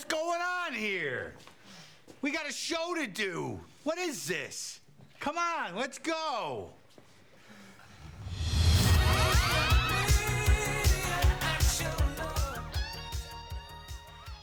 What's 0.00 0.14
going 0.14 0.40
on 0.40 0.72
here? 0.72 1.34
We 2.22 2.30
got 2.30 2.48
a 2.48 2.52
show 2.52 2.94
to 2.94 3.06
do. 3.06 3.60
What 3.84 3.98
is 3.98 4.26
this? 4.26 4.80
Come 5.18 5.36
on, 5.36 5.76
let's 5.76 5.98
go. 5.98 6.70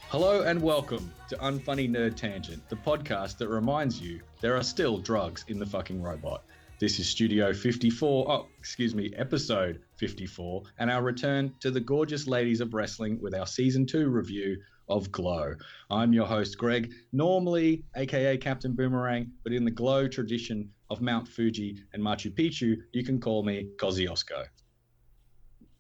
Hello 0.09 0.43
and 0.43 0.61
welcome 0.61 1.11
to 1.29 1.35
Unfunny 1.37 1.89
Nerd 1.89 2.13
Tangent, 2.13 2.61
the 2.69 2.75
podcast 2.75 3.39
that 3.39 3.47
reminds 3.47 3.99
you 3.99 4.21
there 4.41 4.55
are 4.55 4.61
still 4.61 4.99
drugs 4.99 5.43
in 5.47 5.57
the 5.57 5.65
fucking 5.65 6.03
robot. 6.03 6.43
This 6.79 6.99
is 6.99 7.09
Studio 7.09 7.51
54, 7.51 8.31
oh, 8.31 8.45
excuse 8.59 8.93
me, 8.93 9.11
episode 9.15 9.81
54, 9.95 10.61
and 10.77 10.91
our 10.91 11.01
return 11.01 11.51
to 11.61 11.71
the 11.71 11.81
gorgeous 11.81 12.27
ladies 12.27 12.61
of 12.61 12.75
wrestling 12.75 13.19
with 13.19 13.33
our 13.33 13.47
season 13.47 13.87
2 13.87 14.07
review 14.09 14.57
of 14.89 15.11
Glow. 15.11 15.53
I'm 15.89 16.13
your 16.13 16.25
host, 16.25 16.57
Greig, 16.57 16.91
normally 17.11 17.83
aka 17.95 18.37
Captain 18.37 18.73
Boomerang, 18.73 19.31
but 19.43 19.53
in 19.53 19.65
the 19.65 19.71
Glow 19.71 20.07
tradition 20.07 20.69
of 20.89 21.01
Mount 21.01 21.27
Fuji 21.27 21.77
and 21.93 22.01
Machu 22.01 22.33
Picchu, 22.33 22.77
you 22.93 23.03
can 23.03 23.19
call 23.19 23.43
me 23.43 23.69
Kosciuszko. 23.77 24.45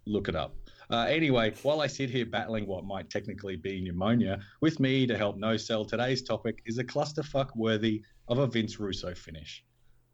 Look 0.05 0.27
it 0.27 0.35
up. 0.35 0.55
Uh, 0.89 1.05
anyway, 1.09 1.53
while 1.63 1.81
I 1.81 1.87
sit 1.87 2.09
here 2.09 2.25
battling 2.25 2.65
what 2.65 2.85
might 2.85 3.09
technically 3.09 3.57
be 3.57 3.81
pneumonia, 3.81 4.39
with 4.61 4.79
me 4.79 5.05
to 5.05 5.17
help 5.17 5.37
no 5.37 5.57
sell 5.57 5.83
today's 5.83 6.23
topic 6.23 6.61
is 6.65 6.77
a 6.77 6.83
clusterfuck 6.83 7.49
worthy 7.55 8.03
of 8.29 8.37
a 8.37 8.47
Vince 8.47 8.79
Russo 8.79 9.13
finish. 9.13 9.65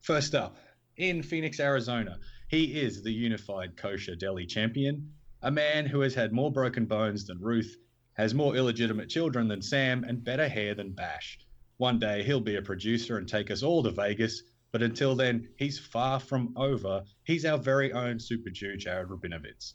First 0.02 0.34
up, 0.34 0.58
in 0.98 1.22
Phoenix, 1.22 1.60
Arizona, 1.60 2.18
he 2.50 2.80
is 2.82 3.04
the 3.04 3.12
unified 3.12 3.78
kosher 3.78 4.16
deli 4.16 4.46
champion, 4.46 5.12
a 5.44 5.52
man 5.52 5.86
who 5.86 6.02
has 6.02 6.14
had 6.14 6.32
more 6.32 6.52
broken 6.52 6.86
bones 6.86 7.26
than 7.26 7.40
Ruth, 7.40 7.78
has 8.14 8.34
more 8.34 8.56
illegitimate 8.56 9.10
children 9.10 9.48
than 9.48 9.62
Sam, 9.62 10.04
and 10.04 10.24
better 10.24 10.48
hair 10.48 10.76
than 10.76 10.92
Bash. 10.92 11.40
One 11.78 12.00
day 12.00 12.24
he'll 12.24 12.40
be 12.40 12.56
a 12.58 12.62
producer 12.62 13.18
and 13.18 13.28
take 13.28 13.50
us 13.52 13.64
all 13.64 13.84
to 13.84 13.92
Vegas, 13.92 14.44
but 14.72 14.82
until 14.82 15.16
then, 15.16 15.48
he's 15.58 15.80
far 15.80 16.20
from 16.20 16.54
over. 16.56 17.04
He's 17.24 17.46
our 17.46 17.58
very 17.58 17.94
own 17.94 18.20
Super 18.20 18.50
Jew, 18.50 18.76
Jared 18.78 19.10
Robinovitz. 19.10 19.74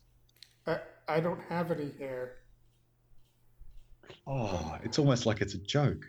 I, 0.66 0.78
I 1.08 1.20
don't 1.20 1.40
have 1.48 1.70
any 1.70 1.90
hair. 1.98 2.36
Oh, 4.26 4.76
it's 4.82 4.98
almost 4.98 5.26
like 5.26 5.40
it's 5.40 5.54
a 5.54 5.58
joke. 5.58 6.04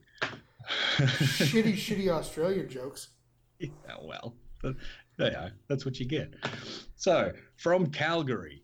shitty, 0.97 1.73
shitty 1.73 2.09
Australian 2.09 2.69
jokes. 2.69 3.09
Yeah, 3.59 3.69
well, 4.01 4.35
there 4.61 4.75
you 5.19 5.31
go. 5.31 5.49
That's 5.67 5.85
what 5.85 5.99
you 5.99 6.05
get. 6.05 6.33
So, 6.95 7.31
from 7.57 7.87
Calgary, 7.87 8.63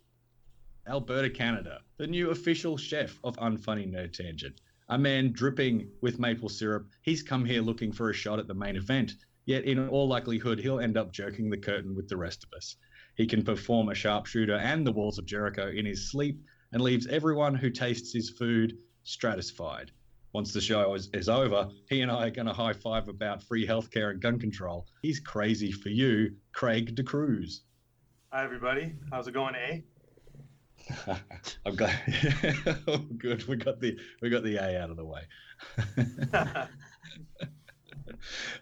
Alberta, 0.87 1.31
Canada, 1.31 1.79
the 1.97 2.05
new 2.05 2.29
official 2.29 2.77
chef 2.77 3.19
of 3.23 3.35
Unfunny 3.37 3.91
Nerd 3.91 4.13
Tangent, 4.13 4.61
a 4.89 4.97
man 4.97 5.31
dripping 5.31 5.89
with 6.01 6.19
maple 6.19 6.47
syrup. 6.47 6.87
He's 7.01 7.23
come 7.23 7.43
here 7.43 7.63
looking 7.63 7.91
for 7.91 8.11
a 8.11 8.13
shot 8.13 8.37
at 8.37 8.47
the 8.47 8.53
main 8.53 8.75
event, 8.75 9.13
yet 9.45 9.63
in 9.63 9.89
all 9.89 10.07
likelihood, 10.07 10.59
he'll 10.59 10.79
end 10.79 10.95
up 10.95 11.11
jerking 11.11 11.49
the 11.49 11.57
curtain 11.57 11.95
with 11.95 12.07
the 12.07 12.17
rest 12.17 12.43
of 12.43 12.55
us. 12.55 12.75
He 13.15 13.25
can 13.25 13.43
perform 13.43 13.89
a 13.89 13.95
sharpshooter 13.95 14.57
and 14.57 14.85
the 14.85 14.91
walls 14.91 15.17
of 15.17 15.25
Jericho 15.25 15.69
in 15.69 15.87
his 15.87 16.11
sleep 16.11 16.39
and 16.71 16.83
leaves 16.83 17.07
everyone 17.07 17.55
who 17.55 17.71
tastes 17.71 18.13
his 18.13 18.29
food 18.29 18.77
stratified. 19.03 19.89
Once 20.33 20.53
the 20.53 20.61
show 20.61 20.93
is, 20.93 21.09
is 21.13 21.29
over, 21.29 21.67
he 21.89 22.01
and 22.01 22.11
I 22.11 22.27
are 22.27 22.29
going 22.29 22.45
to 22.45 22.53
high 22.53 22.73
five 22.73 23.07
about 23.07 23.41
free 23.41 23.65
healthcare 23.65 24.11
and 24.11 24.21
gun 24.21 24.37
control. 24.37 24.85
He's 25.01 25.19
crazy 25.19 25.71
for 25.71 25.89
you, 25.89 26.35
Craig 26.51 26.93
D'Cruze. 26.93 27.61
Hi, 28.31 28.43
everybody. 28.43 28.93
How's 29.11 29.27
it 29.27 29.33
going, 29.33 29.55
eh? 29.55 29.79
I'm 31.65 31.75
glad. 31.75 31.99
oh, 32.87 32.97
good. 33.17 33.47
We 33.47 33.55
got 33.55 33.79
the 33.79 33.97
we 34.21 34.29
got 34.29 34.43
the 34.43 34.57
A 34.57 34.81
out 34.81 34.89
of 34.89 34.97
the 34.97 35.05
way. 35.05 35.21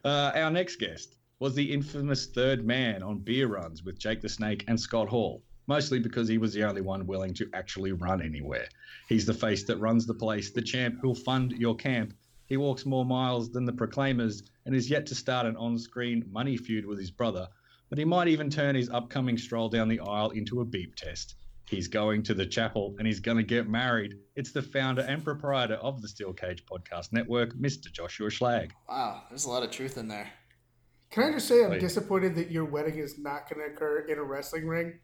uh, 0.05 0.31
our 0.35 0.51
next 0.51 0.77
guest 0.77 1.17
was 1.39 1.55
the 1.55 1.73
infamous 1.73 2.27
third 2.27 2.65
man 2.65 3.03
on 3.03 3.19
beer 3.19 3.47
runs 3.47 3.83
with 3.83 3.99
Jake 3.99 4.21
the 4.21 4.29
Snake 4.29 4.63
and 4.67 4.79
Scott 4.79 5.09
Hall, 5.09 5.43
mostly 5.67 5.99
because 5.99 6.27
he 6.27 6.37
was 6.37 6.53
the 6.53 6.63
only 6.63 6.81
one 6.81 7.05
willing 7.05 7.33
to 7.33 7.49
actually 7.53 7.91
run 7.91 8.21
anywhere. 8.21 8.67
He's 9.09 9.25
the 9.25 9.33
face 9.33 9.65
that 9.65 9.77
runs 9.77 10.05
the 10.05 10.13
place, 10.13 10.51
the 10.51 10.61
champ 10.61 10.99
who'll 11.01 11.15
fund 11.15 11.51
your 11.51 11.75
camp. 11.75 12.13
He 12.45 12.55
walks 12.57 12.85
more 12.85 13.05
miles 13.05 13.51
than 13.51 13.65
the 13.65 13.73
Proclaimers 13.73 14.43
and 14.65 14.75
is 14.75 14.89
yet 14.89 15.05
to 15.07 15.15
start 15.15 15.45
an 15.45 15.57
on 15.57 15.77
screen 15.77 16.23
money 16.31 16.55
feud 16.55 16.85
with 16.85 16.99
his 16.99 17.11
brother, 17.11 17.49
but 17.89 17.97
he 17.97 18.05
might 18.05 18.29
even 18.29 18.49
turn 18.49 18.75
his 18.75 18.89
upcoming 18.89 19.37
stroll 19.37 19.67
down 19.67 19.89
the 19.89 19.99
aisle 19.99 20.29
into 20.29 20.61
a 20.61 20.65
beep 20.65 20.95
test. 20.95 21.35
He's 21.65 21.87
going 21.87 22.23
to 22.23 22.33
the 22.33 22.45
chapel 22.45 22.95
and 22.97 23.07
he's 23.07 23.19
going 23.19 23.37
to 23.37 23.43
get 23.43 23.67
married. 23.67 24.15
It's 24.35 24.51
the 24.51 24.61
founder 24.61 25.01
and 25.01 25.23
proprietor 25.23 25.75
of 25.75 26.01
the 26.01 26.07
Steel 26.07 26.33
Cage 26.33 26.65
Podcast 26.65 27.13
Network, 27.13 27.55
Mr. 27.55 27.91
Joshua 27.91 28.29
Schlag. 28.29 28.71
Wow, 28.87 29.23
there's 29.29 29.45
a 29.45 29.49
lot 29.49 29.63
of 29.63 29.71
truth 29.71 29.97
in 29.97 30.07
there. 30.07 30.29
Can 31.09 31.23
I 31.23 31.31
just 31.31 31.47
say 31.47 31.63
I'm 31.63 31.79
disappointed 31.79 32.35
that 32.35 32.51
your 32.51 32.65
wedding 32.65 32.97
is 32.97 33.19
not 33.19 33.49
going 33.49 33.65
to 33.65 33.73
occur 33.73 33.99
in 34.09 34.17
a 34.17 34.23
wrestling 34.23 34.67
ring? 34.67 34.99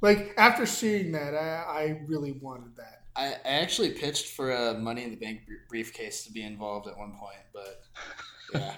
Like 0.00 0.34
after 0.36 0.66
seeing 0.66 1.12
that, 1.12 1.34
I, 1.34 1.64
I 1.64 2.00
really 2.08 2.32
wanted 2.32 2.76
that. 2.76 3.04
I, 3.14 3.34
I 3.44 3.60
actually 3.60 3.90
pitched 3.90 4.34
for 4.34 4.50
a 4.50 4.74
Money 4.74 5.04
in 5.04 5.10
the 5.10 5.16
Bank 5.16 5.42
briefcase 5.68 6.24
to 6.24 6.32
be 6.32 6.42
involved 6.42 6.88
at 6.88 6.98
one 6.98 7.12
point, 7.12 7.38
but 7.52 7.80
yeah. 8.60 8.74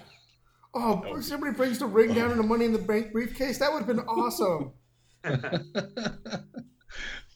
oh, 0.75 1.03
oh, 1.07 1.21
somebody 1.21 1.53
brings 1.53 1.79
the 1.79 1.87
ring 1.87 2.13
down 2.13 2.31
in 2.31 2.39
a 2.39 2.43
Money 2.43 2.65
in 2.65 2.73
the 2.73 2.79
Bank 2.79 3.11
briefcase. 3.11 3.57
That 3.57 3.73
would 3.73 3.83
have 3.83 3.87
been 3.87 3.99
awesome. 4.01 4.73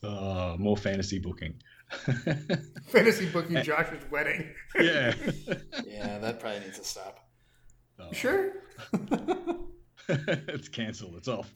oh, 0.03 0.57
more 0.57 0.77
fantasy 0.77 1.19
booking. 1.19 1.55
fantasy 2.87 3.27
booking 3.29 3.63
Josh's 3.63 4.03
wedding. 4.11 4.49
yeah. 4.79 5.13
yeah, 5.85 6.19
that 6.19 6.39
probably 6.39 6.59
needs 6.61 6.77
to 6.79 6.85
stop. 6.85 7.27
Oh. 7.99 8.11
Sure. 8.11 8.53
it's 10.07 10.69
cancelled. 10.69 11.15
It's 11.17 11.27
off. 11.27 11.51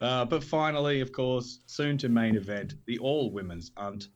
uh, 0.00 0.24
but 0.24 0.44
finally, 0.44 1.00
of 1.00 1.12
course, 1.12 1.60
soon 1.66 1.98
to 1.98 2.08
main 2.08 2.36
event, 2.36 2.74
the 2.86 2.98
all 2.98 3.32
women's 3.32 3.72
unt, 3.76 4.08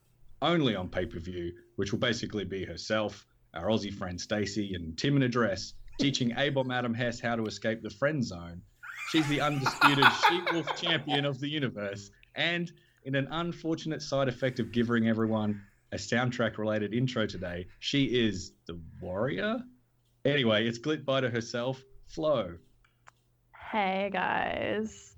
only 0.43 0.77
on 0.77 0.89
pay 0.89 1.07
per 1.07 1.19
view, 1.19 1.53
which 1.77 1.93
will 1.93 1.99
basically 1.99 2.45
be 2.45 2.65
herself, 2.65 3.27
our 3.55 3.67
Aussie 3.67 3.93
friend 3.93 4.21
Stacey, 4.21 4.75
and 4.75 4.97
Tim 4.97 5.17
in 5.17 5.23
a 5.23 5.29
dress, 5.29 5.73
teaching 5.99 6.33
Abel 6.37 6.71
Adam 6.73 6.95
Hess 6.95 7.19
how 7.19 7.37
to 7.37 7.47
escape 7.47 7.83
the 7.83 7.91
friend 7.91 8.25
zone. 8.25 8.63
She's 9.11 9.27
the 9.29 9.41
undisputed 9.41 10.05
she 10.29 10.43
wolf 10.53 10.77
champion 10.77 11.25
of 11.25 11.41
the 11.41 11.49
universe, 11.49 12.11
and 12.39 12.73
in 13.05 13.15
an 13.15 13.29
unfortunate 13.31 14.01
side 14.01 14.29
effect 14.29 14.59
of 14.61 14.73
giving 14.73 15.09
everyone 15.09 15.61
a 15.93 15.97
soundtrack 15.97 16.57
related 16.57 16.95
intro 16.95 17.27
today, 17.27 17.67
she 17.81 18.05
is 18.05 18.53
the 18.67 18.81
warrior 19.03 19.63
Anyway, 20.25 20.67
it's 20.67 20.79
Glitbiter 20.79 21.31
herself, 21.33 21.83
Flo. 22.07 22.57
Hey 23.71 24.11
guys. 24.13 25.15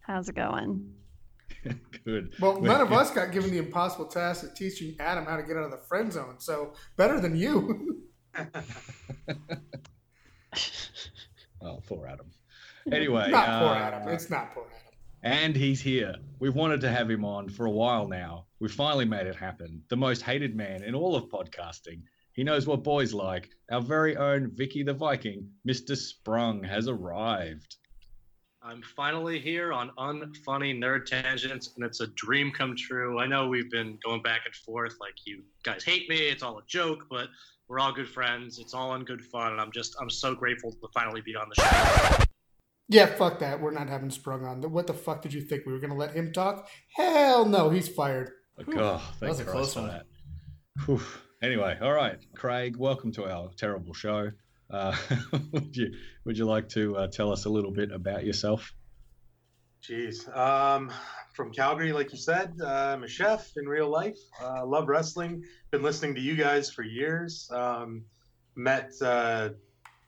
How's 0.00 0.28
it 0.28 0.34
going? 0.34 0.92
Good. 2.04 2.34
Well, 2.40 2.60
none 2.60 2.80
of 2.82 2.92
us 3.00 3.10
got 3.12 3.32
given 3.32 3.50
the 3.50 3.58
impossible 3.58 4.06
task 4.06 4.44
of 4.44 4.54
teaching 4.54 4.94
Adam 5.00 5.24
how 5.24 5.36
to 5.36 5.42
get 5.42 5.56
out 5.56 5.64
of 5.64 5.70
the 5.70 5.78
friend 5.78 6.12
zone, 6.12 6.34
so 6.38 6.74
better 6.96 7.18
than 7.20 7.36
you. 7.36 8.04
oh, 11.62 11.80
poor 11.86 12.06
Adam. 12.06 12.26
Anyway, 12.92 13.30
not 13.30 13.48
uh, 13.48 13.60
poor 13.60 13.76
Adam. 13.76 14.08
It's 14.08 14.28
not 14.28 14.52
poor 14.52 14.66
Adam. 14.66 14.83
And 15.24 15.56
he's 15.56 15.80
here. 15.80 16.14
We've 16.38 16.54
wanted 16.54 16.82
to 16.82 16.90
have 16.90 17.08
him 17.08 17.24
on 17.24 17.48
for 17.48 17.64
a 17.64 17.70
while 17.70 18.06
now. 18.06 18.44
We 18.60 18.68
finally 18.68 19.06
made 19.06 19.26
it 19.26 19.34
happen. 19.34 19.82
The 19.88 19.96
most 19.96 20.20
hated 20.20 20.54
man 20.54 20.82
in 20.82 20.94
all 20.94 21.16
of 21.16 21.30
podcasting, 21.30 22.02
he 22.34 22.44
knows 22.44 22.66
what 22.66 22.82
boys 22.82 23.14
like. 23.14 23.48
Our 23.70 23.80
very 23.80 24.18
own 24.18 24.50
Vicky 24.54 24.82
the 24.82 24.92
Viking, 24.92 25.48
Mr. 25.66 25.96
Sprung, 25.96 26.62
has 26.62 26.88
arrived. 26.88 27.76
I'm 28.62 28.82
finally 28.82 29.38
here 29.38 29.72
on 29.72 29.92
Unfunny 29.96 30.78
Nerd 30.78 31.06
Tangents, 31.06 31.70
and 31.74 31.86
it's 31.86 32.00
a 32.00 32.08
dream 32.08 32.52
come 32.52 32.76
true. 32.76 33.18
I 33.18 33.26
know 33.26 33.48
we've 33.48 33.70
been 33.70 33.98
going 34.04 34.20
back 34.20 34.42
and 34.44 34.54
forth, 34.54 34.96
like 35.00 35.14
you 35.24 35.42
guys 35.62 35.84
hate 35.84 36.06
me, 36.10 36.16
it's 36.16 36.42
all 36.42 36.58
a 36.58 36.64
joke, 36.66 37.06
but 37.08 37.28
we're 37.68 37.78
all 37.78 37.92
good 37.92 38.08
friends. 38.10 38.58
It's 38.58 38.74
all 38.74 38.94
in 38.94 39.04
good 39.04 39.24
fun, 39.24 39.52
and 39.52 39.60
I'm 39.60 39.72
just 39.72 39.96
I'm 39.98 40.10
so 40.10 40.34
grateful 40.34 40.70
to 40.70 40.88
finally 40.92 41.22
be 41.22 41.34
on 41.34 41.48
the 41.48 41.62
show. 41.62 42.24
Yeah, 42.88 43.06
fuck 43.06 43.38
that. 43.38 43.60
We're 43.60 43.70
not 43.70 43.88
having 43.88 44.10
Sprung 44.10 44.44
on. 44.44 44.60
What 44.70 44.86
the 44.86 44.94
fuck 44.94 45.22
did 45.22 45.32
you 45.32 45.40
think 45.40 45.64
we 45.66 45.72
were 45.72 45.78
gonna 45.78 45.96
let 45.96 46.14
him 46.14 46.32
talk? 46.32 46.68
Hell 46.96 47.46
no, 47.46 47.70
he's 47.70 47.88
fired. 47.88 48.30
Oh, 48.76 49.14
that 49.20 49.28
was 49.28 49.40
a 49.40 49.44
close 49.44 49.74
one. 49.74 49.88
That. 49.88 50.06
Whew. 50.84 51.00
Anyway, 51.42 51.76
all 51.80 51.92
right, 51.92 52.18
Craig, 52.34 52.76
welcome 52.76 53.12
to 53.12 53.24
our 53.24 53.50
terrible 53.56 53.94
show. 53.94 54.30
Uh, 54.70 54.96
would 55.52 55.76
you 55.76 55.94
would 56.24 56.38
you 56.38 56.44
like 56.44 56.68
to 56.70 56.96
uh, 56.96 57.06
tell 57.08 57.32
us 57.32 57.46
a 57.46 57.48
little 57.48 57.70
bit 57.70 57.90
about 57.90 58.24
yourself? 58.24 58.72
Jeez, 59.82 60.34
um, 60.36 60.90
from 61.34 61.52
Calgary, 61.52 61.92
like 61.92 62.12
you 62.12 62.18
said, 62.18 62.54
uh, 62.62 62.66
I'm 62.66 63.02
a 63.02 63.08
chef 63.08 63.50
in 63.56 63.66
real 63.66 63.88
life. 63.88 64.18
Uh, 64.42 64.64
love 64.64 64.88
wrestling. 64.88 65.42
Been 65.70 65.82
listening 65.82 66.14
to 66.14 66.20
you 66.20 66.36
guys 66.36 66.70
for 66.70 66.82
years. 66.82 67.50
Um, 67.52 68.04
met 68.56 68.92
uh, 69.02 69.50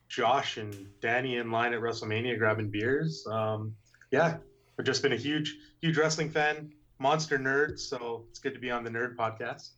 Josh 0.08 0.56
and 0.56 0.88
Danny 1.00 1.37
in 1.37 1.50
line 1.50 1.75
at 1.75 1.81
WrestleMania 1.81 2.38
grabbing 2.38 2.70
beers. 2.70 3.26
Um, 3.31 3.75
yeah, 4.11 4.37
I've 4.79 4.85
just 4.85 5.03
been 5.03 5.12
a 5.12 5.17
huge, 5.17 5.56
huge 5.81 5.97
wrestling 5.97 6.31
fan, 6.31 6.73
monster 6.99 7.38
nerd. 7.38 7.79
So 7.79 8.25
it's 8.31 8.38
good 8.38 8.55
to 8.55 8.61
be 8.61 8.70
on 8.70 8.85
the 8.85 8.91
Nerd 8.91 9.17
Podcast. 9.17 9.70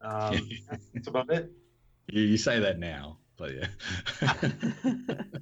Um, 0.00 0.48
that's 0.94 1.08
about 1.08 1.30
it. 1.30 1.50
You, 2.08 2.22
you 2.22 2.36
say 2.36 2.60
that 2.60 2.78
now, 2.78 3.18
but 3.36 3.52
yeah. 3.54 4.32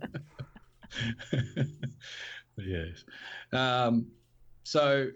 yes. 2.56 3.04
Um, 3.52 4.06
so 4.62 5.08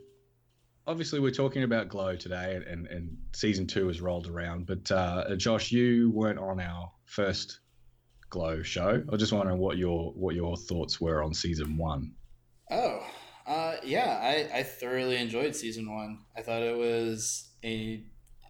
obviously 0.87 1.21
we're 1.21 1.31
talking 1.31 1.63
about 1.63 1.89
Glow 1.89 2.17
today, 2.17 2.63
and, 2.67 2.87
and 2.87 3.17
season 3.33 3.67
two 3.67 3.89
has 3.89 4.01
rolled 4.01 4.29
around. 4.29 4.67
But 4.67 4.91
uh, 4.91 5.37
Josh, 5.37 5.73
you 5.73 6.11
weren't 6.11 6.39
on 6.39 6.61
our 6.61 6.91
first 7.05 7.61
Glow 8.31 8.63
show. 8.63 9.03
I 9.07 9.11
was 9.11 9.21
just 9.21 9.33
wondering 9.33 9.59
what 9.59 9.77
your 9.77 10.13
what 10.13 10.35
your 10.35 10.57
thoughts 10.57 11.01
were 11.01 11.23
on 11.23 11.35
season 11.35 11.77
one. 11.77 12.13
Oh, 12.71 13.01
uh, 13.47 13.77
yeah, 13.85 14.19
I, 14.23 14.59
I 14.59 14.63
thoroughly 14.63 15.17
enjoyed 15.17 15.55
season 15.55 15.93
one. 15.93 16.21
I 16.37 16.43
thought 16.43 16.63
it 16.63 16.77
was 16.77 17.51
a 17.65 18.05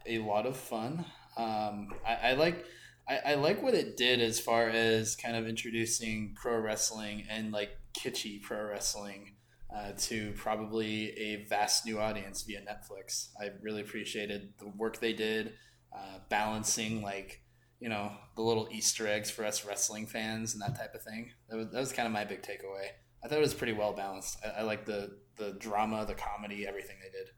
a 0.06 0.19
lot 0.19 0.47
of 0.47 0.56
fun. 0.56 1.05
Um, 1.37 1.88
I, 2.06 2.31
I 2.31 2.32
like 2.35 2.65
I, 3.09 3.19
I 3.26 3.35
like 3.35 3.62
what 3.62 3.75
it 3.75 3.97
did 3.97 4.21
as 4.21 4.41
far 4.41 4.69
as 4.69 5.17
kind 5.17 5.37
of 5.37 5.47
introducing 5.47 6.35
pro 6.41 6.59
wrestling 6.59 7.26
and 7.29 7.53
like 7.53 7.71
kitschy 7.99 8.41
pro 8.41 8.65
wrestling 8.65 9.35
uh, 9.75 9.93
to 9.99 10.32
probably 10.37 11.11
a 11.19 11.44
vast 11.49 11.85
new 11.85 11.99
audience 11.99 12.43
via 12.43 12.61
Netflix. 12.61 13.29
I 13.41 13.50
really 13.61 13.82
appreciated 13.82 14.55
the 14.59 14.69
work 14.69 15.00
they 15.00 15.12
did, 15.12 15.55
uh, 15.94 16.19
balancing 16.29 17.03
like 17.03 17.43
you 17.81 17.88
know 17.88 18.12
the 18.37 18.43
little 18.43 18.69
Easter 18.71 19.06
eggs 19.06 19.31
for 19.31 19.44
us 19.44 19.65
wrestling 19.65 20.06
fans 20.06 20.55
and 20.55 20.62
that 20.62 20.79
type 20.79 20.94
of 20.94 21.03
thing. 21.03 21.31
That 21.49 21.56
was, 21.56 21.71
that 21.71 21.81
was 21.81 21.93
kind 21.93 22.06
of 22.06 22.12
my 22.12 22.25
big 22.25 22.43
takeaway. 22.43 22.88
I 23.25 23.29
thought 23.29 23.38
it 23.38 23.43
was 23.43 23.55
pretty 23.55 23.73
well 23.73 23.93
balanced. 23.93 24.38
I, 24.44 24.61
I 24.61 24.62
like 24.62 24.85
the 24.85 25.19
the 25.37 25.53
drama, 25.53 26.05
the 26.06 26.15
comedy, 26.15 26.67
everything 26.67 26.97
they 27.03 27.11
did. 27.11 27.29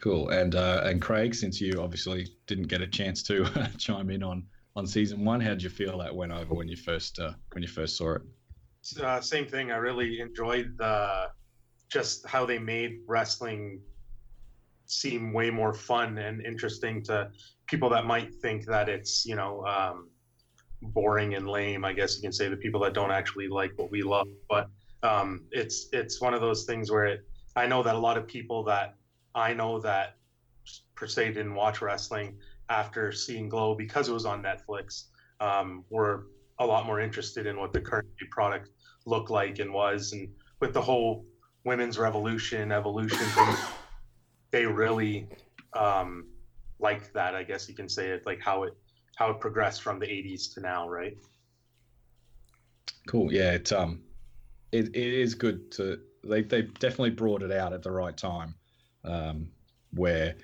Cool. 0.00 0.30
And 0.30 0.54
uh, 0.54 0.82
and 0.84 1.00
Craig, 1.00 1.34
since 1.34 1.60
you 1.60 1.80
obviously 1.80 2.28
didn't 2.46 2.68
get 2.68 2.80
a 2.80 2.86
chance 2.86 3.22
to 3.24 3.46
chime 3.78 4.10
in 4.10 4.22
on 4.22 4.44
on 4.76 4.86
season 4.86 5.24
one, 5.24 5.40
how 5.40 5.50
did 5.50 5.62
you 5.62 5.70
feel 5.70 5.98
that 5.98 6.14
went 6.14 6.32
over 6.32 6.54
when 6.54 6.68
you 6.68 6.76
first 6.76 7.18
uh, 7.18 7.32
when 7.52 7.62
you 7.62 7.68
first 7.68 7.96
saw 7.96 8.16
it? 8.16 8.22
Uh, 9.00 9.20
same 9.20 9.46
thing. 9.46 9.70
I 9.70 9.76
really 9.76 10.20
enjoyed 10.20 10.76
the 10.76 11.28
just 11.90 12.26
how 12.26 12.44
they 12.44 12.58
made 12.58 12.98
wrestling 13.06 13.80
seem 14.86 15.32
way 15.32 15.50
more 15.50 15.74
fun 15.74 16.18
and 16.18 16.44
interesting 16.44 17.02
to 17.04 17.30
people 17.66 17.88
that 17.90 18.04
might 18.04 18.34
think 18.34 18.66
that 18.66 18.88
it's 18.88 19.24
you 19.24 19.36
know 19.36 19.64
um, 19.64 20.08
boring 20.82 21.34
and 21.34 21.48
lame. 21.48 21.84
I 21.84 21.92
guess 21.92 22.16
you 22.16 22.22
can 22.22 22.32
say 22.32 22.48
the 22.48 22.56
people 22.56 22.80
that 22.80 22.94
don't 22.94 23.10
actually 23.10 23.48
like 23.48 23.72
what 23.76 23.90
we 23.90 24.02
love, 24.02 24.28
but 24.48 24.68
um, 25.02 25.44
it's 25.50 25.88
it's 25.92 26.20
one 26.20 26.34
of 26.34 26.40
those 26.40 26.64
things 26.64 26.90
where 26.90 27.04
it, 27.06 27.20
I 27.56 27.66
know 27.66 27.82
that 27.82 27.94
a 27.94 27.98
lot 27.98 28.16
of 28.16 28.26
people 28.26 28.64
that 28.64 28.94
I 29.34 29.52
know 29.54 29.80
that 29.80 30.16
per 30.94 31.06
se 31.06 31.32
didn't 31.32 31.54
watch 31.54 31.82
wrestling 31.82 32.36
after 32.68 33.12
seeing 33.12 33.48
Glow 33.48 33.74
because 33.74 34.08
it 34.08 34.12
was 34.12 34.24
on 34.24 34.42
Netflix 34.42 35.04
um, 35.40 35.84
were 35.90 36.26
a 36.58 36.66
lot 36.66 36.86
more 36.86 37.00
interested 37.00 37.46
in 37.46 37.58
what 37.58 37.72
the 37.72 37.80
current 37.80 38.08
product 38.30 38.70
looked 39.06 39.30
like 39.30 39.58
and 39.58 39.72
was, 39.72 40.12
and 40.12 40.28
with 40.60 40.72
the 40.72 40.80
whole 40.80 41.26
women's 41.64 41.98
revolution 41.98 42.72
evolution 42.72 43.18
thing, 43.18 43.54
they 44.54 44.66
really 44.66 45.26
um, 45.72 46.28
liked 46.78 47.12
that. 47.12 47.34
I 47.34 47.42
guess 47.42 47.68
you 47.68 47.74
can 47.74 47.88
say 47.88 48.10
it 48.10 48.24
like 48.24 48.40
how 48.40 48.62
it 48.62 48.74
how 49.16 49.30
it 49.30 49.40
progressed 49.40 49.82
from 49.82 49.98
the 49.98 50.06
80s 50.06 50.54
to 50.54 50.60
now, 50.60 50.88
right? 50.88 51.16
Cool. 53.08 53.32
Yeah, 53.32 53.54
it 53.54 53.72
um, 53.72 54.02
it, 54.70 54.94
it 54.94 55.12
is 55.24 55.34
good 55.34 55.72
to 55.72 55.98
they 56.22 56.42
they 56.42 56.62
definitely 56.62 57.10
brought 57.10 57.42
it 57.42 57.50
out 57.50 57.72
at 57.72 57.82
the 57.82 57.90
right 57.90 58.16
time, 58.16 58.54
um, 59.04 59.48
where 59.92 60.36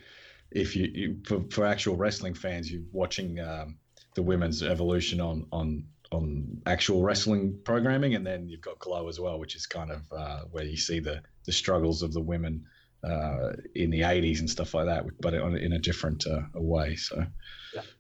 if 0.51 0.75
you, 0.75 0.91
you 0.93 1.17
for, 1.25 1.45
for 1.49 1.65
actual 1.65 1.95
wrestling 1.95 2.35
fans, 2.35 2.71
you're 2.71 2.83
watching 2.91 3.39
um, 3.39 3.79
the 4.17 4.23
women's 4.23 4.65
evolution 4.65 5.21
on 5.21 5.47
on 5.53 5.85
on 6.11 6.61
actual 6.67 7.05
wrestling 7.05 7.57
programming, 7.65 8.17
and 8.17 8.27
then 8.27 8.49
you've 8.49 8.61
got 8.61 8.81
Glow 8.81 9.07
as 9.07 9.21
well, 9.21 9.39
which 9.39 9.55
is 9.55 9.67
kind 9.67 9.93
of 9.93 10.03
uh, 10.11 10.41
where 10.51 10.65
you 10.65 10.77
see 10.77 10.99
the 10.99 11.23
the 11.47 11.53
struggles 11.53 12.03
of 12.03 12.13
the 12.13 12.21
women 12.21 12.65
uh, 13.05 13.53
in 13.75 13.91
the 13.91 14.01
80s 14.01 14.41
and 14.41 14.51
stuff 14.51 14.75
like 14.75 14.87
that, 14.87 15.05
but 15.21 15.35
in 15.35 15.73
a 15.73 15.79
different 15.79 16.27
uh, 16.27 16.43
way. 16.55 16.97
So, 16.97 17.25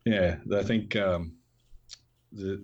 yeah, 0.04 0.36
yeah 0.50 0.58
I 0.58 0.62
think 0.62 0.96
um, 0.96 1.36
the 2.32 2.62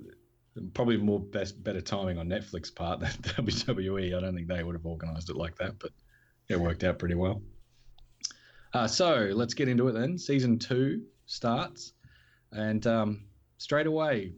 probably 0.75 0.97
more 0.97 1.21
best 1.21 1.63
better 1.63 1.81
timing 1.81 2.19
on 2.19 2.29
Netflix 2.29 2.75
part 2.75 3.01
than 3.01 3.11
WWE. 3.23 4.17
I 4.17 4.21
don't 4.21 4.35
think 4.35 4.49
they 4.49 4.63
would 4.63 4.75
have 4.75 4.87
organised 4.87 5.31
it 5.31 5.37
like 5.37 5.57
that, 5.57 5.79
but 5.79 5.91
it 6.49 6.59
worked 6.59 6.85
out 6.85 6.99
pretty 6.99 7.15
well. 7.15 7.43
Uh, 8.73 8.87
so 8.87 9.31
let's 9.33 9.55
get 9.55 9.69
into 9.69 9.89
it 9.89 9.93
then. 9.93 10.19
Season 10.19 10.59
two 10.59 11.03
starts, 11.27 11.93
and 12.53 12.87
um, 12.87 13.25
straight 13.59 13.87
away, 13.87 14.33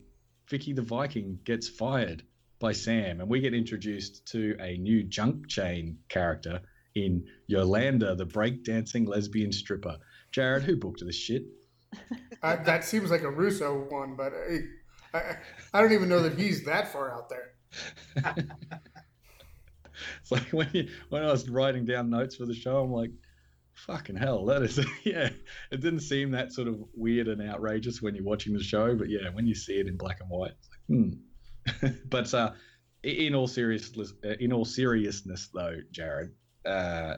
Vicky 0.49 0.73
the 0.73 0.83
Viking 0.83 1.39
gets 1.45 1.69
fired 1.69 2.23
by 2.61 2.73
Sam, 2.73 3.21
and 3.21 3.29
we 3.29 3.41
get 3.41 3.55
introduced 3.55 4.27
to 4.33 4.57
a 4.61 4.77
new 4.79 5.05
Junkchain 5.05 5.97
character 6.09 6.61
in 7.05 7.25
Yolanda, 7.47 8.15
the 8.15 8.27
breakdancing 8.27 9.07
lesbian 9.07 9.53
stripper. 9.53 9.97
Jared, 10.33 10.65
who 10.65 10.77
booked 10.77 11.05
this 11.05 11.17
shit? 11.17 11.45
Uh, 12.43 12.57
that 12.65 12.85
seems 12.85 13.11
like 13.11 13.23
a 13.23 13.31
Russo 13.31 13.87
one, 13.89 14.15
but 14.15 14.33
I, 14.33 15.17
I, 15.17 15.37
I 15.73 15.81
don't 15.81 15.93
even 15.93 16.09
know 16.09 16.23
that 16.23 16.39
he's 16.39 16.65
that 16.65 16.93
far 16.93 17.13
out 17.13 17.29
there. 17.29 17.55
it's 20.21 20.31
like 20.31 20.51
when 20.53 20.69
you, 20.73 20.89
when 21.09 21.23
I 21.23 21.33
was 21.33 21.49
writing 21.49 21.85
down 21.87 22.11
notes 22.11 22.37
for 22.37 22.47
the 22.47 22.55
show, 22.55 22.79
I'm 22.79 22.93
like, 22.93 23.11
fucking 23.75 24.17
hell, 24.17 24.45
that 24.47 24.63
is 24.63 24.79
yeah. 25.05 25.31
It 25.71 25.81
didn't 25.81 26.01
seem 26.01 26.33
that 26.33 26.53
sort 26.53 26.69
of 26.69 26.83
weird 26.95 27.29
and 27.29 27.41
outrageous 27.43 28.03
when 28.03 28.15
you're 28.15 28.25
watching 28.25 28.53
the 28.53 28.63
show, 28.63 28.95
but 28.95 29.09
yeah, 29.09 29.31
when 29.33 29.47
you 29.47 29.55
see 29.55 29.79
it 29.79 29.87
in 29.87 29.97
black 29.97 30.19
and 30.21 30.29
white, 30.29 30.53
it's 30.59 30.69
like, 30.69 30.99
hmm. 30.99 31.99
but 32.11 32.33
uh, 32.35 32.53
in 33.03 33.35
all 33.35 33.47
seriousness, 33.47 34.13
uh, 34.25 34.35
in 34.41 34.53
all 34.53 34.65
seriousness, 34.65 35.49
though, 35.55 35.77
Jared, 35.91 36.31
uh, 36.69 37.17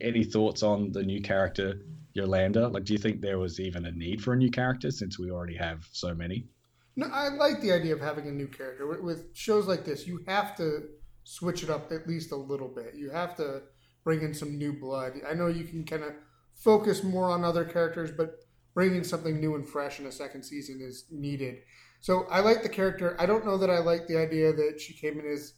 any 0.00 0.24
thoughts 0.24 0.62
on 0.62 0.92
the 0.92 1.02
new 1.02 1.20
character 1.20 1.80
Yolanda? 2.14 2.68
Like, 2.68 2.84
do 2.84 2.92
you 2.92 2.98
think 2.98 3.20
there 3.20 3.38
was 3.38 3.58
even 3.58 3.86
a 3.86 3.92
need 3.92 4.22
for 4.22 4.34
a 4.34 4.36
new 4.36 4.50
character 4.50 4.90
since 4.90 5.18
we 5.18 5.30
already 5.30 5.56
have 5.56 5.88
so 5.92 6.14
many? 6.14 6.46
No, 6.94 7.06
I 7.06 7.28
like 7.28 7.60
the 7.60 7.72
idea 7.72 7.94
of 7.94 8.00
having 8.00 8.28
a 8.28 8.32
new 8.32 8.48
character 8.48 9.00
with 9.00 9.34
shows 9.34 9.66
like 9.66 9.84
this. 9.84 10.06
You 10.06 10.22
have 10.26 10.54
to 10.56 10.88
switch 11.24 11.62
it 11.62 11.70
up 11.70 11.90
at 11.90 12.06
least 12.06 12.32
a 12.32 12.36
little 12.36 12.68
bit. 12.68 12.94
You 12.94 13.10
have 13.10 13.34
to 13.36 13.62
bring 14.04 14.20
in 14.22 14.34
some 14.34 14.58
new 14.58 14.74
blood. 14.74 15.14
I 15.28 15.32
know 15.34 15.46
you 15.46 15.64
can 15.64 15.84
kind 15.84 16.02
of 16.02 16.12
focus 16.54 17.02
more 17.02 17.30
on 17.30 17.44
other 17.44 17.64
characters, 17.64 18.10
but 18.10 18.40
bringing 18.74 19.04
something 19.04 19.40
new 19.40 19.54
and 19.54 19.66
fresh 19.66 20.00
in 20.00 20.06
a 20.06 20.12
second 20.12 20.42
season 20.42 20.80
is 20.82 21.06
needed. 21.10 21.58
So 22.00 22.26
I 22.30 22.40
like 22.40 22.62
the 22.62 22.68
character. 22.68 23.16
I 23.18 23.26
don't 23.26 23.46
know 23.46 23.56
that 23.58 23.70
I 23.70 23.78
like 23.78 24.06
the 24.06 24.18
idea 24.18 24.52
that 24.52 24.80
she 24.80 24.92
came 24.92 25.18
in 25.18 25.26
as 25.26 25.54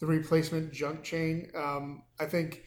the 0.00 0.06
replacement 0.06 0.72
Junkchain. 0.72 1.54
Um, 1.56 2.02
I 2.20 2.26
think 2.26 2.62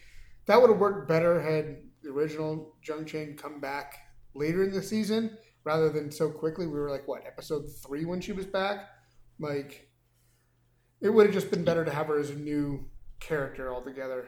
that 0.48 0.60
would 0.60 0.70
have 0.70 0.80
worked 0.80 1.08
better 1.08 1.42
had 1.42 1.78
the 2.02 2.10
original 2.10 2.76
Junkchain 2.86 3.38
come 3.38 3.60
back 3.60 3.96
later 4.34 4.64
in 4.64 4.72
the 4.72 4.82
season 4.82 5.38
rather 5.64 5.90
than 5.90 6.12
so 6.12 6.30
quickly. 6.30 6.66
We 6.66 6.80
were 6.80 6.90
like, 6.90 7.08
what, 7.08 7.26
episode 7.26 7.66
three 7.86 8.06
when 8.06 8.22
she 8.22 8.32
was 8.32 8.46
back? 8.46 8.88
Like, 9.40 9.90
it 11.02 11.10
would 11.10 11.28
have 11.28 11.34
just 11.34 11.52
been 11.52 11.64
better 11.64 11.86
to 11.86 11.92
have 11.92 12.08
her 12.08 12.20
as 12.20 12.30
a 12.30 12.36
new 12.36 12.90
character 13.20 13.74
altogether. 13.74 14.28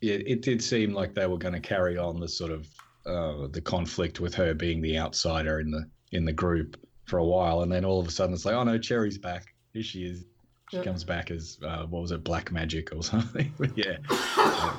Yeah, 0.00 0.14
it 0.14 0.42
did 0.42 0.62
seem 0.62 0.92
like 0.92 1.14
they 1.14 1.26
were 1.26 1.38
going 1.38 1.54
to 1.54 1.60
carry 1.60 1.96
on 1.96 2.20
the 2.20 2.28
sort 2.28 2.52
of 2.52 2.68
uh, 3.06 3.48
the 3.50 3.60
conflict 3.60 4.20
with 4.20 4.34
her 4.34 4.52
being 4.52 4.82
the 4.82 4.98
outsider 4.98 5.60
in 5.60 5.70
the 5.70 5.88
in 6.12 6.24
the 6.24 6.32
group 6.32 6.76
for 7.06 7.18
a 7.18 7.24
while, 7.24 7.62
and 7.62 7.70
then 7.72 7.84
all 7.84 8.00
of 8.00 8.06
a 8.06 8.10
sudden 8.10 8.34
it's 8.34 8.44
like, 8.44 8.54
oh 8.54 8.64
no, 8.64 8.78
Cherry's 8.78 9.18
back. 9.18 9.54
Here 9.72 9.82
she 9.82 10.00
is. 10.00 10.24
She 10.70 10.78
yeah. 10.78 10.82
comes 10.82 11.04
back 11.04 11.30
as 11.30 11.58
uh, 11.62 11.84
what 11.86 12.02
was 12.02 12.10
it, 12.10 12.24
Black 12.24 12.50
Magic 12.50 12.94
or 12.94 13.02
something? 13.02 13.52
yeah, 13.74 13.98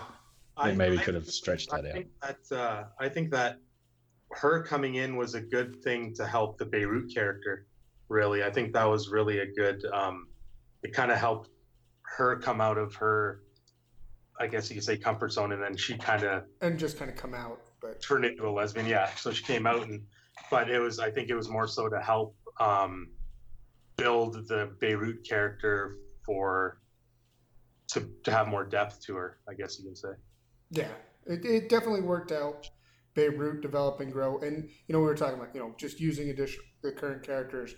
they 0.63 0.75
maybe 0.75 0.97
I, 0.97 1.03
could 1.03 1.15
have 1.15 1.29
stretched 1.29 1.71
that 1.71 1.85
out. 1.85 2.03
That, 2.21 2.57
uh, 2.57 2.83
I 2.99 3.09
think 3.09 3.31
that 3.31 3.59
her 4.31 4.63
coming 4.63 4.95
in 4.95 5.15
was 5.15 5.35
a 5.35 5.41
good 5.41 5.81
thing 5.83 6.13
to 6.15 6.27
help 6.27 6.57
the 6.57 6.65
Beirut 6.65 7.13
character. 7.13 7.65
Really, 8.09 8.43
I 8.43 8.51
think 8.51 8.73
that 8.73 8.85
was 8.85 9.09
really 9.09 9.39
a 9.39 9.45
good. 9.45 9.83
Um, 9.93 10.27
it 10.83 10.93
kind 10.93 11.11
of 11.11 11.17
helped 11.17 11.49
her 12.03 12.37
come 12.37 12.61
out 12.61 12.77
of 12.77 12.95
her, 12.95 13.41
I 14.39 14.47
guess 14.47 14.69
you 14.69 14.75
could 14.75 14.83
say, 14.83 14.97
comfort 14.97 15.31
zone, 15.31 15.51
and 15.51 15.61
then 15.61 15.75
she 15.75 15.97
kind 15.97 16.23
of 16.23 16.43
and 16.61 16.77
just 16.77 16.97
kind 16.97 17.09
of 17.09 17.17
come 17.17 17.33
out, 17.33 17.61
but 17.81 18.01
turned 18.01 18.25
into 18.25 18.47
a 18.47 18.51
lesbian. 18.51 18.87
Yeah, 18.87 19.09
so 19.15 19.31
she 19.31 19.43
came 19.43 19.65
out, 19.65 19.83
and 19.83 20.03
but 20.51 20.69
it 20.69 20.79
was 20.79 20.99
I 20.99 21.11
think 21.11 21.29
it 21.29 21.35
was 21.35 21.49
more 21.49 21.67
so 21.67 21.89
to 21.89 21.99
help. 21.99 22.35
Um, 22.59 23.09
build 23.97 24.47
the 24.47 24.71
Beirut 24.79 25.27
character 25.27 25.95
for 26.25 26.79
to 27.89 28.07
to 28.23 28.31
have 28.31 28.47
more 28.47 28.65
depth 28.65 29.01
to 29.05 29.15
her. 29.15 29.37
I 29.49 29.53
guess 29.53 29.79
you 29.79 29.85
can 29.85 29.95
say. 29.95 30.09
Yeah, 30.69 30.91
it, 31.25 31.45
it 31.45 31.69
definitely 31.69 32.01
worked 32.01 32.31
out. 32.31 32.69
Beirut 33.15 33.61
develop 33.61 33.99
and 33.99 34.11
grow, 34.11 34.39
and 34.39 34.69
you 34.87 34.93
know 34.93 34.99
we 34.99 35.05
were 35.05 35.15
talking 35.15 35.39
about 35.39 35.53
you 35.53 35.61
know 35.61 35.73
just 35.77 35.99
using 35.99 36.33
the 36.35 36.91
current 36.91 37.23
characters. 37.23 37.73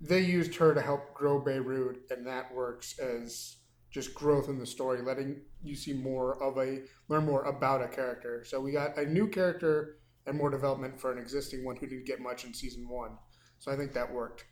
They 0.00 0.20
used 0.20 0.54
her 0.56 0.74
to 0.74 0.80
help 0.80 1.14
grow 1.14 1.38
Beirut, 1.38 1.98
and 2.10 2.26
that 2.26 2.52
works 2.52 2.98
as 2.98 3.56
just 3.90 4.14
growth 4.14 4.48
in 4.48 4.58
the 4.58 4.66
story, 4.66 5.02
letting 5.02 5.42
you 5.62 5.74
see 5.76 5.92
more 5.92 6.42
of 6.42 6.56
a 6.58 6.82
learn 7.08 7.26
more 7.26 7.44
about 7.44 7.82
a 7.82 7.88
character. 7.88 8.44
So 8.44 8.60
we 8.60 8.72
got 8.72 8.96
a 8.96 9.04
new 9.04 9.28
character 9.28 9.98
and 10.26 10.36
more 10.36 10.50
development 10.50 11.00
for 11.00 11.12
an 11.12 11.18
existing 11.18 11.64
one 11.64 11.76
who 11.76 11.86
didn't 11.86 12.06
get 12.06 12.20
much 12.20 12.44
in 12.44 12.54
season 12.54 12.88
one. 12.88 13.16
So 13.58 13.70
I 13.70 13.76
think 13.76 13.92
that 13.92 14.12
worked. 14.12 14.44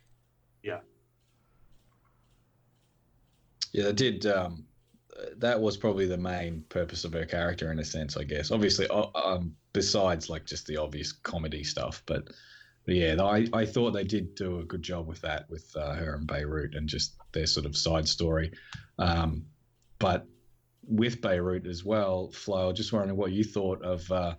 Yeah. 0.63 0.79
Yeah, 3.71 3.87
it 3.87 3.95
did. 3.95 4.25
Um, 4.25 4.65
that 5.37 5.59
was 5.59 5.77
probably 5.77 6.05
the 6.05 6.17
main 6.17 6.63
purpose 6.69 7.03
of 7.03 7.13
her 7.13 7.25
character, 7.25 7.71
in 7.71 7.79
a 7.79 7.85
sense, 7.85 8.17
I 8.17 8.23
guess. 8.23 8.51
Obviously, 8.51 8.87
um, 8.87 9.55
besides 9.73 10.29
like 10.29 10.45
just 10.45 10.65
the 10.67 10.77
obvious 10.77 11.11
comedy 11.11 11.63
stuff, 11.63 12.01
but, 12.05 12.27
but 12.85 12.95
yeah, 12.95 13.15
I, 13.21 13.47
I 13.53 13.65
thought 13.65 13.91
they 13.91 14.03
did 14.03 14.35
do 14.35 14.59
a 14.59 14.63
good 14.63 14.81
job 14.81 15.07
with 15.07 15.21
that, 15.21 15.49
with 15.49 15.71
uh, 15.75 15.93
her 15.95 16.15
and 16.15 16.25
Beirut, 16.25 16.75
and 16.75 16.87
just 16.87 17.15
their 17.31 17.45
sort 17.45 17.65
of 17.65 17.77
side 17.77 18.07
story. 18.07 18.51
Um, 18.97 19.45
but 19.99 20.25
with 20.87 21.21
Beirut 21.21 21.67
as 21.67 21.83
well, 21.85 22.31
Flo, 22.31 22.71
just 22.73 22.91
wondering 22.91 23.17
what 23.17 23.31
you 23.31 23.43
thought 23.43 23.83
of. 23.83 24.09
Uh, 24.11 24.35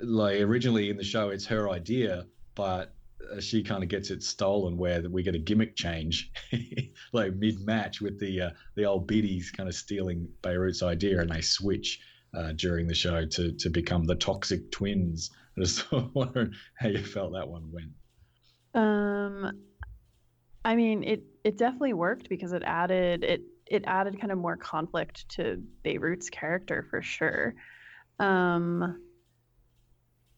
like 0.00 0.40
originally 0.40 0.90
in 0.90 0.96
the 0.96 1.04
show, 1.04 1.30
it's 1.30 1.46
her 1.46 1.70
idea, 1.70 2.26
but 2.54 2.94
she 3.40 3.62
kind 3.62 3.82
of 3.82 3.88
gets 3.88 4.10
it 4.10 4.22
stolen 4.22 4.76
where 4.76 5.02
we 5.08 5.22
get 5.22 5.34
a 5.34 5.38
gimmick 5.38 5.76
change 5.76 6.30
like 7.12 7.34
mid-match 7.34 8.00
with 8.00 8.18
the 8.18 8.40
uh, 8.40 8.50
the 8.74 8.84
old 8.84 9.06
biddies 9.06 9.50
kind 9.50 9.68
of 9.68 9.74
stealing 9.74 10.28
Beirut's 10.42 10.82
idea 10.82 11.20
and 11.20 11.30
they 11.30 11.40
switch 11.40 12.00
uh, 12.36 12.52
during 12.52 12.86
the 12.86 12.94
show 12.94 13.24
to 13.26 13.52
to 13.52 13.70
become 13.70 14.04
the 14.04 14.14
toxic 14.14 14.70
twins. 14.70 15.30
I 15.56 15.62
just 15.62 15.90
wondering 16.14 16.52
how 16.74 16.88
you 16.88 17.02
felt 17.04 17.32
that 17.32 17.48
one 17.48 17.72
went. 17.72 17.92
Um, 18.74 19.52
I 20.64 20.76
mean, 20.76 21.04
it 21.04 21.22
it 21.44 21.56
definitely 21.56 21.94
worked 21.94 22.28
because 22.28 22.52
it 22.52 22.62
added 22.64 23.24
it 23.24 23.42
it 23.66 23.84
added 23.86 24.20
kind 24.20 24.32
of 24.32 24.38
more 24.38 24.56
conflict 24.56 25.28
to 25.30 25.62
Beirut's 25.82 26.30
character 26.30 26.86
for 26.88 27.02
sure. 27.02 27.54
Um, 28.18 29.02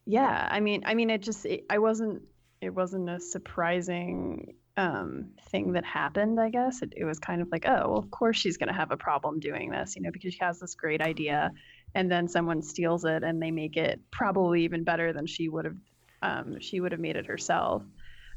yeah, 0.07 0.49
I 0.51 0.61
mean, 0.61 0.85
I 0.87 0.95
mean, 0.95 1.11
it 1.11 1.23
just 1.23 1.45
it, 1.45 1.65
I 1.69 1.79
wasn't 1.79 2.23
it 2.61 2.75
wasn't 2.75 3.09
a 3.09 3.21
surprising 3.21 4.55
um, 4.77 5.31
thing 5.51 5.73
that 5.73 5.85
happened. 5.85 6.41
I 6.41 6.51
guess 6.51 6.83
it, 6.83 6.93
it 6.97 7.05
was 7.05 7.19
kind 7.19 7.43
of 7.43 7.49
like, 7.51 7.67
oh, 7.67 7.89
well, 7.89 7.99
of 7.99 8.11
course 8.11 8.37
she's 8.37 8.57
going 8.57 8.69
to 8.69 8.75
have 8.75 8.91
a 8.91 8.97
problem 8.97 9.41
doing 9.41 9.71
this, 9.71 9.97
you 9.97 10.03
know, 10.03 10.11
because 10.13 10.35
she 10.35 10.41
has 10.41 10.59
this 10.59 10.75
great 10.75 11.01
idea, 11.01 11.53
and 11.95 12.11
then 12.11 12.29
someone 12.29 12.63
steals 12.63 13.05
it 13.05 13.23
and 13.23 13.41
they 13.41 13.51
make 13.51 13.77
it 13.77 14.01
probably 14.11 14.65
even 14.65 14.85
better 14.85 15.13
than 15.13 15.27
she 15.27 15.49
would 15.49 15.65
have. 15.65 15.77
Um, 16.21 16.59
she 16.61 16.81
would 16.81 16.91
have 16.91 17.01
made 17.01 17.15
it 17.15 17.27
herself. 17.27 17.85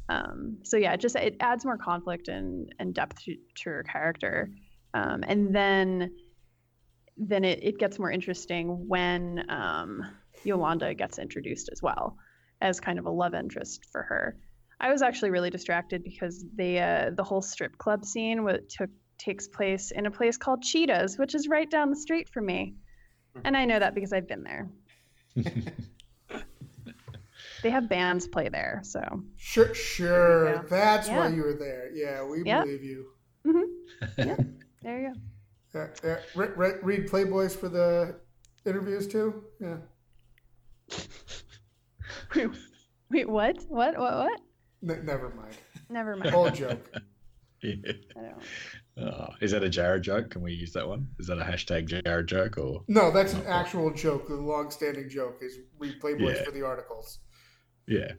Um, 0.08 0.58
so 0.64 0.78
yeah, 0.78 0.94
it 0.94 1.00
just 1.00 1.16
it 1.16 1.38
adds 1.40 1.66
more 1.66 1.78
conflict 1.78 2.28
and 2.28 2.74
and 2.78 2.94
depth 2.94 3.24
to, 3.24 3.36
to 3.64 3.70
her 3.70 3.84
character, 3.84 4.52
um, 4.94 5.24
and 5.28 5.56
then 5.56 6.12
then 7.18 7.44
it, 7.44 7.64
it 7.64 7.80
gets 7.80 7.98
more 7.98 8.12
interesting 8.12 8.88
when 8.88 9.46
um, 9.50 10.06
Yolanda 10.44 10.94
gets 10.94 11.18
introduced 11.18 11.70
as 11.72 11.82
well 11.82 12.18
as 12.62 12.80
kind 12.80 13.00
of 13.00 13.06
a 13.06 13.10
love 13.10 13.34
interest 13.34 13.86
for 13.92 14.04
her. 14.04 14.38
I 14.80 14.92
was 14.92 15.02
actually 15.02 15.32
really 15.32 15.50
distracted 15.50 16.04
because 16.04 16.44
the 16.56 16.80
uh, 16.80 17.10
the 17.16 17.24
whole 17.24 17.42
strip 17.42 17.78
club 17.78 18.06
scene 18.06 18.44
what 18.44 18.70
took 18.70 18.90
takes 19.18 19.48
place 19.48 19.92
in 19.92 20.06
a 20.08 20.12
place 20.12 20.38
called 20.38 20.64
Cheetahs, 20.64 21.18
which 21.20 21.36
is 21.36 21.48
right 21.48 21.70
down 21.70 21.90
the 21.92 21.96
street 21.96 22.30
from 22.30 22.46
me, 22.48 22.74
hmm. 23.36 23.42
and 23.46 23.56
I 23.56 23.66
know 23.66 23.78
that 23.80 23.94
because 23.94 24.12
I've 24.14 24.28
been 24.28 24.44
there. 24.44 24.70
they 27.64 27.70
have 27.70 27.88
bands 27.88 28.28
play 28.28 28.50
there, 28.50 28.82
so 28.84 29.24
Sure, 29.38 29.74
sure. 29.74 30.56
go. 30.56 30.64
That's 30.68 31.08
why 31.10 31.28
you 31.30 31.44
were 31.44 31.54
there. 31.54 31.92
Yeah, 31.94 32.26
we 32.26 32.44
Yep. 32.44 32.64
believe 32.66 32.84
you. 32.84 33.06
Mm-hmm. 33.46 33.64
yeah, 34.28 34.36
there 34.82 35.00
you 35.00 35.14
Yeah, 35.76 35.82
uh, 35.82 35.88
yeah. 36.04 36.12
Uh, 36.12 36.18
re- 36.36 36.50
re- 36.56 36.80
read 36.82 37.08
Playboys 37.08 37.56
for 37.56 37.70
the 37.70 38.16
interviews 38.66 39.08
too. 39.08 39.44
Yeah. 39.60 39.78
go. 42.34 42.52
Wait, 43.10 43.30
what? 43.30 43.58
What? 43.68 43.98
What? 43.98 44.14
What? 44.14 44.42
N- 44.90 45.06
never 45.06 45.30
mind. 45.30 45.58
Never 45.90 46.16
mind. 46.16 46.34
Old 46.36 46.56
joke. 46.56 46.90
Yeah. 47.64 47.76
I 48.18 48.22
don't. 48.22 49.14
Oh, 49.14 49.28
is 49.40 49.52
that 49.52 49.64
a 49.64 49.70
Jared 49.70 50.02
joke? 50.02 50.32
Can 50.32 50.42
we 50.42 50.52
use 50.52 50.74
that 50.74 50.88
one? 50.88 51.08
Is 51.20 51.28
that 51.28 51.38
a 51.38 51.44
hashtag 51.44 51.86
Jared 52.04 52.26
joke 52.26 52.58
or? 52.58 52.82
No, 52.88 53.12
that's 53.12 53.34
an 53.34 53.44
actual 53.46 53.94
joke. 53.94 54.28
The 54.28 54.34
long-standing 54.34 55.10
joke 55.10 55.38
is 55.44 55.60
read 55.78 56.02
Playboys 56.02 56.38
Yeah. 56.38 56.44
for 56.44 56.50
the 56.50 56.66
articles. 56.66 57.20
Yeah. 57.88 58.14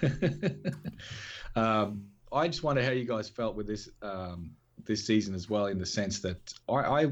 um, 1.56 2.04
I 2.32 2.46
just 2.46 2.62
wonder 2.62 2.84
how 2.84 2.90
you 2.92 3.04
guys 3.04 3.28
felt 3.28 3.56
with 3.56 3.66
this 3.66 3.88
um, 4.02 4.52
this 4.84 5.04
season 5.04 5.34
as 5.34 5.48
well, 5.50 5.66
in 5.66 5.78
the 5.78 5.86
sense 5.86 6.20
that 6.20 6.54
I, 6.68 6.74
I 6.74 7.06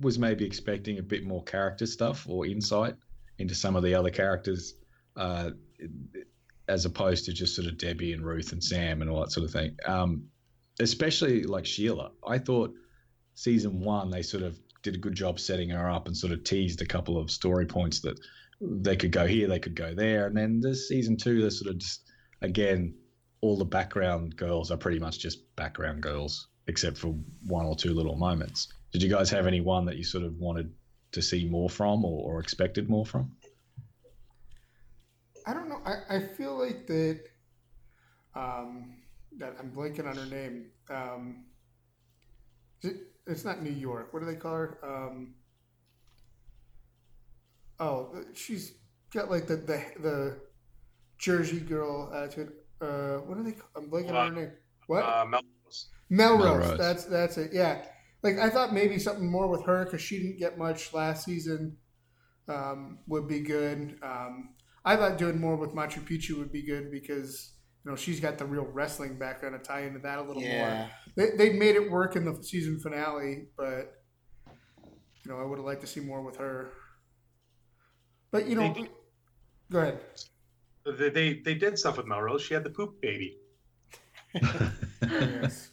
was 0.00 0.18
maybe 0.20 0.44
expecting 0.44 0.98
a 0.98 1.02
bit 1.02 1.24
more 1.24 1.42
character 1.42 1.86
stuff 1.86 2.24
or 2.28 2.46
insight 2.46 2.94
into 3.38 3.54
some 3.56 3.74
of 3.74 3.82
the 3.82 3.94
other 3.94 4.10
characters, 4.10 4.74
uh, 5.16 5.50
as 6.68 6.84
opposed 6.84 7.24
to 7.26 7.32
just 7.32 7.54
sort 7.54 7.68
of 7.68 7.78
Debbie 7.78 8.12
and 8.12 8.24
Ruth 8.24 8.52
and 8.52 8.62
Sam 8.62 9.02
and 9.02 9.10
all 9.10 9.20
that 9.20 9.32
sort 9.32 9.44
of 9.44 9.52
thing. 9.52 9.76
Um, 9.86 10.24
especially 10.80 11.44
like 11.44 11.66
Sheila, 11.66 12.10
I 12.26 12.38
thought 12.38 12.74
season 13.34 13.80
one 13.80 14.10
they 14.10 14.22
sort 14.22 14.42
of 14.42 14.58
did 14.82 14.94
a 14.94 14.98
good 14.98 15.14
job 15.14 15.38
setting 15.38 15.70
her 15.70 15.90
up 15.90 16.06
and 16.06 16.16
sort 16.16 16.32
of 16.32 16.44
teased 16.44 16.82
a 16.82 16.86
couple 16.86 17.18
of 17.18 17.30
story 17.30 17.66
points 17.66 18.00
that 18.00 18.18
they 18.60 18.96
could 18.96 19.12
go 19.12 19.26
here, 19.26 19.48
they 19.48 19.58
could 19.58 19.74
go 19.74 19.94
there, 19.94 20.26
and 20.26 20.36
then 20.36 20.60
this 20.60 20.88
season 20.88 21.16
two, 21.16 21.40
they're 21.40 21.50
sort 21.50 21.70
of 21.70 21.78
just 21.78 22.02
again, 22.42 22.94
all 23.40 23.56
the 23.56 23.64
background 23.64 24.36
girls 24.36 24.70
are 24.70 24.76
pretty 24.76 24.98
much 24.98 25.18
just 25.18 25.54
background 25.56 26.02
girls, 26.02 26.48
except 26.66 26.96
for 26.96 27.14
one 27.46 27.66
or 27.66 27.76
two 27.76 27.94
little 27.94 28.16
moments. 28.16 28.68
Did 28.92 29.02
you 29.02 29.10
guys 29.10 29.30
have 29.30 29.46
any 29.46 29.60
one 29.60 29.84
that 29.86 29.96
you 29.96 30.04
sort 30.04 30.24
of 30.24 30.36
wanted 30.38 30.72
to 31.12 31.22
see 31.22 31.44
more 31.48 31.68
from 31.68 32.04
or, 32.04 32.34
or 32.34 32.40
expected 32.40 32.88
more 32.88 33.04
from? 33.04 33.35
I 35.46 35.54
don't 35.54 35.68
know. 35.68 35.80
I, 35.84 36.16
I 36.16 36.20
feel 36.20 36.58
like 36.58 36.86
that. 36.86 37.20
Um, 38.34 38.96
that 39.38 39.54
I'm 39.58 39.70
blanking 39.70 40.08
on 40.08 40.16
her 40.16 40.26
name. 40.26 40.66
Um, 40.90 41.44
it, 42.82 42.96
it's 43.26 43.44
not 43.44 43.62
New 43.62 43.70
York. 43.72 44.12
What 44.12 44.20
do 44.20 44.26
they 44.26 44.36
call 44.36 44.54
her? 44.54 44.78
Um, 44.82 45.34
oh, 47.80 48.24
she's 48.34 48.74
got 49.12 49.30
like 49.30 49.46
the 49.46 49.56
the, 49.56 49.82
the 50.00 50.40
Jersey 51.18 51.60
girl 51.60 52.12
attitude. 52.14 52.52
Uh, 52.80 53.18
what 53.18 53.36
do 53.36 53.44
they? 53.44 53.52
Call, 53.52 53.68
I'm 53.76 53.90
blanking 53.90 54.12
on 54.12 54.34
her 54.34 54.40
name. 54.40 54.52
What? 54.86 55.04
Uh, 55.04 55.24
Melrose. 55.24 55.88
Melrose. 56.08 56.44
Melrose. 56.44 56.78
That's 56.78 57.04
that's 57.04 57.38
it. 57.38 57.50
Yeah. 57.52 57.82
Like 58.22 58.38
I 58.38 58.48
thought 58.48 58.72
maybe 58.72 58.98
something 58.98 59.30
more 59.30 59.48
with 59.48 59.64
her 59.64 59.84
because 59.84 60.00
she 60.00 60.18
didn't 60.18 60.38
get 60.38 60.58
much 60.58 60.92
last 60.92 61.24
season 61.24 61.76
um, 62.48 62.98
would 63.06 63.28
be 63.28 63.40
good. 63.40 63.98
Um, 64.02 64.50
I 64.86 64.96
thought 64.96 65.18
doing 65.18 65.38
more 65.40 65.56
with 65.56 65.74
Machu 65.74 66.00
Picchu 66.00 66.38
would 66.38 66.52
be 66.52 66.62
good 66.62 66.90
because 66.90 67.52
you 67.84 67.90
know 67.90 67.96
she's 67.96 68.20
got 68.20 68.38
the 68.38 68.46
real 68.46 68.64
wrestling 68.64 69.18
background 69.18 69.62
to 69.62 69.68
tie 69.68 69.80
into 69.82 69.98
that 70.00 70.18
a 70.18 70.22
little 70.22 70.42
Yeah. 70.42 70.78
more. 70.78 70.90
They 71.16 71.36
they 71.36 71.52
made 71.58 71.74
it 71.76 71.90
work 71.90 72.16
in 72.16 72.24
the 72.24 72.42
season 72.42 72.78
finale, 72.80 73.48
but 73.56 73.92
you 75.24 75.30
know 75.30 75.38
I 75.38 75.44
would 75.44 75.58
have 75.58 75.66
liked 75.66 75.80
to 75.82 75.86
see 75.86 76.00
more 76.00 76.22
with 76.22 76.36
her. 76.36 76.70
But 78.30 78.46
you 78.48 78.54
know, 78.54 78.72
They- 78.72 78.90
go 79.70 79.78
ahead. 79.80 80.00
They, 80.98 81.10
they 81.10 81.34
they 81.40 81.54
did 81.54 81.78
stuff 81.78 81.96
with 81.96 82.06
Melrose. 82.06 82.42
She 82.42 82.54
had 82.54 82.62
the 82.64 82.70
poop 82.70 83.00
baby. 83.02 83.38
Yes. 85.02 85.70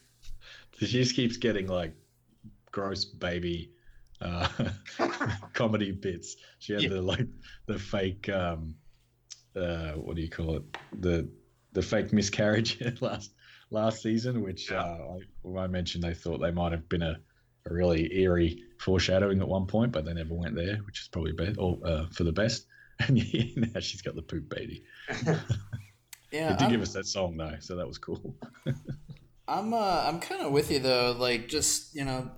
She 0.80 0.88
just 0.88 1.16
keeps 1.16 1.38
getting 1.38 1.68
like 1.68 1.94
gross 2.72 3.06
baby 3.06 3.72
uh, 4.22 4.48
comedy 5.54 5.92
bits. 5.92 6.36
She 6.60 6.74
had 6.74 6.82
Yeah. 6.84 6.90
the 6.90 7.02
like 7.02 7.28
the 7.68 7.78
fake 7.80 8.28
um, 8.30 8.76
uh, 9.56 9.92
what 9.94 10.16
do 10.16 10.22
you 10.22 10.30
call 10.30 10.56
it? 10.58 10.64
The 11.00 11.30
the 11.74 11.82
fake 11.82 12.14
miscarriage 12.14 12.80
last 13.02 13.34
last 13.72 14.02
season, 14.04 14.42
which 14.44 14.70
Yeah. 14.72 14.82
uh, 14.84 15.18
I, 15.58 15.60
I 15.64 15.68
mentioned 15.68 16.04
they 16.04 16.14
thought 16.14 16.40
they 16.40 16.52
might 16.52 16.72
have 16.72 16.88
been 16.90 17.02
a, 17.02 17.18
a 17.70 17.74
really 17.74 18.14
eerie 18.16 18.62
foreshadowing 18.80 19.42
at 19.42 19.48
one 19.48 19.66
point, 19.66 19.92
but 19.92 20.06
they 20.06 20.14
never 20.14 20.34
went 20.36 20.56
there, 20.56 20.78
which 20.86 21.02
is 21.02 21.08
probably 21.08 21.32
best 21.32 21.58
or 21.58 21.80
uh, 21.86 22.06
for 22.12 22.24
the 22.24 22.32
best. 22.32 22.66
And 23.08 23.18
now 23.74 23.80
she's 23.80 24.02
got 24.04 24.16
the 24.16 24.22
poop 24.22 24.48
baby. 24.50 24.84
Yeah, 26.32 26.54
It 26.54 26.58
did 26.58 26.62
I'm- 26.64 26.72
give 26.72 26.82
us 26.82 26.94
that 26.94 27.06
song 27.06 27.38
though, 27.38 27.56
so 27.60 27.76
that 27.76 27.88
was 27.88 27.98
cool. 28.00 28.36
I'm 29.48 29.74
uh, 29.74 30.04
I'm 30.08 30.20
kind 30.20 30.42
of 30.42 30.52
with 30.52 30.72
you 30.72 30.80
though. 30.80 31.16
Like 31.18 31.48
just 31.48 31.94
you 31.96 32.06
know, 32.06 32.32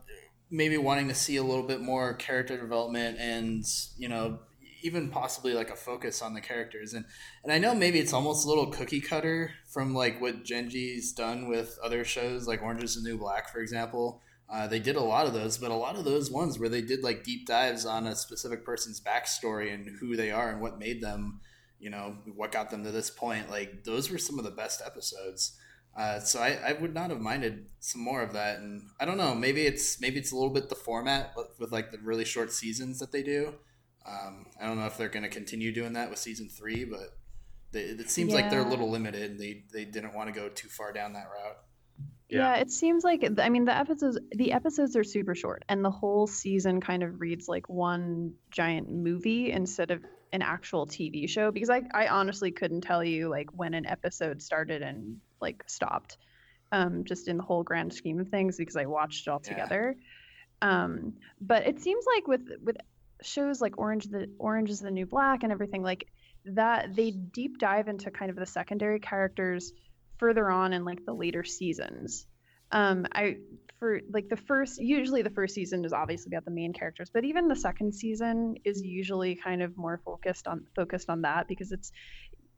maybe 0.49 0.77
wanting 0.77 1.07
to 1.09 1.15
see 1.15 1.37
a 1.37 1.43
little 1.43 1.63
bit 1.63 1.79
more 1.81 2.13
character 2.15 2.57
development 2.59 3.17
and 3.19 3.63
you 3.97 4.09
know 4.09 4.39
even 4.85 5.09
possibly 5.09 5.53
like 5.53 5.69
a 5.71 5.75
focus 5.75 6.21
on 6.21 6.33
the 6.33 6.41
characters 6.41 6.93
and 6.93 7.05
and 7.43 7.51
I 7.51 7.57
know 7.57 7.73
maybe 7.73 7.99
it's 7.99 8.13
almost 8.13 8.45
a 8.45 8.49
little 8.49 8.67
cookie 8.67 9.01
cutter 9.01 9.51
from 9.67 9.93
like 9.93 10.21
what 10.21 10.43
Jenji's 10.43 11.11
done 11.11 11.47
with 11.49 11.77
other 11.83 12.05
shows 12.05 12.47
like 12.47 12.61
Orange 12.61 12.83
is 12.83 12.95
the 12.95 13.09
New 13.09 13.17
Black 13.17 13.49
for 13.49 13.59
example. 13.59 14.21
Uh, 14.47 14.67
they 14.67 14.79
did 14.79 14.95
a 14.95 15.01
lot 15.01 15.25
of 15.25 15.33
those, 15.33 15.57
but 15.57 15.71
a 15.71 15.75
lot 15.75 15.95
of 15.95 16.05
those 16.05 16.29
ones 16.29 16.59
where 16.59 16.69
they 16.69 16.81
did 16.81 17.03
like 17.03 17.23
deep 17.23 17.47
dives 17.47 17.83
on 17.83 18.05
a 18.05 18.15
specific 18.15 18.63
person's 18.63 19.01
backstory 19.01 19.73
and 19.73 19.97
who 19.99 20.15
they 20.15 20.29
are 20.31 20.51
and 20.51 20.61
what 20.61 20.77
made 20.77 21.01
them, 21.01 21.39
you 21.79 21.89
know, 21.89 22.15
what 22.35 22.51
got 22.51 22.69
them 22.69 22.83
to 22.83 22.91
this 22.91 23.09
point. 23.09 23.49
Like 23.49 23.83
those 23.85 24.11
were 24.11 24.19
some 24.19 24.37
of 24.37 24.45
the 24.45 24.51
best 24.51 24.83
episodes. 24.85 25.57
Uh, 25.97 26.19
so 26.19 26.41
I, 26.41 26.59
I 26.67 26.73
would 26.73 26.93
not 26.93 27.09
have 27.09 27.21
minded 27.21 27.67
some 27.79 28.01
more 28.01 28.21
of 28.21 28.33
that, 28.33 28.57
and 28.59 28.83
I 28.99 29.05
don't 29.05 29.17
know. 29.17 29.33
Maybe 29.33 29.65
it's 29.65 29.99
maybe 30.01 30.17
it's 30.17 30.33
a 30.33 30.35
little 30.35 30.53
bit 30.53 30.67
the 30.67 30.75
format 30.75 31.31
with, 31.37 31.47
with 31.57 31.71
like 31.71 31.91
the 31.91 31.99
really 31.99 32.25
short 32.25 32.51
seasons 32.51 32.99
that 32.99 33.13
they 33.13 33.23
do. 33.23 33.53
Um, 34.07 34.45
I 34.61 34.67
don't 34.67 34.77
know 34.79 34.85
if 34.85 34.97
they're 34.97 35.09
going 35.09 35.23
to 35.23 35.29
continue 35.29 35.71
doing 35.71 35.93
that 35.93 36.09
with 36.09 36.19
season 36.19 36.47
three, 36.49 36.85
but 36.85 37.17
they, 37.71 37.81
it 37.81 38.09
seems 38.09 38.33
like 38.33 38.49
they're 38.49 38.59
a 38.65 38.69
little 38.69 38.89
limited. 38.91 39.31
and 39.31 39.39
They 39.39 39.63
they 39.73 39.85
didn't 39.85 40.13
want 40.13 40.33
to 40.33 40.39
go 40.39 40.47
too 40.49 40.69
far 40.69 40.93
down 40.93 41.13
that 41.13 41.27
route. 41.33 41.57
Yeah. 42.29 42.55
Yeah. 42.55 42.55
it 42.61 42.71
seems 42.71 43.03
like 43.03 43.23
I 43.39 43.49
mean 43.49 43.65
the 43.65 43.75
episodes 43.77 44.17
the 44.31 44.51
episodes 44.51 44.95
are 44.95 45.03
super 45.03 45.35
short 45.35 45.63
and 45.69 45.85
the 45.85 45.91
whole 45.91 46.25
season 46.27 46.81
kind 46.81 47.03
of 47.03 47.21
reads 47.21 47.47
like 47.47 47.69
one 47.69 48.33
giant 48.51 48.89
movie 48.91 49.51
instead 49.51 49.91
of 49.91 50.03
an 50.33 50.41
actual 50.41 50.87
TV 50.87 51.29
show 51.29 51.51
because 51.51 51.69
I 51.69 51.83
I 51.93 52.07
honestly 52.07 52.51
couldn't 52.51 52.81
tell 52.81 53.03
you 53.03 53.29
like 53.29 53.49
when 53.53 53.73
an 53.75 53.85
episode 53.85 54.41
started 54.41 54.81
and 54.81 55.17
like 55.39 55.63
stopped. 55.67 56.17
Um 56.71 57.03
just 57.05 57.27
in 57.27 57.37
the 57.37 57.43
whole 57.43 57.63
grand 57.63 57.93
scheme 57.93 58.19
of 58.19 58.29
things 58.29 58.57
because 58.57 58.75
I 58.75 58.85
watched 58.85 59.27
it 59.27 59.29
all 59.31 59.41
Yeah. 59.45 59.49
together. 59.51 59.95
Um 60.63 61.13
but 61.39 61.67
it 61.67 61.79
seems 61.79 62.05
like 62.15 62.27
with 62.27 62.49
with 62.63 62.77
shows 63.25 63.61
like 63.61 63.77
Orange 63.77 64.05
the 64.05 64.29
Orange 64.39 64.69
is 64.69 64.79
the 64.79 64.91
New 64.91 65.05
Black 65.05 65.43
and 65.43 65.51
everything 65.51 65.83
like 65.83 66.07
that 66.45 66.95
they 66.95 67.11
deep 67.11 67.57
dive 67.57 67.87
into 67.87 68.11
kind 68.11 68.29
of 68.29 68.37
the 68.37 68.45
secondary 68.45 68.99
characters 68.99 69.73
further 70.17 70.49
on 70.49 70.73
in 70.73 70.85
like 70.85 71.05
the 71.05 71.13
later 71.13 71.43
seasons. 71.43 72.25
Um, 72.71 73.05
I 73.11 73.37
for 73.79 74.01
like 74.11 74.29
the 74.29 74.37
first 74.37 74.79
usually 74.79 75.21
the 75.21 75.29
first 75.29 75.53
season 75.53 75.85
is 75.85 75.93
obviously 75.93 76.31
about 76.31 76.45
the 76.45 76.51
main 76.51 76.73
characters, 76.73 77.09
but 77.13 77.25
even 77.25 77.47
the 77.47 77.55
second 77.55 77.93
season 77.93 78.55
is 78.63 78.81
usually 78.81 79.35
kind 79.35 79.61
of 79.61 79.77
more 79.77 79.99
focused 80.05 80.47
on 80.47 80.65
focused 80.75 81.09
on 81.09 81.21
that 81.23 81.47
because 81.47 81.71
it's 81.71 81.91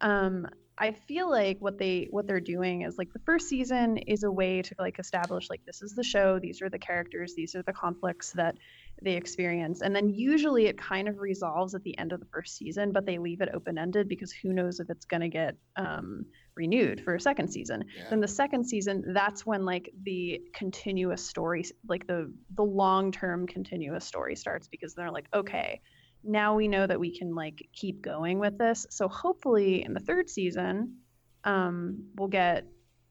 um 0.02 0.48
I 0.78 0.92
feel 0.92 1.30
like 1.30 1.58
what 1.60 1.80
they 1.80 2.08
what 2.12 2.28
they're 2.28 2.40
doing 2.40 2.84
is 2.84 2.98
like 2.98 3.12
the 3.12 3.20
first 3.20 3.50
season 3.50 3.98
is 3.98 4.24
a 4.24 4.32
way 4.32 4.62
to 4.62 4.76
like 4.78 5.00
establish 5.00 5.50
like 5.50 5.66
this 5.66 5.82
is 5.82 5.96
the 5.96 6.04
show, 6.04 6.40
these 6.40 6.62
are 6.62 6.70
the 6.70 6.78
characters, 6.78 7.34
these 7.36 7.56
are 7.56 7.64
the 7.64 7.74
conflicts 7.74 8.34
that 8.34 8.56
they 9.04 9.14
experience. 9.14 9.82
And 9.82 9.96
then 9.96 10.10
usually 10.10 10.66
it 10.66 10.78
kind 10.78 11.08
of 11.08 11.20
resolves 11.20 11.76
at 11.76 11.84
the 11.84 11.98
end 11.98 12.14
of 12.14 12.20
the 12.20 12.26
first 12.26 12.58
season, 12.58 12.92
but 12.92 13.06
they 13.06 13.18
leave 13.18 13.42
it 13.42 13.50
open 13.54 13.78
ended 13.78 14.08
because 14.08 14.32
who 14.32 14.54
knows 14.54 14.80
if 14.80 14.90
it's 14.90 15.06
going 15.06 15.22
to 15.22 15.30
get 15.30 15.56
um, 15.76 16.26
renewed 16.56 17.02
for 17.02 17.16
a 17.16 17.22
second 17.22 17.50
season. 17.50 17.86
Yeah. 17.96 18.10
Then 18.10 18.22
the 18.22 18.28
second 18.28 18.66
season, 18.66 19.14
that's 19.14 19.46
when 19.46 19.66
like 19.66 19.92
the 20.04 20.42
continuous 20.54 21.24
story, 21.24 21.66
like 21.88 22.08
the 22.08 22.34
the 22.56 22.64
long 22.64 23.12
term 23.12 23.46
continuous 23.46 24.06
story 24.06 24.36
starts 24.36 24.68
because 24.68 24.96
they're 24.96 25.12
like, 25.12 25.28
okay, 25.34 25.82
now 26.24 26.56
we 26.56 26.68
know 26.68 26.86
that 26.86 27.00
we 27.00 27.16
can 27.16 27.36
like 27.36 27.68
keep 27.74 28.02
going 28.02 28.40
with 28.40 28.58
this. 28.58 28.88
So 28.90 29.08
hopefully 29.08 29.84
in 29.84 29.94
the 29.94 30.00
third 30.00 30.30
season, 30.30 30.98
um, 31.44 32.06
we'll 32.16 32.30
get 32.30 32.66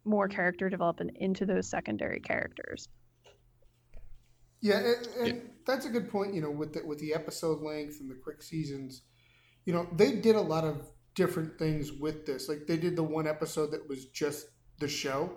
more 0.04 0.28
character 0.28 0.68
development 0.68 1.12
into 1.16 1.46
those 1.46 1.68
secondary 1.68 2.20
characters. 2.20 2.88
Yeah, 4.60 4.78
and, 4.78 5.28
and 5.28 5.50
that's 5.66 5.86
a 5.86 5.90
good 5.90 6.08
point. 6.10 6.34
You 6.34 6.42
know, 6.42 6.50
with 6.50 6.72
the, 6.74 6.84
with 6.86 6.98
the 6.98 7.14
episode 7.14 7.60
length 7.62 8.00
and 8.00 8.10
the 8.10 8.14
quick 8.14 8.42
seasons, 8.42 9.02
you 9.64 9.72
know, 9.72 9.86
they 9.96 10.12
did 10.12 10.36
a 10.36 10.40
lot 10.40 10.64
of 10.64 10.88
different 11.14 11.58
things 11.58 11.92
with 11.92 12.26
this. 12.26 12.48
Like 12.48 12.66
they 12.66 12.76
did 12.76 12.96
the 12.96 13.02
one 13.02 13.26
episode 13.26 13.70
that 13.72 13.88
was 13.88 14.06
just 14.06 14.46
the 14.80 14.88
show. 14.88 15.30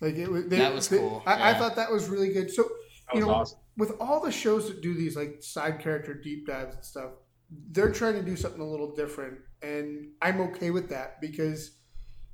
Like 0.00 0.16
it 0.16 0.30
was. 0.30 0.46
They, 0.46 0.58
That 0.58 0.74
was 0.74 0.88
they- 0.88 0.98
cool, 0.98 1.22
I, 1.26 1.50
I 1.50 1.54
thought 1.54 1.76
that 1.76 1.90
was 1.92 2.08
really 2.08 2.32
good. 2.32 2.50
So 2.50 2.62
That 2.64 3.14
you 3.14 3.20
know, 3.20 3.30
awesome. 3.30 3.58
with 3.76 3.92
all 4.00 4.20
the 4.20 4.32
shows 4.32 4.68
that 4.68 4.80
do 4.82 4.94
these 4.94 5.16
like 5.16 5.42
side 5.42 5.78
character 5.80 6.14
deep 6.14 6.46
dives 6.46 6.74
and 6.76 6.84
stuff, 6.84 7.10
they're 7.70 7.92
trying 7.92 8.14
to 8.14 8.22
do 8.22 8.36
something 8.36 8.60
a 8.60 8.66
little 8.68 8.94
different, 8.94 9.38
and 9.62 10.08
I'm 10.22 10.40
okay 10.40 10.70
with 10.70 10.88
that 10.88 11.20
because 11.20 11.76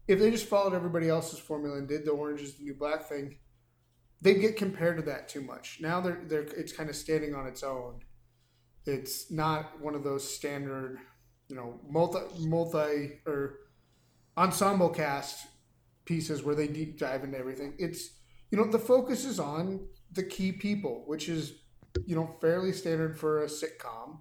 if 0.07 0.19
they 0.21 0.31
just 0.31 0.47
followed 0.47 0.73
everybody 0.75 1.09
else's 1.09 1.39
formula 1.41 1.77
and 1.79 1.89
did 1.89 2.05
the 2.07 2.13
orange 2.13 2.41
is 2.41 2.57
the 2.57 2.65
new 2.65 2.75
black 2.75 3.09
thing, 3.09 3.37
they 4.21 4.35
get 4.35 4.57
compared 4.57 4.97
to 4.97 5.03
that 5.05 5.29
too 5.29 5.41
much. 5.43 5.79
Now 5.81 6.01
they're 6.01 6.21
they're 6.27 6.43
it's 6.43 6.73
kind 6.73 6.91
of 6.91 6.97
standing 6.97 7.35
on 7.35 7.47
its 7.47 7.63
own. 7.63 8.01
It's 8.87 9.31
not 9.31 9.81
one 9.81 9.95
of 9.95 10.05
those 10.05 10.29
standard, 10.29 10.99
you 11.49 11.57
know, 11.57 11.81
multi 11.89 12.21
multi 12.47 13.21
or 13.27 13.57
ensemble 14.37 14.91
cast 14.91 15.47
pieces 16.05 16.43
where 16.43 16.55
they 16.55 16.69
deep 16.69 16.99
dive 16.99 17.25
into 17.25 17.39
everything. 17.39 17.75
It's 17.79 18.11
you 18.51 18.59
know 18.59 18.71
the 18.71 18.79
focus 18.79 19.25
is 19.25 19.39
on 19.41 19.89
the 20.13 20.23
key 20.23 20.53
people, 20.53 21.05
which 21.07 21.29
is 21.29 21.55
you 22.07 22.15
know 22.17 22.37
fairly 22.41 22.73
standard 22.73 23.19
for 23.19 23.43
a 23.43 23.47
sitcom, 23.47 24.19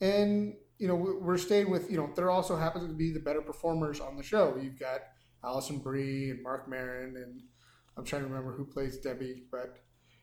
and 0.00 0.54
you 0.78 0.88
know 0.88 0.94
we- 0.94 1.16
we're 1.18 1.38
staying 1.38 1.70
with 1.70 1.90
you 1.90 1.96
know 1.96 2.10
there 2.16 2.30
also 2.30 2.56
happens 2.56 2.86
to 2.88 2.94
be 2.94 3.12
the 3.12 3.20
better 3.20 3.42
performers 3.42 4.00
on 4.00 4.16
the 4.16 4.22
show. 4.22 4.56
You've 4.56 4.78
got 4.78 5.00
Alison 5.44 5.78
Brie 5.78 6.30
and 6.30 6.42
Marc 6.42 6.68
Maron, 6.68 7.16
and 7.16 7.42
I'm 7.96 8.04
trying 8.04 8.22
to 8.22 8.28
remember 8.28 8.52
who 8.52 8.64
plays 8.64 8.98
Debbie, 8.98 9.44
but 9.50 9.78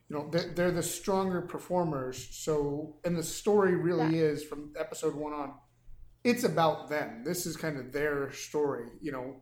you 0.10 0.16
know 0.16 0.30
they're, 0.30 0.50
they're 0.54 0.72
the 0.72 0.84
stronger 0.84 1.42
performers. 1.42 2.28
So 2.32 2.98
and 3.04 3.18
the 3.18 3.24
story 3.24 3.76
really 3.76 4.20
is 4.20 4.44
from 4.44 4.74
episode 4.80 5.16
one 5.16 5.34
on. 5.34 5.54
It's 6.24 6.44
about 6.44 6.90
them. 6.90 7.24
This 7.26 7.46
is 7.46 7.58
kind 7.58 7.78
of 7.78 7.92
their 7.92 8.32
story. 8.32 8.90
You 9.02 9.12
know, 9.12 9.42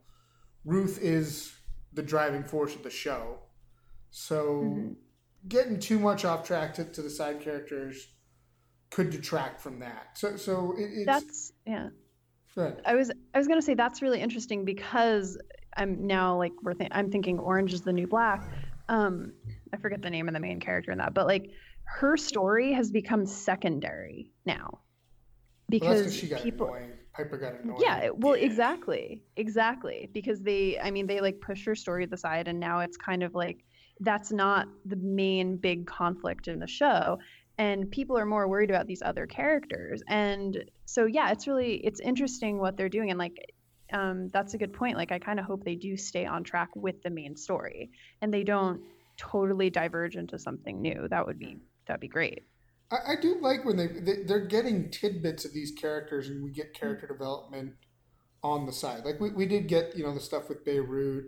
Ruth 0.65 0.99
is 1.01 1.53
the 1.93 2.01
driving 2.03 2.43
force 2.43 2.73
of 2.75 2.83
the 2.83 2.89
show. 2.89 3.39
So 4.09 4.61
Mhm. 4.63 4.95
getting 5.47 5.79
too 5.79 5.99
much 5.99 6.25
off 6.25 6.45
track 6.45 6.73
to, 6.75 6.85
to 6.85 7.01
the 7.01 7.09
side 7.09 7.41
characters 7.41 8.07
could 8.89 9.09
detract 9.09 9.61
from 9.61 9.79
that. 9.79 10.17
So 10.17 10.35
so 10.37 10.73
it, 10.77 10.89
it's 10.93 11.05
That's 11.05 11.53
yeah. 11.65 11.89
I 12.85 12.95
was 12.95 13.11
I 13.33 13.37
was 13.37 13.47
gonna 13.47 13.61
say 13.61 13.73
that's 13.75 14.01
really 14.01 14.19
interesting 14.21 14.65
because 14.65 15.37
I'm 15.77 16.07
now 16.07 16.37
like 16.37 16.53
we're 16.61 16.73
th- 16.73 16.91
I'm 16.93 17.11
thinking 17.11 17.39
Orange 17.39 17.73
is 17.73 17.81
the 17.81 17.93
New 17.93 18.07
Black. 18.07 18.41
Um, 18.89 19.33
I 19.73 19.77
forget 19.77 20.01
the 20.01 20.09
name 20.09 20.27
of 20.27 20.33
the 20.33 20.39
main 20.39 20.59
character 20.59 20.91
in 20.91 20.97
that, 20.97 21.13
but 21.13 21.27
like 21.27 21.49
her 21.85 22.17
story 22.17 22.73
has 22.73 22.91
become 22.91 23.25
secondary 23.25 24.31
now 24.45 24.69
Well, 24.71 24.81
because 25.69 26.15
she 26.15 26.27
got 26.27 26.41
people. 26.41 26.67
annoying. 26.67 26.91
Piper 27.13 27.37
got 27.37 27.55
annoying. 27.61 27.81
Yeah, 27.81 28.09
well, 28.15 28.33
exactly, 28.33 29.23
exactly, 29.35 30.09
because 30.13 30.41
they, 30.41 30.79
I 30.79 30.91
mean, 30.91 31.07
they 31.07 31.19
like 31.19 31.41
push 31.41 31.65
her 31.65 31.75
story 31.75 32.05
to 32.05 32.09
the 32.09 32.17
side, 32.17 32.47
and 32.47 32.59
now 32.59 32.79
it's 32.79 32.95
kind 32.95 33.21
of 33.23 33.35
like 33.35 33.65
that's 33.99 34.31
not 34.31 34.67
the 34.85 34.95
main 34.95 35.57
big 35.57 35.85
conflict 35.87 36.47
in 36.47 36.59
the 36.59 36.67
show, 36.67 37.19
and 37.57 37.91
people 37.91 38.17
are 38.17 38.25
more 38.25 38.47
worried 38.47 38.69
about 38.69 38.87
these 38.87 39.01
other 39.01 39.27
characters, 39.27 40.01
and 40.07 40.63
so 40.85 41.05
yeah, 41.05 41.31
it's 41.31 41.47
really 41.47 41.75
it's 41.85 41.99
interesting 41.99 42.59
what 42.59 42.77
they're 42.77 42.89
doing, 42.89 43.09
and 43.09 43.19
like, 43.19 43.35
um, 43.91 44.29
that's 44.29 44.53
a 44.53 44.57
good 44.57 44.73
point. 44.73 44.97
Like, 44.97 45.11
I 45.11 45.19
kind 45.19 45.39
of 45.39 45.45
hope 45.45 45.63
they 45.63 45.75
do 45.75 45.97
stay 45.97 46.25
on 46.25 46.43
track 46.43 46.69
with 46.75 47.01
the 47.03 47.09
main 47.09 47.35
story, 47.35 47.91
and 48.21 48.33
they 48.33 48.43
don't 48.43 48.81
totally 49.17 49.69
diverge 49.69 50.15
into 50.15 50.39
something 50.39 50.81
new. 50.81 51.07
That 51.09 51.25
would 51.25 51.39
be 51.39 51.57
that'd 51.87 52.01
be 52.01 52.07
great. 52.07 52.43
I, 52.91 53.13
I 53.13 53.15
do 53.21 53.39
like 53.41 53.65
when 53.65 53.77
they, 53.77 53.87
they 53.87 54.23
they're 54.23 54.45
getting 54.45 54.89
tidbits 54.89 55.45
of 55.45 55.53
these 55.53 55.71
characters, 55.71 56.29
and 56.29 56.43
we 56.43 56.51
get 56.51 56.73
character 56.73 57.07
development 57.07 57.73
on 58.43 58.65
the 58.65 58.71
side. 58.71 59.05
Like 59.05 59.19
we, 59.19 59.29
we 59.31 59.45
did 59.45 59.67
get 59.67 59.95
you 59.95 60.03
know 60.03 60.13
the 60.13 60.19
stuff 60.19 60.49
with 60.49 60.65
Beirut. 60.65 61.25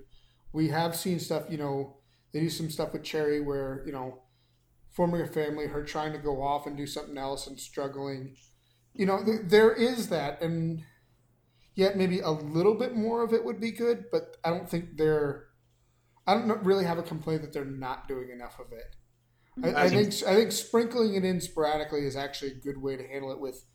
We 0.52 0.70
have 0.70 0.96
seen 0.96 1.20
stuff. 1.20 1.44
You 1.50 1.58
know 1.58 1.98
they 2.34 2.40
do 2.40 2.50
some 2.50 2.70
stuff 2.70 2.94
with 2.94 3.04
Cherry 3.04 3.42
where 3.42 3.84
you 3.86 3.92
know 3.92 4.20
forming 4.92 5.22
a 5.22 5.28
family, 5.28 5.68
her 5.68 5.84
trying 5.84 6.14
to 6.14 6.20
go 6.20 6.42
off 6.42 6.68
and 6.68 6.78
do 6.78 6.86
something 6.86 7.18
else 7.18 7.48
and 7.48 7.60
struggling. 7.60 8.36
You 8.94 9.06
know 9.06 9.24
th- 9.24 9.42
there 9.46 9.72
is 9.72 10.10
that, 10.10 10.42
and 10.42 10.84
yet 11.76 11.98
maybe 11.98 12.20
a 12.20 12.32
little 12.32 12.76
bit 12.76 12.96
more 12.96 13.24
of 13.24 13.34
it 13.34 13.44
would 13.44 13.60
be 13.60 13.72
good. 13.72 14.06
But 14.12 14.38
I 14.44 14.50
don't 14.50 14.70
think 14.70 14.98
they're. 14.98 15.48
I 16.26 16.36
don't 16.36 16.64
really 16.64 16.86
have 16.86 16.98
a 16.98 17.04
complaint 17.04 17.42
that 17.42 17.52
they're 17.52 17.66
not 17.66 18.08
doing 18.08 18.30
enough 18.30 18.60
of 18.60 18.72
it. 18.72 18.96
I, 19.62 19.84
I 19.84 19.90
think 19.90 20.14
I 20.28 20.36
think 20.36 20.52
sprinkling 20.52 21.16
it 21.16 21.24
in 21.24 21.40
sporadically 21.40 22.06
is 22.06 22.16
actually 22.16 22.52
a 22.52 22.56
good 22.56 22.82
way 22.82 22.98
to 22.98 23.08
handle 23.08 23.32
it 23.32 23.40
with, 23.40 23.66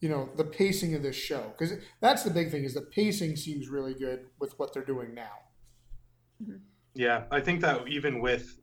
you 0.00 0.08
know, 0.08 0.30
the 0.36 0.44
pacing 0.44 0.94
of 0.94 1.02
this 1.02 1.14
show 1.14 1.52
because 1.56 1.78
that's 2.00 2.24
the 2.24 2.30
big 2.30 2.50
thing 2.50 2.64
is 2.64 2.74
the 2.74 2.80
pacing 2.82 3.36
seems 3.36 3.68
really 3.68 3.94
good 3.94 4.26
with 4.40 4.58
what 4.58 4.72
they're 4.72 4.84
doing 4.84 5.14
now. 5.14 6.58
Yeah, 6.94 7.24
I 7.30 7.40
think 7.40 7.60
that 7.60 7.86
even 7.88 8.20
with 8.20 8.58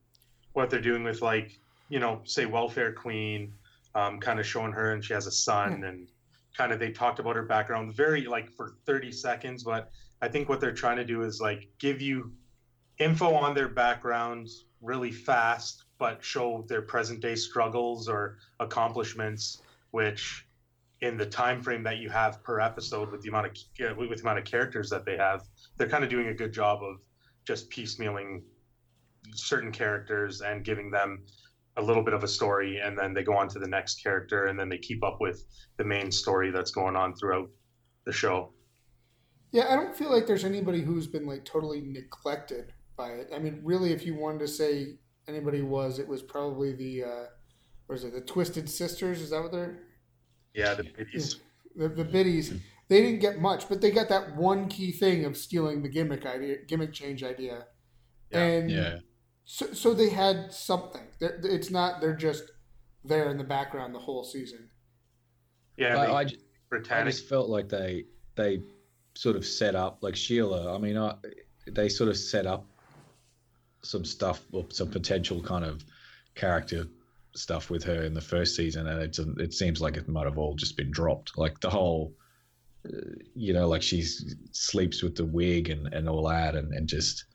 what 0.53 0.69
they're 0.69 0.81
doing 0.81 1.03
with 1.03 1.21
like, 1.21 1.57
you 1.87 1.99
know, 1.99 2.21
say 2.25 2.45
welfare 2.45 2.91
queen, 2.91 3.53
um, 3.95 4.19
kind 4.19 4.39
of 4.39 4.45
showing 4.45 4.73
her 4.73 4.91
and 4.91 5.03
she 5.03 5.13
has 5.13 5.27
a 5.27 5.31
son 5.31 5.83
and 5.83 6.09
kind 6.59 6.73
of 6.73 6.79
they 6.79 6.91
talked 6.91 7.19
about 7.19 7.37
her 7.37 7.43
background 7.43 7.95
very 7.95 8.25
like 8.25 8.51
for 8.51 8.73
30 8.85 9.13
seconds, 9.13 9.63
but 9.63 9.89
I 10.21 10.27
think 10.27 10.49
what 10.49 10.59
they're 10.59 10.73
trying 10.73 10.97
to 10.97 11.05
do 11.05 11.21
is 11.21 11.39
like 11.39 11.69
give 11.79 12.01
you 12.01 12.33
info 12.97 13.33
on 13.33 13.55
their 13.55 13.69
background 13.69 14.49
really 14.81 15.13
fast, 15.13 15.85
but 15.99 16.21
show 16.21 16.65
their 16.67 16.81
present 16.81 17.21
day 17.21 17.35
struggles 17.35 18.09
or 18.09 18.39
accomplishments, 18.59 19.61
which 19.91 20.45
in 20.99 21.15
the 21.15 21.25
time 21.25 21.61
frame 21.61 21.81
that 21.83 21.99
you 21.99 22.09
have 22.09 22.43
per 22.43 22.59
episode 22.59 23.09
with 23.09 23.21
the 23.21 23.29
amount 23.29 23.45
of 23.47 23.97
with 23.97 24.17
the 24.17 24.23
amount 24.23 24.39
of 24.39 24.43
characters 24.43 24.89
that 24.89 25.05
they 25.05 25.15
have, 25.15 25.43
they're 25.77 25.87
kind 25.87 26.03
of 26.03 26.09
doing 26.09 26.27
a 26.27 26.33
good 26.33 26.51
job 26.51 26.83
of 26.83 26.97
just 27.45 27.69
piecemealing 27.71 28.41
certain 29.33 29.71
characters 29.71 30.41
and 30.41 30.65
giving 30.65 30.91
them 30.91 31.23
a 31.77 31.81
little 31.81 32.03
bit 32.03 32.13
of 32.13 32.23
a 32.23 32.27
story 32.27 32.79
and 32.83 32.97
then 32.97 33.13
they 33.13 33.23
go 33.23 33.35
on 33.37 33.47
to 33.49 33.59
the 33.59 33.67
next 33.67 34.03
character 34.03 34.45
and 34.47 34.59
then 34.59 34.69
they 34.69 34.77
keep 34.77 35.03
up 35.03 35.17
with 35.21 35.43
the 35.77 35.83
main 35.83 36.11
story 36.11 36.51
that's 36.51 36.71
going 36.71 36.95
on 36.95 37.15
throughout 37.15 37.49
the 38.05 38.11
show 38.11 38.51
Yeah, 39.51 39.67
I 39.71 39.75
don't 39.75 39.95
feel 39.95 40.11
like 40.11 40.27
there's 40.27 40.45
anybody 40.45 40.81
who's 40.81 41.07
been 41.07 41.25
like 41.25 41.43
totally 41.45 41.81
neglected 41.81 42.73
by 42.97 43.09
it. 43.11 43.29
I 43.33 43.39
mean, 43.39 43.61
really, 43.63 43.93
if 43.93 44.05
you 44.05 44.13
wanted 44.15 44.39
to 44.39 44.47
say 44.47 44.97
anybody 45.27 45.61
was, 45.61 45.99
it 45.99 46.07
was 46.07 46.21
probably 46.21 46.73
the 46.73 47.03
uh, 47.03 47.25
what 47.87 47.95
is 47.95 48.03
it? 48.03 48.13
The 48.13 48.21
Twisted 48.21 48.69
Sisters? 48.69 49.21
Is 49.21 49.29
that 49.31 49.41
what 49.41 49.51
they're 49.51 49.79
Yeah, 50.53 50.73
the 50.75 50.83
biddies. 50.83 51.39
the, 51.75 51.89
the 51.89 52.03
biddies? 52.03 52.53
They 52.89 53.01
didn't 53.01 53.21
get 53.21 53.39
much, 53.39 53.69
but 53.69 53.81
they 53.81 53.91
got 53.91 54.09
that 54.09 54.35
one 54.35 54.67
key 54.67 54.91
thing 54.91 55.25
of 55.25 55.37
stealing 55.37 55.81
the 55.81 55.89
gimmick 55.89 56.25
idea, 56.25 56.57
gimmick 56.67 56.91
change 56.93 57.23
idea, 57.23 57.65
Yeah. 58.31 58.39
and 58.43 58.69
Yeah. 58.71 58.99
So, 59.51 59.73
so 59.73 59.95
they 59.95 60.09
had 60.09 60.53
something. 60.53 61.01
They're, 61.19 61.39
it's 61.43 61.71
not 61.71 62.01
they're 62.01 62.15
just 62.15 62.43
there 63.03 63.31
in 63.31 63.37
the 63.39 63.43
background 63.43 63.95
the 63.95 63.99
whole 63.99 64.23
season. 64.23 64.69
Yeah, 65.75 65.97
I, 65.97 66.05
the 66.05 66.13
I, 66.13 66.23
ju- 66.25 66.37
I 66.91 67.03
just 67.03 67.27
felt 67.27 67.49
like 67.49 67.67
they 67.67 68.05
they 68.35 68.61
sort 69.15 69.35
of 69.35 69.43
set 69.43 69.73
up 69.73 70.03
like 70.03 70.15
Sheila. 70.15 70.75
I 70.75 70.77
mean, 70.77 70.99
I, 70.99 71.15
they 71.65 71.89
sort 71.89 72.11
of 72.11 72.17
set 72.17 72.45
up 72.45 72.67
some 73.81 74.05
stuff 74.05 74.39
or 74.51 74.67
some 74.69 74.91
potential 74.91 75.41
kind 75.41 75.65
of 75.65 75.83
character 76.35 76.85
stuff 77.35 77.71
with 77.71 77.83
her 77.85 78.03
in 78.03 78.13
the 78.13 78.21
first 78.21 78.55
season, 78.55 78.85
and 78.85 79.01
it's 79.01 79.17
it 79.17 79.55
seems 79.55 79.81
like 79.81 79.97
it 79.97 80.07
might 80.07 80.25
have 80.25 80.37
all 80.37 80.53
just 80.53 80.77
been 80.77 80.91
dropped. 80.91 81.39
Like 81.39 81.59
the 81.59 81.71
whole, 81.71 82.13
uh, 82.85 83.15
you 83.33 83.53
know, 83.53 83.67
like 83.67 83.81
she 83.81 84.03
sleeps 84.51 85.01
with 85.01 85.15
the 85.15 85.25
wig 85.25 85.69
and 85.69 85.91
and 85.91 86.07
all 86.07 86.27
that, 86.27 86.55
and 86.55 86.71
and 86.71 86.87
just. 86.87 87.25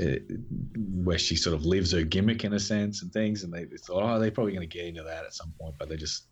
Uh 0.00 0.16
where 1.04 1.18
she 1.18 1.36
sort 1.36 1.54
of 1.54 1.64
lives 1.64 1.92
her 1.92 2.02
gimmick 2.02 2.44
in 2.44 2.52
a 2.54 2.60
sense 2.60 3.02
and 3.02 3.12
things, 3.12 3.44
and 3.44 3.52
they 3.52 3.64
thought, 3.78 4.02
oh, 4.02 4.18
they're 4.18 4.30
probably 4.30 4.52
going 4.52 4.68
to 4.68 4.78
get 4.78 4.86
into 4.86 5.02
that 5.02 5.24
at 5.24 5.34
some 5.34 5.52
point, 5.60 5.74
but 5.78 5.88
they 5.88 5.96
just 5.96 6.24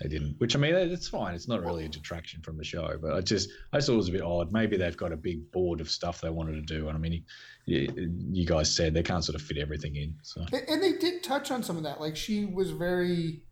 they 0.00 0.08
didn't. 0.08 0.34
Which 0.38 0.56
I 0.56 0.58
mean, 0.58 0.74
it's 0.74 1.08
fine. 1.08 1.34
It's 1.34 1.48
not 1.48 1.60
really 1.62 1.84
a 1.84 1.88
detraction 1.88 2.40
from 2.42 2.56
the 2.56 2.64
show, 2.64 2.96
but 3.00 3.12
I 3.12 3.20
just 3.20 3.50
I 3.72 3.76
just 3.78 3.86
thought 3.88 3.94
it 3.94 3.96
was 3.96 4.08
a 4.08 4.12
bit 4.12 4.22
odd. 4.22 4.52
Maybe 4.52 4.76
they've 4.76 4.96
got 4.96 5.12
a 5.12 5.16
big 5.16 5.50
board 5.52 5.80
of 5.80 5.90
stuff 5.90 6.20
they 6.20 6.30
wanted 6.30 6.52
to 6.66 6.74
do, 6.74 6.88
and 6.88 6.96
I 6.96 7.00
mean, 7.00 7.24
you, 7.66 8.10
you 8.30 8.46
guys 8.46 8.74
said 8.74 8.94
they 8.94 9.02
can't 9.02 9.24
sort 9.24 9.36
of 9.36 9.42
fit 9.42 9.58
everything 9.58 9.96
in. 9.96 10.14
So 10.22 10.44
And- 10.68 10.82
they 10.82 10.92
did 10.92 11.22
touch 11.22 11.50
on 11.50 11.62
some 11.62 11.76
of 11.76 11.82
that. 11.84 12.00
Like 12.00 12.16
she 12.16 12.44
was 12.46 12.70
very 12.70 13.42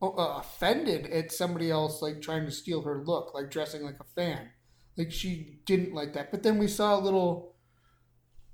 uh, 0.00 0.08
offended 0.16 1.06
at 1.06 1.30
somebody 1.30 1.70
else 1.70 2.02
like 2.02 2.20
trying 2.22 2.44
to 2.46 2.50
steal 2.52 2.82
her 2.82 3.02
look, 3.04 3.34
like 3.34 3.50
dressing 3.50 3.82
like 3.82 3.98
a 4.00 4.04
fan. 4.16 4.48
Like 4.96 5.12
she 5.12 5.58
didn't 5.66 5.94
like 5.94 6.12
that. 6.14 6.30
But 6.30 6.42
then 6.42 6.58
we 6.58 6.68
saw 6.68 6.98
a 6.98 7.00
little 7.00 7.51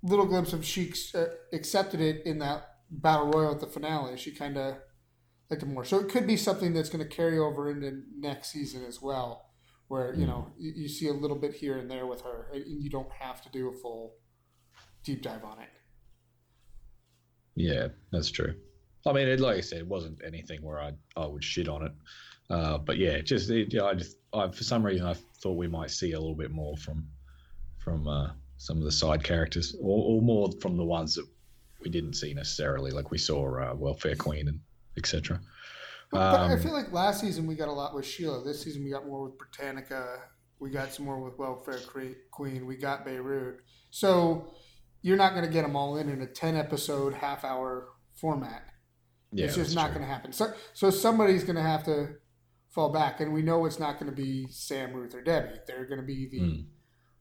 little 0.03 0.27
glimpse 0.27 0.53
of 0.53 0.65
she 0.65 0.93
uh, 1.15 1.27
accepted 1.53 2.01
it 2.01 2.25
in 2.25 2.39
that 2.39 2.63
battle 2.91 3.29
royal 3.29 3.53
at 3.53 3.61
the 3.61 3.67
finale. 3.67 4.17
She 4.17 4.31
kind 4.31 4.57
of 4.57 4.77
liked 5.51 5.63
it 5.63 5.67
more. 5.67 5.85
So 5.85 5.99
it 5.99 6.09
could 6.09 6.27
be 6.27 6.37
something 6.37 6.73
that's 6.73 6.89
going 6.89 7.07
to 7.07 7.17
carry 7.17 7.39
over 7.39 7.71
into 7.71 8.03
next 8.17 8.53
season 8.53 8.85
as 8.85 9.01
well, 9.03 9.51
where 9.89 10.15
you 10.15 10.27
know 10.27 10.51
you, 10.59 10.73
you 10.77 10.89
see 10.89 11.09
a 11.09 11.13
little 11.13 11.37
bit 11.39 11.55
here 11.55 11.79
and 11.79 11.91
there 11.91 12.07
with 12.07 12.23
her, 12.23 12.49
and 12.53 12.83
you 12.83 12.91
don't 12.91 13.11
have 13.13 13.43
to 13.43 13.51
do 13.51 13.69
a 13.69 13.73
full 13.73 14.15
deep 15.05 15.23
dive 15.23 15.45
on 15.45 15.59
it. 15.61 15.69
yeah, 17.57 17.89
that's 18.13 18.31
true. 18.31 18.55
I 19.07 19.13
mean, 19.13 19.29
it, 19.29 19.41
like 19.41 19.57
I 19.57 19.61
said, 19.61 19.79
it 19.79 19.87
wasn't 19.87 20.21
anything 20.25 20.63
where 20.63 20.81
I 20.81 20.93
I 21.17 21.27
would 21.27 21.45
shit 21.45 21.69
on 21.69 21.87
it. 21.87 21.93
Uh, 22.51 22.79
but 22.79 22.99
yeah, 22.99 23.21
just 23.21 23.51
it, 23.51 23.73
yeah, 23.73 23.85
I 23.85 23.95
just 23.95 24.17
I, 24.33 24.49
for 24.49 24.65
some 24.65 24.85
reason 24.85 25.07
I 25.07 25.15
thought 25.43 25.57
we 25.57 25.69
might 25.69 25.91
see 25.91 26.13
a 26.13 26.21
little 26.21 26.37
bit 26.37 26.51
more 26.51 26.77
from 26.77 27.07
from 27.79 28.07
uh, 28.07 28.31
some 28.59 28.77
of 28.79 28.85
the 28.85 28.93
side 28.93 29.23
characters, 29.25 29.75
or, 29.81 30.17
or 30.17 30.23
more 30.23 30.51
from 30.61 30.77
the 30.77 30.85
ones 30.85 31.15
that 31.15 31.27
we 31.83 31.91
didn't 31.91 32.15
see 32.15 32.35
necessarily, 32.35 32.91
like 32.91 33.11
we 33.11 33.19
saw 33.19 33.47
uh, 33.59 33.75
Welfare 33.75 34.17
Queen 34.17 34.49
and 34.49 34.61
etc. 34.97 35.41
But, 36.11 36.31
but 36.33 36.41
I 36.41 36.53
Um, 36.55 36.61
feel 36.61 36.73
like 36.73 36.93
last 36.93 37.21
season 37.21 37.47
we 37.47 37.55
got 37.55 37.69
a 37.69 37.73
lot 37.73 37.95
with 37.95 38.05
Sheila. 38.05 38.43
This 38.45 38.63
season 38.63 38.85
we 38.85 38.91
got 38.91 39.07
more 39.07 39.25
with 39.25 39.39
Britannica. 39.39 40.19
We 40.59 40.71
got 40.71 40.93
some 40.93 41.05
more 41.05 41.23
with 41.23 41.39
Welfare 41.39 41.79
Queen. 42.33 42.67
We 42.67 42.77
got 42.77 43.05
Beirut. 43.05 43.61
So 43.91 44.53
you're 45.03 45.17
not 45.17 45.35
going 45.35 45.45
to 45.45 45.51
get 45.53 45.63
them 45.63 45.77
all 45.77 45.97
in 45.99 46.09
in 46.09 46.21
a 46.23 46.27
10 46.27 46.57
episode, 46.57 47.15
half 47.15 47.45
hour 47.45 47.89
format. 48.21 48.65
Yeah, 49.31 49.45
it's 49.45 49.55
just 49.55 49.75
not 49.77 49.91
going 49.91 50.01
to 50.01 50.09
happen. 50.09 50.33
So, 50.33 50.53
so 50.73 50.91
somebody's 50.91 51.45
going 51.45 51.57
to 51.57 51.63
have 51.63 51.85
to 51.85 52.15
fall 52.71 52.91
back. 52.91 53.21
And 53.21 53.33
we 53.33 53.43
know 53.43 53.67
it's 53.67 53.79
not 53.79 54.01
going 54.01 54.11
to 54.11 54.17
be 54.17 54.49
Sam, 54.51 54.95
Ruth, 54.95 55.15
or 55.15 55.23
Debbie. 55.23 55.59
They're 55.69 55.85
going 55.85 56.01
to 56.01 56.07
be 56.07 56.29
the 56.29 56.41
Mm. 56.41 56.65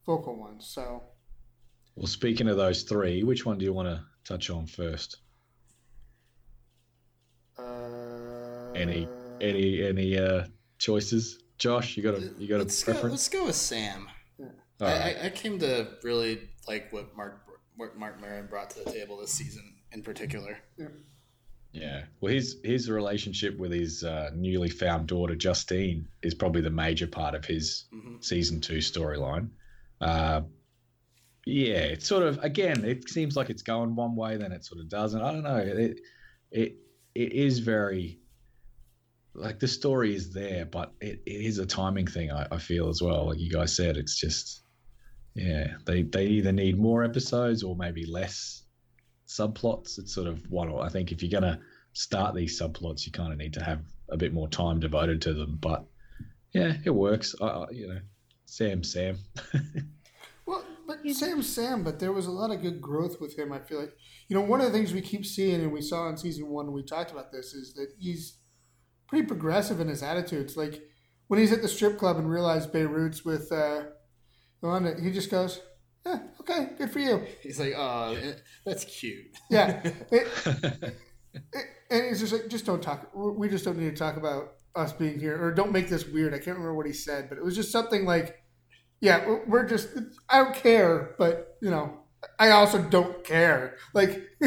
vocal 0.06 0.40
ones. 0.40 0.72
So 0.74 1.04
Well, 1.98 2.06
speaking 2.06 2.48
of 2.48 2.58
those 2.58 2.84
three, 2.84 3.24
which 3.24 3.44
one 3.44 3.58
do 3.58 3.66
you 3.66 3.74
want 3.74 3.88
to 3.88 4.04
touch 4.24 4.52
on 4.52 4.68
first? 4.68 5.18
uh, 7.58 8.72
Any- 8.76 9.08
Any 9.42 9.82
any 9.84 10.18
uh, 10.18 10.46
choices? 10.78 11.40
Josh, 11.58 11.98
you 11.98 12.04
got 12.04 12.14
a 12.16 12.32
you 12.38 12.48
got 12.48 12.58
a 12.58 12.60
let's 12.60 12.84
go, 12.84 12.92
preference? 12.92 13.14
let's 13.14 13.30
go 13.30 13.46
with 13.48 13.56
Sam. 13.56 14.08
All 14.40 14.48
I, 14.80 14.84
right. 14.86 15.18
I, 15.24 15.26
I 15.26 15.30
came 15.32 15.58
to 15.60 15.88
really 16.04 16.40
like 16.68 16.94
what 16.94 17.16
Marc 17.18 17.42
what 17.76 17.98
Marc 17.98 18.22
Maron 18.22 18.46
brought 18.48 18.70
to 18.72 18.84
the 18.84 18.92
table 18.92 19.18
this 19.18 19.32
season 19.32 19.64
in 19.92 20.04
particular. 20.04 20.58
Yeah. 21.72 22.04
Well, 22.22 22.32
his 22.34 22.58
his 22.64 22.90
relationship 22.92 23.58
with 23.58 23.72
his 23.72 24.04
uh, 24.04 24.30
newly 24.36 24.70
found 24.70 25.08
daughter 25.08 25.36
Justine 25.36 26.08
is 26.24 26.36
probably 26.36 26.62
the 26.62 26.70
major 26.72 27.08
part 27.08 27.34
of 27.36 27.44
his 27.46 27.86
Mhm. 27.94 28.24
season 28.24 28.62
two 28.62 28.78
storyline. 28.78 29.50
Uh, 30.00 30.42
yeah, 31.48 31.80
it's 31.94 32.06
sort 32.06 32.24
of 32.24 32.44
again, 32.44 32.84
it 32.84 33.10
seems 33.10 33.36
like 33.38 33.50
it's 33.50 33.62
going 33.62 33.96
one 33.96 34.16
way, 34.16 34.36
then 34.38 34.52
it 34.52 34.66
sort 34.66 34.82
of 34.82 34.90
doesn't. 34.90 35.22
I 35.22 35.32
don't 35.32 35.44
know. 35.44 35.58
It 35.58 36.00
it 36.52 36.76
it 37.16 37.32
is 37.34 37.60
very 37.60 38.20
like 39.34 39.60
the 39.60 39.68
story 39.68 40.14
is 40.16 40.34
there, 40.34 40.66
but 40.66 40.94
it, 41.00 41.22
it 41.26 41.42
is 41.46 41.60
a 41.60 41.66
timing 41.66 42.08
thing. 42.08 42.32
I, 42.32 42.48
I 42.52 42.58
feel 42.58 42.90
as 42.90 43.02
well. 43.02 43.28
Like 43.28 43.40
you 43.40 43.50
guys 43.50 43.76
said, 43.76 43.96
it's 43.96 44.16
just 44.16 44.64
yeah, 45.36 45.76
they 45.86 46.04
they 46.04 46.26
either 46.26 46.52
need 46.52 46.78
more 46.78 47.04
episodes 47.04 47.64
or 47.64 47.76
maybe 47.76 48.06
less 48.06 48.64
subplots. 49.28 49.98
It's 50.00 50.14
sort 50.14 50.28
of 50.28 50.50
one. 50.52 50.74
I 50.80 50.90
think 50.90 51.12
if 51.12 51.24
you're 51.24 51.40
gonna 51.40 51.62
start 51.94 52.36
these 52.36 52.60
subplots, 52.60 53.06
you 53.06 53.12
kind 53.12 53.32
of 53.32 53.38
need 53.38 53.54
to 53.54 53.64
have 53.64 53.82
a 54.10 54.18
bit 54.18 54.34
more 54.34 54.50
time 54.50 54.80
devoted 54.82 55.22
to 55.22 55.34
them. 55.34 55.58
But 55.62 55.86
yeah, 56.54 56.74
it 56.84 56.90
works. 56.90 57.36
I, 57.40 57.46
I- 57.48 57.72
you 57.72 57.88
know, 57.88 58.00
Sam, 58.46 58.84
Sam. 58.84 59.18
Well, 61.04 61.14
but 61.14 61.16
Sam, 61.16 61.44
Sam, 61.44 61.84
but 61.84 62.00
there 62.00 62.12
was 62.12 62.28
a 62.28 62.32
lot 62.32 62.52
of 62.52 62.62
good 62.62 62.82
growth 62.82 63.20
with 63.22 63.38
him. 63.38 63.52
I 63.54 63.60
feel 63.60 63.80
like, 63.80 63.94
you 64.28 64.36
know, 64.36 64.42
one 64.44 64.62
of 64.62 64.68
the 64.72 64.78
things 64.78 64.94
we 64.94 65.02
keep 65.02 65.26
seeing, 65.26 65.62
and 65.62 65.72
we 65.72 65.82
saw 65.82 66.10
in 66.10 66.18
season 66.18 66.48
one, 66.50 66.72
we 66.72 66.84
talked 66.84 67.12
about 67.12 67.32
this, 67.32 67.54
is 67.54 67.74
that 67.76 67.90
he's 68.00 68.40
pretty 69.08 69.26
progressive 69.26 69.80
in 69.80 69.88
his 69.88 70.04
attitudes. 70.04 70.58
Like 70.58 70.82
when 71.28 71.40
he's 71.40 71.52
at 71.54 71.62
the 71.62 71.68
strip 71.68 71.98
club 71.98 72.18
and 72.18 72.30
realized 72.30 72.72
Beirut's 72.72 73.24
with 73.26 73.52
uh, 73.52 73.84
Yolanda, 74.62 74.96
he 75.02 75.12
just 75.12 75.30
goes, 75.32 75.62
"Yeah, 76.06 76.20
okay, 76.42 76.70
good 76.78 76.92
for 76.92 77.00
you." 77.00 77.24
He's 77.44 77.60
like, 77.60 77.74
oh, 77.78 78.18
that's 78.66 78.86
cute. 78.86 79.26
Yeah, 79.50 79.82
It- 80.12 80.28
it- 81.34 81.66
and 81.90 82.04
it's 82.06 82.20
just 82.20 82.34
like, 82.34 82.48
just 82.50 82.66
don't 82.66 82.82
talk. 82.82 83.10
We 83.16 83.48
just 83.50 83.64
don't 83.66 83.78
need 83.78 83.90
to 83.92 83.96
talk 83.96 84.18
about 84.18 84.54
us 84.76 84.92
being 84.94 85.20
here, 85.20 85.42
or 85.42 85.54
don't 85.54 85.72
make 85.72 85.90
this 85.90 86.08
weird. 86.08 86.34
I 86.34 86.38
can't 86.38 86.58
remember 86.58 86.76
what 86.76 86.86
he 86.86 86.94
said, 86.94 87.30
but 87.30 87.38
it 87.38 87.44
was 87.44 87.56
just 87.56 87.72
something 87.72 88.06
like, 88.06 88.36
"Yeah, 89.02 89.26
we're- 89.28 89.42
we're 89.48 89.68
just. 89.68 89.90
I 90.30 90.44
don't 90.44 90.56
care, 90.56 91.16
but 91.18 91.58
you 91.62 91.70
know, 91.72 92.00
I 92.40 92.50
also 92.52 92.82
don't 92.82 93.24
care." 93.24 93.76
Like, 93.94 94.24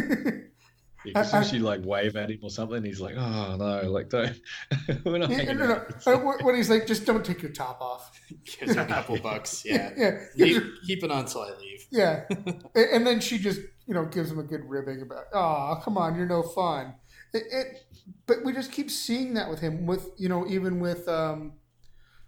Yeah, 1.02 1.14
'cause 1.14 1.32
as 1.32 1.50
you 1.50 1.60
like 1.60 1.80
wave 1.82 2.14
at 2.16 2.30
him 2.30 2.40
or 2.42 2.50
something, 2.50 2.84
he's 2.84 3.00
like, 3.00 3.14
"Oh 3.16 3.56
no, 3.56 3.90
like 3.90 4.10
don't." 4.10 4.38
We're 5.04 5.16
not 5.16 5.30
Yeah, 5.30 5.52
no, 5.54 5.66
no, 5.66 5.74
out." 5.76 5.86
It's 5.88 6.06
like- 6.06 6.44
when 6.44 6.54
he's 6.54 6.68
like, 6.68 6.86
"Just 6.86 7.06
don't 7.06 7.24
take 7.24 7.40
your 7.40 7.52
top 7.52 7.80
off." 7.80 8.12
Gives 8.60 8.74
her 8.74 8.82
a 8.82 8.86
couple 8.86 9.18
bucks. 9.18 9.64
Yeah. 9.64 9.92
yeah, 9.96 10.10
gives 10.36 10.52
Keep, 10.54 10.62
her- 10.62 10.68
keep 10.86 11.02
it 11.04 11.10
on 11.10 11.24
till 11.24 11.40
I 11.40 11.52
leave. 11.58 11.86
yeah. 11.90 12.24
and, 12.28 12.62
and 12.92 13.06
then 13.06 13.20
she 13.20 13.38
just, 13.38 13.60
you 13.86 13.94
know, 13.94 14.04
gives 14.04 14.30
him 14.30 14.38
a 14.38 14.42
good 14.42 14.68
ribbing 14.68 15.00
about, 15.00 15.24
"Oh, 15.32 15.80
come 15.82 15.96
on, 15.96 16.16
you're 16.16 16.26
no 16.26 16.42
fun." 16.42 16.92
It, 17.32 17.44
it, 17.50 17.84
but 18.26 18.44
we 18.44 18.52
just 18.52 18.70
keep 18.70 18.90
seeing 18.90 19.32
that 19.34 19.48
with 19.48 19.60
him. 19.60 19.86
With 19.86 20.10
you 20.18 20.28
know, 20.28 20.46
even 20.48 20.80
with 20.80 21.08
um, 21.08 21.54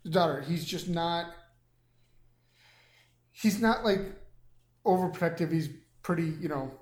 his 0.02 0.12
daughter, 0.14 0.40
he's 0.40 0.64
just 0.64 0.88
not. 0.88 1.26
He's 3.32 3.60
not 3.60 3.84
like 3.84 4.00
overprotective. 4.86 5.52
He's 5.52 5.68
pretty, 6.02 6.34
you 6.40 6.48
know. 6.48 6.72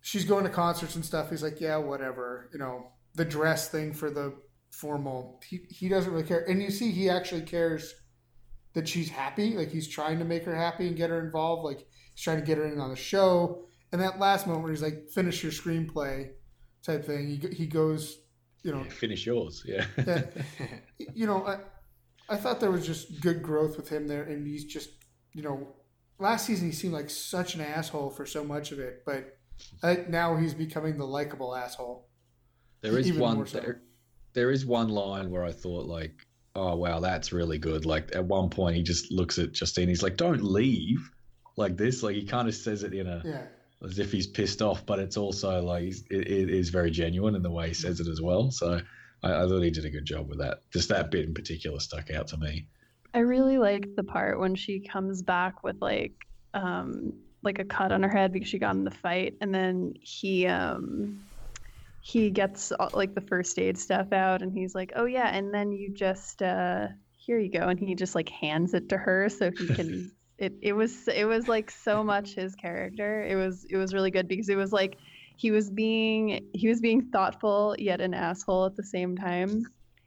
She's 0.00 0.24
going 0.24 0.44
to 0.44 0.50
concerts 0.50 0.96
and 0.96 1.04
stuff. 1.04 1.30
He's 1.30 1.42
like, 1.42 1.60
yeah, 1.60 1.76
whatever. 1.76 2.50
You 2.52 2.58
know, 2.58 2.88
the 3.14 3.24
dress 3.24 3.68
thing 3.68 3.92
for 3.92 4.10
the 4.10 4.34
formal. 4.70 5.40
He 5.46 5.60
he 5.68 5.88
doesn't 5.88 6.10
really 6.10 6.24
care. 6.24 6.44
And 6.48 6.62
you 6.62 6.70
see, 6.70 6.90
he 6.90 7.08
actually 7.08 7.42
cares 7.42 7.94
that 8.74 8.88
she's 8.88 9.10
happy. 9.10 9.56
Like 9.56 9.70
he's 9.70 9.88
trying 9.88 10.18
to 10.18 10.24
make 10.24 10.44
her 10.44 10.56
happy 10.56 10.88
and 10.88 10.96
get 10.96 11.10
her 11.10 11.20
involved. 11.24 11.64
Like 11.64 11.86
he's 12.14 12.24
trying 12.24 12.40
to 12.40 12.46
get 12.46 12.58
her 12.58 12.66
in 12.66 12.80
on 12.80 12.90
the 12.90 12.96
show. 12.96 13.66
And 13.92 14.00
that 14.00 14.18
last 14.18 14.46
moment 14.46 14.64
where 14.64 14.72
he's 14.72 14.82
like, 14.82 15.10
"Finish 15.10 15.42
your 15.42 15.52
screenplay," 15.52 16.30
type 16.82 17.04
thing. 17.04 17.28
He 17.28 17.54
he 17.54 17.66
goes, 17.66 18.22
you 18.62 18.72
know, 18.72 18.84
Finish 18.84 19.26
yours, 19.26 19.62
yeah. 19.66 19.86
that, 19.96 20.32
you 21.14 21.26
know, 21.26 21.44
I, 21.44 21.58
I 22.28 22.36
thought 22.36 22.60
there 22.60 22.70
was 22.70 22.86
just 22.86 23.20
good 23.20 23.42
growth 23.42 23.76
with 23.76 23.88
him 23.88 24.06
there, 24.06 24.22
and 24.22 24.46
he's 24.46 24.64
just, 24.64 24.90
you 25.34 25.42
know, 25.42 25.68
last 26.18 26.46
season 26.46 26.66
he 26.68 26.72
seemed 26.72 26.92
like 26.94 27.10
such 27.10 27.54
an 27.54 27.60
asshole 27.60 28.10
for 28.10 28.26
so 28.26 28.44
much 28.44 28.72
of 28.72 28.78
it, 28.78 29.02
but 29.04 29.38
I 29.82 30.04
now 30.08 30.36
he's 30.36 30.54
becoming 30.54 30.98
the 30.98 31.06
likable 31.06 31.54
asshole. 31.54 32.08
There 32.80 32.98
is 32.98 33.12
one. 33.12 33.46
so. 33.46 33.60
There, 33.60 33.80
there 34.34 34.50
is 34.50 34.64
one 34.66 34.88
line 34.88 35.30
where 35.30 35.44
I 35.44 35.52
thought 35.52 35.86
like, 35.86 36.26
"Oh 36.54 36.76
wow, 36.76 37.00
that's 37.00 37.32
really 37.32 37.58
good." 37.58 37.84
Like 37.86 38.14
at 38.14 38.24
one 38.24 38.50
point, 38.50 38.76
he 38.76 38.82
just 38.82 39.12
looks 39.12 39.38
at 39.38 39.52
Justine. 39.52 39.88
He's 39.88 40.02
like, 40.02 40.16
"Don't 40.16 40.42
leave." 40.42 41.10
like 41.58 41.76
this. 41.76 42.02
Like 42.02 42.16
he 42.16 42.24
kind 42.24 42.48
of 42.48 42.54
says 42.54 42.82
it 42.82 42.94
in 42.94 43.06
a 43.06 43.20
Yeah. 43.24 43.42
as 43.86 43.98
if 43.98 44.10
he's 44.10 44.26
pissed 44.26 44.62
off, 44.62 44.86
but 44.86 44.98
it's 44.98 45.18
also 45.18 45.60
like 45.62 45.82
he's, 45.82 46.02
it, 46.10 46.26
it 46.26 46.48
is 46.48 46.70
very 46.70 46.90
genuine 46.90 47.34
in 47.34 47.42
the 47.42 47.50
way 47.50 47.68
he 47.68 47.74
says 47.74 48.00
it 48.00 48.08
as 48.08 48.22
well. 48.22 48.50
So 48.50 48.80
I, 49.22 49.34
I 49.34 49.46
thought 49.46 49.60
he 49.60 49.70
did 49.70 49.84
a 49.84 49.90
good 49.90 50.06
job 50.06 50.30
with 50.30 50.38
that. 50.38 50.60
Just 50.72 50.88
that 50.88 51.10
bit 51.10 51.26
in 51.26 51.34
particular 51.34 51.78
stuck 51.78 52.10
out 52.10 52.28
to 52.28 52.38
me. 52.38 52.68
I 53.14 53.20
really 53.20 53.58
liked 53.58 53.94
the 53.96 54.04
part 54.04 54.40
when 54.40 54.54
she 54.54 54.80
comes 54.80 55.22
back 55.22 55.62
with 55.62 55.76
like 55.80 56.14
um 56.54 57.12
like 57.42 57.58
a 57.58 57.64
cut 57.64 57.92
on 57.92 58.02
her 58.02 58.08
head 58.08 58.32
because 58.32 58.48
she 58.48 58.58
got 58.58 58.74
in 58.74 58.84
the 58.84 58.90
fight 58.90 59.34
and 59.40 59.54
then 59.54 59.94
he 60.00 60.46
um 60.46 61.24
he 62.00 62.30
gets 62.30 62.72
like 62.92 63.14
the 63.14 63.20
first 63.20 63.58
aid 63.58 63.78
stuff 63.78 64.12
out 64.12 64.42
and 64.42 64.52
he's 64.52 64.74
like, 64.74 64.92
"Oh 64.96 65.04
yeah, 65.04 65.28
and 65.28 65.54
then 65.54 65.70
you 65.72 65.92
just 65.92 66.42
uh 66.42 66.88
here 67.16 67.38
you 67.38 67.50
go." 67.50 67.68
And 67.68 67.78
he 67.78 67.94
just 67.94 68.14
like 68.16 68.28
hands 68.28 68.74
it 68.74 68.88
to 68.88 68.98
her 68.98 69.28
so 69.28 69.50
he 69.52 69.68
can 69.68 70.10
it 70.38 70.54
it 70.62 70.72
was 70.72 71.06
it 71.08 71.24
was 71.24 71.46
like 71.46 71.70
so 71.70 72.02
much 72.02 72.34
his 72.34 72.56
character. 72.56 73.24
It 73.24 73.36
was 73.36 73.64
it 73.70 73.76
was 73.76 73.94
really 73.94 74.10
good 74.10 74.26
because 74.26 74.48
it 74.48 74.56
was 74.56 74.72
like 74.72 74.96
he 75.36 75.52
was 75.52 75.70
being 75.70 76.50
he 76.52 76.68
was 76.68 76.80
being 76.80 77.10
thoughtful 77.12 77.76
yet 77.78 78.00
an 78.00 78.14
asshole 78.14 78.66
at 78.66 78.76
the 78.76 78.84
same 78.84 79.16
time. 79.16 79.62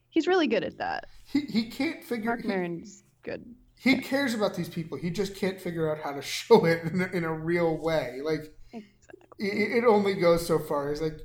He's 0.09 0.27
really 0.27 0.47
good 0.47 0.65
at 0.65 0.77
that. 0.79 1.05
He, 1.35 1.41
he 1.51 1.69
can't 1.69 2.01
figure. 2.03 2.27
Marc 2.27 2.41
He, 2.43 2.47
Maron's 2.47 3.03
good. 3.23 3.43
he 3.77 3.97
cares 3.99 4.33
about 4.33 4.55
these 4.55 4.69
people. 4.69 4.97
He 4.97 5.09
just 5.09 5.35
can't 5.35 5.59
figure 5.59 5.91
out 5.93 6.01
how 6.01 6.13
to 6.13 6.21
show 6.37 6.63
it 6.65 6.83
in 6.85 7.01
a, 7.01 7.05
in 7.07 7.23
a 7.25 7.33
real 7.33 7.77
way. 7.81 8.19
Like 8.23 8.53
Exactly. 8.71 9.27
it, 9.39 9.83
it 9.83 9.85
only 9.85 10.13
goes 10.15 10.47
so 10.47 10.57
far. 10.59 10.89
He's 10.89 11.01
like, 11.01 11.19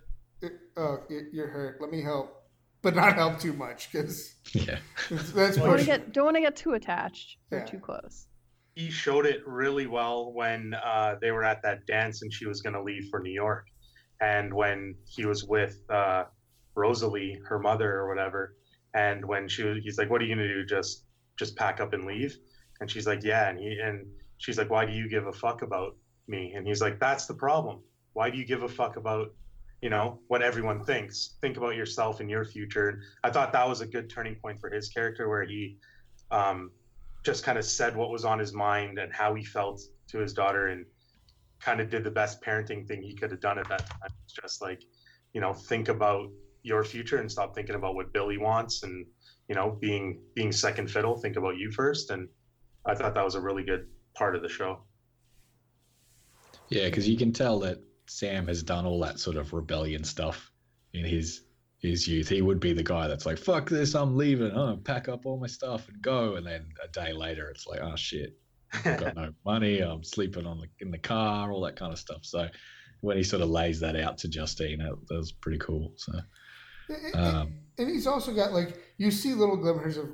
"Oh, 0.76 0.98
you- 1.08 1.28
you're 1.32 1.48
hurt. 1.48 1.80
Let 1.80 1.90
me 1.92 2.02
help, 2.02 2.42
but 2.82 2.96
not 2.96 3.14
help 3.14 3.38
too 3.38 3.52
much 3.52 3.90
because 3.92 4.34
Yeah. 4.52 4.78
that's 5.10 5.56
Don't 5.56 5.68
want 5.68 5.80
to 5.80 5.86
get 5.86 6.12
don't 6.12 6.24
want 6.24 6.36
to 6.36 6.40
get 6.40 6.56
too 6.56 6.72
attached 6.74 7.36
or 7.52 7.58
Yeah. 7.58 7.64
too 7.66 7.78
close. 7.78 8.26
he 8.74 8.90
showed 8.90 9.26
it 9.26 9.46
really 9.46 9.86
well 9.86 10.32
when 10.32 10.74
uh, 10.74 11.16
they 11.20 11.30
were 11.32 11.44
at 11.44 11.62
that 11.62 11.86
dance 11.86 12.22
and 12.22 12.32
she 12.32 12.46
was 12.46 12.62
going 12.62 12.72
to 12.74 12.82
leave 12.82 13.04
for 13.10 13.20
New 13.20 13.32
York, 13.32 13.64
and 14.20 14.52
when 14.54 14.94
he 15.04 15.24
was 15.26 15.44
with 15.44 15.76
uh, 15.90 16.24
Rosalie, 16.74 17.38
her 17.48 17.58
mother 17.58 17.92
or 17.98 18.08
whatever, 18.08 18.54
and 18.94 19.24
when 19.24 19.48
she 19.48 19.62
was, 19.62 19.78
he's 19.82 19.98
like, 19.98 20.10
"What 20.10 20.20
are 20.22 20.24
you 20.24 20.34
to 20.34 20.48
do? 20.48 20.64
Just 20.64 21.04
just 21.38 21.56
pack 21.56 21.80
up 21.80 21.92
and 21.92 22.04
leave?" 22.04 22.36
And 22.80 22.90
she's 22.90 23.06
like, 23.06 23.22
"Yeah," 23.22 23.48
and 23.48 23.58
he 23.58 23.78
and 23.78 24.06
she's 24.38 24.58
like, 24.58 24.70
"Why 24.70 24.84
do 24.86 24.92
you 24.92 25.08
give 25.08 25.26
a 25.26 25.32
fuck 25.32 25.62
about 25.62 25.96
me?" 26.28 26.52
And 26.54 26.66
he's 26.66 26.80
like, 26.80 26.98
"That's 26.98 27.26
the 27.26 27.34
problem. 27.34 27.80
Why 28.12 28.30
do 28.30 28.38
you 28.38 28.44
give 28.44 28.62
a 28.62 28.68
fuck 28.68 28.96
about?" 28.96 29.28
You 29.82 29.88
know 29.88 30.20
what 30.28 30.42
everyone 30.42 30.84
thinks. 30.84 31.36
Think 31.40 31.56
about 31.56 31.74
yourself 31.74 32.20
and 32.20 32.28
your 32.28 32.44
future. 32.44 32.90
And 32.90 33.02
I 33.24 33.30
thought 33.30 33.52
that 33.52 33.66
was 33.66 33.80
a 33.80 33.86
good 33.86 34.10
turning 34.10 34.34
point 34.34 34.60
for 34.60 34.68
his 34.70 34.90
character, 34.90 35.28
where 35.28 35.44
he 35.44 35.78
um, 36.30 36.70
just 37.24 37.44
kind 37.44 37.58
of 37.58 37.64
said 37.64 37.96
what 37.96 38.10
was 38.10 38.24
on 38.24 38.38
his 38.38 38.52
mind 38.52 38.98
and 38.98 39.12
how 39.12 39.34
he 39.34 39.44
felt 39.44 39.80
to 40.08 40.18
his 40.18 40.32
daughter 40.32 40.68
and 40.68 40.84
kind 41.60 41.80
of 41.80 41.90
did 41.90 42.04
the 42.04 42.10
best 42.10 42.42
parenting 42.42 42.86
thing 42.86 43.02
he 43.02 43.14
could 43.14 43.30
have 43.30 43.40
done 43.40 43.58
at 43.58 43.68
that 43.68 43.86
time. 43.86 44.10
It's 44.24 44.32
just 44.32 44.62
like, 44.62 44.82
you 45.32 45.40
know, 45.40 45.52
think 45.52 45.88
about 45.88 46.28
your 46.62 46.84
future 46.84 47.18
and 47.18 47.30
stop 47.30 47.54
thinking 47.54 47.74
about 47.74 47.94
what 47.94 48.12
Billy 48.12 48.38
wants 48.38 48.82
and, 48.82 49.06
you 49.48 49.54
know, 49.54 49.76
being 49.80 50.20
being 50.34 50.52
second 50.52 50.90
fiddle, 50.90 51.16
think 51.16 51.36
about 51.36 51.56
you 51.56 51.70
first. 51.70 52.10
And 52.10 52.28
I 52.86 52.94
thought 52.94 53.14
that 53.14 53.24
was 53.24 53.34
a 53.34 53.40
really 53.40 53.64
good 53.64 53.86
part 54.14 54.36
of 54.36 54.42
the 54.42 54.48
show. 54.48 54.80
Yeah, 56.68 56.84
because 56.84 57.08
you 57.08 57.16
can 57.16 57.32
tell 57.32 57.58
that 57.60 57.78
Sam 58.06 58.46
has 58.48 58.62
done 58.62 58.86
all 58.86 59.00
that 59.00 59.18
sort 59.18 59.36
of 59.36 59.52
rebellion 59.52 60.04
stuff 60.04 60.50
in 60.92 61.04
his 61.04 61.42
his 61.80 62.06
youth. 62.06 62.28
He 62.28 62.42
would 62.42 62.60
be 62.60 62.72
the 62.72 62.82
guy 62.82 63.08
that's 63.08 63.26
like, 63.26 63.38
"Fuck 63.38 63.68
this, 63.68 63.94
I'm 63.94 64.16
leaving. 64.16 64.52
Oh, 64.52 64.76
pack 64.76 65.08
up 65.08 65.26
all 65.26 65.38
my 65.38 65.46
stuff 65.46 65.88
and 65.88 66.00
go." 66.02 66.36
And 66.36 66.46
then 66.46 66.68
a 66.82 66.88
day 66.88 67.12
later, 67.12 67.48
it's 67.50 67.66
like, 67.66 67.80
"Oh 67.80 67.96
shit, 67.96 68.36
I've 68.72 69.00
got 69.00 69.16
no 69.16 69.32
money. 69.44 69.80
I'm 69.80 70.04
sleeping 70.04 70.46
on 70.46 70.60
the 70.60 70.66
in 70.80 70.90
the 70.90 70.98
car, 70.98 71.50
all 71.50 71.62
that 71.62 71.76
kind 71.76 71.92
of 71.92 71.98
stuff." 71.98 72.24
So 72.24 72.48
when 73.00 73.16
he 73.16 73.22
sort 73.22 73.42
of 73.42 73.48
lays 73.48 73.80
that 73.80 73.96
out 73.96 74.18
to 74.18 74.28
Justine, 74.28 74.78
that, 74.78 74.94
that 75.08 75.16
was 75.16 75.32
pretty 75.32 75.58
cool. 75.58 75.92
So 75.96 76.12
um, 77.14 77.52
and 77.78 77.88
he's 77.88 78.06
also 78.06 78.32
got 78.32 78.52
like 78.52 78.76
you 78.98 79.10
see 79.10 79.34
little 79.34 79.56
glimmers 79.56 79.96
of 79.96 80.08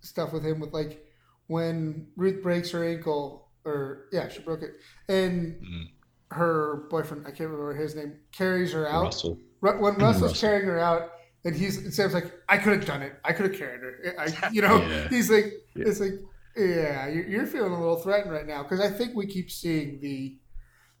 stuff 0.00 0.32
with 0.32 0.44
him 0.44 0.60
with 0.60 0.72
like 0.72 1.04
when 1.46 2.08
Ruth 2.16 2.42
breaks 2.42 2.70
her 2.70 2.84
ankle 2.86 3.48
or 3.64 4.06
yeah 4.12 4.28
she 4.28 4.40
broke 4.40 4.62
it 4.62 4.70
and 5.08 5.56
Mm. 5.62 5.84
her 6.32 6.86
boyfriend 6.90 7.22
I 7.26 7.30
can't 7.30 7.50
remember 7.50 7.74
his 7.74 7.94
name 7.94 8.16
carries 8.32 8.72
her 8.72 8.88
out 8.88 9.04
Russell, 9.04 9.38
when 9.60 9.94
Russell's 9.96 10.22
Russell. 10.32 10.48
carrying 10.48 10.66
her 10.66 10.78
out 10.78 11.10
and 11.44 11.54
he's 11.54 11.78
and 11.78 11.92
Sam's 11.94 12.14
like 12.14 12.32
I 12.48 12.56
could 12.58 12.72
have 12.72 12.84
done 12.84 13.02
it 13.02 13.14
I 13.24 13.32
could 13.32 13.46
have 13.50 13.58
carried 13.58 13.80
her 13.80 14.14
I, 14.18 14.50
you 14.52 14.62
know 14.62 14.76
Yeah. 14.88 15.08
he's 15.08 15.30
like 15.30 15.52
Yeah. 15.74 15.84
it's 15.88 16.00
like 16.00 16.12
yeah 16.56 17.06
you're 17.08 17.46
feeling 17.46 17.72
a 17.72 17.78
little 17.78 17.96
threatened 17.96 18.32
right 18.32 18.46
now 18.46 18.62
because 18.62 18.80
I 18.80 18.88
think 18.90 19.14
we 19.14 19.26
keep 19.26 19.50
seeing 19.50 20.00
the 20.00 20.38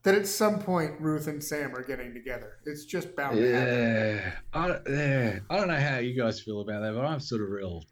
that 0.06 0.14
at 0.14 0.26
some 0.26 0.58
point 0.58 0.92
Ruth 1.00 1.26
and 1.26 1.44
Sam 1.44 1.74
are 1.76 1.82
getting 1.84 2.14
together 2.14 2.56
it's 2.64 2.84
just 2.86 3.14
bound 3.14 3.36
to 3.36 3.52
happen 3.52 3.74
yeah, 3.78 4.32
I, 4.54 4.68
don't- 4.68 4.82
yeah, 4.88 5.38
I 5.50 5.56
don't 5.58 5.68
know 5.68 5.76
how 5.78 5.98
you 5.98 6.14
guys 6.20 6.40
feel 6.40 6.60
about 6.62 6.80
that, 6.80 6.94
but 6.94 7.04
I'm 7.04 7.20
sort 7.20 7.42
of 7.42 7.50
real, 7.50 7.84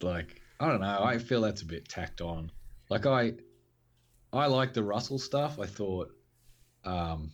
like, 0.00 0.40
I 0.60 0.68
don't 0.68 0.80
know. 0.80 1.02
I 1.02 1.18
feel 1.18 1.40
that's 1.42 1.62
a 1.62 1.66
bit 1.66 1.88
tacked 1.88 2.20
on. 2.20 2.50
Like, 2.88 3.06
I, 3.06 3.34
I 4.32 4.46
like 4.46 4.72
the 4.72 4.82
Russell 4.82 5.18
stuff. 5.18 5.58
I 5.60 5.66
thought, 5.66 6.08
um, 6.84 7.30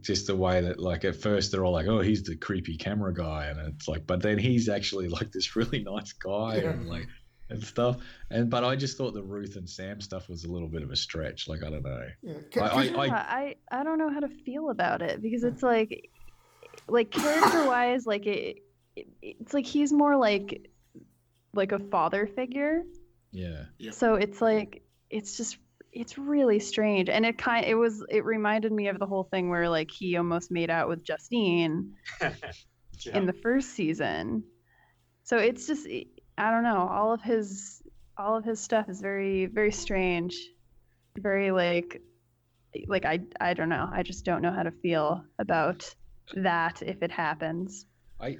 just 0.00 0.26
the 0.26 0.34
way 0.36 0.60
that, 0.60 0.80
like, 0.80 1.04
at 1.04 1.16
first 1.16 1.52
they're 1.52 1.64
all 1.64 1.72
like, 1.72 1.86
"Oh, 1.86 2.00
he's 2.00 2.22
the 2.24 2.36
creepy 2.36 2.76
camera 2.76 3.14
guy," 3.14 3.46
and 3.46 3.58
it's 3.74 3.86
like, 3.88 4.06
but 4.06 4.20
then 4.22 4.36
he's 4.38 4.68
actually 4.68 5.08
like 5.08 5.30
this 5.32 5.54
really 5.56 5.82
nice 5.86 6.12
guy 6.12 6.56
Yeah. 6.56 6.70
and 6.70 6.88
like 6.88 7.06
and 7.50 7.62
stuff. 7.62 7.98
And 8.30 8.48
but 8.50 8.64
I 8.64 8.76
just 8.76 8.96
thought 8.96 9.14
the 9.14 9.22
Ruth 9.22 9.56
and 9.56 9.68
Sam 9.68 10.00
stuff 10.00 10.28
was 10.28 10.44
a 10.44 10.50
little 10.50 10.68
bit 10.68 10.82
of 10.82 10.90
a 10.90 10.96
stretch. 10.96 11.48
Like, 11.48 11.62
I 11.62 11.70
don't 11.70 11.82
know. 11.84 12.06
yeah. 12.22 12.34
I- 12.62 12.68
I- 12.68 13.04
Yeah, 13.06 13.26
I, 13.28 13.54
I 13.70 13.84
don't 13.84 13.98
know 13.98 14.12
how 14.12 14.20
to 14.20 14.28
feel 14.28 14.70
about 14.70 15.02
it 15.02 15.20
because 15.22 15.44
it's 15.44 15.62
like 15.62 16.10
like 16.88 17.10
character 17.10 17.66
wise 17.66 18.04
like 18.04 18.26
it, 18.26 18.58
it 18.96 19.06
it's 19.22 19.54
like 19.54 19.64
he's 19.64 19.92
more 19.92 20.16
like 20.16 20.68
like 21.54 21.70
a 21.72 21.78
father 21.78 22.26
figure 22.26 22.82
Yeah. 23.30 23.64
so 23.92 24.16
it's 24.16 24.40
like 24.40 24.82
it's 25.08 25.36
just 25.36 25.58
it's 25.92 26.18
really 26.18 26.58
strange 26.58 27.08
and 27.08 27.24
it 27.24 27.38
kind 27.38 27.64
it 27.64 27.76
was 27.76 28.04
it 28.10 28.24
reminded 28.24 28.72
me 28.72 28.88
of 28.88 28.98
the 28.98 29.06
whole 29.06 29.22
thing 29.22 29.48
where 29.50 29.68
like 29.68 29.88
he 29.88 30.16
almost 30.16 30.50
made 30.50 30.68
out 30.68 30.88
with 30.88 31.04
Justine 31.04 31.92
Yeah. 32.20 33.16
in 33.16 33.26
the 33.26 33.32
first 33.32 33.70
season 33.70 34.42
so 35.22 35.38
it's 35.38 35.68
just 35.68 35.86
i 36.38 36.50
don't 36.50 36.62
know. 36.64 36.88
All 36.90 37.12
of 37.12 37.22
his 37.22 37.82
all 38.16 38.36
of 38.36 38.44
his 38.44 38.60
stuff 38.60 38.88
is 38.88 39.00
very 39.00 39.46
very 39.46 39.72
strange. 39.72 40.36
Very 41.16 41.50
like 41.50 42.02
like 42.88 43.04
i 43.04 43.20
i 43.40 43.54
don't 43.54 43.68
know. 43.68 43.88
I 43.92 44.02
just 44.02 44.24
don't 44.24 44.42
know 44.42 44.52
how 44.52 44.62
to 44.62 44.70
feel 44.70 45.24
about 45.38 45.94
that 46.34 46.82
if 46.82 47.02
it 47.02 47.10
happens. 47.10 47.86
I, 48.20 48.38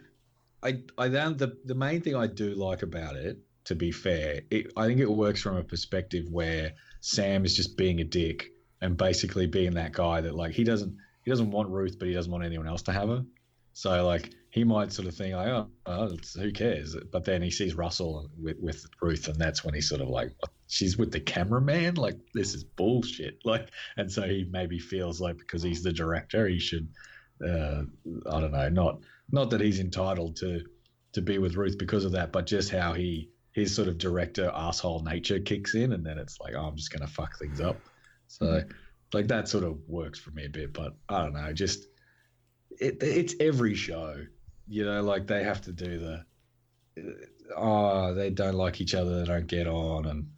I, 0.63 0.83
I 0.97 1.09
then 1.09 1.37
the 1.37 1.57
the 1.65 1.75
main 1.75 2.01
thing 2.01 2.17
I 2.17 2.27
do 2.27 2.55
like 2.55 2.83
about 2.83 3.17
it, 3.17 3.39
to 3.65 3.75
be 3.75 3.93
fair, 3.93 4.41
it, 4.51 4.73
I 4.77 4.87
think 4.87 5.01
it 5.01 5.11
works 5.11 5.43
from 5.43 5.57
a 5.57 5.65
perspective 5.65 6.27
where 6.31 6.73
Sam 7.01 7.45
is 7.45 7.55
just 7.55 7.77
being 7.77 8.01
a 8.01 8.05
dick 8.05 8.51
and 8.81 8.97
basically 8.97 9.47
being 9.47 9.73
that 9.73 9.93
guy 9.93 10.21
that 10.23 10.35
like 10.35 10.53
he 10.53 10.65
doesn't 10.65 10.97
he 11.25 11.31
doesn't 11.31 11.51
want 11.51 11.71
Ruth, 11.71 11.97
but 11.99 12.09
he 12.09 12.15
doesn't 12.15 12.31
want 12.31 12.45
anyone 12.45 12.69
else 12.69 12.83
to 12.83 12.93
have 12.93 13.09
her. 13.09 13.25
So 13.73 14.07
like 14.07 14.31
he 14.55 14.63
might 14.63 14.93
sort 14.93 15.09
of 15.09 15.17
think 15.17 15.35
like, 15.35 15.49
oh, 15.49 16.05
it's, 16.13 16.35
who 16.35 16.53
cares? 16.53 16.95
But 17.11 17.25
then 17.25 17.43
he 17.43 17.51
sees 17.51 17.75
Russell 17.75 18.31
with 18.41 18.57
with 18.61 18.87
Ruth, 19.03 19.27
and 19.27 19.37
that's 19.37 19.65
when 19.65 19.75
he's 19.75 19.89
sort 19.89 20.01
of 20.01 20.07
like, 20.07 20.31
"What? 20.39 20.51
she's 20.69 20.97
with 20.97 21.11
the 21.11 21.19
cameraman. 21.19 21.97
Like 21.97 22.21
this 22.35 22.55
is 22.55 22.63
bullshit. 22.63 23.39
Like, 23.45 23.71
and 23.97 24.13
so 24.13 24.23
he 24.23 24.47
maybe 24.49 24.79
feels 24.79 25.21
like 25.21 25.39
because 25.39 25.65
he's 25.65 25.83
the 25.83 25.93
director, 25.93 26.47
he 26.47 26.61
should, 26.61 26.87
uh, 27.45 27.83
I 28.31 28.41
don't 28.41 28.53
know, 28.53 28.69
not 28.69 29.01
not 29.33 29.51
that 29.51 29.61
he's 29.61 29.81
entitled 29.81 30.37
to 30.37 30.61
to 31.15 31.21
be 31.21 31.39
with 31.39 31.57
Ruth 31.57 31.77
because 31.77 32.05
of 32.05 32.13
that, 32.13 32.31
but 32.31 32.47
just 32.47 32.71
how 32.71 32.93
he 32.93 33.31
his 33.55 33.75
sort 33.75 33.89
of 33.89 33.99
director 33.99 34.53
asshole 34.55 35.03
nature 35.03 35.41
kicks 35.41 35.75
in, 35.75 35.95
and 35.95 36.07
then 36.07 36.17
it's 36.17 36.39
like, 36.39 36.55
oh, 36.55 36.67
I'm 36.67 36.77
just 36.77 36.93
gonna 36.93 37.09
fuck 37.09 37.37
things 37.41 37.61
up. 37.61 37.81
So, 38.29 38.63
like 39.13 39.27
that 39.27 39.49
sort 39.49 39.65
of 39.65 39.81
works 39.89 40.21
for 40.21 40.31
me 40.31 40.45
a 40.45 40.49
bit, 40.49 40.73
but 40.73 40.95
I 41.09 41.25
don't 41.25 41.35
know, 41.35 41.53
just 41.53 41.87
it, 42.79 43.03
it's 43.03 43.35
every 43.41 43.75
show, 43.75 44.25
you 44.67 44.85
know, 44.85 45.03
like 45.03 45.27
they 45.27 45.45
have 45.45 45.63
to 45.63 45.73
do 45.73 45.99
the 45.99 46.25
oh, 47.57 48.15
they 48.15 48.31
don't 48.31 48.55
like 48.55 48.81
each 48.81 48.95
other, 48.95 49.21
they 49.21 49.27
don't 49.27 49.47
get 49.47 49.67
on, 49.67 50.07
and 50.07 50.29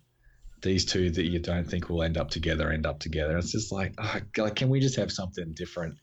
these 0.63 0.85
two 0.85 1.11
that 1.11 1.25
you 1.25 1.39
don't 1.39 1.69
think 1.69 1.89
will 1.89 2.03
end 2.03 2.17
up 2.17 2.31
together 2.31 2.71
end 2.71 2.87
up 2.87 2.99
together. 2.99 3.37
It's 3.37 3.53
just 3.53 3.73
like, 3.73 3.95
oh, 3.99 4.21
God, 4.33 4.57
can 4.57 4.69
we 4.69 4.81
just 4.81 4.97
have 4.97 5.13
something 5.13 5.53
different 5.55 5.97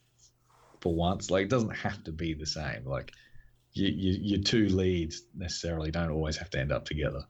for 0.82 0.94
once? 0.94 1.32
Like, 1.32 1.46
it 1.46 1.50
doesn't 1.50 1.76
have 1.76 2.04
to 2.06 2.12
be 2.12 2.34
the 2.34 2.46
same. 2.46 2.86
Like, 2.86 3.12
you, 3.74 3.88
you, 3.88 4.20
your 4.22 4.44
two 4.44 4.70
leads 4.70 5.24
necessarily 5.36 5.92
don't 5.92 6.12
always 6.12 6.38
have 6.38 6.50
to 6.52 6.60
end 6.60 6.72
up 6.72 6.86
together. 6.86 7.24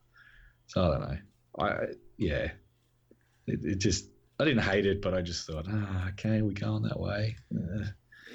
So 0.68 0.82
I 0.82 0.88
don't 0.90 1.02
know. 1.02 1.18
I 1.60 1.74
yeah, 2.18 2.52
it, 3.48 3.60
it 3.64 3.76
just 3.80 4.06
I 4.40 4.46
didn't 4.46 4.64
hate 4.64 4.86
it, 4.86 5.02
but 5.02 5.14
I 5.14 5.22
just 5.22 5.48
thought, 5.48 5.68
ah, 5.70 6.10
okay, 6.10 6.42
we 6.42 6.54
going 6.54 6.84
that 6.84 7.00
way. 7.00 7.36
Uh, 7.56 7.86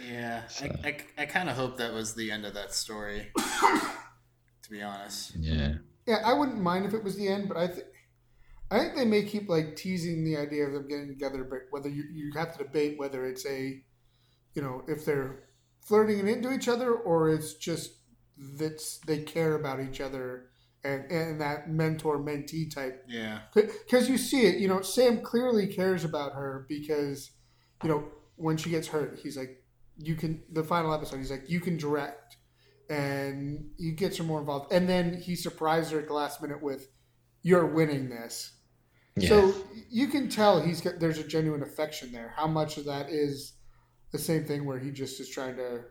Yeah, 0.09 0.47
So- 0.49 0.67
I, 0.85 0.89
I, 0.89 0.97
I 1.23 1.27
kind 1.27 1.49
of 1.49 1.57
hope 1.57 1.77
that 1.79 1.93
was 1.93 2.15
the 2.15 2.31
end 2.31 2.47
of 2.47 2.55
that 2.55 2.73
story. 2.73 3.31
to 3.37 4.71
be 4.71 4.83
honest, 4.83 5.37
yeah, 5.37 5.75
Yeah, 6.07 6.19
I 6.25 6.33
wouldn't 6.33 6.61
mind 6.61 6.87
if 6.87 6.95
it 6.95 7.05
was 7.05 7.17
the 7.17 7.29
end, 7.29 7.49
but 7.49 7.57
I 7.57 7.69
think 7.69 7.87
I 8.71 8.79
think 8.81 8.97
they 8.97 9.05
may 9.07 9.23
keep 9.23 9.49
like 9.49 9.77
teasing 9.77 10.25
the 10.25 10.37
idea 10.37 10.67
of 10.67 10.75
them 10.75 10.89
getting 10.89 11.09
together, 11.09 11.43
but 11.43 11.61
whether 11.71 11.89
you, 11.89 12.05
you 12.13 12.33
have 12.37 12.53
to 12.57 12.65
debate 12.65 12.99
whether 12.99 13.27
it's 13.27 13.47
a, 13.47 13.83
you 14.55 14.63
know, 14.63 14.83
if 14.87 15.07
they're 15.07 15.45
flirting 15.87 16.21
and 16.21 16.29
into 16.29 16.53
each 16.53 16.69
other 16.69 16.93
or 16.93 17.31
it's 17.31 17.55
just 17.55 17.93
that 18.59 18.83
they 19.07 19.23
care 19.23 19.55
about 19.55 19.81
each 19.81 20.03
other 20.03 20.51
and, 20.85 21.11
and 21.11 21.41
that 21.41 21.71
mentor 21.71 22.19
mentee 22.19 22.73
type. 22.73 23.05
Yeah. 23.09 23.39
Because 23.55 24.09
you 24.11 24.19
see 24.19 24.43
it, 24.43 24.59
you 24.59 24.69
know, 24.69 24.83
Sam 24.83 25.23
clearly 25.23 25.67
cares 25.67 26.05
about 26.05 26.35
her 26.35 26.67
because, 26.69 27.31
you 27.83 27.89
know, 27.89 28.05
when 28.37 28.59
she 28.59 28.69
gets 28.69 28.89
hurt, 28.89 29.19
he's 29.23 29.37
like, 29.39 29.58
you 29.99 30.15
can, 30.15 30.43
the 30.53 30.65
final 30.65 30.95
episode, 30.95 31.19
he's 31.19 31.31
like, 31.31 31.49
you 31.49 31.61
can 31.61 31.77
direct. 31.77 32.37
And 32.91 33.71
he 33.77 33.93
gets 33.93 34.17
her 34.17 34.25
more 34.25 34.41
involved. 34.41 34.73
And 34.73 34.89
then 34.89 35.21
he 35.21 35.37
surprised 35.37 35.93
her 35.93 35.99
at 35.99 36.07
the 36.07 36.15
last 36.15 36.41
minute 36.41 36.63
with, 36.63 36.89
you're 37.43 37.67
winning 37.67 38.09
this. 38.09 38.53
Yeah. 39.17 39.29
So 39.29 39.55
you 39.91 40.07
can 40.07 40.29
tell 40.29 40.61
he's 40.61 40.81
got 40.81 41.01
there's 41.01 41.19
a 41.19 41.25
genuine 41.25 41.63
affection 41.63 42.13
there. 42.13 42.33
How 42.37 42.47
much 42.47 42.79
of 42.79 42.85
that 42.85 43.11
is 43.11 43.55
the 44.13 44.19
same 44.19 44.45
thing 44.45 44.65
where 44.65 44.79
he 44.79 44.91
just 44.91 45.21
is 45.21 45.29
trying 45.29 45.57
to 45.57 45.83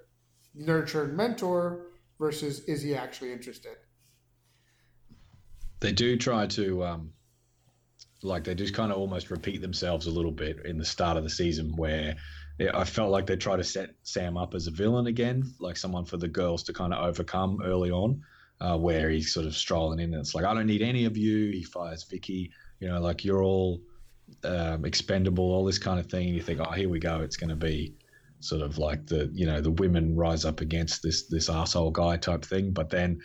nurture 0.56 1.04
and 1.04 1.15
mentor 1.15 1.88
versus 2.20 2.62
is 2.62 2.82
he 2.82 2.96
actually 2.96 3.32
interested? 3.34 3.76
they 5.80 5.91
do 5.91 6.17
try 6.17 6.48
to 6.48 6.84
um 6.84 7.12
like 8.24 8.43
they 8.43 8.56
just 8.56 8.74
kind 8.74 8.91
of 8.91 8.98
almost 8.98 9.30
repeat 9.30 9.62
themselves 9.62 10.08
a 10.08 10.12
little 10.12 10.32
bit 10.32 10.65
in 10.65 10.78
the 10.78 10.86
start 10.86 11.17
of 11.17 11.24
the 11.24 11.30
season 11.30 11.76
where 11.76 12.15
yeah, 12.60 12.72
I 12.74 12.86
felt 12.86 13.12
like 13.12 13.28
they 13.28 13.36
try 13.36 13.56
to 13.56 13.63
set 13.63 13.91
Sam 14.04 14.38
up 14.38 14.56
as 14.56 14.67
a 14.67 14.72
villain 14.72 15.08
again, 15.08 15.43
like 15.60 15.78
someone 15.78 16.06
for 16.06 16.17
the 16.17 16.28
girls 16.28 16.63
to 16.63 16.74
kind 16.74 16.93
of 16.93 17.06
overcome 17.06 17.60
early 17.63 17.91
on, 17.91 18.22
uh, 18.60 18.78
where 18.78 19.10
he's 19.10 19.34
sort 19.34 19.46
of 19.46 19.56
strolling 19.56 20.00
in 20.00 20.13
and 20.13 20.22
it's 20.22 20.34
like, 20.34 20.46
I 20.46 20.54
don't 20.54 20.65
need 20.65 20.82
any 20.82 21.06
of 21.06 21.15
you. 21.15 21.52
He 21.52 21.63
fires 21.63 22.04
Vicky, 22.04 22.52
you 22.80 22.88
know, 22.88 23.00
like 23.00 23.24
you're 23.24 23.43
all 23.43 23.82
um, 24.43 24.86
expendable, 24.86 25.43
all 25.43 25.65
this 25.65 25.78
kind 25.78 26.00
of 26.00 26.08
thing. 26.08 26.28
And 26.28 26.36
you 26.36 26.41
think, 26.41 26.60
oh, 26.60 26.72
here 26.72 26.89
we 26.89 27.00
go. 27.00 27.22
It's 27.22 27.38
going 27.38 27.50
to 27.50 27.56
be 27.56 27.93
sort 28.39 28.62
of 28.62 28.80
like 28.80 29.06
the, 29.06 29.30
you 29.34 29.46
know, 29.46 29.62
the 29.62 29.72
women 29.72 30.15
rise 30.15 30.43
up 30.43 30.62
against 30.62 31.04
this, 31.04 31.28
this 31.28 31.50
asshole 31.50 31.91
guy 31.91 32.17
type 32.17 32.43
thing. 32.43 32.72
But 32.72 32.89
then 32.89 33.20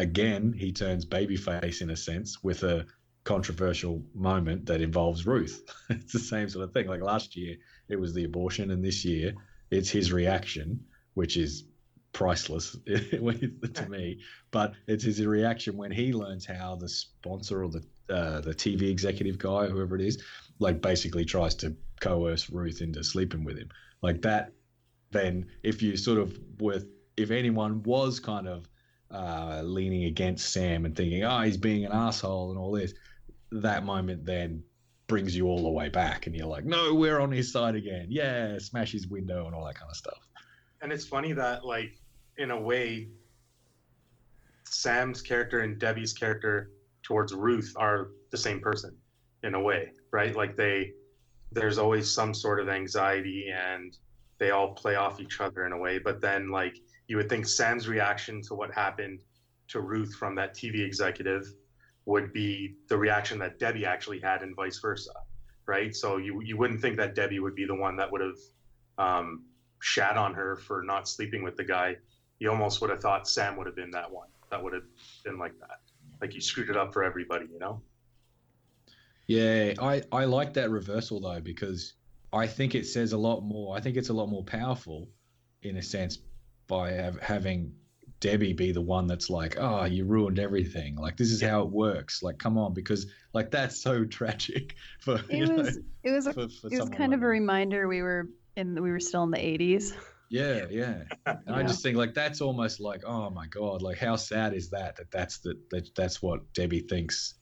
again, 0.00 0.52
he 0.56 0.72
turns 0.72 1.06
babyface 1.06 1.82
in 1.82 1.90
a 1.90 1.96
sense 1.96 2.42
with 2.42 2.64
a 2.64 2.86
controversial 3.24 4.02
moment 4.14 4.66
that 4.66 4.80
involves 4.80 5.26
Ruth. 5.26 5.62
it's 5.90 6.12
the 6.12 6.18
same 6.18 6.48
sort 6.48 6.64
of 6.64 6.72
thing. 6.72 6.88
Like 6.88 7.02
last 7.02 7.36
year, 7.36 7.56
it 7.92 8.00
was 8.00 8.14
the 8.14 8.24
abortion, 8.24 8.70
and 8.70 8.82
this 8.82 9.04
year, 9.04 9.34
it's 9.70 9.90
his 9.90 10.12
reaction, 10.12 10.82
which 11.14 11.36
is 11.36 11.64
priceless 12.12 12.76
to 12.86 13.86
me. 13.88 14.18
But 14.50 14.72
it's 14.86 15.04
his 15.04 15.24
reaction 15.24 15.76
when 15.76 15.92
he 15.92 16.12
learns 16.12 16.46
how 16.46 16.76
the 16.76 16.88
sponsor 16.88 17.62
or 17.64 17.68
the 17.68 17.84
uh, 18.08 18.40
the 18.40 18.54
TV 18.54 18.90
executive 18.90 19.38
guy, 19.38 19.66
whoever 19.66 19.94
it 19.94 20.02
is, 20.02 20.22
like 20.58 20.80
basically 20.80 21.24
tries 21.24 21.54
to 21.56 21.76
coerce 22.00 22.50
Ruth 22.50 22.80
into 22.80 23.04
sleeping 23.04 23.44
with 23.44 23.58
him. 23.58 23.68
Like 24.02 24.22
that. 24.22 24.52
Then, 25.10 25.46
if 25.62 25.82
you 25.82 25.98
sort 25.98 26.18
of 26.18 26.38
with 26.58 26.86
if 27.18 27.30
anyone 27.30 27.82
was 27.82 28.18
kind 28.18 28.48
of 28.48 28.66
uh, 29.10 29.60
leaning 29.62 30.04
against 30.04 30.50
Sam 30.54 30.86
and 30.86 30.96
thinking, 30.96 31.22
oh, 31.24 31.42
he's 31.42 31.58
being 31.58 31.84
an 31.84 31.92
asshole 31.92 32.48
and 32.50 32.58
all 32.58 32.72
this, 32.72 32.94
that 33.50 33.84
moment 33.84 34.24
then 34.24 34.64
brings 35.12 35.36
you 35.36 35.46
all 35.46 35.62
the 35.62 35.68
way 35.68 35.90
back, 35.90 36.26
and 36.26 36.34
you're 36.34 36.46
like, 36.46 36.64
no, 36.64 36.94
we're 36.94 37.20
on 37.20 37.30
his 37.30 37.52
side 37.52 37.74
again. 37.74 38.06
Yeah, 38.08 38.56
smash 38.56 38.92
his 38.92 39.08
window 39.08 39.44
and 39.44 39.54
all 39.54 39.62
that 39.66 39.74
kind 39.74 39.90
of 39.90 39.96
stuff. 39.96 40.26
And 40.80 40.90
it's 40.90 41.06
funny 41.06 41.34
that, 41.34 41.66
like, 41.66 41.98
in 42.38 42.50
a 42.50 42.58
way, 42.58 43.08
Sam's 44.64 45.20
character 45.20 45.60
and 45.60 45.78
Debbie's 45.78 46.14
character 46.14 46.70
towards 47.02 47.34
Ruth 47.34 47.74
are 47.76 48.08
the 48.30 48.38
same 48.38 48.58
person 48.58 48.96
in 49.42 49.54
a 49.54 49.60
way, 49.60 49.92
right? 50.12 50.34
Like 50.34 50.56
they, 50.56 50.92
there's 51.50 51.76
always 51.76 52.10
some 52.10 52.32
sort 52.32 52.58
of 52.58 52.70
anxiety 52.70 53.52
and 53.54 53.94
they 54.38 54.50
all 54.50 54.72
play 54.72 54.94
off 54.94 55.20
each 55.20 55.42
other 55.42 55.66
in 55.66 55.72
a 55.72 55.78
way. 55.78 55.98
But 55.98 56.22
then, 56.22 56.48
like, 56.48 56.78
you 57.06 57.18
would 57.18 57.28
think 57.28 57.46
Sam's 57.46 57.86
reaction 57.86 58.40
to 58.44 58.54
what 58.54 58.72
happened 58.72 59.20
to 59.68 59.82
Ruth 59.82 60.14
from 60.14 60.34
that 60.36 60.54
TV 60.54 60.80
executive 60.80 61.52
would 62.04 62.32
be 62.32 62.74
the 62.88 62.96
reaction 62.96 63.38
that 63.38 63.58
Debbie 63.58 63.86
actually 63.86 64.20
had, 64.20 64.42
and 64.42 64.56
vice 64.56 64.78
versa, 64.78 65.12
right? 65.66 65.94
So 65.94 66.16
you 66.16 66.40
you 66.42 66.56
wouldn't 66.56 66.80
think 66.80 66.96
that 66.96 67.14
Debbie 67.14 67.40
would 67.40 67.54
be 67.54 67.64
the 67.64 67.74
one 67.74 67.96
that 67.96 68.10
would 68.10 68.20
have 68.20 68.38
um, 68.98 69.44
shat 69.80 70.16
on 70.16 70.34
her 70.34 70.56
for 70.56 70.82
not 70.82 71.08
sleeping 71.08 71.42
with 71.42 71.56
the 71.56 71.64
guy. 71.64 71.96
You 72.38 72.50
almost 72.50 72.80
would 72.80 72.90
have 72.90 73.00
thought 73.00 73.28
Sam 73.28 73.56
would 73.56 73.66
have 73.66 73.76
been 73.76 73.92
that 73.92 74.10
one 74.10 74.28
that 74.52 74.62
would 74.62 74.74
have 74.74 74.84
been 75.24 75.38
like 75.38 75.58
that, 75.58 75.80
like 76.20 76.34
you 76.34 76.40
screwed 76.40 76.70
it 76.70 76.76
up 76.76 76.92
for 76.92 77.02
everybody, 77.02 77.46
you 77.52 77.58
know? 77.58 77.82
Yeah, 79.26 79.74
I 79.80 80.02
I 80.12 80.26
like 80.26 80.54
that 80.54 80.70
reversal 80.70 81.20
though 81.20 81.40
because 81.40 81.94
I 82.32 82.46
think 82.46 82.74
it 82.74 82.86
says 82.86 83.12
a 83.12 83.18
lot 83.18 83.40
more. 83.40 83.76
I 83.76 83.80
think 83.80 83.96
it's 83.96 84.10
a 84.10 84.12
lot 84.12 84.28
more 84.28 84.44
powerful, 84.44 85.08
in 85.62 85.76
a 85.76 85.82
sense, 85.82 86.18
by 86.66 86.92
have, 86.92 87.20
having 87.20 87.74
Debbie 88.22 88.52
be 88.52 88.70
the 88.70 88.80
one 88.80 89.08
that's 89.08 89.28
like, 89.28 89.56
"Oh, 89.58 89.84
you 89.84 90.04
ruined 90.04 90.38
everything. 90.38 90.94
Like 90.94 91.16
this 91.16 91.32
is 91.32 91.42
how 91.42 91.60
it 91.62 91.68
works. 91.68 92.22
Like, 92.22 92.38
come 92.38 92.56
on, 92.56 92.72
because 92.72 93.06
like 93.34 93.50
that's 93.50 93.82
so 93.82 94.04
tragic 94.18 94.76
for 95.00 95.20
you 95.28 95.42
It 95.42 95.48
know, 95.48 95.56
was 95.56 95.78
it 96.04 96.10
was 96.12 96.26
a, 96.28 96.32
for, 96.32 96.48
for 96.48 96.68
it 96.68 96.80
was 96.80 96.88
kind 96.88 97.10
like 97.10 97.18
of 97.18 97.22
a 97.24 97.26
reminder 97.26 97.88
we 97.88 98.00
were 98.00 98.28
in 98.56 98.80
we 98.80 98.92
were 98.92 99.00
still 99.00 99.24
in 99.24 99.32
the 99.32 99.38
80s. 99.38 99.92
Yeah, 100.30 100.66
yeah. 100.70 101.02
And 101.26 101.54
I 101.54 101.62
just 101.64 101.82
think 101.82 101.98
like 101.98 102.14
that's 102.14 102.40
almost 102.40 102.80
like, 102.80 103.02
oh 103.04 103.28
my 103.28 103.46
god, 103.48 103.82
like 103.82 103.98
how 103.98 104.14
sad 104.14 104.54
is 104.54 104.70
that? 104.70 104.96
That 104.96 105.10
that's 105.10 105.38
the 105.38 105.60
that, 105.72 105.94
that's 105.96 106.22
what 106.22 106.40
Debbie 106.54 106.80
thinks. 106.80 107.34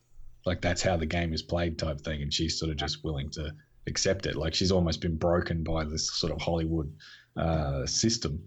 Like 0.46 0.62
that's 0.62 0.80
how 0.80 0.96
the 0.96 1.06
game 1.06 1.34
is 1.34 1.42
played, 1.42 1.78
type 1.78 2.00
thing, 2.00 2.22
and 2.22 2.32
she's 2.32 2.58
sort 2.58 2.70
of 2.70 2.78
just 2.78 3.04
willing 3.04 3.28
to 3.32 3.52
accept 3.86 4.24
it. 4.24 4.34
Like 4.34 4.54
she's 4.54 4.72
almost 4.72 5.02
been 5.02 5.16
broken 5.16 5.62
by 5.62 5.84
this 5.84 6.10
sort 6.10 6.32
of 6.32 6.40
Hollywood 6.40 6.90
uh, 7.36 7.84
system. 7.84 8.42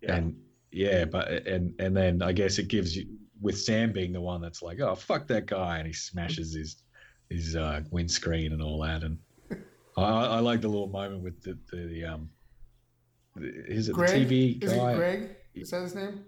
Yeah. 0.00 0.16
And 0.16 0.36
yeah, 0.70 1.04
but 1.04 1.28
and 1.46 1.74
and 1.78 1.96
then 1.96 2.22
I 2.22 2.32
guess 2.32 2.58
it 2.58 2.68
gives 2.68 2.96
you 2.96 3.06
with 3.40 3.58
Sam 3.58 3.92
being 3.92 4.12
the 4.12 4.20
one 4.20 4.40
that's 4.40 4.62
like, 4.62 4.80
oh 4.80 4.94
fuck 4.94 5.26
that 5.28 5.46
guy, 5.46 5.78
and 5.78 5.86
he 5.86 5.92
smashes 5.92 6.54
his 6.54 6.82
his 7.30 7.56
uh, 7.56 7.82
windscreen 7.90 8.52
and 8.52 8.62
all 8.62 8.80
that, 8.82 9.02
and 9.02 9.18
I, 9.96 10.02
I 10.02 10.38
like 10.40 10.60
the 10.60 10.68
little 10.68 10.88
moment 10.88 11.22
with 11.22 11.42
the 11.42 11.58
the, 11.70 11.86
the 11.86 12.04
um, 12.04 12.30
the, 13.34 13.46
is 13.66 13.88
it 13.88 13.94
Greg? 13.94 14.28
the 14.28 14.54
TV 14.56 14.64
Is 14.64 14.72
guy? 14.72 14.92
it 14.92 14.96
Greg? 14.96 15.36
Is 15.54 15.70
that 15.70 15.82
his 15.82 15.94
name? 15.94 16.24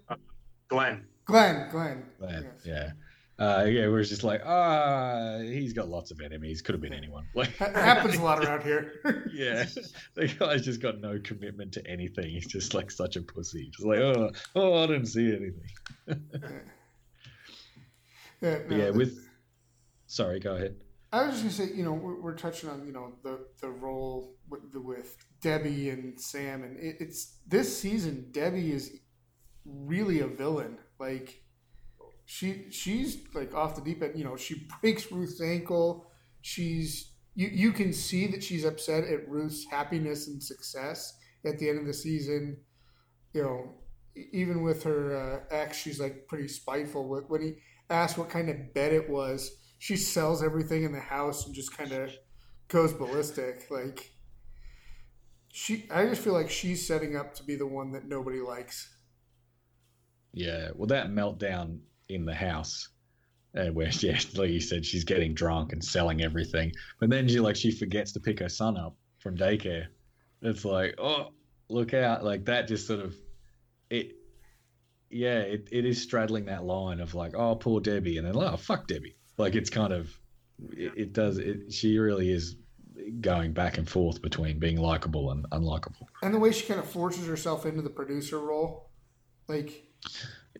Glenn, 0.68 1.07
Glenn. 1.24 1.68
Glenn. 1.70 2.05
Glenn, 2.18 2.42
Yes. 2.44 2.62
Yeah. 2.64 2.90
Uh, 3.38 3.66
yeah, 3.68 3.87
we're 3.87 4.03
just 4.03 4.24
like, 4.24 4.42
ah, 4.44 5.38
he's 5.38 5.72
got 5.72 5.88
lots 5.88 6.11
of 6.11 6.20
enemies. 6.20 6.61
Could 6.61 6.74
have 6.74 6.83
been 6.83 6.92
anyone. 6.92 7.27
Like, 7.35 7.55
happens 7.57 8.16
a 8.16 8.22
lot 8.22 8.44
around 8.44 8.64
here. 8.64 8.94
yeah, 9.33 9.64
the 10.14 10.27
guy's 10.27 10.64
just 10.64 10.81
got 10.81 11.01
no 11.01 11.20
commitment 11.20 11.72
to 11.74 11.87
anything. 11.87 12.31
He's 12.31 12.46
just 12.46 12.74
like 12.74 12.90
such 12.90 13.14
a 13.14 13.22
pussy. 13.22 13.70
Just 13.70 13.87
like, 13.87 14.01
oh, 14.01 14.33
oh, 14.57 14.83
I 14.83 14.87
didn't 14.88 15.07
see 15.07 15.29
anything. 15.29 15.70
yeah, 18.40 18.59
no, 18.68 18.77
yeah, 18.77 18.90
with 18.90 19.29
sorry, 20.07 20.40
go 20.40 20.57
ahead. 20.57 20.74
I 21.12 21.27
was 21.27 21.40
just 21.40 21.59
gonna 21.59 21.70
say, 21.70 21.77
you 21.77 21.85
know, 21.85 21.92
we're, 21.92 22.20
we're 22.20 22.37
touching 22.37 22.68
on 22.68 22.85
you 22.87 22.92
know 22.92 23.12
the 23.22 23.46
the 23.61 23.68
role 23.68 24.35
with, 24.48 24.72
the, 24.72 24.81
with 24.81 25.16
Debbie 25.40 25.90
and 25.90 26.20
Sam, 26.20 26.64
and 26.64 26.77
it, 26.77 26.96
it's 26.98 27.37
this 27.46 27.79
season. 27.79 28.31
Debbie 28.33 28.72
is 28.72 28.98
really 29.64 30.20
a 30.20 30.27
villain. 30.27 30.79
Like 30.98 31.40
she 32.31 32.67
she's 32.71 33.19
like 33.35 33.55
off 33.55 33.75
the 33.75 33.81
deep 33.81 34.03
end. 34.03 34.19
You 34.19 34.25
know, 34.25 34.37
she 34.37 34.69
breaks 34.83 35.11
Ruth's 35.11 35.41
ankle. 35.41 36.11
She's 36.43 37.12
you 37.35 37.49
you 37.49 37.73
can 37.73 37.93
see 37.93 38.27
that 38.29 38.43
she's 38.45 38.64
upset 38.67 39.05
at 39.05 39.27
Ruth's 39.29 39.64
happiness 39.71 40.29
and 40.29 40.43
success 40.43 41.17
at 41.47 41.59
the 41.59 41.71
end 41.71 41.79
of 41.81 41.87
the 41.87 41.95
season. 41.95 42.59
You 43.33 43.43
know, 43.43 43.75
even 44.33 44.62
with 44.62 44.83
her 44.85 45.45
uh, 45.51 45.55
ex, 45.55 45.79
she's 45.79 46.01
like 46.01 46.29
pretty 46.29 46.49
spiteful. 46.49 47.09
When- 47.09 47.24
When 47.29 47.43
he 47.43 47.55
asked 47.89 48.18
what 48.18 48.29
kind 48.29 48.51
of 48.51 48.74
bed 48.74 48.93
it 48.93 49.09
was, 49.09 49.51
she 49.79 49.97
sells 49.97 50.43
everything 50.43 50.85
in 50.85 50.93
the 50.93 51.01
house 51.01 51.47
and 51.47 51.55
just 51.55 51.76
kind 51.76 51.93
of 51.93 52.12
goes 52.68 52.93
ballistic. 52.93 53.70
Like 53.70 54.12
she, 55.53 55.87
I 55.91 56.07
just 56.07 56.22
feel 56.22 56.35
like 56.35 56.51
she's 56.51 56.87
setting 56.87 57.16
up 57.16 57.35
to 57.37 57.45
be 57.45 57.57
the 57.57 57.66
one 57.66 57.93
that 57.93 58.07
nobody 58.07 58.41
likes. 58.41 58.95
Yeah, 60.33 60.70
well, 60.74 60.87
that 60.89 61.09
meltdown 61.09 61.81
in 62.09 62.24
the 62.24 62.34
house, 62.34 62.88
uh, 63.56 63.66
where 63.66 63.88
yeah, 64.00 64.18
like 64.34 64.50
you 64.50 64.61
said, 64.61 64.84
she's 64.84 65.04
getting 65.04 65.34
drunk 65.34 65.72
and 65.72 65.84
selling 65.84 66.22
everything, 66.22 66.72
but 67.00 67.11
then 67.11 67.28
she 67.28 67.40
like 67.40 67.56
she 67.56 67.70
forgets 67.70 68.12
to 68.12 68.20
pick 68.20 68.40
her 68.40 68.48
son 68.48 68.76
up 68.76 68.96
from 69.18 69.36
daycare. 69.36 69.86
It's 70.42 70.64
like, 70.64 70.94
oh, 70.98 71.32
look 71.68 71.94
out! 71.94 72.24
Like 72.24 72.44
that 72.46 72.68
just 72.68 72.86
sort 72.86 73.00
of 73.00 73.16
it. 73.90 74.12
Yeah, 75.11 75.38
it, 75.38 75.68
it 75.72 75.86
is 75.86 76.02
straddling 76.02 76.44
that 76.46 76.64
line 76.64 77.00
of 77.00 77.14
like, 77.14 77.34
oh, 77.34 77.54
poor 77.54 77.80
Debbie, 77.80 78.18
and 78.18 78.26
then 78.26 78.36
oh, 78.36 78.56
fuck 78.56 78.86
Debbie. 78.86 79.16
Like 79.38 79.54
it's 79.54 79.70
kind 79.70 79.92
of, 79.92 80.11
it, 80.72 80.92
it 80.96 81.12
does. 81.14 81.38
It, 81.38 81.72
she 81.72 81.98
really 81.98 82.30
is 82.30 82.56
going 83.20 83.52
back 83.52 83.78
and 83.78 83.88
forth 83.88 84.20
between 84.22 84.59
being 84.59 84.76
likable 84.76 85.30
and 85.30 85.48
unlikable. 85.50 86.06
And 86.22 86.34
the 86.34 86.38
way 86.38 86.52
she 86.52 86.66
kind 86.66 86.80
of 86.80 86.88
forces 86.88 87.26
herself 87.26 87.64
into 87.64 87.82
the 87.82 87.90
producer 87.90 88.38
role, 88.38 88.90
like 89.48 89.84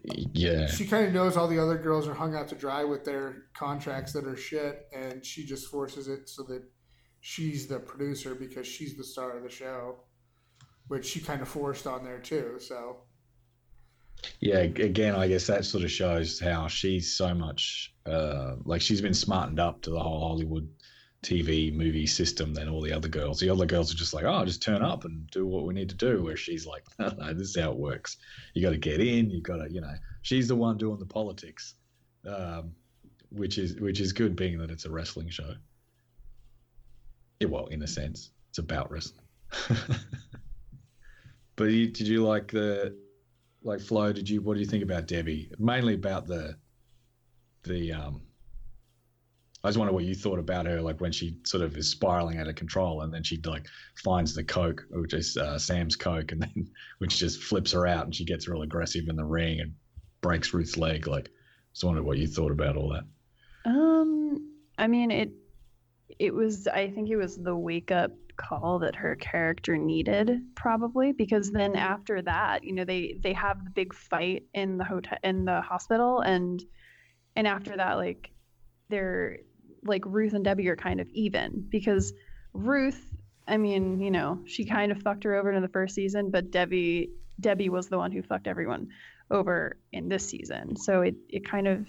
Yeah. 0.05 0.66
she 0.66 0.86
kind 0.86 1.07
of 1.07 1.12
knows 1.12 1.36
all 1.36 1.49
the 1.49 1.59
other 1.59 1.76
girls 1.78 2.09
are 2.09 2.14
hung 2.14 2.34
out 2.34 2.49
to 2.49 2.55
dry 2.55 2.84
with 2.84 3.05
their 3.05 3.44
contracts 3.55 4.12
that 4.12 4.26
are 4.26 4.36
shit, 4.36 4.86
and 4.94 5.24
she 5.24 5.44
just 5.44 5.68
forces 5.68 6.09
it 6.09 6.28
so 6.28 6.42
that 6.44 6.62
she's 7.20 7.66
the 7.66 7.78
producer 7.78 8.34
because 8.34 8.66
she's 8.66 8.96
the 8.96 9.05
star 9.05 9.36
of 9.36 9.42
the 9.42 9.51
show, 9.51 10.01
which 10.88 11.05
she 11.07 11.20
kind 11.20 11.42
of 11.42 11.49
forced 11.49 11.86
on 11.86 12.05
there 12.05 12.20
too. 12.20 12.57
So 12.59 12.99
Yeah, 14.40 14.59
again, 14.59 15.14
I 15.14 15.28
guess 15.28 15.46
that 15.46 15.64
sort 15.64 15.84
of 15.84 15.90
shows 15.90 16.40
how 16.40 16.68
she's 16.68 17.14
so 17.16 17.34
much 17.34 17.94
uh, 18.07 18.57
like 18.64 18.80
she's 18.80 19.01
been 19.01 19.14
smartened 19.14 19.61
up 19.61 19.82
to 19.82 19.90
the 19.90 20.01
whole 20.01 20.20
Hollywood 20.20 20.68
TV 21.23 21.75
movie 21.75 22.07
system 22.07 22.55
than 22.55 22.69
all 22.69 22.81
the 22.81 22.93
other 22.93 23.09
girls. 23.09 23.41
The 23.41 23.51
other 23.51 23.66
girls 23.66 23.93
are 23.93 23.97
just 23.97 24.14
like, 24.14 24.25
oh, 24.25 24.45
just 24.45 24.62
turn 24.62 24.83
up 24.83 25.05
and 25.05 25.29
do 25.31 25.47
what 25.47 25.64
we 25.64 25.75
need 25.75 25.89
to 25.89 25.97
do. 25.97 26.23
Where 26.23 26.37
she's 26.37 26.66
like, 26.66 26.85
no, 26.99 27.09
no, 27.09 27.35
this 27.35 27.49
is 27.49 27.57
how 27.61 27.73
it 27.73 27.77
works. 27.77 28.19
You 28.55 28.62
got 28.62 28.71
to 28.71 28.79
get 28.79 29.01
in. 29.01 29.31
You 29.31 29.41
got 29.41 29.57
to, 29.57 29.71
you 29.71 29.81
know, 29.81 29.95
she's 30.23 30.49
the 30.49 30.55
one 30.55 30.79
doing 30.79 30.99
the 30.99 31.07
politics, 31.07 31.75
um, 32.27 32.73
which 33.31 33.59
is 33.59 33.81
which 33.81 34.01
is 34.01 34.12
good, 34.12 34.37
being 34.37 34.59
that 34.59 34.71
it's 34.71 34.85
a 34.85 34.91
wrestling 34.91 35.29
show. 35.29 35.55
Yeah, 37.41 37.49
well, 37.49 37.66
in 37.66 37.83
a 37.83 37.89
sense, 37.89 38.31
it's 38.51 38.59
about 38.59 38.91
wrestling. 38.91 39.25
but 41.57 41.64
you, 41.64 41.89
did 41.89 42.07
you 42.07 42.25
like 42.25 42.53
the 42.53 42.97
like 43.62 43.81
Flo? 43.81 44.12
Did 44.12 44.29
you 44.29 44.41
what 44.41 44.55
do 44.55 44.61
you 44.61 44.66
think 44.66 44.85
about 44.85 45.07
Debbie? 45.07 45.51
Mainly 45.59 45.95
about 45.95 46.27
the 46.29 46.57
the 47.64 47.93
um. 47.93 48.23
I 49.65 49.69
just 49.69 49.79
wonder 49.79 49.93
what 49.93 50.05
you 50.05 50.15
thought 50.15 50.39
about 50.39 50.67
her, 50.67 50.81
like 50.81 51.01
when 51.01 51.11
she 51.11 51.37
sort 51.45 51.65
of 51.65 51.77
is 51.77 51.91
spiraling 51.91 52.39
out 52.39 52.47
of 52.47 52.55
control, 52.55 53.03
and 53.03 53.13
then 53.13 53.25
she 53.25 53.41
like 53.45 53.67
finds 53.97 54.35
the 54.35 54.45
coke, 54.45 54.85
which 54.91 55.15
is 55.15 55.37
uh, 55.37 55.59
Sam's 55.59 55.97
coke, 55.97 56.31
and 56.31 56.43
then 56.43 56.71
which 56.99 57.19
just 57.19 57.43
flips 57.43 57.73
her 57.73 57.87
out, 57.87 58.05
and 58.05 58.15
she 58.15 58.25
gets 58.25 58.47
real 58.47 58.63
aggressive 58.63 59.09
in 59.09 59.17
the 59.17 59.25
ring 59.25 59.61
and 59.61 59.75
breaks 60.21 60.55
Ruth's 60.55 60.77
leg. 60.77 61.09
Like, 61.09 61.31
just 61.73 61.85
wondered 61.85 62.05
what 62.05 62.19
you 62.19 62.29
thought 62.29 62.53
about 62.53 62.77
all 62.77 62.91
that. 62.91 63.05
Um, 63.69 64.53
I 64.79 64.87
mean, 64.87 65.11
it 65.11 65.33
it 66.21 66.33
was. 66.33 66.69
I 66.69 66.91
think 66.91 67.11
it 67.11 67.17
was 67.17 67.37
the 67.37 67.57
wake 67.57 67.91
up 67.91 68.13
call 68.37 68.79
that 68.79 68.95
her 68.95 69.17
character 69.17 69.77
needed, 69.77 70.41
probably, 70.55 71.11
because 71.11 71.51
then 71.51 71.75
after 71.75 72.23
that, 72.23 72.63
you 72.63 72.73
know, 72.73 72.85
they 72.85 73.19
they 73.21 73.33
have 73.33 73.65
the 73.65 73.71
big 73.71 73.93
fight 73.93 74.45
in 74.55 74.79
the 74.79 74.85
hotel 74.85 75.19
in 75.25 75.45
the 75.45 75.61
hospital, 75.63 76.21
and 76.21 76.65
and 77.35 77.49
after 77.49 77.77
that, 77.77 77.95
like 77.95 78.31
they're 78.89 79.39
like 79.89 80.05
Ruth 80.07 80.34
and 80.34 80.45
Debbie 80.45 80.68
are 80.68 80.76
kind 80.76 81.01
of 81.01 81.09
even 81.11 81.66
because 81.68 82.12
Ruth, 82.53 83.05
I 83.47 83.57
mean, 83.57 84.01
you 84.01 84.11
know, 84.11 84.41
she 84.47 84.64
kind 84.64 84.93
of 84.93 85.03
fucked 85.03 85.24
her 85.24 85.34
over 85.34 85.53
in 85.53 85.62
the 85.62 85.68
first 85.68 85.95
season, 85.95 86.30
but 86.30 86.51
Debbie 86.51 87.11
Debbie 87.41 87.68
was 87.68 87.89
the 87.89 87.99
one 87.99 88.11
who 88.11 88.22
fucked 88.22 88.47
everyone 88.47 88.89
over 89.30 89.78
in 89.93 90.09
this 90.09 90.26
season. 90.26 90.76
So 90.76 91.03
it 91.03 91.14
it 91.28 91.49
kind 91.49 91.68
of 91.68 91.86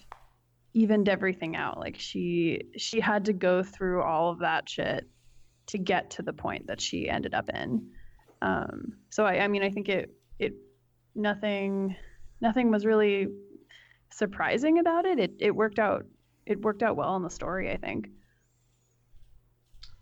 evened 0.74 1.10
everything 1.10 1.56
out. 1.56 1.80
Like 1.80 1.97
she 1.97 2.62
she 2.78 3.00
had 3.00 3.26
to 3.26 3.34
go 3.34 3.64
through 3.64 4.04
all 4.04 4.32
of 4.32 4.39
that 4.39 4.70
shit 4.70 5.08
to 5.68 5.78
get 5.78 6.10
to 6.12 6.22
the 6.22 6.34
point 6.34 6.68
that 6.68 6.82
she 6.82 7.10
ended 7.10 7.34
up 7.34 7.50
in. 7.50 7.89
Um, 8.41 8.93
so 9.10 9.26
I, 9.26 9.39
I 9.43 9.47
mean, 9.47 9.64
I 9.64 9.70
think 9.70 9.89
it 9.89 10.12
it 10.38 10.54
nothing 11.16 11.95
nothing 12.41 12.72
was 12.72 12.86
really 12.86 13.28
surprising 14.12 14.80
about 14.80 15.06
it. 15.06 15.20
It 15.20 15.32
it 15.39 15.56
worked 15.56 15.80
out 15.80 16.06
it 16.50 16.62
worked 16.62 16.84
out 16.84 16.97
well 16.97 17.16
in 17.16 17.24
the 17.24 17.30
story. 17.30 17.72
I 17.72 17.78
think. 17.78 18.10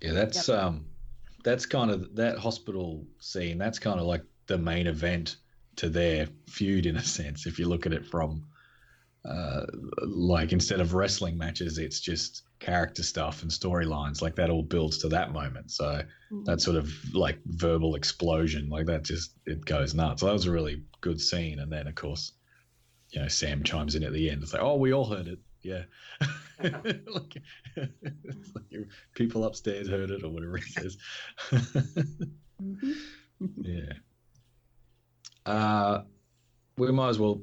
Yeah, 0.02 0.14
that's 0.14 0.50
um, 0.50 0.86
that's 1.44 1.66
kind 1.66 1.92
of 1.92 2.16
that 2.16 2.38
hospital 2.38 3.06
scene. 3.20 3.58
That's 3.58 3.80
kind 3.80 4.00
of 4.00 4.06
like 4.06 4.24
the 4.48 4.58
main 4.58 4.88
event 4.88 5.36
to 5.78 5.90
their 5.90 6.28
feud 6.48 6.86
in 6.86 6.96
a 6.98 7.04
sense. 7.18 7.46
If 7.46 7.60
you 7.60 7.68
look 7.68 7.86
at 7.86 7.94
it 7.94 8.06
from, 8.06 8.46
uh, 9.26 9.66
like 10.02 10.54
instead 10.54 10.80
of 10.80 10.94
wrestling 10.94 11.38
matches, 11.38 11.78
it's 11.78 12.00
just 12.00 12.44
character 12.60 13.04
stuff 13.04 13.42
and 13.42 13.52
storylines. 13.52 14.22
Like 14.22 14.36
that 14.36 14.50
all 14.50 14.64
builds 14.64 15.00
to 15.00 15.10
that 15.10 15.34
moment. 15.34 15.72
So 15.72 16.02
that 16.46 16.62
sort 16.62 16.78
of 16.78 16.92
like 17.14 17.40
verbal 17.46 17.96
explosion, 17.96 18.70
like 18.70 18.86
that 18.86 19.04
just 19.04 19.34
it 19.46 19.66
goes 19.66 19.94
nuts. 19.94 20.22
So 20.22 20.28
that 20.28 20.34
was 20.34 20.46
a 20.46 20.52
really 20.52 20.84
good 21.02 21.20
scene. 21.20 21.60
And 21.60 21.72
then 21.72 21.88
of 21.88 21.96
course, 21.96 22.32
you 23.12 23.22
know, 23.22 23.28
Sam 23.28 23.64
chimes 23.64 23.96
in 23.96 24.04
at 24.04 24.14
the 24.14 24.30
end. 24.30 24.44
It's 24.44 24.54
like, 24.54 24.62
oh, 24.62 24.76
we 24.76 24.94
all 24.94 25.06
heard 25.06 25.28
it. 25.28 25.40
Yeah. 25.68 25.84
like, 27.08 27.42
like 27.76 28.88
people 29.16 29.44
upstairs 29.44 29.90
heard 29.90 30.12
it 30.12 30.24
or 30.24 30.30
whatever 30.30 30.58
it 30.58 30.64
says. 30.64 30.98
Mhm. 32.62 32.96
yeah. 33.62 33.94
Uh, 35.46 36.04
we 36.78 36.92
might 36.92 37.10
as 37.10 37.20
well 37.20 37.42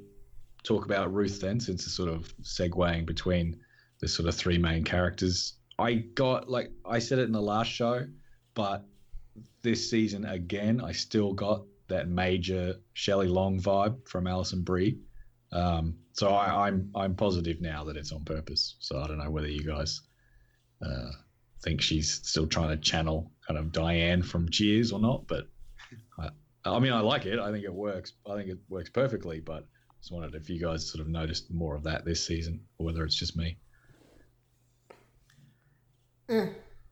talk 0.62 0.86
about 0.86 1.12
Ruth 1.12 1.40
then, 1.40 1.60
since 1.60 1.84
it's 1.84 1.94
sort 1.94 2.08
of 2.08 2.34
segueing 2.42 3.04
between 3.04 3.60
the 4.00 4.08
sort 4.08 4.28
of 4.28 4.34
three 4.34 4.58
main 4.58 4.84
characters. 4.84 5.54
I 5.78 5.94
got, 5.94 6.48
like, 6.48 6.70
I 6.84 6.98
said 6.98 7.18
it 7.18 7.24
in 7.24 7.32
the 7.32 7.42
last 7.42 7.70
show, 7.70 8.06
but 8.54 8.86
this 9.62 9.90
season 9.90 10.24
again, 10.24 10.80
I 10.80 10.92
still 10.92 11.32
got 11.34 11.64
that 11.88 12.08
major 12.08 12.76
Shelley 12.94 13.28
Long 13.28 13.60
vibe 13.60 14.08
from 14.08 14.26
Alison 14.26 14.62
Brie. 14.62 14.98
Um, 15.54 15.94
so 16.12 16.28
I, 16.34 16.66
I'm 16.66 16.90
I'm 16.94 17.14
positive 17.14 17.60
now 17.60 17.84
that 17.84 17.96
it's 17.96 18.12
on 18.12 18.24
purpose. 18.24 18.76
So 18.80 19.00
I 19.00 19.06
don't 19.06 19.18
know 19.18 19.30
whether 19.30 19.48
you 19.48 19.64
guys 19.64 20.02
uh, 20.84 21.10
think 21.62 21.80
she's 21.80 22.12
still 22.12 22.46
trying 22.46 22.70
to 22.70 22.76
channel 22.76 23.30
kind 23.46 23.58
of 23.58 23.72
Diane 23.72 24.22
from 24.22 24.50
Cheers 24.50 24.92
or 24.92 25.00
not, 25.00 25.26
but 25.28 25.48
I, 26.18 26.28
I 26.64 26.78
mean 26.80 26.92
I 26.92 27.00
like 27.00 27.24
it. 27.26 27.38
I 27.38 27.52
think 27.52 27.64
it 27.64 27.72
works. 27.72 28.12
I 28.28 28.36
think 28.36 28.50
it 28.50 28.58
works 28.68 28.90
perfectly. 28.90 29.40
But 29.40 29.66
just 30.00 30.12
wondered 30.12 30.34
if 30.34 30.50
you 30.50 30.60
guys 30.60 30.90
sort 30.90 31.00
of 31.00 31.08
noticed 31.08 31.50
more 31.52 31.76
of 31.76 31.84
that 31.84 32.04
this 32.04 32.26
season, 32.26 32.60
or 32.78 32.86
whether 32.86 33.04
it's 33.04 33.16
just 33.16 33.36
me. 33.36 33.56
eh, 36.28 36.48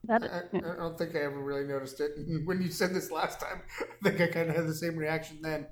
I, 0.08 0.16
I 0.16 0.40
don't 0.76 0.98
think 0.98 1.14
I 1.14 1.20
ever 1.20 1.42
really 1.42 1.66
noticed 1.66 2.00
it. 2.00 2.12
When 2.44 2.62
you 2.62 2.70
said 2.70 2.94
this 2.94 3.10
last 3.10 3.40
time, 3.40 3.62
I 3.80 4.10
think 4.10 4.20
I 4.20 4.26
kind 4.28 4.50
of 4.50 4.56
had 4.56 4.66
the 4.66 4.74
same 4.74 4.96
reaction 4.96 5.40
then. 5.42 5.66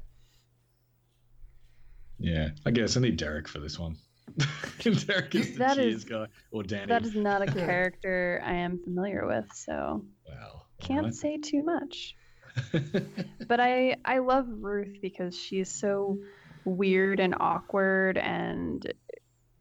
Yeah, 2.21 2.51
I 2.67 2.71
guess 2.71 2.97
I 2.97 3.01
need 3.01 3.17
Derek 3.17 3.49
for 3.49 3.59
this 3.61 3.79
one. 3.79 3.97
Derek 4.81 5.35
is 5.35 5.53
the 5.53 5.59
That 5.59 5.77
Cheers 5.77 5.95
is- 5.97 6.05
guy, 6.05 6.27
or 6.53 6.63
Danny. 6.63 6.87
that 6.87 7.05
is 7.05 7.15
not 7.15 7.43
a 7.43 7.47
character 7.53 8.41
I 8.45 8.53
am 8.55 8.79
familiar 8.85 9.27
with, 9.27 9.47
so 9.55 10.05
well, 10.29 10.67
can't 10.81 11.15
say 11.15 11.39
too 11.39 11.63
much. 11.65 12.15
but 13.49 13.61
I 13.61 13.97
I 14.05 14.19
love 14.19 14.47
Ruth 14.49 14.99
because 15.01 15.37
she's 15.39 15.71
so 15.71 16.19
weird 16.65 17.21
and 17.21 17.35
awkward 17.41 18.19
and 18.19 18.93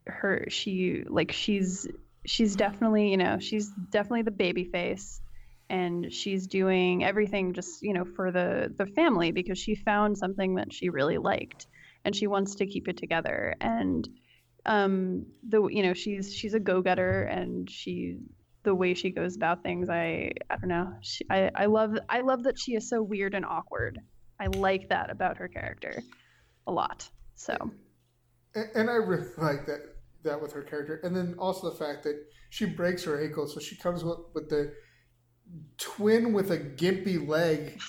her 0.07 0.45
she 0.49 1.03
like 1.07 1.31
she's 1.31 1.87
she's 2.25 2.55
definitely 2.55 3.09
you 3.11 3.17
know 3.17 3.37
she's 3.39 3.69
definitely 3.91 4.23
the 4.23 4.31
baby 4.31 4.65
face 4.65 5.21
and 5.69 6.11
she's 6.11 6.47
doing 6.47 7.03
everything 7.03 7.53
just 7.53 7.81
you 7.83 7.93
know 7.93 8.05
for 8.05 8.31
the 8.31 8.73
the 8.75 8.85
family 8.87 9.31
because 9.31 9.57
she 9.59 9.75
found 9.75 10.17
something 10.17 10.55
that 10.55 10.73
she 10.73 10.89
really 10.89 11.17
liked 11.19 11.67
and 12.05 12.15
she 12.15 12.27
wants 12.27 12.55
to 12.55 12.65
keep 12.65 12.87
it 12.87 12.97
together. 12.97 13.55
And 13.61 14.07
um 14.65 15.25
the 15.47 15.65
you 15.67 15.83
know 15.83 15.93
she's 15.93 16.33
she's 16.33 16.53
a 16.53 16.59
go-getter 16.59 17.23
and 17.23 17.69
she 17.69 18.17
the 18.63 18.75
way 18.75 18.93
she 18.93 19.09
goes 19.09 19.37
about 19.37 19.63
things 19.63 19.89
i 19.89 20.31
i 20.49 20.57
don't 20.57 20.67
know. 20.67 20.93
She, 21.01 21.25
i 21.29 21.49
i 21.55 21.65
love 21.65 21.97
i 22.09 22.21
love 22.21 22.43
that 22.43 22.59
she 22.59 22.75
is 22.75 22.89
so 22.89 23.01
weird 23.01 23.33
and 23.33 23.45
awkward. 23.45 23.99
I 24.39 24.47
like 24.47 24.89
that 24.89 25.09
about 25.09 25.37
her 25.37 25.47
character 25.47 26.01
a 26.67 26.71
lot. 26.71 27.09
So. 27.35 27.55
And, 28.55 28.69
and 28.75 28.89
I 28.89 28.95
really 28.95 29.27
like 29.37 29.65
that 29.65 29.95
that 30.23 30.41
with 30.41 30.51
her 30.53 30.61
character, 30.63 30.99
and 31.03 31.15
then 31.15 31.35
also 31.39 31.69
the 31.69 31.77
fact 31.77 32.03
that 32.03 32.15
she 32.49 32.65
breaks 32.65 33.03
her 33.05 33.21
ankle, 33.23 33.47
so 33.47 33.59
she 33.59 33.77
comes 33.77 34.03
with, 34.03 34.19
with 34.33 34.49
the 34.49 34.73
twin 35.77 36.33
with 36.33 36.51
a 36.51 36.57
gimpy 36.57 37.25
leg. 37.25 37.79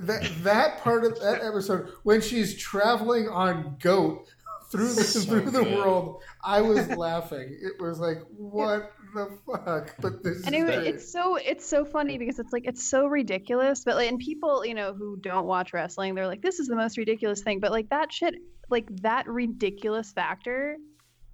That 0.00 0.22
that 0.42 0.80
part 0.82 1.04
of 1.04 1.18
that 1.20 1.42
episode 1.42 1.88
when 2.02 2.20
she's 2.20 2.56
traveling 2.56 3.28
on 3.28 3.76
goat 3.80 4.26
through 4.70 4.94
the 4.94 5.02
So 5.04 5.20
through 5.20 5.50
the 5.50 5.64
world, 5.64 6.22
I 6.42 6.62
was 6.62 6.88
laughing. 6.88 7.56
It 7.60 7.80
was 7.82 7.98
like, 8.00 8.18
what 8.36 8.92
the 9.14 9.38
fuck? 9.46 9.94
But 10.00 10.22
this 10.22 10.46
and 10.46 10.54
is 10.54 10.62
it, 10.64 10.86
it's 10.86 11.12
so 11.12 11.36
it's 11.36 11.66
so 11.66 11.84
funny 11.84 12.16
because 12.16 12.38
it's 12.38 12.52
like 12.52 12.66
it's 12.66 12.82
so 12.88 13.06
ridiculous 13.06 13.84
but 13.84 13.96
like 13.96 14.08
and 14.08 14.18
people 14.18 14.64
you 14.64 14.74
know 14.74 14.94
who 14.94 15.18
don't 15.20 15.46
watch 15.46 15.74
wrestling 15.74 16.14
they're 16.14 16.26
like 16.26 16.40
this 16.40 16.58
is 16.58 16.66
the 16.68 16.76
most 16.76 16.96
ridiculous 16.96 17.42
thing 17.42 17.60
but 17.60 17.70
like 17.70 17.88
that 17.90 18.10
shit 18.10 18.34
like 18.70 18.86
that 19.02 19.28
ridiculous 19.28 20.12
factor 20.12 20.78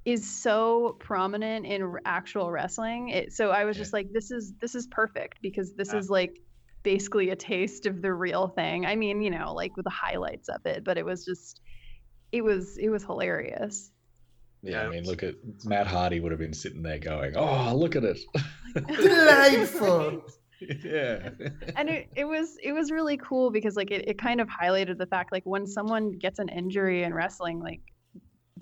is 0.04 0.28
so 0.28 0.96
prominent 0.98 1.64
in 1.66 1.94
actual 2.04 2.50
wrestling 2.50 3.10
it, 3.10 3.32
so 3.32 3.50
i 3.50 3.64
was 3.64 3.76
Yeah. 3.76 3.82
just 3.82 3.92
like 3.92 4.08
this 4.12 4.32
is 4.32 4.52
this 4.60 4.74
is 4.74 4.88
perfect 4.88 5.38
because 5.40 5.72
this 5.74 5.92
Yeah. 5.92 6.00
is 6.00 6.10
like 6.10 6.36
basically 6.88 7.28
a 7.28 7.36
taste 7.36 7.84
of 7.84 8.00
the 8.00 8.10
real 8.10 8.48
thing 8.48 8.86
i 8.86 8.96
mean 8.96 9.20
you 9.20 9.30
know 9.30 9.52
like 9.52 9.76
with 9.76 9.84
the 9.84 9.90
highlights 9.90 10.48
of 10.48 10.64
it 10.64 10.84
but 10.84 10.96
it 10.96 11.04
was 11.04 11.22
just 11.22 11.60
it 12.32 12.42
was 12.42 12.78
it 12.78 12.88
was 12.88 13.04
hilarious 13.04 13.90
Yeah, 14.62 14.86
I 14.86 14.88
mean, 14.88 15.04
look 15.04 15.22
at 15.22 15.34
Matt 15.64 15.86
Hardy 15.86 16.18
would 16.18 16.32
have 16.32 16.40
been 16.40 16.58
sitting 16.64 16.82
there 16.82 16.98
going, 16.98 17.36
"Oh, 17.36 17.76
look 17.76 17.94
at 17.94 18.04
it." 18.12 18.18
delightful. 18.86 20.22
yeah. 20.60 21.30
and 21.76 21.88
it, 21.88 22.08
it 22.16 22.26
was 22.34 22.56
it 22.68 22.72
was 22.72 22.90
really 22.90 23.18
cool 23.18 23.50
because 23.50 23.76
like 23.76 23.92
it, 23.96 24.08
it 24.08 24.18
kind 24.18 24.40
of 24.40 24.48
highlighted 24.48 24.96
the 24.98 25.10
fact 25.14 25.30
like 25.30 25.46
when 25.54 25.66
someone 25.66 26.10
gets 26.24 26.38
an 26.40 26.48
injury 26.48 27.04
in 27.04 27.12
wrestling 27.14 27.60
like 27.60 27.82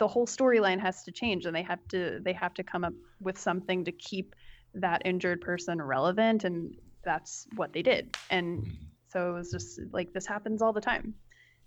the 0.03 0.09
whole 0.15 0.27
storyline 0.27 0.81
has 0.81 1.03
to 1.05 1.13
change 1.13 1.47
and 1.47 1.55
they 1.57 1.67
have 1.73 1.83
to 1.95 2.21
they 2.27 2.35
have 2.35 2.55
to 2.55 2.65
come 2.73 2.85
up 2.89 2.97
with 3.27 3.39
something 3.39 3.85
to 3.89 3.93
keep 3.93 4.35
that 4.75 5.01
injured 5.07 5.41
person 5.41 5.81
relevant 5.81 6.45
and 6.45 6.75
that's 7.07 7.47
what 7.55 7.73
they 7.73 7.83
did 7.83 8.15
and 8.31 8.65
Mhm. 8.65 8.77
so 9.09 9.31
it 9.31 9.33
was 9.39 9.51
just 9.53 9.81
like 9.93 10.13
this 10.13 10.27
happens 10.27 10.61
all 10.61 10.73
the 10.75 10.81
time 10.93 11.15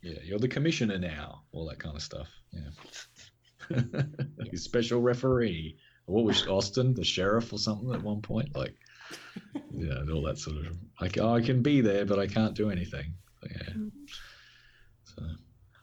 Yeah, 0.04 0.20
you're 0.24 0.40
the 0.40 0.48
commissioner 0.48 0.98
now, 1.00 1.44
all 1.52 1.66
that 1.70 1.80
kind 1.80 1.96
of 1.96 2.02
stuff. 2.02 2.30
Yeah. 2.54 2.72
Special 4.56 5.02
referee. 5.02 5.78
What 6.06 6.24
was 6.24 6.48
Austin, 6.48 6.94
the 6.94 7.04
sheriff 7.04 7.52
or 7.54 7.60
something 7.60 7.92
at 7.94 8.02
one 8.02 8.22
point? 8.22 8.56
Like, 8.56 8.76
yeah, 9.74 10.00
and 10.00 10.10
all 10.10 10.24
that 10.24 10.38
sort 10.40 10.58
of 10.58 10.78
like, 11.02 11.18
oh, 11.20 11.34
I 11.36 11.42
can 11.42 11.62
be 11.62 11.82
there, 11.82 12.06
but 12.06 12.18
I 12.20 12.28
can't 12.28 12.56
do 12.56 12.70
anything. 12.70 13.14
Yeah. 13.44 13.74
Mhm. 13.74 13.92
So, 15.04 15.24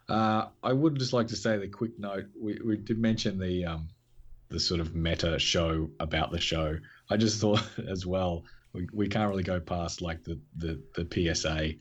uh, 0.09 0.49
I 0.63 0.73
would 0.73 0.99
just 0.99 1.13
like 1.13 1.29
to 1.29 1.37
say 1.37 1.59
the 1.59 1.69
quick 1.69 1.99
note. 1.99 2.27
We, 2.41 2.59
we 2.65 2.77
did 2.77 2.99
mention 2.99 3.39
the 3.39 3.67
um, 3.67 3.89
the 4.49 4.61
sort 4.61 4.81
of 4.81 4.95
meta 4.95 5.39
show 5.39 5.91
about 6.01 6.31
the 6.33 6.41
show. 6.41 6.79
I 7.11 7.17
just 7.19 7.41
thought 7.43 7.63
as 7.87 8.07
well, 8.07 8.45
we, 8.77 8.89
we 8.93 9.09
can't 9.09 9.31
really 9.31 9.43
go 9.43 9.59
past 9.59 10.03
like 10.03 10.23
the, 10.23 10.39
the, 10.57 10.81
the 10.95 11.35
PSA 11.35 11.73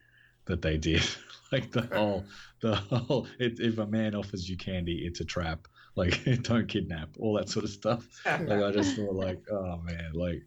that 0.46 0.62
they 0.62 0.78
did. 0.78 1.04
like 1.52 1.72
the 1.72 1.88
oh. 1.92 1.98
whole, 1.98 2.26
the 2.62 2.76
whole, 2.76 3.28
it, 3.40 3.60
if 3.60 3.78
a 3.78 3.86
man 3.86 4.16
offers 4.16 4.50
you 4.50 4.58
candy, 4.58 5.06
it's 5.06 5.20
a 5.20 5.26
trap. 5.26 5.68
Like, 5.96 6.24
don't 6.42 6.68
kidnap, 6.68 7.10
all 7.20 7.34
that 7.36 7.50
sort 7.50 7.66
of 7.66 7.72
stuff. 7.72 8.08
Like, 8.26 8.64
I 8.64 8.72
just 8.72 8.96
thought, 8.96 9.14
like, 9.14 9.42
oh 9.52 9.78
man, 9.84 10.12
like, 10.14 10.42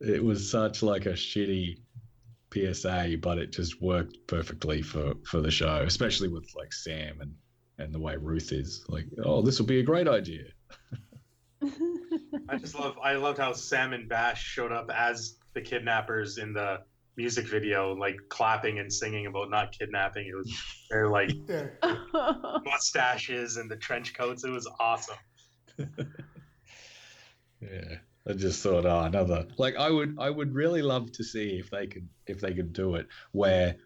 it 0.00 0.22
was 0.22 0.50
such 0.50 0.82
like 0.82 1.06
a 1.06 1.12
shitty 1.12 1.76
PSA, 2.52 3.16
but 3.20 3.38
it 3.38 3.52
just 3.52 3.80
worked 3.80 4.16
perfectly 4.26 4.82
for 4.82 5.14
for 5.24 5.40
the 5.40 5.50
show, 5.50 5.82
especially 5.86 6.28
with 6.28 6.50
like 6.56 6.72
Sam 6.72 7.20
and 7.20 7.34
and 7.78 7.94
the 7.94 7.98
way 7.98 8.16
Ruth 8.16 8.52
is. 8.52 8.84
Like, 8.88 9.06
oh, 9.24 9.42
this 9.42 9.58
will 9.58 9.66
be 9.66 9.80
a 9.80 9.84
great 9.84 10.08
idea. 10.08 10.44
I 12.48 12.56
just 12.56 12.74
love 12.74 12.98
I 13.02 13.14
loved 13.14 13.38
how 13.38 13.52
Sam 13.52 13.92
and 13.92 14.08
Bash 14.08 14.42
showed 14.42 14.72
up 14.72 14.90
as 14.90 15.36
the 15.54 15.60
kidnappers 15.60 16.38
in 16.38 16.52
the 16.52 16.78
music 17.16 17.46
video, 17.46 17.94
like 17.94 18.16
clapping 18.28 18.78
and 18.78 18.92
singing 18.92 19.26
about 19.26 19.50
not 19.50 19.72
kidnapping. 19.76 20.26
It 20.26 20.36
was 20.36 20.52
their 20.90 21.08
like 21.08 21.30
Yeah. 21.48 21.66
mustaches 22.64 23.56
and 23.56 23.70
the 23.70 23.76
trench 23.76 24.14
coats. 24.14 24.44
It 24.44 24.50
was 24.50 24.68
awesome. 24.78 25.16
Yeah. 27.60 27.96
I 28.28 28.32
just 28.34 28.62
thought, 28.62 28.86
oh, 28.86 29.00
another 29.00 29.46
like 29.58 29.76
I 29.76 29.90
would 29.90 30.16
I 30.18 30.30
would 30.30 30.54
really 30.54 30.82
love 30.82 31.10
to 31.12 31.24
see 31.24 31.58
if 31.58 31.70
they 31.70 31.86
could 31.86 32.08
if 32.26 32.40
they 32.40 32.54
could 32.54 32.72
do 32.72 32.94
it 32.96 33.06
where 33.32 33.76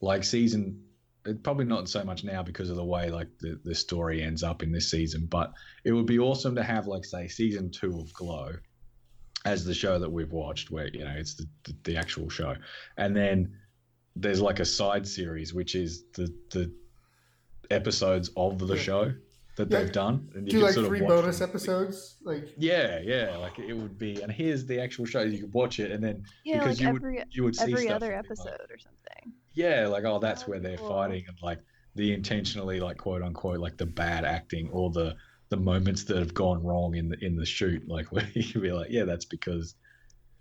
like 0.00 0.24
season 0.24 0.84
probably 1.42 1.66
not 1.66 1.88
so 1.88 2.02
much 2.04 2.24
now 2.24 2.42
because 2.42 2.68
of 2.68 2.76
the 2.76 2.84
way 2.84 3.10
like 3.10 3.28
the, 3.40 3.60
the 3.64 3.74
story 3.74 4.22
ends 4.22 4.42
up 4.42 4.62
in 4.62 4.72
this 4.72 4.90
season, 4.90 5.26
but 5.30 5.52
it 5.84 5.92
would 5.92 6.06
be 6.06 6.18
awesome 6.18 6.56
to 6.56 6.62
have 6.62 6.86
like 6.86 7.04
say 7.04 7.28
season 7.28 7.70
two 7.70 8.00
of 8.00 8.12
Glow 8.12 8.52
as 9.44 9.64
the 9.64 9.74
show 9.74 9.98
that 9.98 10.10
we've 10.10 10.32
watched 10.32 10.70
where 10.70 10.88
you 10.88 11.04
know 11.04 11.14
it's 11.16 11.34
the, 11.34 11.46
the, 11.64 11.74
the 11.84 11.96
actual 11.96 12.28
show. 12.28 12.54
And 12.96 13.16
then 13.16 13.56
there's 14.14 14.40
like 14.40 14.60
a 14.60 14.64
side 14.64 15.06
series 15.06 15.52
which 15.54 15.74
is 15.74 16.04
the 16.14 16.32
the 16.50 16.72
episodes 17.70 18.30
of 18.36 18.58
the 18.58 18.74
Yeah. 18.76 18.82
show 18.82 19.14
that 19.56 19.70
Yeah. 19.70 19.78
they've 19.80 19.92
done. 19.92 20.30
And 20.34 20.46
Do 20.46 20.52
can 20.52 20.60
like 20.62 20.74
sort 20.74 20.84
of 20.84 20.90
three 20.90 21.00
watch 21.02 21.08
bonus 21.08 21.38
them. 21.40 21.48
episodes? 21.50 22.16
Like 22.22 22.52
Yeah, 22.56 23.00
yeah, 23.00 23.36
like 23.36 23.58
it 23.58 23.72
would 23.74 23.98
be. 23.98 24.20
And 24.22 24.30
here's 24.32 24.64
the 24.66 24.80
actual 24.80 25.04
show. 25.06 25.22
You 25.22 25.40
could 25.42 25.52
watch 25.54 25.78
it, 25.80 25.90
and 25.90 26.02
then 26.02 26.24
yeah 26.44 26.58
because 26.58 26.80
like 26.80 26.86
you 26.86 26.92
would 26.92 27.02
every 27.02 27.24
you 27.30 27.44
would 27.44 27.56
see 27.56 27.62
every 27.72 27.84
stuff 27.84 27.96
other 27.96 28.12
and 28.12 28.22
be 28.22 28.28
like, 28.28 28.38
episode 28.46 28.70
or 28.70 28.78
something 28.78 29.32
yeah, 29.54 29.86
like 29.86 30.04
oh, 30.04 30.18
that's 30.18 30.44
Oh, 30.44 30.46
where 30.46 30.60
they're 30.60 30.78
cool. 30.78 30.88
fighting, 30.88 31.24
and 31.28 31.36
like 31.42 31.58
the 31.94 32.14
intentionally 32.14 32.80
like 32.80 32.96
quote 32.96 33.22
unquote 33.22 33.58
like 33.60 33.76
the 33.76 33.84
bad 33.86 34.24
acting 34.24 34.70
or 34.70 34.90
the 34.90 35.14
the 35.52 35.56
moments 35.58 36.04
that 36.04 36.16
have 36.16 36.32
gone 36.32 36.64
wrong 36.64 36.94
in 36.94 37.10
the 37.10 37.24
in 37.24 37.36
the 37.36 37.44
shoot, 37.44 37.86
like 37.86 38.06
where 38.12 38.26
you 38.32 38.42
could 38.42 38.62
be 38.62 38.72
like, 38.72 38.90
yeah, 38.90 39.04
that's 39.04 39.26
because 39.26 39.74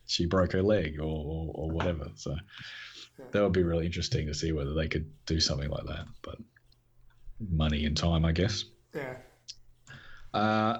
she 0.07 0.25
broke 0.25 0.53
her 0.53 0.63
leg 0.63 0.99
or 0.99 1.03
or, 1.03 1.51
or 1.53 1.71
whatever. 1.71 2.07
So 2.15 2.35
that 3.31 3.43
would 3.43 3.51
be 3.51 3.61
really 3.61 3.85
interesting 3.85 4.25
to 4.27 4.33
see 4.33 4.53
whether 4.53 4.73
they 4.73 4.87
could 4.87 5.11
do 5.25 5.39
something 5.39 5.69
like 5.69 5.85
that. 5.85 6.05
But 6.23 6.37
money 7.51 7.85
and 7.85 7.95
time, 7.95 8.25
I 8.25 8.31
guess. 8.31 8.63
yeah. 8.95 9.15
Uh, 10.33 10.79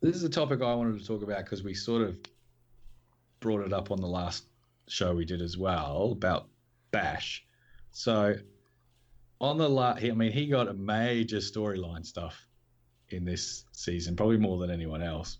this 0.00 0.14
is 0.14 0.22
a 0.22 0.28
topic 0.28 0.62
I 0.62 0.72
wanted 0.74 1.00
to 1.00 1.04
talk 1.04 1.24
about 1.24 1.44
because 1.44 1.64
we 1.64 1.74
sort 1.74 2.02
of 2.02 2.16
brought 3.40 3.66
it 3.66 3.72
up 3.72 3.90
on 3.90 4.00
the 4.00 4.06
last 4.06 4.44
show 4.86 5.12
we 5.12 5.24
did 5.24 5.42
as 5.42 5.58
well 5.58 6.10
about 6.12 6.46
Bash. 6.92 7.44
So 7.90 8.36
on 9.40 9.58
the 9.58 9.68
last, 9.68 10.04
I 10.04 10.12
mean, 10.12 10.30
he 10.30 10.46
got 10.46 10.68
a 10.68 10.74
major 10.74 11.38
storyline 11.38 12.06
stuff 12.06 12.47
in 13.10 13.24
this 13.24 13.64
season, 13.72 14.16
probably 14.16 14.36
more 14.36 14.58
than 14.58 14.70
anyone 14.70 15.02
else, 15.02 15.38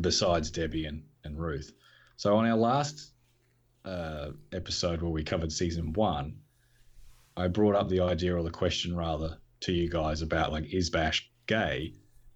besides 0.00 0.50
Debbie 0.50 0.86
and, 0.86 1.02
and 1.24 1.38
Ruth. 1.38 1.72
So 2.16 2.36
on 2.36 2.46
our 2.46 2.56
last 2.56 3.12
uh, 3.84 4.30
episode 4.52 5.02
where 5.02 5.10
we 5.10 5.22
covered 5.24 5.52
season 5.52 5.92
one, 5.92 6.36
I 7.36 7.48
brought 7.48 7.74
up 7.74 7.88
the 7.88 8.00
idea 8.00 8.36
or 8.36 8.42
the 8.42 8.50
question 8.50 8.96
rather 8.96 9.38
to 9.60 9.72
you 9.72 9.88
guys 9.88 10.22
about 10.22 10.52
like 10.52 10.72
is 10.72 10.90
Bash 10.90 11.30
gay 11.46 11.94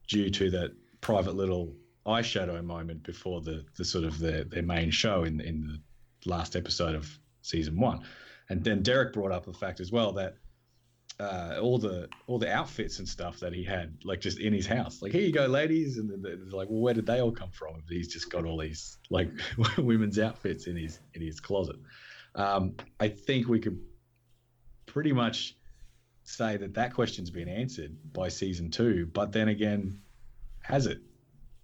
due 0.08 0.30
to 0.30 0.50
that 0.50 0.72
private 1.00 1.34
little 1.34 1.74
eyeshadow 2.06 2.62
moment 2.64 3.02
before 3.02 3.40
the 3.40 3.64
the 3.76 3.84
sort 3.84 4.04
of 4.04 4.18
their, 4.18 4.44
their 4.44 4.62
main 4.62 4.90
show 4.90 5.24
in 5.24 5.40
in 5.40 5.80
the 6.22 6.30
last 6.30 6.56
episode 6.56 6.94
of 6.94 7.18
season 7.42 7.78
one, 7.78 8.02
and 8.48 8.64
then 8.64 8.82
Derek 8.82 9.12
brought 9.12 9.32
up 9.32 9.44
the 9.44 9.52
fact 9.52 9.80
as 9.80 9.92
well 9.92 10.12
that 10.12 10.36
uh, 11.20 11.58
all 11.62 11.78
the 11.78 12.08
all 12.26 12.38
the 12.38 12.52
outfits 12.52 12.98
and 12.98 13.08
stuff 13.08 13.40
that 13.40 13.52
he 13.52 13.62
had 13.62 13.96
like 14.04 14.20
just 14.20 14.40
in 14.40 14.52
his 14.52 14.66
house, 14.66 15.00
like 15.00 15.12
here 15.12 15.22
you 15.22 15.32
go, 15.32 15.46
ladies, 15.46 15.98
and 15.98 16.10
they're 16.24 16.36
like, 16.50 16.68
well, 16.68 16.80
where 16.80 16.94
did 16.94 17.06
they 17.06 17.20
all 17.20 17.30
come 17.32 17.50
from? 17.50 17.76
If 17.76 17.88
he's 17.88 18.12
just 18.12 18.30
got 18.30 18.44
all 18.44 18.58
these 18.58 18.98
like 19.10 19.28
women's 19.78 20.18
outfits 20.18 20.66
in 20.66 20.76
his 20.76 20.98
in 21.14 21.22
his 21.22 21.40
closet. 21.40 21.76
Um, 22.34 22.74
I 22.98 23.08
think 23.08 23.46
we 23.48 23.60
could 23.60 23.78
pretty 24.86 25.12
much 25.12 25.56
say 26.24 26.56
that 26.56 26.74
that 26.74 26.94
question's 26.94 27.30
been 27.30 27.48
answered 27.48 27.96
by 28.12 28.28
season 28.28 28.70
two, 28.70 29.06
but 29.12 29.30
then 29.30 29.48
again, 29.48 30.00
has 30.62 30.86
it? 30.86 30.98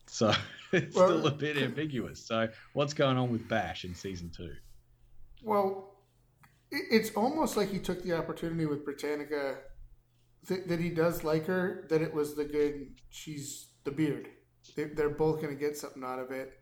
So 0.06 0.32
it's 0.72 0.94
Well- 0.94 1.08
still 1.08 1.26
a 1.26 1.30
bit 1.32 1.56
ambiguous. 1.56 2.24
So 2.24 2.48
what's 2.72 2.94
going 2.94 3.16
on 3.16 3.30
with 3.32 3.48
Bash 3.48 3.84
in 3.84 3.94
season 3.96 4.30
two? 4.30 4.52
Well, 5.42 5.89
it's 6.70 7.10
almost 7.16 7.56
like 7.56 7.70
he 7.70 7.78
took 7.78 8.02
the 8.02 8.12
opportunity 8.16 8.66
with 8.66 8.84
Britannica 8.84 9.58
that, 10.48 10.68
that 10.68 10.80
he 10.80 10.90
does 10.90 11.24
like 11.24 11.46
her, 11.46 11.86
that 11.90 12.00
it 12.02 12.14
was 12.14 12.34
the 12.34 12.44
good, 12.44 12.88
she's 13.10 13.68
the 13.84 13.90
beard. 13.90 14.28
They, 14.76 14.84
they're 14.84 15.10
both 15.10 15.40
going 15.40 15.54
to 15.54 15.60
get 15.60 15.76
something 15.76 16.04
out 16.04 16.18
of 16.18 16.30
it. 16.30 16.52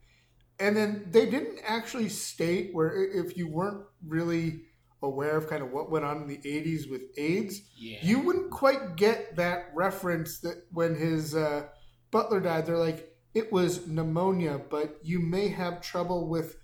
And 0.61 0.77
then 0.77 1.07
they 1.11 1.27
didn't 1.27 1.61
actually 1.65 2.09
state 2.09 2.71
where, 2.73 2.91
if 3.13 3.37
you 3.37 3.49
weren't 3.49 3.85
really 4.07 4.63
aware 5.03 5.37
of 5.37 5.49
kind 5.49 5.63
of 5.63 5.71
what 5.71 5.91
went 5.91 6.05
on 6.05 6.23
in 6.23 6.27
the 6.27 6.39
80s 6.39 6.91
with 6.91 7.03
AIDS, 7.17 7.61
Yeah. 7.77 7.99
you 8.03 8.19
wouldn't 8.21 8.51
quite 8.51 8.97
get 8.97 9.37
that 9.37 9.67
reference 9.75 10.41
that 10.41 10.65
when 10.73 10.97
his 10.97 11.35
uh, 11.37 11.67
butler 12.11 12.41
died, 12.41 12.67
they're 12.67 12.77
like, 12.79 13.09
it 13.35 13.53
was 13.53 13.87
pneumonia, 13.87 14.61
but 14.71 14.97
you 15.05 15.21
may 15.21 15.49
have 15.49 15.81
trouble 15.81 16.29
with 16.29 16.57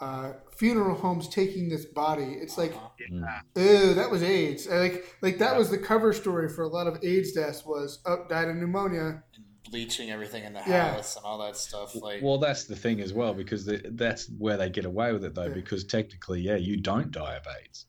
uh, 0.00 0.32
funeral 0.56 0.94
homes 0.96 1.28
taking 1.28 1.68
this 1.68 1.84
body. 1.86 2.36
It's 2.40 2.58
like, 2.58 2.72
Uh-huh. 2.74 3.40
ew, 3.56 3.94
that 3.94 4.10
was 4.10 4.22
AIDS. 4.22 4.66
Uh, 4.66 4.76
Like, 4.78 5.16
like 5.22 5.38
that 5.38 5.56
was 5.56 5.70
the 5.70 5.78
cover 5.78 6.12
story 6.12 6.48
for 6.48 6.62
a 6.62 6.68
lot 6.68 6.86
of 6.86 7.02
AIDS 7.02 7.32
deaths 7.32 7.64
was, 7.64 8.00
oh, 8.06 8.26
died 8.28 8.48
of 8.48 8.56
pneumonia. 8.56 9.22
and 9.34 9.44
bleaching 9.70 10.10
everything 10.12 10.44
in 10.44 10.52
the 10.52 10.60
Yeah. 10.66 10.92
house 10.94 11.16
and 11.16 11.24
all 11.24 11.38
that 11.38 11.56
stuff. 11.56 11.94
Like, 11.96 12.22
Well, 12.22 12.38
that's 12.38 12.64
the 12.66 12.76
thing 12.76 13.00
as 13.00 13.12
well 13.12 13.34
because 13.34 13.64
the, 13.64 13.82
that's 13.94 14.28
where 14.38 14.56
they 14.56 14.68
get 14.70 14.84
away 14.84 15.12
with 15.12 15.24
it 15.24 15.34
though. 15.34 15.46
Yeah. 15.48 15.54
Because 15.54 15.82
technically, 15.84 16.40
yeah, 16.40 16.54
you 16.56 16.76
don't 16.76 17.10
die 17.10 17.34
of 17.36 17.46
AIDS. 17.60 17.86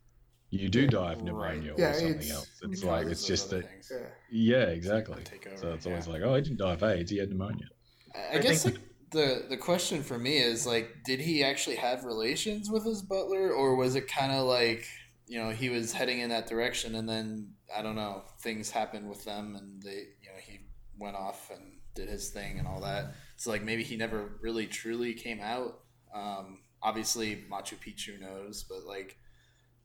You 0.50 0.70
do 0.70 0.88
die 0.88 1.12
of 1.12 1.18
Right. 1.20 1.26
pneumonia 1.26 1.74
Yeah, 1.78 1.90
or 1.90 1.94
something 1.94 2.10
it's- 2.14 2.32
else. 2.32 2.48
It's 2.48 2.60
because 2.62 2.84
like 2.86 3.08
it's 3.08 3.26
just 3.28 3.50
that. 3.52 3.66
Yeah. 3.92 3.98
Yeah, 4.32 4.64
exactly. 4.70 5.22
So 5.58 5.74
it's 5.74 5.86
always 5.86 6.08
yeah. 6.08 6.14
like, 6.14 6.22
oh, 6.24 6.36
he 6.36 6.42
didn't 6.42 6.58
die 6.58 6.74
of 6.74 6.84
AIDS. 6.84 7.12
He 7.12 7.18
had 7.18 7.30
pneumonia. 7.30 7.68
I, 8.16 8.38
I 8.38 8.40
guess 8.40 8.66
like 8.66 8.80
the 9.12 9.46
the 9.50 9.58
question 9.58 10.04
for 10.04 10.18
me 10.18 10.38
is 10.38 10.66
like, 10.66 11.04
did 11.06 11.20
he 11.20 11.44
actually 11.44 11.78
have 11.78 12.04
relations 12.04 12.70
with 12.70 12.86
his 12.86 13.02
butler, 13.02 13.52
or 13.52 13.76
was 13.76 13.96
it 13.96 14.08
kind 14.08 14.32
of 14.32 14.46
like 14.46 14.86
you 15.28 15.40
know 15.40 15.50
he 15.50 15.70
was 15.70 15.94
heading 15.94 16.20
in 16.20 16.30
that 16.30 16.48
direction, 16.48 16.96
and 16.96 17.08
then 17.08 17.54
I 17.76 17.82
don't 17.82 17.96
know 17.96 18.24
things 18.40 18.70
happened 18.70 19.10
with 19.10 19.24
them, 19.24 19.56
and 19.56 19.82
they 19.82 20.08
you 20.22 20.30
know 20.30 20.40
he 20.42 20.60
went 20.98 21.16
off 21.16 21.50
and 21.52 21.80
did 21.96 22.10
his 22.10 22.30
thing 22.30 22.60
and 22.60 22.68
all 22.68 22.82
that. 22.82 23.14
So 23.38 23.50
like 23.50 23.64
maybe 23.64 23.84
he 23.84 23.98
never 23.98 24.38
really 24.42 24.68
truly 24.68 25.14
came 25.14 25.40
out. 25.42 25.80
Um, 26.14 26.60
obviously 26.82 27.44
Machu 27.50 27.76
Picchu 27.76 28.20
knows, 28.20 28.64
but 28.64 28.86
like 28.86 29.18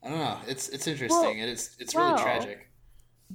I 0.03 0.09
don't 0.09 0.19
know. 0.19 0.39
It's 0.47 0.69
it's 0.69 0.87
interesting 0.87 1.41
and 1.41 1.51
it's 1.51 1.77
it's 1.79 1.95
really 1.95 2.13
well, 2.13 2.23
tragic. 2.23 2.69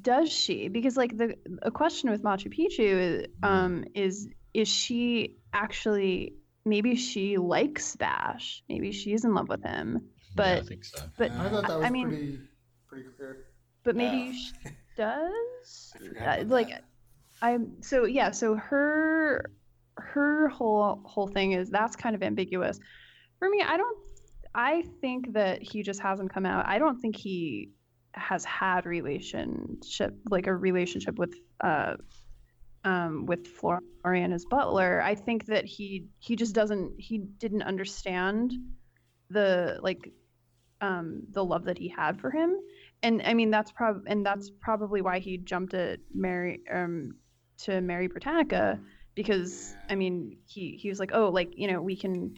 does 0.01 0.31
she 0.31 0.67
because 0.67 0.97
like 0.97 1.17
the 1.17 1.35
a 1.61 1.71
question 1.71 2.09
with 2.09 2.21
machu 2.23 2.53
picchu 2.53 3.25
um 3.41 3.83
is 3.95 4.27
is 4.61 4.67
she 4.67 5.35
actually 5.53 6.33
maybe 6.65 6.95
she 6.95 7.37
likes 7.37 7.95
bash 7.95 8.63
maybe 8.69 8.91
she's 8.91 9.23
in 9.25 9.33
love 9.33 9.47
with 9.49 9.63
him 9.63 9.87
yeah, 10.35 10.43
I 10.43 10.55
but 10.59 10.67
think 10.67 10.83
so. 10.85 10.99
but 11.17 11.31
I 11.31 11.49
thought 11.49 11.67
that 11.67 11.83
I 11.83 11.89
mean- 11.89 12.09
pretty, 12.09 12.39
pretty 12.89 13.05
clear. 13.15 13.31
but 13.85 13.95
maybe 13.95 14.21
Yeah. 14.25 14.31
she 14.33 14.69
does 14.97 15.93
I 16.19 16.39
Uh, 16.41 16.43
like 16.45 16.69
that. 16.69 16.83
I'm 17.41 17.81
so 17.83 18.05
yeah, 18.05 18.31
so 18.31 18.55
her 18.55 19.51
her 20.13 20.47
whole 20.49 21.01
whole 21.05 21.27
thing 21.27 21.49
is 21.59 21.69
that's 21.69 21.95
kind 21.95 22.15
of 22.15 22.21
ambiguous. 22.23 22.79
For 23.39 23.47
me, 23.49 23.59
I 23.61 23.77
don't 23.77 23.97
I 24.55 24.83
think 25.01 25.33
that 25.33 25.61
he 25.61 25.83
just 25.83 25.99
hasn't 25.99 26.33
come 26.33 26.45
out. 26.47 26.65
I 26.67 26.79
don't 26.79 26.99
think 26.99 27.15
he 27.15 27.69
has 28.13 28.43
had 28.43 28.85
relationship 28.87 30.11
like 30.31 30.47
a 30.47 30.55
relationship 30.55 31.15
with 31.19 31.33
uh 31.63 31.93
um 32.87 33.25
with 33.25 33.47
Florian 33.47 34.31
as 34.33 34.45
butler. 34.45 35.01
I 35.01 35.15
think 35.15 35.45
that 35.47 35.65
he 35.65 35.87
he 36.19 36.35
just 36.35 36.55
doesn't 36.55 36.93
he 37.07 37.17
didn't 37.17 37.63
understand 37.63 38.53
the 39.29 39.79
like 39.81 40.11
um 40.79 41.23
the 41.31 41.43
love 41.43 41.65
that 41.65 41.77
he 41.77 41.89
had 41.89 42.19
for 42.21 42.29
him 42.31 42.55
and 43.03 43.21
I 43.25 43.33
mean 43.33 43.51
that's 43.51 43.71
prob 43.71 44.03
and 44.07 44.25
that's 44.25 44.49
probably 44.61 45.01
why 45.01 45.19
he 45.19 45.37
jumped 45.37 45.73
at 45.73 45.99
Mary 46.13 46.61
um 46.71 47.15
to 47.65 47.81
marry 47.81 48.07
Britannica 48.07 48.79
because 49.15 49.75
I 49.89 49.95
mean 49.95 50.37
he 50.47 50.77
he 50.81 50.89
was 50.89 50.99
like 50.99 51.11
oh 51.13 51.29
like 51.29 51.51
you 51.55 51.67
know 51.71 51.81
we 51.81 51.95
can 51.95 52.35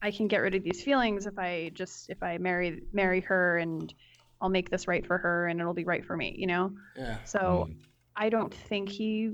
I 0.00 0.10
can 0.10 0.26
get 0.26 0.38
rid 0.38 0.54
of 0.54 0.64
these 0.64 0.82
feelings 0.82 1.26
if 1.26 1.38
I 1.38 1.70
just 1.74 2.10
if 2.10 2.22
I 2.22 2.38
marry 2.38 2.82
marry 2.92 3.20
her 3.20 3.58
and 3.58 3.92
I'll 4.40 4.48
make 4.48 4.70
this 4.70 4.88
right 4.88 5.06
for 5.06 5.18
her 5.18 5.46
and 5.46 5.60
it'll 5.60 5.74
be 5.74 5.84
right 5.84 6.04
for 6.04 6.16
me 6.16 6.34
you 6.36 6.46
know 6.46 6.72
Yeah. 6.96 7.18
so 7.24 7.66
Mm. 7.68 7.76
I 8.16 8.28
don't 8.30 8.54
think 8.68 8.88
he 8.88 9.32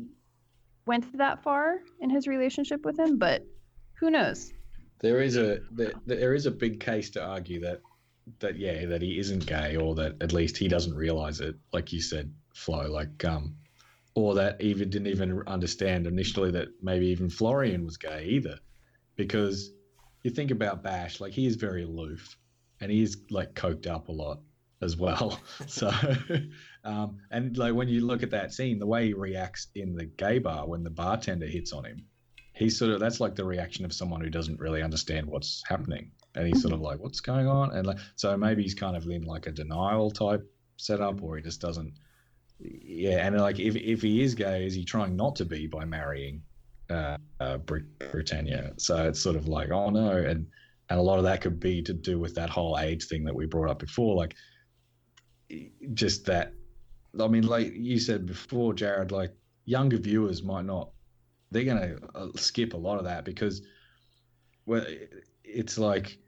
went 0.89 1.17
that 1.19 1.43
far 1.43 1.77
in 2.01 2.11
his 2.11 2.27
relationship 2.27 2.85
with 2.85 2.99
him 2.99 3.19
but 3.19 3.45
who 4.01 4.11
knows? 4.11 4.53
There 5.01 5.21
is 5.21 5.37
a 5.37 5.61
there, 5.71 5.93
there 6.07 6.35
is 6.35 6.47
a 6.47 6.51
big 6.51 6.81
case 6.81 7.11
to 7.11 7.25
argue 7.25 7.61
that 7.61 7.81
that 8.41 8.57
yeah 8.57 8.87
that 8.87 9.03
he 9.03 9.19
isn't 9.19 9.47
gay 9.47 9.77
or 9.77 9.95
that 9.95 10.17
at 10.21 10.33
least 10.33 10.57
he 10.57 10.69
doesn't 10.69 10.95
realize 10.95 11.41
it 11.41 11.57
like 11.73 11.93
you 11.93 12.01
said 12.01 12.33
Flo 12.55 12.91
like 12.91 13.25
um 13.25 13.55
or 14.15 14.35
that 14.35 14.61
even 14.61 14.91
didn't 14.91 15.07
even 15.07 15.43
understand 15.47 16.07
initially 16.07 16.51
that 16.51 16.69
maybe 16.83 17.07
even 17.07 17.31
Florian 17.31 17.85
was 17.85 17.97
gay 17.97 18.25
either. 18.31 18.59
Because 19.15 19.71
you 20.25 20.31
think 20.33 20.51
about 20.51 20.83
Bash 20.83 21.21
like 21.21 21.33
he 21.33 21.47
is 21.47 21.55
very 21.55 21.85
aloof 21.85 22.37
and 22.81 22.91
he 22.91 23.03
is 23.03 23.17
like 23.31 23.55
coked 23.55 23.87
up 23.87 24.09
a 24.09 24.13
lot 24.13 24.41
as 24.83 24.97
well. 24.97 25.41
So 25.69 25.93
um 26.85 27.19
and 27.31 27.57
like 27.57 27.75
when 27.75 27.89
you 27.89 28.07
look 28.07 28.23
at 28.23 28.31
that 28.31 28.53
scene 28.53 28.79
the 28.79 28.87
way 28.87 29.07
he 29.07 29.15
reacts 29.15 29.69
in 29.75 29.95
the 29.95 30.05
gay 30.05 30.39
bar 30.39 30.67
when 30.67 30.83
the 30.83 30.91
bartender 30.91 31.47
hits 31.47 31.73
on 31.73 31.85
him 31.85 32.05
he's 32.59 32.77
sort 32.77 32.91
of 32.91 32.99
that's 33.01 33.21
like 33.21 33.37
the 33.37 33.45
reaction 33.45 33.85
of 33.85 33.93
someone 33.93 34.21
who 34.21 34.29
doesn't 34.29 34.59
really 34.59 34.83
understand 34.83 35.27
what's 35.27 35.63
happening. 35.67 36.11
And 36.35 36.47
he's 36.47 36.61
sort 36.61 36.75
of 36.75 36.81
like 36.81 36.99
what's 36.99 37.21
going 37.21 37.47
on? 37.47 37.71
And 37.73 37.87
like 37.87 37.99
so 38.17 38.37
maybe 38.37 38.63
he's 38.63 38.75
kind 38.75 38.97
of 38.97 39.07
in 39.07 39.23
like 39.23 39.47
a 39.47 39.53
denial 39.53 40.11
type 40.11 40.45
setup 40.77 41.23
or 41.23 41.37
he 41.37 41.43
just 41.43 41.61
doesn't 41.61 41.93
yeah 42.61 43.25
and 43.25 43.41
like 43.41 43.59
if, 43.59 43.77
if 43.77 44.03
he 44.03 44.21
is 44.23 44.35
gay 44.35 44.67
is 44.67 44.75
he 44.75 44.85
trying 44.85 45.17
not 45.17 45.37
to 45.37 45.45
be 45.45 45.67
by 45.67 45.85
marrying 45.85 46.43
uh, 46.91 47.17
uh 47.41 47.59
Brit- 47.59 47.99
britannia? 48.11 48.75
So 48.79 49.09
it's 49.09 49.21
sort 49.21 49.37
of 49.37 49.47
like 49.47 49.71
oh 49.71 49.91
no 49.91 50.11
and 50.11 50.47
and 50.91 50.99
a 50.99 51.03
lot 51.03 51.19
of 51.19 51.25
that 51.25 51.41
could 51.41 51.61
be 51.61 51.83
to 51.83 51.93
do 51.93 52.19
with 52.19 52.35
that 52.35 52.51
whole 52.51 52.79
age 52.79 53.07
thing 53.07 53.25
that 53.25 53.35
we 53.35 53.47
brought 53.47 53.71
up 53.71 53.79
before 53.79 54.17
like 54.17 54.35
just 55.95 56.27
that 56.27 56.53
i 57.21 57.29
mean 57.29 57.47
like 57.47 57.73
you 57.75 57.99
said 57.99 58.27
before 58.27 58.75
jared 58.75 59.13
like 59.13 59.35
younger 59.65 59.99
viewers 59.99 60.43
might 60.43 60.65
not 60.65 60.91
they're 61.51 61.65
going 61.65 61.79
to 61.79 61.99
uh, 62.15 62.29
skip 62.37 62.75
a 62.75 62.77
lot 62.77 62.99
of 62.99 63.05
that 63.05 63.25
because 63.25 63.63
well 64.67 64.85
it's 65.45 65.79
like 65.79 66.19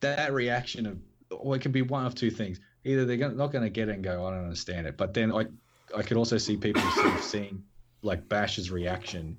that 0.00 0.32
reaction 0.32 0.86
of 0.86 0.98
or 1.30 1.56
it 1.56 1.62
can 1.62 1.72
be 1.72 1.82
one 1.82 2.04
of 2.04 2.14
two 2.14 2.30
things. 2.30 2.60
Either 2.84 3.04
they're 3.04 3.30
not 3.30 3.52
going 3.52 3.64
to 3.64 3.70
get 3.70 3.88
it 3.88 3.94
and 3.94 4.04
go 4.04 4.26
i 4.26 4.30
don't 4.30 4.42
understand 4.44 4.86
it. 4.86 4.96
But 4.96 5.14
then 5.14 5.32
i 5.32 5.46
i 5.96 6.02
could 6.02 6.16
also 6.16 6.38
see 6.38 6.56
people 6.56 6.82
sort 6.92 7.14
of 7.14 7.22
seeing 7.22 7.62
like 8.02 8.28
bash's 8.28 8.70
reaction 8.70 9.36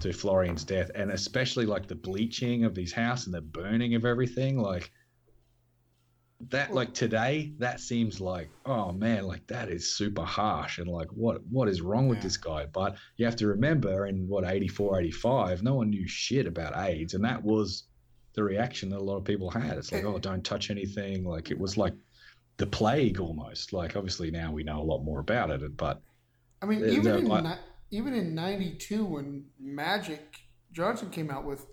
to 0.00 0.12
florian's 0.12 0.64
death 0.64 0.90
and 0.94 1.10
especially 1.10 1.64
like 1.64 1.86
the 1.86 1.94
bleaching 1.94 2.64
of 2.64 2.76
his 2.76 2.92
house 2.92 3.24
and 3.24 3.34
the 3.34 3.40
burning 3.40 3.94
of 3.94 4.04
everything 4.04 4.58
like 4.58 4.90
that 6.48 6.74
like 6.74 6.92
today 6.92 7.52
that 7.58 7.78
seems 7.78 8.20
like 8.20 8.50
oh 8.66 8.90
man 8.92 9.24
like 9.26 9.46
that 9.46 9.68
is 9.68 9.94
super 9.96 10.24
harsh 10.24 10.78
and 10.78 10.88
like 10.88 11.08
what 11.12 11.40
what 11.46 11.68
is 11.68 11.80
wrong 11.80 12.08
with 12.08 12.18
Yeah. 12.18 12.24
this 12.24 12.36
guy? 12.36 12.66
But 12.66 12.96
you 13.16 13.24
have 13.26 13.36
to 13.36 13.46
remember 13.46 14.06
in 14.06 14.26
what 14.28 14.44
84 14.44 15.00
85 15.00 15.62
no 15.62 15.74
one 15.74 15.90
knew 15.90 16.06
shit 16.08 16.46
about 16.46 16.76
aids 16.76 17.14
and 17.14 17.24
that 17.24 17.42
was 17.42 17.84
the 18.34 18.42
reaction 18.42 18.88
that 18.90 18.98
a 18.98 19.04
lot 19.04 19.18
of 19.18 19.24
people 19.24 19.50
had. 19.50 19.78
It's 19.78 19.92
like 19.92 20.04
oh 20.04 20.18
don't 20.18 20.44
touch 20.44 20.70
anything. 20.70 21.24
Like 21.24 21.50
it 21.50 21.58
was 21.58 21.76
like 21.76 21.94
the 22.56 22.66
plague 22.66 23.20
almost. 23.20 23.72
Like 23.72 23.94
obviously 23.94 24.30
now 24.30 24.50
we 24.52 24.64
know 24.64 24.80
a 24.80 24.82
lot 24.82 25.04
more 25.04 25.20
about 25.20 25.50
it 25.50 25.76
but 25.76 26.00
I 26.60 26.66
mean, 26.66 26.84
even 26.88 27.16
in 27.16 27.28
ni- 27.28 27.56
even 27.90 28.14
in 28.14 28.34
'92 28.34 29.04
when 29.04 29.44
Magic 29.60 30.22
Johnson 30.72 31.10
came 31.10 31.30
out 31.30 31.44
with 31.44 31.66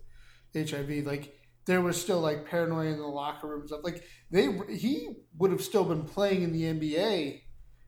HIV, 0.56 1.06
like 1.06 1.39
there 1.70 1.82
was 1.82 2.02
still 2.02 2.20
like 2.20 2.48
paranoia 2.48 2.90
in 2.90 2.98
the 2.98 3.06
locker 3.06 3.48
room 3.48 3.60
and 3.60 3.70
stuff. 3.70 3.82
Like 3.84 4.04
they, 4.32 4.52
he 4.76 5.10
would 5.38 5.52
have 5.52 5.62
still 5.62 5.86
been 5.86 6.02
playing 6.04 6.42
in 6.42 6.52
the 6.52 6.64
NBA 6.64 7.42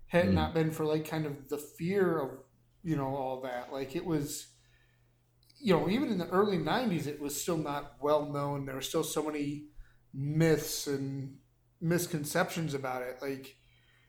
had 0.06 0.28
Mm. 0.28 0.34
not 0.34 0.54
been 0.54 0.70
for 0.70 0.86
like 0.86 1.08
kind 1.08 1.26
of 1.26 1.50
the 1.50 1.58
fear 1.58 2.20
of 2.20 2.30
you 2.84 2.96
know 2.96 3.08
all 3.08 3.42
that. 3.42 3.74
Like 3.74 3.96
it 3.96 4.06
was, 4.06 4.50
you 5.60 5.74
know, 5.74 5.90
even 5.90 6.10
in 6.10 6.20
the 6.20 6.30
early 6.30 6.60
'90s, 6.60 7.08
it 7.08 7.20
was 7.20 7.42
still 7.42 7.58
not 7.58 7.94
well 8.00 8.32
known. 8.32 8.66
There 8.68 8.76
were 8.76 8.82
still 8.82 9.04
so 9.04 9.24
many 9.24 9.70
myths 10.14 10.86
and 10.86 11.38
misconceptions 11.80 12.76
about 12.76 13.02
it. 13.02 13.18
Like, 13.20 13.56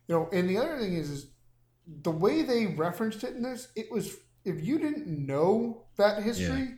you 0.06 0.14
know, 0.14 0.28
and 0.34 0.50
the 0.50 0.58
other 0.58 0.78
thing 0.78 0.94
is, 0.98 1.08
is 1.08 1.30
the 1.86 2.10
way 2.10 2.42
they 2.42 2.66
referenced 2.66 3.24
it 3.24 3.36
in 3.36 3.42
this, 3.42 3.68
it 3.74 3.86
was 3.90 4.14
if 4.44 4.62
you 4.62 4.78
didn't 4.78 5.08
know 5.08 5.86
that 5.96 6.22
history, 6.22 6.74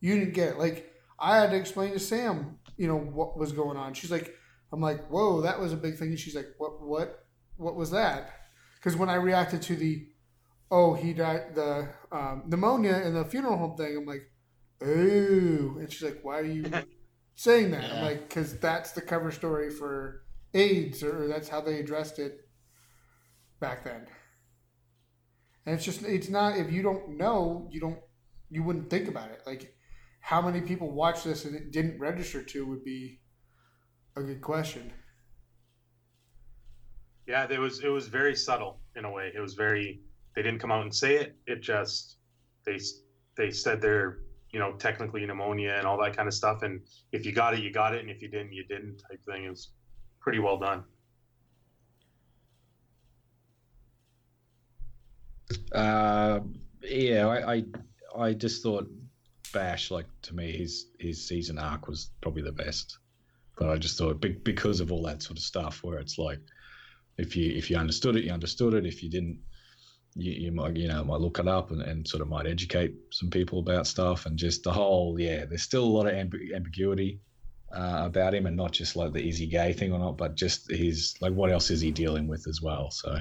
you 0.00 0.18
didn't 0.18 0.34
get 0.34 0.50
it. 0.50 0.58
Like 0.58 0.90
I 1.24 1.38
had 1.38 1.50
to 1.50 1.56
explain 1.56 1.92
to 1.92 1.98
Sam, 1.98 2.58
you 2.76 2.86
know, 2.86 2.98
what 2.98 3.38
was 3.38 3.52
going 3.52 3.78
on. 3.78 3.94
She's 3.94 4.10
like, 4.10 4.34
I'm 4.70 4.82
like, 4.82 5.06
whoa, 5.08 5.40
that 5.40 5.58
was 5.58 5.72
a 5.72 5.76
big 5.76 5.96
thing. 5.96 6.08
And 6.08 6.18
she's 6.18 6.36
like, 6.36 6.48
what, 6.58 6.82
what, 6.82 7.24
what 7.56 7.76
was 7.76 7.90
that? 7.92 8.30
Because 8.76 8.94
when 8.94 9.08
I 9.08 9.14
reacted 9.14 9.62
to 9.62 9.76
the, 9.76 10.06
oh, 10.70 10.92
he 10.92 11.14
died, 11.14 11.54
the 11.54 11.88
um, 12.12 12.42
pneumonia 12.46 13.00
and 13.02 13.16
the 13.16 13.24
funeral 13.24 13.56
home 13.56 13.74
thing, 13.74 13.96
I'm 13.96 14.04
like, 14.04 14.30
oh, 14.82 15.78
and 15.78 15.90
she's 15.90 16.02
like, 16.02 16.20
why 16.22 16.40
are 16.40 16.44
you 16.44 16.70
saying 17.36 17.70
that? 17.70 17.90
I'm 17.90 18.04
like, 18.04 18.28
because 18.28 18.58
that's 18.58 18.92
the 18.92 19.00
cover 19.00 19.30
story 19.30 19.70
for 19.70 20.24
AIDS, 20.52 21.02
or 21.02 21.26
that's 21.26 21.48
how 21.48 21.62
they 21.62 21.80
addressed 21.80 22.18
it 22.18 22.48
back 23.60 23.84
then. 23.84 24.06
And 25.64 25.74
it's 25.74 25.86
just 25.86 26.02
it's 26.02 26.28
not 26.28 26.58
if 26.58 26.70
you 26.70 26.82
don't 26.82 27.16
know, 27.16 27.66
you 27.70 27.80
don't 27.80 27.98
you 28.50 28.62
wouldn't 28.62 28.90
think 28.90 29.08
about 29.08 29.30
it. 29.30 29.40
Like 29.46 29.74
how 30.24 30.40
many 30.40 30.62
people 30.62 30.90
watch 30.90 31.22
this 31.22 31.44
and 31.44 31.54
it 31.54 31.70
didn't 31.70 32.00
register 32.00 32.42
to 32.42 32.64
would 32.64 32.82
be 32.82 33.20
a 34.16 34.22
good 34.22 34.40
question. 34.40 34.90
Yeah, 37.26 37.46
it 37.50 37.58
was 37.58 37.80
it 37.80 37.88
was 37.88 38.08
very 38.08 38.34
subtle 38.34 38.80
in 38.96 39.04
a 39.04 39.10
way. 39.10 39.30
It 39.36 39.40
was 39.40 39.52
very 39.52 40.00
they 40.34 40.40
didn't 40.40 40.60
come 40.60 40.72
out 40.72 40.80
and 40.80 40.94
say 40.94 41.16
it. 41.16 41.36
It 41.46 41.60
just 41.60 42.16
they 42.64 42.78
they 43.36 43.50
said 43.50 43.82
they're 43.82 44.20
you 44.50 44.58
know 44.58 44.72
technically 44.72 45.26
pneumonia 45.26 45.74
and 45.76 45.86
all 45.86 46.02
that 46.02 46.16
kind 46.16 46.26
of 46.26 46.32
stuff. 46.32 46.62
And 46.62 46.80
if 47.12 47.26
you 47.26 47.32
got 47.32 47.52
it, 47.52 47.60
you 47.60 47.70
got 47.70 47.94
it, 47.94 48.00
and 48.00 48.08
if 48.08 48.22
you 48.22 48.28
didn't, 48.28 48.54
you 48.54 48.64
didn't. 48.64 49.02
Type 49.06 49.22
thing. 49.26 49.44
It 49.44 49.50
was 49.50 49.72
pretty 50.20 50.38
well 50.38 50.56
done. 50.56 50.84
Uh, 55.70 56.40
yeah, 56.82 57.26
I, 57.26 57.54
I 57.56 57.64
I 58.16 58.32
just 58.32 58.62
thought 58.62 58.88
Bash, 59.54 59.90
like 59.90 60.06
to 60.22 60.34
me, 60.34 60.52
his 60.52 60.86
his 60.98 61.26
season 61.26 61.58
arc 61.58 61.88
was 61.88 62.10
probably 62.20 62.42
the 62.42 62.52
best. 62.52 62.98
But 63.56 63.70
I 63.70 63.76
just 63.78 63.96
thought 63.96 64.20
be- 64.20 64.40
because 64.44 64.80
of 64.80 64.92
all 64.92 65.02
that 65.04 65.22
sort 65.22 65.38
of 65.38 65.44
stuff, 65.44 65.82
where 65.82 65.98
it's 65.98 66.18
like, 66.18 66.40
if 67.16 67.36
you 67.36 67.56
if 67.56 67.70
you 67.70 67.78
understood 67.78 68.16
it, 68.16 68.24
you 68.24 68.32
understood 68.32 68.74
it. 68.74 68.84
If 68.84 69.02
you 69.02 69.08
didn't, 69.08 69.38
you, 70.14 70.32
you 70.32 70.52
might 70.52 70.76
you 70.76 70.88
know 70.88 71.02
might 71.04 71.20
look 71.20 71.38
it 71.38 71.48
up 71.48 71.70
and, 71.70 71.80
and 71.80 72.06
sort 72.06 72.20
of 72.20 72.28
might 72.28 72.46
educate 72.46 72.94
some 73.10 73.30
people 73.30 73.60
about 73.60 73.86
stuff 73.86 74.26
and 74.26 74.36
just 74.36 74.64
the 74.64 74.72
whole 74.72 75.18
yeah. 75.18 75.46
There's 75.46 75.62
still 75.62 75.84
a 75.84 75.94
lot 75.96 76.06
of 76.06 76.12
amb- 76.12 76.54
ambiguity 76.54 77.20
uh, 77.72 78.02
about 78.04 78.34
him, 78.34 78.46
and 78.46 78.56
not 78.56 78.72
just 78.72 78.96
like 78.96 79.14
the 79.14 79.22
he 79.22 79.46
gay 79.46 79.72
thing 79.72 79.92
or 79.92 79.98
not, 79.98 80.18
but 80.18 80.34
just 80.34 80.70
his 80.70 81.14
like 81.22 81.32
what 81.32 81.50
else 81.50 81.70
is 81.70 81.80
he 81.80 81.90
dealing 81.90 82.26
with 82.28 82.46
as 82.48 82.60
well. 82.60 82.90
So. 82.90 83.18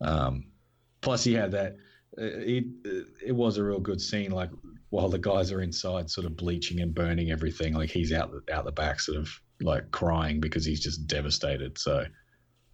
Um, 0.00 0.46
plus 1.00 1.22
he 1.22 1.34
had 1.34 1.52
that 1.52 1.76
uh, 2.18 2.40
he, 2.40 2.70
uh, 2.86 3.04
it 3.24 3.32
was 3.32 3.58
a 3.58 3.64
real 3.64 3.78
good 3.78 4.00
scene 4.00 4.30
like 4.30 4.50
while 4.94 5.08
the 5.08 5.18
guys 5.18 5.50
are 5.50 5.60
inside 5.60 6.08
sort 6.08 6.24
of 6.24 6.36
bleaching 6.36 6.80
and 6.80 6.94
burning 6.94 7.32
everything 7.32 7.74
like 7.74 7.90
he's 7.90 8.12
out 8.12 8.30
the, 8.30 8.54
out 8.54 8.64
the 8.64 8.70
back 8.70 9.00
sort 9.00 9.18
of 9.18 9.28
like 9.60 9.90
crying 9.90 10.38
because 10.38 10.64
he's 10.64 10.80
just 10.80 11.08
devastated 11.08 11.76
so 11.76 12.04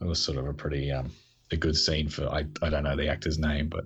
it 0.00 0.04
was 0.04 0.20
sort 0.22 0.36
of 0.36 0.46
a 0.46 0.52
pretty 0.52 0.90
um 0.92 1.10
a 1.50 1.56
good 1.56 1.74
scene 1.76 2.08
for 2.10 2.28
i, 2.28 2.44
I 2.60 2.68
don't 2.68 2.84
know 2.84 2.94
the 2.94 3.08
actor's 3.08 3.38
name 3.38 3.68
but 3.70 3.84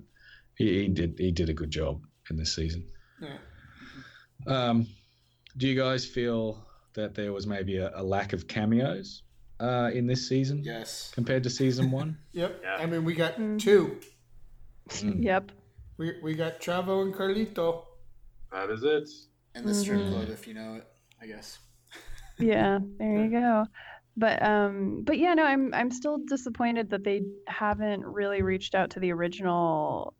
he, 0.57 0.81
he 0.81 0.87
did 0.89 1.15
he 1.17 1.31
did 1.31 1.47
a 1.49 1.53
good 1.53 1.71
job 1.71 2.01
in 2.29 2.35
this 2.35 2.53
season 2.53 2.83
Yeah. 3.21 3.37
um 4.47 4.85
do 5.55 5.67
you 5.69 5.75
guys 5.81 6.05
feel 6.05 6.67
that 6.95 7.15
there 7.15 7.31
was 7.31 7.47
maybe 7.47 7.77
a, 7.77 7.89
a 7.95 8.03
lack 8.03 8.33
of 8.33 8.47
cameos 8.49 9.23
uh 9.61 9.89
in 9.93 10.07
this 10.07 10.27
season 10.27 10.61
Yes. 10.61 11.09
compared 11.13 11.43
to 11.43 11.49
season 11.49 11.89
one 11.89 12.17
Yep. 12.33 12.59
Yeah. 12.63 12.75
I 12.75 12.85
mean, 12.85 13.05
we 13.05 13.13
got 13.15 13.35
Mm. 13.37 13.57
two. 13.59 13.99
Mm. 14.89 15.23
Yep. 15.23 15.51
We 15.97 16.05
we 16.21 16.33
got 16.33 16.59
Chavo 16.59 17.01
and 17.03 17.13
Carlito. 17.13 17.85
That 18.51 18.69
is 18.71 18.83
it. 18.83 19.07
And 19.53 19.67
the 19.67 19.73
strip 19.73 20.01
Mhm. 20.01 20.09
club, 20.09 20.29
if 20.29 20.47
you 20.47 20.53
know 20.53 20.75
it, 20.75 20.87
I 21.21 21.27
guess. 21.27 21.59
yeah 22.39 22.79
there 22.99 23.17
you 23.25 23.31
go 23.31 23.65
but 24.17 24.41
um 24.43 25.01
but 25.03 25.17
yeah 25.17 25.33
no 25.33 25.43
i'm 25.43 25.73
i'm 25.73 25.91
still 25.91 26.17
disappointed 26.27 26.89
that 26.89 27.03
they 27.03 27.21
haven't 27.47 28.05
really 28.05 28.41
reached 28.41 28.75
out 28.75 28.89
to 28.91 28.99
the 28.99 29.11
original 29.11 30.13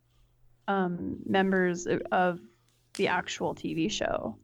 um 0.67 1.17
members 1.25 1.87
of 2.11 2.39
the 2.95 3.07
actual 3.07 3.55
tv 3.55 3.91
show 3.91 4.37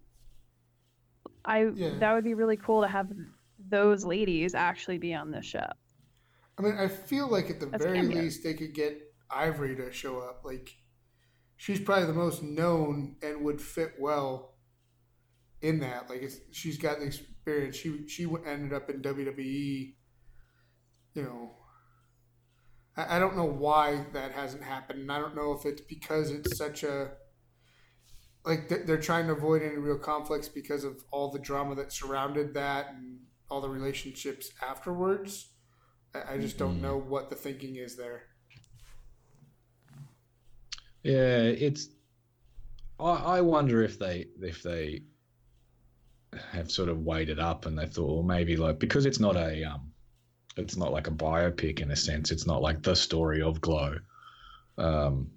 i 1.46 1.68
Yeah. 1.76 1.90
that 2.00 2.14
would 2.14 2.24
be 2.24 2.34
really 2.34 2.58
cool 2.58 2.82
to 2.82 2.88
have 2.88 3.10
those 3.70 4.04
ladies 4.06 4.56
actually 4.56 4.98
be 4.98 5.14
on 5.14 5.32
this 5.32 5.46
show 5.46 5.66
I 6.58 6.62
mean, 6.62 6.76
I 6.78 6.88
feel 6.88 7.28
like 7.30 7.50
at 7.50 7.60
the 7.60 7.66
That's 7.72 7.84
very 7.84 8.02
least 8.08 8.44
they 8.44 8.54
could 8.54 8.74
get 8.74 9.02
Ivory 9.30 9.76
to 9.78 9.92
show 9.92 10.20
up. 10.20 10.42
Like, 10.44 10.76
she's 11.62 11.80
probably 11.80 12.08
the 12.08 12.14
most 12.14 12.42
known 12.42 13.16
and 13.22 13.44
would 13.44 13.62
fit 13.62 13.94
well 14.00 14.56
in 15.62 15.80
that. 15.80 16.10
Like, 16.10 16.24
it's, 16.24 16.38
she's 16.52 16.80
got 16.80 16.98
the 16.98 17.06
experience. 17.06 17.76
She 17.76 18.08
she 18.08 18.26
ended 18.48 18.74
up 18.74 18.90
in 18.90 19.04
WWE. 19.04 19.94
You 21.14 21.24
know, 21.24 21.52
I, 22.98 23.18
I 23.18 23.20
don't 23.20 23.38
know 23.38 23.46
why 23.46 24.08
that 24.14 24.32
hasn't 24.32 24.64
happened, 24.64 25.02
and 25.02 25.12
I 25.12 25.20
don't 25.20 25.36
know 25.36 25.52
if 25.52 25.64
it's 25.68 25.82
because 25.82 26.32
it's 26.32 26.58
such 26.58 26.82
a 26.84 27.12
like 28.44 28.68
they're, 28.70 28.98
trying 29.00 29.28
to 29.28 29.34
avoid 29.34 29.62
any 29.62 29.78
real 29.78 30.00
conflicts 30.00 30.50
because 30.50 30.84
of 30.84 31.04
all 31.12 31.30
the 31.30 31.38
drama 31.38 31.76
that 31.76 31.94
surrounded 31.94 32.56
that 32.56 32.88
and 32.90 33.20
all 33.52 33.62
the 33.62 33.70
relationships 33.70 34.50
afterwards. 34.68 35.54
I, 36.16 36.34
I 36.34 36.38
just 36.40 36.58
don't 36.58 36.80
Mhm. 36.80 36.82
know 36.82 36.98
what 36.98 37.30
the 37.30 37.36
thinking 37.36 37.76
is 37.76 37.98
there. 37.98 38.31
Yeah, 41.04 41.42
it's. 41.42 41.90
I, 43.00 43.38
I 43.38 43.42
wonder 43.42 43.82
if 43.82 43.98
they 43.98 44.28
if 44.42 44.62
they 44.62 45.02
have 46.52 46.72
sort 46.72 46.90
of 46.90 47.04
weighed 47.04 47.30
it 47.30 47.40
up 47.40 47.66
and 47.66 47.78
they 47.78 47.88
thought, 47.88 48.14
well, 48.14 48.24
maybe 48.24 48.56
like 48.56 48.80
because 48.80 49.06
it's 49.06 49.20
not 49.20 49.36
a 49.36 49.64
um, 49.64 49.92
it's 50.58 50.78
not 50.78 50.92
like 50.92 51.08
a 51.08 51.12
biopic 51.12 51.80
in 51.80 51.92
a 51.92 51.96
sense. 51.96 52.32
It's 52.32 52.46
not 52.46 52.62
like 52.62 52.84
the 52.84 52.96
story 52.96 53.42
of 53.42 53.62
Glow, 53.62 53.96
um, 54.78 55.30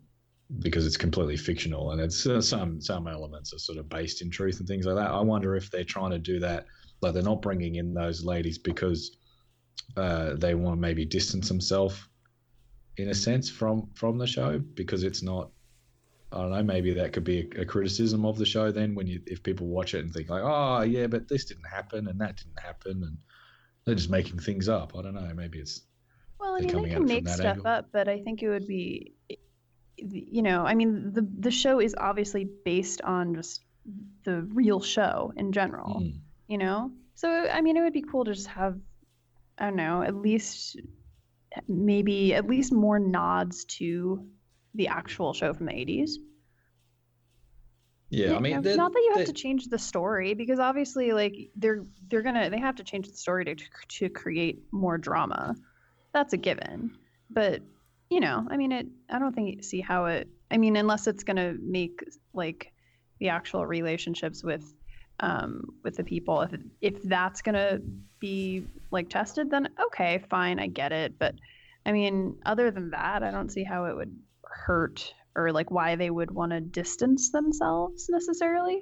because 0.58 0.86
it's 0.86 0.96
completely 0.96 1.36
fictional 1.36 1.92
and 1.92 2.00
it's 2.00 2.26
uh, 2.26 2.40
some 2.40 2.80
some 2.80 3.08
elements 3.08 3.54
are 3.54 3.58
sort 3.58 3.78
of 3.78 3.88
based 3.88 4.22
in 4.22 4.30
truth 4.30 4.58
and 4.58 4.68
things 4.68 4.86
like 4.86 4.96
that. 4.96 5.10
I 5.10 5.20
wonder 5.20 5.56
if 5.56 5.70
they're 5.70 5.84
trying 5.84 6.10
to 6.10 6.18
do 6.18 6.38
that, 6.40 6.66
like 7.00 7.14
they're 7.14 7.22
not 7.22 7.42
bringing 7.42 7.76
in 7.76 7.94
those 7.94 8.22
ladies 8.22 8.58
because 8.58 9.16
uh, 9.96 10.34
they 10.34 10.54
want 10.54 10.76
to 10.76 10.80
maybe 10.80 11.04
distance 11.04 11.48
themselves 11.48 12.00
in 12.96 13.08
a 13.08 13.14
sense 13.14 13.50
from 13.50 13.88
from 13.94 14.18
the 14.18 14.26
show 14.26 14.58
because 14.58 15.02
it's 15.04 15.22
not 15.22 15.50
I 16.32 16.38
don't 16.42 16.50
know 16.50 16.62
maybe 16.62 16.92
that 16.94 17.12
could 17.12 17.24
be 17.24 17.48
a, 17.56 17.62
a 17.62 17.64
criticism 17.64 18.24
of 18.24 18.38
the 18.38 18.46
show 18.46 18.70
then 18.70 18.94
when 18.94 19.06
you 19.06 19.20
if 19.26 19.42
people 19.42 19.66
watch 19.68 19.94
it 19.94 20.04
and 20.04 20.12
think 20.12 20.28
like 20.28 20.42
oh 20.44 20.82
yeah 20.82 21.06
but 21.06 21.28
this 21.28 21.44
didn't 21.44 21.66
happen 21.66 22.08
and 22.08 22.20
that 22.20 22.36
didn't 22.36 22.60
happen 22.60 23.02
and 23.02 23.16
they're 23.84 23.94
just 23.94 24.10
making 24.10 24.38
things 24.38 24.68
up 24.68 24.96
I 24.96 25.02
don't 25.02 25.14
know 25.14 25.32
maybe 25.34 25.58
it's 25.58 25.82
Well, 26.40 26.54
I 26.54 26.60
mean, 26.60 26.82
they 26.82 26.90
can 26.90 27.04
make 27.04 27.28
stuff 27.28 27.58
angle. 27.58 27.66
up, 27.66 27.88
but 27.92 28.08
I 28.08 28.18
think 28.20 28.42
it 28.42 28.48
would 28.48 28.66
be, 28.66 29.14
you 29.96 30.42
know, 30.42 30.64
I 30.66 30.74
mean, 30.74 31.12
the 31.12 31.22
the 31.46 31.50
show 31.50 31.80
is 31.80 31.94
obviously 31.98 32.44
based 32.64 33.00
on 33.02 33.34
just 33.34 33.60
the 34.24 34.42
real 34.52 34.80
show 34.80 35.32
in 35.36 35.52
general, 35.52 36.00
Mm. 36.00 36.20
you 36.48 36.58
know. 36.58 36.90
So 37.14 37.28
I 37.30 37.60
mean, 37.60 37.76
it 37.76 37.82
would 37.82 37.92
be 37.92 38.02
cool 38.02 38.24
to 38.24 38.32
just 38.34 38.48
have, 38.48 38.76
I 39.58 39.66
don't 39.66 39.76
know, 39.76 40.02
at 40.02 40.14
least 40.16 40.76
maybe 41.68 42.34
at 42.34 42.46
least 42.46 42.72
more 42.72 42.98
nods 42.98 43.64
to 43.66 44.26
the 44.74 44.88
actual 44.88 45.32
show 45.32 45.52
from 45.54 45.66
the 45.66 45.74
eighties. 45.74 46.18
yeah 48.10 48.36
I 48.36 48.40
mean 48.40 48.62
they're- 48.62 48.76
not 48.76 48.92
that 48.92 49.00
you 49.00 49.10
have 49.10 49.18
they're- 49.18 49.26
to 49.26 49.32
change 49.32 49.66
the 49.68 49.78
story 49.78 50.34
because 50.34 50.58
obviously, 50.58 51.12
like 51.12 51.50
they're 51.56 51.84
they're 52.08 52.22
gonna 52.22 52.50
they 52.50 52.58
have 52.60 52.76
to 52.76 52.84
change 52.84 53.08
the 53.08 53.16
story 53.16 53.44
to 53.44 53.56
to 53.98 54.08
create 54.08 54.62
more 54.72 54.98
drama. 54.98 55.54
That's 56.12 56.32
a 56.32 56.36
given. 56.36 56.96
But 57.30 57.62
you 58.10 58.20
know, 58.20 58.46
I 58.48 58.56
mean, 58.56 58.70
it. 58.72 58.86
I 59.10 59.18
don't 59.18 59.34
think 59.34 59.64
see 59.64 59.80
how 59.80 60.06
it. 60.06 60.28
I 60.50 60.58
mean, 60.58 60.76
unless 60.76 61.06
it's 61.06 61.24
gonna 61.24 61.54
make 61.60 62.00
like 62.32 62.72
the 63.18 63.30
actual 63.30 63.66
relationships 63.66 64.44
with 64.44 64.62
um 65.20 65.74
with 65.82 65.96
the 65.96 66.04
people. 66.04 66.40
If 66.42 66.52
if 66.80 67.02
that's 67.04 67.42
gonna 67.42 67.78
be 68.20 68.66
like 68.90 69.08
tested 69.10 69.50
then 69.50 69.68
okay 69.86 70.24
fine 70.30 70.58
i 70.58 70.66
get 70.66 70.92
it. 70.92 71.18
But 71.18 71.34
i 71.84 71.92
mean 71.92 72.36
other 72.46 72.70
than 72.70 72.90
that 72.90 73.22
i 73.22 73.30
don't 73.30 73.50
see 73.52 73.64
how 73.64 73.84
it 73.84 73.94
would 73.94 74.16
hurt 74.44 75.12
or 75.36 75.52
like 75.52 75.70
why 75.70 75.96
they 75.96 76.10
would 76.10 76.30
want 76.30 76.52
to 76.52 76.60
distance 76.60 77.30
themselves 77.30 78.06
necessarily. 78.08 78.80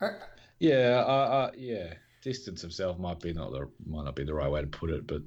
I, 0.00 0.10
yeah 0.58 1.04
uh, 1.06 1.10
uh, 1.10 1.50
yeah. 1.56 1.94
Distance 2.22 2.60
himself 2.60 2.98
might 2.98 3.18
be 3.18 3.32
not 3.32 3.50
the 3.50 3.68
might 3.86 4.04
not 4.04 4.14
be 4.14 4.24
the 4.24 4.34
right 4.34 4.50
way 4.50 4.60
to 4.60 4.66
put 4.66 4.90
it 4.90 5.06
but 5.06 5.22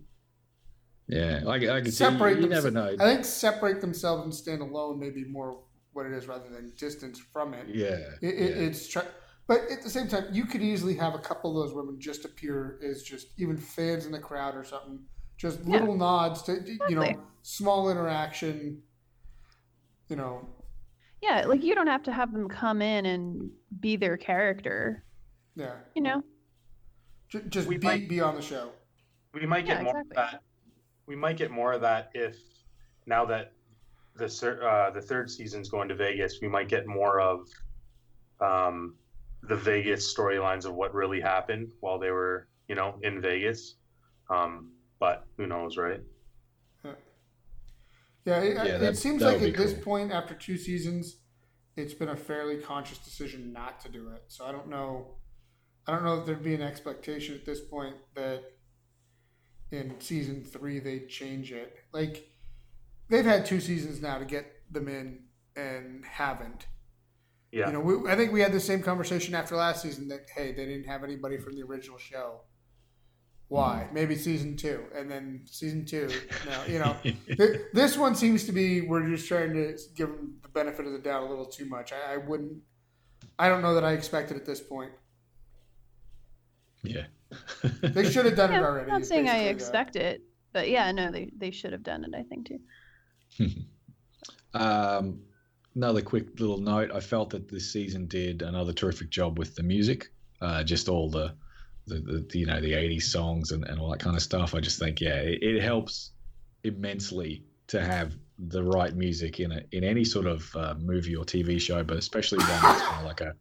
yeah 1.08 1.42
I, 1.48 1.56
I 1.56 1.82
can 1.82 1.86
see 1.86 1.92
separate 1.92 2.38
you, 2.38 2.44
you 2.44 2.50
never 2.50 2.70
know. 2.70 2.96
I 3.00 3.04
think 3.16 3.26
separate 3.26 3.82
themselves 3.82 4.24
and 4.24 4.34
stand 4.34 4.62
alone 4.62 5.00
may 5.00 5.10
be 5.10 5.26
more 5.26 5.60
what 5.94 6.06
it 6.06 6.12
is 6.14 6.28
rather 6.28 6.50
than 6.50 6.72
distance 6.78 7.20
from 7.20 7.54
it. 7.54 7.68
yeah, 7.68 7.88
It, 8.22 8.36
it, 8.36 8.58
yeah. 8.58 8.64
It's 8.68 8.88
try- 8.88 9.08
but 9.48 9.62
at 9.72 9.82
the 9.84 9.90
same 9.90 10.08
time, 10.08 10.26
you 10.32 10.46
could 10.46 10.62
easily 10.62 10.96
have 10.96 11.16
a 11.16 11.20
couple 11.20 11.50
of 11.60 11.66
those 11.68 11.76
women 11.76 12.00
just 12.00 12.26
appear 12.26 12.80
as 12.84 13.04
just 13.04 13.28
even 13.38 13.58
fans 13.58 14.06
in 14.06 14.12
the 14.12 14.20
crowd 14.20 14.56
or 14.56 14.64
something, 14.64 15.00
just 15.38 15.60
Yeah. 15.66 15.80
little 15.80 15.96
nods 15.96 16.42
to 16.44 16.62
you 16.90 16.96
know 16.96 17.14
small 17.42 17.90
interaction. 17.90 18.82
You 20.10 20.18
know, 20.18 20.48
yeah 21.22 21.46
like 21.48 21.64
you 21.64 21.74
don't 21.76 21.88
have 21.88 22.04
to 22.04 22.12
have 22.12 22.32
them 22.34 22.48
come 22.48 22.82
in 22.82 23.06
and 23.06 23.50
be 23.80 23.96
their 23.96 24.18
character 24.18 25.04
yeah, 25.56 25.76
you 25.96 26.02
know 26.04 26.22
J- 27.30 27.42
just 27.50 27.68
We 27.68 27.78
be 27.78 27.88
might- 27.88 28.10
be 28.10 28.20
on 28.22 28.36
the 28.36 28.42
show. 28.42 28.72
We 29.34 29.46
might 29.48 29.66
get 29.66 29.78
Yeah, 29.78 29.84
more 29.84 30.02
exactly. 30.02 30.24
of 30.24 30.32
that. 30.32 30.44
We 31.08 31.16
might 31.16 31.38
get 31.38 31.50
more 31.52 31.74
of 31.74 31.82
that 31.82 32.12
if 32.14 32.38
now 33.08 33.26
that 33.26 33.54
the 34.16 34.30
cer- 34.30 34.62
uh, 34.68 34.92
the 34.92 35.02
third 35.02 35.32
season's 35.32 35.70
going 35.70 35.88
to 35.90 35.96
Vegas, 35.96 36.40
we 36.42 36.48
might 36.48 36.68
get 36.70 36.86
more 36.86 37.20
of 37.20 37.48
um, 38.40 38.96
the 39.48 39.56
Vegas 39.56 40.14
storylines 40.14 40.66
of 40.66 40.74
what 40.74 40.94
really 40.94 41.20
happened 41.22 41.72
while 41.80 42.00
they 42.00 42.12
were, 42.12 42.48
you 42.68 42.76
know, 42.76 42.96
in 43.04 43.22
Vegas. 43.22 43.76
Um, 44.30 44.72
but 45.00 45.26
who 45.38 45.48
knows, 45.48 45.78
right? 45.78 46.02
Yeah, 48.26 48.40
it, 48.40 48.56
Yeah, 48.56 48.90
it 48.90 48.98
seems 48.98 49.22
like 49.22 49.36
at 49.36 49.42
be 49.42 49.52
this 49.52 49.74
point, 49.74 50.12
after 50.12 50.34
two 50.34 50.58
seasons, 50.58 51.18
it's 51.76 51.94
been 51.94 52.10
a 52.10 52.16
fairly 52.16 52.58
conscious 52.58 52.98
decision 53.00 53.52
not 53.52 53.80
to 53.82 53.90
do 53.90 54.10
it. 54.10 54.24
So 54.28 54.46
I 54.46 54.52
don't 54.52 54.70
know. 54.70 55.16
I 55.88 55.92
don't 55.92 56.06
know 56.06 56.20
if 56.20 56.26
there'd 56.26 56.44
be 56.44 56.56
an 56.56 56.62
expectation 56.62 57.36
at 57.36 57.46
this 57.46 57.60
point 57.60 57.96
that 58.16 58.44
in 59.72 60.00
season 60.00 60.44
three 60.44 60.80
they'd 60.80 61.10
change 61.10 61.52
it. 61.52 61.76
Like 61.92 62.30
they've 63.10 63.26
had 63.26 63.46
two 63.46 63.60
seasons 63.60 64.02
now 64.02 64.20
to 64.20 64.26
get 64.26 64.46
them 64.72 64.88
in 64.88 65.24
and 65.58 66.06
haven't. 66.06 66.68
Yeah. 67.54 67.68
You 67.68 67.74
know, 67.74 67.80
we, 67.82 68.10
I 68.12 68.16
think 68.16 68.32
we 68.34 68.42
had 68.42 68.52
the 68.52 68.60
same 68.60 68.82
conversation 68.82 69.36
after 69.36 69.56
last 69.56 69.84
season 69.84 70.08
that 70.08 70.22
hey, 70.36 70.54
they 70.54 70.66
didn't 70.66 70.86
have 70.88 71.04
anybody 71.04 71.38
from 71.38 71.54
the 71.56 71.62
original 71.62 72.00
show. 72.00 72.42
Why? 73.48 73.88
Maybe 73.94 74.16
season 74.16 74.58
two, 74.58 74.86
and 74.96 75.12
then 75.12 75.42
season 75.46 75.86
two. 75.86 76.10
No, 76.48 76.64
you 76.68 76.80
know, 76.80 76.96
Th- 77.38 77.62
this 77.72 77.96
one 77.96 78.16
seems 78.16 78.46
to 78.46 78.52
be 78.52 78.82
we're 78.82 79.08
just 79.08 79.28
trying 79.28 79.54
to 79.54 79.78
give 79.96 80.08
them 80.10 80.34
the 80.42 80.50
benefit 80.50 80.88
of 80.88 80.94
the 80.94 80.98
doubt 80.98 81.22
a 81.24 81.28
little 81.28 81.46
too 81.46 81.66
much. 81.68 81.94
I, 81.94 82.16
I 82.16 82.18
wouldn't. 82.18 82.58
I 83.38 83.50
don't 83.50 83.62
know 83.62 83.76
that 83.76 83.86
I 83.86 83.92
expect 83.94 84.32
it 84.32 84.38
at 84.38 84.46
this 84.48 84.60
point. 84.60 84.92
yeah 86.84 87.06
They 87.82 88.10
should 88.12 88.26
have 88.26 88.36
done 88.36 88.52
it 88.54 88.62
already. 88.64 88.92
i'm 88.92 89.00
not 89.00 89.06
saying 89.06 89.28
i 89.30 89.32
basically 89.34 89.46
the- 89.46 89.50
expect 89.52 89.96
it 89.96 90.22
but 90.52 90.70
yeah 90.70 90.92
no 90.92 91.12
they, 91.12 91.30
they 91.38 91.50
should 91.52 91.72
have 91.72 91.82
done 91.84 92.04
it 92.04 92.12
i 92.16 92.24
think 92.24 92.48
too 92.48 92.60
Um, 94.54 95.22
another 95.76 96.02
quick 96.02 96.40
little 96.40 96.60
note: 96.60 96.92
I 96.94 97.00
felt 97.00 97.32
that 97.32 97.50
this 97.50 97.72
season 97.72 98.08
did 98.08 98.42
another 98.42 98.74
terrific 98.74 99.10
job 99.10 99.38
with 99.38 99.56
the 99.56 99.64
music, 99.64 100.12
uh, 100.42 100.64
just 100.64 100.90
all 100.90 101.10
the, 101.10 101.34
the, 101.88 102.26
the 102.30 102.40
you 102.40 102.46
know 102.46 102.62
the 102.62 102.74
'80s 102.74 103.04
songs 103.04 103.52
and, 103.52 103.66
and 103.66 103.80
all 103.80 103.90
that 103.92 104.00
kind 104.00 104.16
of 104.16 104.22
stuff. 104.22 104.56
I 104.56 104.60
just 104.60 104.80
think 104.80 105.02
yeah, 105.02 105.16
it, 105.16 105.42
it 105.42 105.62
helps 105.62 106.12
immensely 106.64 107.44
to 107.68 107.82
have 107.82 108.16
the 108.40 108.64
right 108.64 108.96
music 108.96 109.40
in 109.40 109.52
a 109.52 109.62
in 109.72 109.84
any 109.84 110.04
sort 110.04 110.28
of 110.28 110.56
uh, 110.56 110.76
movie 110.80 111.16
or 111.16 111.24
TV 111.24 111.60
show, 111.60 111.84
but 111.84 111.98
especially 111.98 112.40
one 112.40 112.62
that's 112.62 112.82
kind 112.82 113.00
of 113.00 113.06
like 113.06 113.22
a 113.22 113.34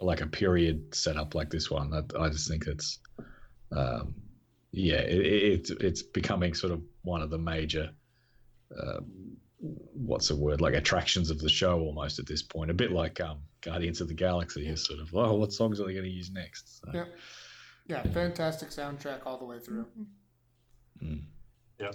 like 0.00 0.20
a 0.20 0.26
period 0.26 0.94
setup 0.94 1.34
like 1.34 1.50
this 1.50 1.70
one. 1.70 1.92
I, 1.92 2.22
I 2.22 2.28
just 2.28 2.48
think 2.48 2.66
it's 2.66 2.98
um, 3.72 4.14
yeah, 4.72 5.00
it, 5.00 5.70
it, 5.70 5.70
it's 5.80 6.02
becoming 6.02 6.54
sort 6.54 6.72
of 6.72 6.82
one 7.02 7.22
of 7.22 7.30
the 7.30 7.38
major. 7.38 7.90
Uh, 8.76 9.00
what's 9.94 10.28
the 10.28 10.36
word 10.36 10.60
like 10.60 10.74
attractions 10.74 11.30
of 11.30 11.38
the 11.38 11.48
show 11.48 11.80
almost 11.80 12.18
at 12.18 12.26
this 12.26 12.42
point 12.42 12.70
a 12.70 12.74
bit 12.74 12.92
like 12.92 13.18
um 13.20 13.38
guardians 13.62 14.00
of 14.02 14.08
the 14.08 14.14
galaxy 14.14 14.66
is 14.68 14.84
sort 14.84 15.00
of 15.00 15.08
oh 15.14 15.34
what 15.34 15.52
songs 15.52 15.80
are 15.80 15.86
they 15.86 15.92
going 15.94 16.04
to 16.04 16.10
use 16.10 16.30
next 16.30 16.80
so, 16.80 16.90
Yeah. 16.92 17.04
Yeah, 17.86 18.02
fantastic 18.12 18.70
soundtrack 18.70 19.20
all 19.26 19.36
the 19.38 19.44
way 19.44 19.58
through. 19.58 19.86
mm. 21.02 21.20
Yeah. 21.78 21.90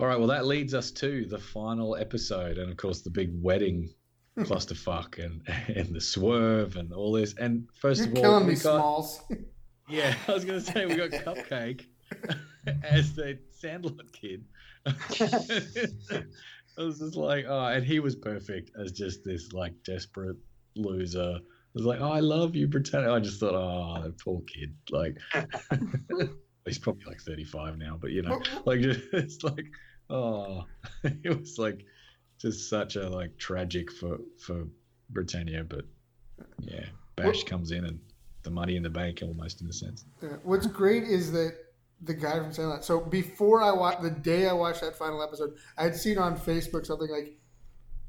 All 0.00 0.06
right, 0.06 0.18
well, 0.18 0.28
that 0.28 0.46
leads 0.46 0.74
us 0.74 0.90
to 0.92 1.26
the 1.26 1.38
final 1.38 1.96
episode, 1.96 2.58
and 2.58 2.70
of 2.70 2.76
course, 2.76 3.00
the 3.02 3.10
big 3.10 3.30
wedding 3.42 3.88
clusterfuck 4.38 5.24
and 5.24 5.42
and 5.76 5.94
the 5.94 6.00
swerve 6.00 6.76
and 6.76 6.92
all 6.92 7.12
this. 7.12 7.34
And 7.34 7.68
1st 7.82 7.96
You're 7.98 8.06
of 8.06 8.14
all, 8.16 8.22
killing 8.22 8.46
we 8.46 8.54
me, 8.54 8.60
got 8.60 8.76
Smalls. 8.78 9.20
yeah, 9.88 10.14
I 10.28 10.32
was 10.32 10.44
gonna 10.44 10.60
say 10.60 10.86
we 10.86 10.96
got 10.96 11.10
Cupcake 11.24 11.86
as 12.82 13.14
the 13.14 13.38
Sandlot 13.50 14.12
kid. 14.12 14.44
I 16.78 16.82
was 16.82 16.98
just 17.00 17.16
like, 17.16 17.44
oh, 17.48 17.66
and 17.66 17.84
he 17.84 18.00
was 18.00 18.14
perfect 18.14 18.70
as 18.80 18.92
just 18.92 19.24
this 19.24 19.52
like 19.52 19.72
desperate 19.84 20.36
loser. 20.76 21.38
I 21.38 21.70
was 21.74 21.84
like, 21.84 22.00
oh, 22.00 22.10
I 22.10 22.20
love 22.20 22.54
you, 22.54 22.66
Britannia. 22.66 23.12
I 23.12 23.20
just 23.20 23.40
thought, 23.40 23.54
oh, 23.54 24.02
that 24.02 24.18
poor 24.18 24.40
kid. 24.42 24.74
Like, 24.90 25.16
he's 26.64 26.78
probably 26.78 27.04
like 27.06 27.20
35 27.20 27.78
now, 27.78 27.98
but 28.00 28.10
you 28.10 28.22
know, 28.22 28.40
like 28.64 28.80
just 28.80 29.44
like, 29.44 29.66
oh, 30.08 30.64
it 31.04 31.38
was 31.38 31.58
like 31.58 31.84
just 32.38 32.70
such 32.70 32.96
a 32.96 33.08
like 33.08 33.36
tragic 33.38 33.92
for 33.92 34.18
for 34.38 34.66
Britannia. 35.10 35.64
But 35.64 35.84
yeah, 36.60 36.86
Bash 37.16 37.44
comes 37.44 37.72
in 37.72 37.84
and 37.84 37.98
the 38.44 38.50
money 38.50 38.76
in 38.76 38.82
the 38.82 38.90
bank 38.90 39.20
almost 39.22 39.60
in 39.60 39.68
a 39.68 39.72
sense. 39.72 40.04
What's 40.42 40.66
great 40.66 41.02
is 41.04 41.32
that 41.32 41.54
the 42.02 42.14
guy 42.14 42.38
from 42.38 42.52
Sandlot. 42.52 42.84
So 42.84 43.00
before 43.00 43.62
I 43.62 43.72
watched 43.72 44.02
the 44.02 44.10
day 44.10 44.48
I 44.48 44.52
watched 44.52 44.80
that 44.82 44.96
final 44.96 45.22
episode, 45.22 45.54
I 45.76 45.84
had 45.84 45.96
seen 45.96 46.18
on 46.18 46.38
Facebook 46.38 46.86
something 46.86 47.10
like 47.10 47.38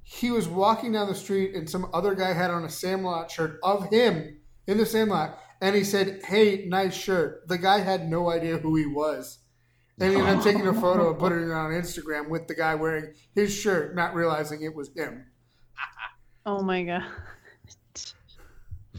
he 0.03 0.31
was 0.31 0.47
walking 0.47 0.91
down 0.93 1.07
the 1.07 1.15
street 1.15 1.55
and 1.55 1.69
some 1.69 1.89
other 1.93 2.15
guy 2.15 2.33
had 2.33 2.51
on 2.51 2.65
a 2.65 2.69
Sandlot 2.69 3.29
shirt 3.31 3.59
of 3.63 3.89
him 3.89 4.39
in 4.67 4.77
the 4.77 4.85
Sandlot, 4.85 5.39
and 5.61 5.75
he 5.75 5.83
said, 5.83 6.21
"Hey, 6.25 6.65
nice 6.67 6.95
shirt." 6.95 7.47
The 7.47 7.57
guy 7.57 7.79
had 7.79 8.09
no 8.09 8.29
idea 8.29 8.57
who 8.57 8.75
he 8.75 8.85
was, 8.85 9.39
and 9.99 10.11
he 10.11 10.17
ended 10.17 10.37
up 10.37 10.43
taking 10.43 10.67
a 10.67 10.73
photo 10.73 11.09
and 11.09 11.19
putting 11.19 11.43
it 11.43 11.51
on 11.51 11.71
Instagram 11.71 12.29
with 12.29 12.47
the 12.47 12.55
guy 12.55 12.75
wearing 12.75 13.13
his 13.33 13.53
shirt, 13.53 13.95
not 13.95 14.13
realizing 14.13 14.61
it 14.61 14.75
was 14.75 14.89
him. 14.95 15.25
Oh 16.45 16.61
my 16.61 16.83
god. 16.83 17.03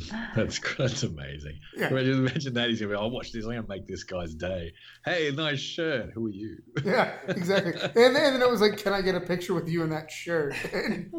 That's 0.37 0.61
that's 0.77 1.03
amazing. 1.03 1.59
Yeah. 1.77 1.89
Imagine, 1.89 2.27
imagine 2.27 2.55
that 2.55 2.69
he's 2.69 2.81
gonna 2.81 2.93
be. 2.93 2.99
I'll 2.99 3.11
watch 3.11 3.33
this. 3.33 3.45
I'm 3.45 3.53
gonna 3.53 3.67
make 3.69 3.87
this 3.87 4.05
guy's 4.05 4.35
day. 4.35 4.73
Hey, 5.05 5.31
nice 5.31 5.59
shirt. 5.61 6.11
Who 6.15 6.27
are 6.27 6.31
you? 6.31 6.59
Yeah, 6.85 7.15
exactly. 7.29 7.73
and, 7.83 7.93
then, 7.95 8.17
and 8.17 8.35
then 8.35 8.43
it 8.43 8.51
was 8.51 8.61
like, 8.61 8.79
"Can 8.79 8.93
I 8.93 9.03
get 9.03 9.15
a 9.15 9.21
picture 9.21 9.55
with 9.55 9.69
you 9.69 9.83
in 9.83 9.91
that 9.91 10.11
shirt?" 10.11 10.55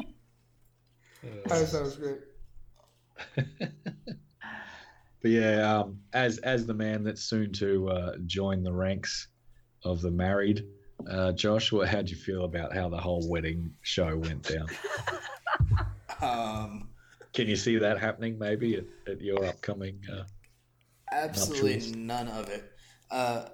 And 1.23 1.51
I 1.53 1.55
thought 1.55 1.71
that 1.71 1.83
was 1.83 1.95
great. 1.97 2.19
But 5.21 5.29
yeah, 5.29 5.79
um, 5.79 5.99
as 6.13 6.39
as 6.39 6.65
the 6.65 6.73
man 6.73 7.03
that's 7.03 7.21
soon 7.21 7.51
to 7.53 7.89
uh, 7.89 8.13
join 8.25 8.63
the 8.63 8.73
ranks 8.73 9.27
of 9.85 10.01
the 10.01 10.09
married, 10.09 10.65
uh, 11.07 11.31
Josh, 11.33 11.71
what 11.71 11.87
how'd 11.87 12.09
you 12.09 12.15
feel 12.15 12.43
about 12.43 12.73
how 12.73 12.89
the 12.89 12.97
whole 12.97 13.27
wedding 13.29 13.71
show 13.81 14.17
went 14.17 14.43
down? 14.43 14.67
Um, 16.21 16.89
Can 17.33 17.47
you 17.47 17.55
see 17.55 17.77
that 17.77 17.99
happening 17.99 18.37
maybe 18.37 18.75
at, 18.75 18.85
at 19.07 19.21
your 19.21 19.45
upcoming? 19.45 19.99
Uh, 20.11 20.23
absolutely 21.11 21.75
Nuptials. 21.75 21.95
none 21.95 22.27
of 22.27 22.49
it. 22.49 22.71
Uh, 23.09 23.45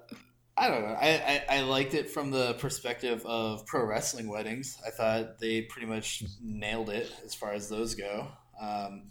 I 0.57 0.69
don't 0.69 0.81
know. 0.81 0.97
I, 0.99 1.43
I, 1.49 1.57
I 1.57 1.61
liked 1.61 1.93
it 1.93 2.09
from 2.09 2.31
the 2.31 2.53
perspective 2.55 3.23
of 3.25 3.65
pro 3.67 3.85
wrestling 3.85 4.27
weddings. 4.27 4.77
I 4.85 4.89
thought 4.89 5.39
they 5.39 5.61
pretty 5.61 5.87
much 5.87 6.23
nailed 6.41 6.89
it 6.89 7.11
as 7.23 7.35
far 7.35 7.53
as 7.53 7.69
those 7.69 7.93
go. 7.93 8.27
Um, 8.59 9.09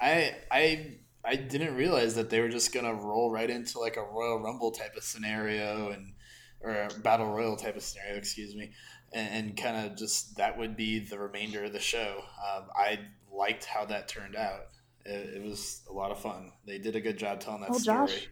I 0.00 0.34
I 0.50 0.96
I 1.24 1.36
didn't 1.36 1.76
realize 1.76 2.14
that 2.16 2.28
they 2.28 2.40
were 2.40 2.50
just 2.50 2.74
gonna 2.74 2.92
roll 2.92 3.30
right 3.30 3.48
into 3.48 3.78
like 3.78 3.96
a 3.96 4.02
Royal 4.02 4.42
Rumble 4.42 4.72
type 4.72 4.94
of 4.96 5.02
scenario 5.02 5.90
and 5.90 6.12
or 6.60 6.72
a 6.72 6.88
Battle 7.00 7.32
Royal 7.32 7.56
type 7.56 7.76
of 7.76 7.82
scenario, 7.82 8.16
excuse 8.16 8.54
me, 8.54 8.72
and, 9.14 9.46
and 9.46 9.56
kind 9.56 9.86
of 9.86 9.96
just 9.96 10.36
that 10.36 10.58
would 10.58 10.76
be 10.76 10.98
the 10.98 11.18
remainder 11.18 11.64
of 11.64 11.72
the 11.72 11.80
show. 11.80 12.22
Um, 12.54 12.64
I 12.76 12.98
liked 13.36 13.64
how 13.64 13.84
that 13.86 14.08
turned 14.08 14.36
out. 14.36 14.66
It, 15.04 15.36
it 15.36 15.42
was 15.42 15.82
a 15.90 15.92
lot 15.92 16.10
of 16.10 16.20
fun. 16.20 16.52
They 16.66 16.78
did 16.78 16.96
a 16.96 17.00
good 17.00 17.18
job 17.18 17.40
telling 17.40 17.60
that 17.62 17.70
Well, 17.70 17.78
story. 17.80 18.06
Josh, 18.06 18.28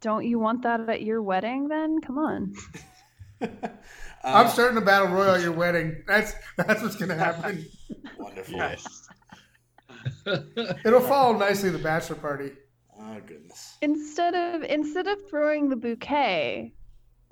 don't 0.00 0.24
you 0.26 0.38
want 0.38 0.62
that 0.62 0.88
at 0.88 1.02
your 1.02 1.22
wedding 1.22 1.68
then? 1.68 2.00
Come 2.00 2.18
on. 2.18 2.52
I'm 4.24 4.46
Um, 4.46 4.48
starting 4.48 4.78
a 4.78 4.80
battle 4.80 5.08
royal 5.08 5.34
at 5.34 5.42
your 5.42 5.52
wedding. 5.52 6.04
That's 6.06 6.32
that's 6.56 6.80
what's 6.82 6.94
gonna 6.96 7.16
happen. 7.16 7.66
Wonderful. 8.18 8.54
yes. 8.54 9.08
It'll 10.84 11.00
follow 11.00 11.36
nicely 11.36 11.70
the 11.70 11.78
bachelor 11.78 12.16
party. 12.16 12.52
Oh 12.98 13.18
goodness. 13.26 13.78
Instead 13.82 14.34
of 14.34 14.62
instead 14.62 15.08
of 15.08 15.18
throwing 15.28 15.68
the 15.68 15.76
bouquet, 15.76 16.72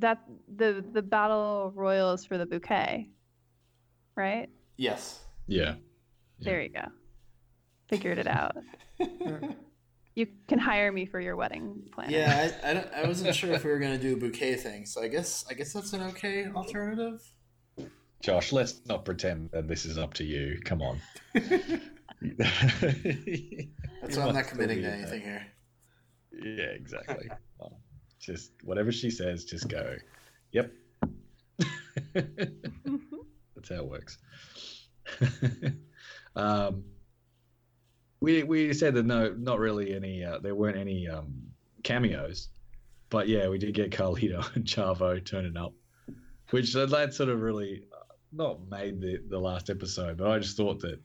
that 0.01 0.19
the 0.57 0.85
the 0.93 1.03
battle 1.03 1.73
royal 1.77 2.13
is 2.13 2.25
for 2.25 2.39
the 2.39 2.47
bouquet. 2.47 3.09
Right? 4.17 4.49
Yes. 4.77 5.21
yeah. 5.47 5.75
There 6.41 6.63
you 6.63 6.71
go. 6.71 6.85
Figured 7.89 8.19
it 8.19 8.27
out. 8.27 8.57
You 10.17 10.27
can 10.49 10.59
hire 10.59 10.91
me 10.91 11.07
for 11.07 11.21
your 11.21 11.37
wedding 11.37 11.83
planner. 11.93 12.11
Yeah, 12.11 12.51
I, 12.65 12.71
I, 12.71 12.75
don't, 12.75 12.93
I 12.93 13.07
wasn't 13.07 13.35
sure 13.35 13.53
if 13.53 13.65
we 13.65 13.71
were 13.71 13.79
gonna 13.79 13.97
do 13.97 14.15
a 14.15 14.17
bouquet 14.17 14.57
thing, 14.57 14.85
so 14.85 15.03
I 15.03 15.09
guess 15.09 15.45
I 15.49 15.55
guess 15.55 15.73
that's 15.73 15.93
an 15.93 16.03
okay 16.03 16.47
alternative. 16.55 17.23
Josh, 18.21 18.53
let's 18.53 18.81
not 18.87 19.05
pretend 19.05 19.51
that 19.53 19.69
this 19.69 19.87
is 19.87 19.97
up 19.97 20.13
to 20.15 20.25
you. 20.25 20.59
Come 20.65 20.83
on. 20.83 21.01
That's 21.33 21.81
why 24.17 24.25
I'm 24.27 24.35
not 24.35 24.47
committing 24.47 24.83
to 24.83 24.93
anything 24.93 25.23
here. 25.23 25.47
Yeah, 26.33 26.65
exactly. 26.65 27.31
Just 28.21 28.53
whatever 28.65 28.93
she 28.93 29.11
says, 29.11 29.47
just 29.47 29.69
go. 29.69 29.97
Yep. 30.53 30.71
Mm-hmm. 32.15 32.97
That's 33.57 33.69
how 33.71 33.77
it 33.77 33.89
works. 33.89 34.19
Um, 36.37 36.85
we 38.21 38.43
we 38.43 38.73
said 38.73 38.95
that 38.95 39.07
no, 39.07 39.35
not 39.39 39.59
really 39.59 39.95
any. 39.95 40.25
Uh, 40.25 40.39
there 40.39 40.55
weren't 40.55 40.77
any 40.79 41.09
um, 41.09 41.33
cameos, 41.83 42.49
but 43.09 43.29
yeah, 43.29 43.49
we 43.49 43.59
did 43.59 43.75
get 43.75 43.91
Carlito 43.91 44.45
and 44.55 44.65
Chavo 44.65 45.25
turning 45.25 45.57
up, 45.57 45.73
which 46.51 46.75
uh, 46.77 46.87
that 46.87 47.15
sort 47.15 47.29
of 47.31 47.41
really 47.41 47.83
uh, 47.93 48.15
not 48.33 48.69
made 48.69 49.01
the 49.01 49.19
the 49.29 49.39
last 49.39 49.71
episode, 49.71 50.19
but 50.19 50.29
I 50.31 50.39
just 50.39 50.57
thought 50.57 50.81
that. 50.81 51.01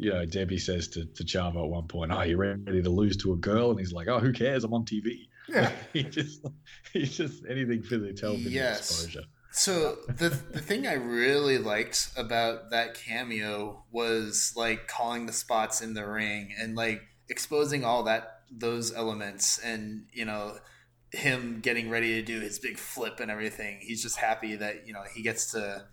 You 0.00 0.12
know, 0.12 0.24
Debbie 0.24 0.58
says 0.58 0.86
to, 0.90 1.06
to 1.06 1.24
Chavo 1.24 1.64
at 1.64 1.70
one 1.70 1.88
point, 1.88 2.12
"Oh, 2.12 2.22
you 2.22 2.36
ready 2.36 2.80
to 2.82 2.88
lose 2.88 3.16
to 3.16 3.32
a 3.32 3.36
girl?" 3.36 3.70
And 3.70 3.80
he's 3.80 3.90
like, 3.90 4.06
"Oh, 4.06 4.20
who 4.20 4.32
cares? 4.32 4.62
I'm 4.62 4.72
on 4.72 4.84
TV." 4.84 5.26
Yeah. 5.48 5.72
he 5.92 6.04
just, 6.04 6.46
he's 6.92 7.16
just 7.16 7.42
anything 7.48 7.82
for 7.82 7.98
the 7.98 8.12
television 8.12 8.52
Yes. 8.52 8.78
exposure. 8.78 9.26
So 9.50 9.96
the 10.06 10.28
the 10.28 10.60
thing 10.60 10.86
I 10.86 10.94
really 10.94 11.58
liked 11.58 12.10
about 12.16 12.70
that 12.70 12.94
cameo 12.94 13.84
was 13.90 14.52
like 14.56 14.88
calling 14.88 15.26
the 15.26 15.32
spots 15.32 15.80
in 15.80 15.94
the 15.94 16.06
ring 16.06 16.54
and 16.58 16.76
like 16.76 17.02
exposing 17.28 17.84
all 17.84 18.02
that 18.04 18.42
those 18.50 18.94
elements 18.94 19.58
and 19.58 20.06
you 20.12 20.24
know 20.24 20.58
him 21.10 21.60
getting 21.60 21.88
ready 21.88 22.14
to 22.14 22.22
do 22.22 22.40
his 22.40 22.58
big 22.58 22.78
flip 22.78 23.20
and 23.20 23.30
everything. 23.30 23.78
He's 23.80 24.02
just 24.02 24.18
happy 24.18 24.56
that 24.56 24.86
you 24.86 24.92
know 24.92 25.02
he 25.14 25.22
gets 25.22 25.52
to 25.52 25.86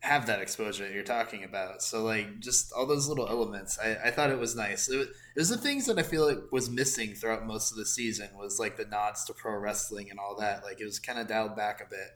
have 0.00 0.26
that 0.26 0.40
exposure 0.40 0.84
that 0.84 0.92
you're 0.92 1.04
talking 1.04 1.44
about. 1.44 1.80
So 1.80 2.02
like 2.02 2.40
just 2.40 2.72
all 2.72 2.86
those 2.86 3.08
little 3.08 3.28
elements, 3.28 3.78
I, 3.78 3.96
I 4.06 4.10
thought 4.10 4.30
it 4.30 4.38
was 4.38 4.56
nice. 4.56 4.88
It 4.88 5.00
it 5.00 5.38
was 5.38 5.50
the 5.50 5.58
things 5.58 5.86
that 5.86 5.98
I 5.98 6.02
feel 6.02 6.26
like 6.26 6.50
was 6.50 6.68
missing 6.70 7.14
throughout 7.14 7.46
most 7.46 7.70
of 7.70 7.78
the 7.78 7.86
season 7.86 8.30
was 8.36 8.58
like 8.58 8.76
the 8.76 8.84
nods 8.84 9.24
to 9.26 9.32
pro 9.32 9.56
wrestling 9.58 10.10
and 10.10 10.18
all 10.18 10.36
that. 10.40 10.64
Like 10.64 10.80
it 10.80 10.84
was 10.84 10.98
kind 10.98 11.18
of 11.18 11.28
dialed 11.28 11.56
back 11.56 11.80
a 11.80 11.88
bit. 11.88 12.08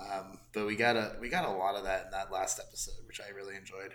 Um, 0.00 0.38
but 0.54 0.66
we 0.66 0.76
got 0.76 0.96
a 0.96 1.16
we 1.20 1.28
got 1.28 1.44
a 1.44 1.50
lot 1.50 1.74
of 1.74 1.84
that 1.84 2.06
in 2.06 2.10
that 2.12 2.30
last 2.32 2.58
episode, 2.60 3.06
which 3.06 3.20
I 3.20 3.30
really 3.34 3.56
enjoyed. 3.56 3.94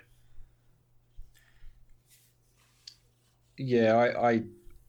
Yeah, 3.56 3.94
I, 3.94 4.30
I 4.32 4.42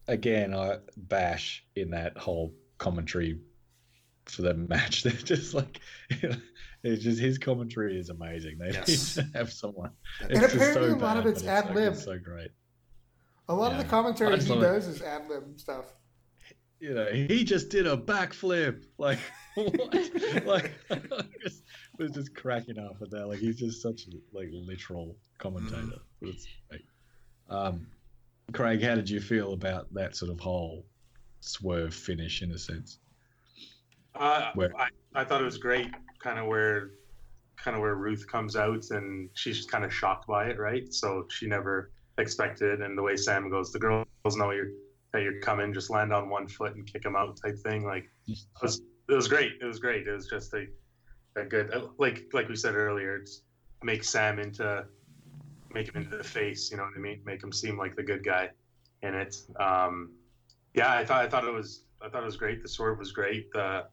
again, 0.07 0.53
I 0.53 0.78
bash 0.97 1.63
in 1.76 1.91
that 1.91 2.18
whole 2.18 2.53
commentary 2.78 3.39
for 4.26 4.41
the 4.41 4.53
match. 4.70 5.03
They're 5.03 5.11
just 5.13 5.53
like, 5.53 5.80
it's 6.84 7.03
just 7.03 7.20
his 7.20 7.38
commentary 7.38 7.99
is 7.99 8.09
amazing. 8.09 8.57
They 8.59 8.72
Yes. 8.72 9.18
need 9.18 9.24
to 9.32 9.38
have 9.38 9.51
someone. 9.51 9.91
And 10.22 10.32
It's 10.32 10.39
just 10.41 10.55
apparently 10.55 10.89
so 10.91 10.95
a 10.95 10.97
lot 10.97 11.18
of 11.18 11.26
it's 11.26 11.43
ad-lib. 11.45 11.93
it's 11.93 12.03
so 12.03 12.18
great. 12.18 12.49
A 13.47 13.53
lot 13.53 13.72
of 13.72 13.78
the 13.78 13.84
commentary 13.84 14.39
he 14.39 14.59
does 14.59 14.88
is 14.88 15.01
ad 15.03 15.28
lib 15.30 15.59
stuff. 15.59 15.93
You 16.80 16.93
know, 16.95 17.05
he 17.11 17.43
just 17.43 17.70
did 17.70 17.86
a 17.88 17.95
backflip. 17.95 18.84
Like 18.97 19.20
what? 19.20 19.45
like 20.45 20.72
I 20.89 20.95
just 21.43 21.64
was 21.97 22.12
just 22.12 22.36
cracking 22.36 22.78
up 22.78 22.97
at 23.01 23.10
that. 23.12 23.28
Like 23.28 23.39
he's 23.39 23.58
just 23.58 23.82
such 23.82 24.08
a 24.08 24.38
like 24.38 24.49
literal 24.51 25.16
commentator. 25.38 25.99
It's 26.22 26.47
great. 26.70 26.86
Um, 27.49 27.88
Craig, 28.53 28.84
how 28.84 28.95
did 28.95 29.10
you 29.10 29.20
feel 29.20 29.53
about 29.53 29.93
that 29.93 30.16
sort 30.16 30.32
of 30.32 30.39
whole 30.39 30.86
swerve 31.39 31.93
finish 31.93 32.41
in 32.41 32.51
a 32.51 32.58
sense? 32.58 32.99
Uh, 34.16 34.51
Where- 34.56 34.76
I, 34.78 34.89
I 35.14 35.24
thought 35.24 35.41
it 35.41 35.45
was 35.45 35.58
great, 35.58 35.88
kind 36.20 36.39
of 36.39 36.47
where, 36.47 36.91
kind 37.58 37.76
of 37.76 37.82
where 37.82 37.95
Ruth 37.95 38.26
comes 38.28 38.56
out 38.56 38.86
and 38.91 39.30
she's 39.34 39.58
just 39.58 39.72
kind 39.72 39.84
of 39.84 39.93
shocked 39.93 40.28
by 40.28 40.45
it, 40.47 40.60
right? 40.60 40.93
So 40.93 41.26
she 41.30 41.47
never 41.47 41.91
expected, 42.18 42.82
and 42.82 42.97
the 42.97 43.01
way 43.01 43.16
Sam 43.18 43.49
goes, 43.49 43.72
the 43.72 43.80
girls 43.80 44.06
know 44.26 44.51
you're 44.51 44.70
that 45.12 45.22
you're 45.22 45.39
coming, 45.39 45.74
just 45.74 45.89
land 45.89 46.12
on 46.12 46.30
one 46.30 46.47
foot 46.47 46.76
and 46.76 46.86
kick 46.86 47.03
them 47.03 47.16
out, 47.16 47.38
type 47.43 47.58
thing. 47.60 47.86
Like 47.86 48.10
it 48.28 48.38
was, 48.62 48.82
it 49.10 49.14
was 49.14 49.28
great. 49.28 49.53
It 49.62 49.66
was 49.66 49.80
great. 49.80 50.08
It 50.08 50.12
was 50.12 50.28
just 50.28 50.53
like 50.53 50.72
a 51.36 51.43
good 51.43 51.74
uh, 51.74 51.88
like 51.97 52.26
like 52.34 52.47
we 52.47 52.56
said 52.56 52.76
earlier. 52.76 53.18
It's 53.18 53.41
make 53.84 54.03
Sam 54.03 54.39
into 54.39 54.86
make 55.74 55.89
him 55.89 56.01
into 56.01 56.18
the 56.18 56.24
face. 56.24 56.72
You 56.72 56.78
know 56.78 56.84
what 56.84 56.93
I 56.95 56.99
mean? 56.99 57.22
Make 57.26 57.43
him 57.43 57.51
seem 57.51 57.78
like 57.78 57.95
the 57.95 58.03
good 58.03 58.24
guy 58.24 58.49
in 59.01 59.14
it. 59.14 59.36
Um, 59.60 60.14
yeah, 60.74 60.93
I 60.93 61.06
thought 61.06 61.26
I 61.26 61.30
thought 61.30 61.45
it 61.45 61.53
was 61.53 61.84
I 62.01 62.10
thought 62.10 62.24
it 62.24 62.26
was 62.26 62.38
great. 62.38 62.62
The 62.62 62.70
sword 62.70 62.99
was 62.99 63.12
great. 63.12 63.51
The 63.51 63.86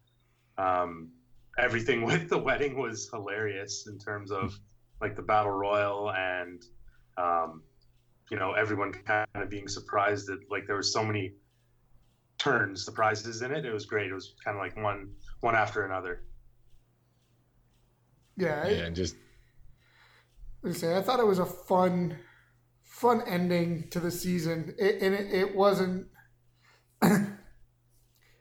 um, 0.58 1.10
everything 1.58 2.02
with 2.06 2.28
the 2.28 2.38
wedding 2.38 2.78
was 2.78 3.08
hilarious 3.12 3.86
in 3.86 3.98
terms 3.98 4.30
of 4.30 4.58
like 5.00 5.16
the 5.16 5.22
battle 5.22 5.52
royal 5.52 6.12
and 6.12 6.64
um, 7.18 7.62
you 8.30 8.38
know 8.38 8.52
everyone 8.52 8.92
kind 8.92 9.26
of 9.34 9.50
being 9.50 9.68
surprised 9.68 10.28
that 10.28 10.38
like 10.50 10.66
there 10.66 10.76
was 10.76 10.92
so 10.92 11.04
many 11.04 11.32
turns 12.42 12.84
the 12.84 12.90
prizes 12.92 13.42
in 13.42 13.52
it 13.52 13.64
it 13.64 13.72
was 13.72 13.86
great. 13.86 14.10
It 14.10 14.14
was 14.14 14.34
kind 14.44 14.56
of 14.56 14.60
like 14.60 14.76
one 14.76 15.10
one 15.40 15.54
after 15.54 15.84
another. 15.84 16.24
Yeah, 18.36 18.66
Yeah, 18.66 18.84
and 18.84 18.96
just 18.96 19.14
I 20.66 20.72
say 20.72 20.96
I 20.96 21.02
thought 21.02 21.20
it 21.20 21.26
was 21.26 21.38
a 21.38 21.46
fun, 21.46 22.18
fun 22.82 23.22
ending 23.26 23.88
to 23.90 24.00
the 24.00 24.10
season, 24.10 24.74
it, 24.78 25.02
and 25.02 25.14
it, 25.14 25.32
it 25.32 25.54
wasn't. 25.54 26.08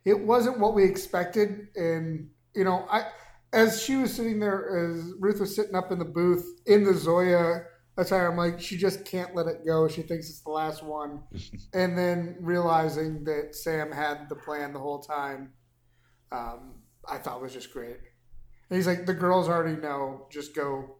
it 0.06 0.20
wasn't 0.20 0.60
what 0.60 0.74
we 0.74 0.84
expected, 0.84 1.68
and 1.76 2.30
you 2.56 2.64
know, 2.64 2.88
I 2.90 3.06
as 3.54 3.84
she 3.84 3.98
was 3.98 4.16
sitting 4.16 4.40
there, 4.40 4.92
as 4.92 5.14
Ruth 5.20 5.40
was 5.40 5.56
sitting 5.56 5.76
up 5.76 5.92
in 5.92 6.00
the 6.00 6.06
booth 6.06 6.62
in 6.66 6.84
the 6.84 6.94
Zoya 6.94 7.66
attire, 7.98 8.30
I'm 8.32 8.38
like, 8.38 8.60
she 8.62 8.78
just 8.78 9.06
can't 9.06 9.36
let 9.36 9.48
it 9.48 9.66
go. 9.66 9.88
She 9.88 10.02
thinks 10.02 10.30
it's 10.30 10.42
the 10.42 10.50
last 10.52 10.84
one, 10.84 11.24
and 11.74 11.98
then 11.98 12.38
realizing 12.40 13.24
that 13.26 13.56
Sam 13.56 13.92
had 13.92 14.30
the 14.30 14.36
plan 14.36 14.74
the 14.74 14.80
whole 14.80 15.00
time, 15.00 15.54
um, 16.32 16.76
I 17.08 17.18
thought 17.18 17.42
was 17.42 17.54
just 17.54 17.72
great. 17.74 17.98
And 18.70 18.78
he's 18.78 18.88
like, 18.88 19.06
the 19.06 19.14
girls 19.14 19.50
already 19.50 19.76
know, 19.80 20.28
just 20.32 20.56
go 20.56 20.98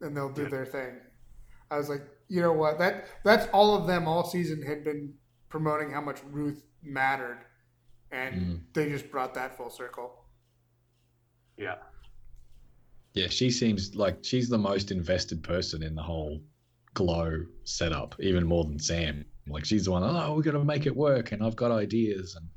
and 0.00 0.16
they'll 0.16 0.32
do 0.32 0.48
their 0.48 0.64
thing. 0.66 0.98
I 1.70 1.76
was 1.76 1.88
like, 1.88 2.02
you 2.28 2.40
know 2.40 2.52
what? 2.52 2.78
That 2.78 3.06
that's 3.24 3.46
all 3.52 3.76
of 3.76 3.86
them 3.86 4.08
all 4.08 4.24
season 4.24 4.62
had 4.62 4.82
been 4.84 5.14
promoting 5.50 5.90
how 5.92 6.00
much 6.00 6.20
Ruth 6.30 6.62
mattered, 6.82 7.44
and 8.10 8.34
Mm. 8.34 8.60
they 8.74 8.88
just 8.88 9.10
brought 9.10 9.34
that 9.34 9.56
full 9.56 9.70
circle. 9.70 10.24
yeah 11.58 11.76
yeah, 13.14 13.28
she 13.28 13.50
seems 13.50 13.94
like 13.94 14.18
she's 14.22 14.48
the 14.48 14.58
most 14.58 14.90
invested 14.90 15.42
person 15.42 15.82
in 15.82 15.94
the 15.94 16.02
whole 16.02 16.40
glow 16.94 17.44
setup, 17.64 18.14
even 18.20 18.46
more 18.46 18.64
than 18.64 18.78
Sam. 18.78 19.24
Like 19.48 19.64
she's 19.64 19.86
the 19.86 19.90
one, 19.90 20.04
oh, 20.04 20.34
we're 20.34 20.42
gonna 20.42 20.64
make 20.64 20.86
it 20.86 20.96
work, 20.96 21.32
and 21.32 21.42
I've 21.42 21.56
got 21.56 21.72
ideas 21.72 22.36
and 22.36 22.48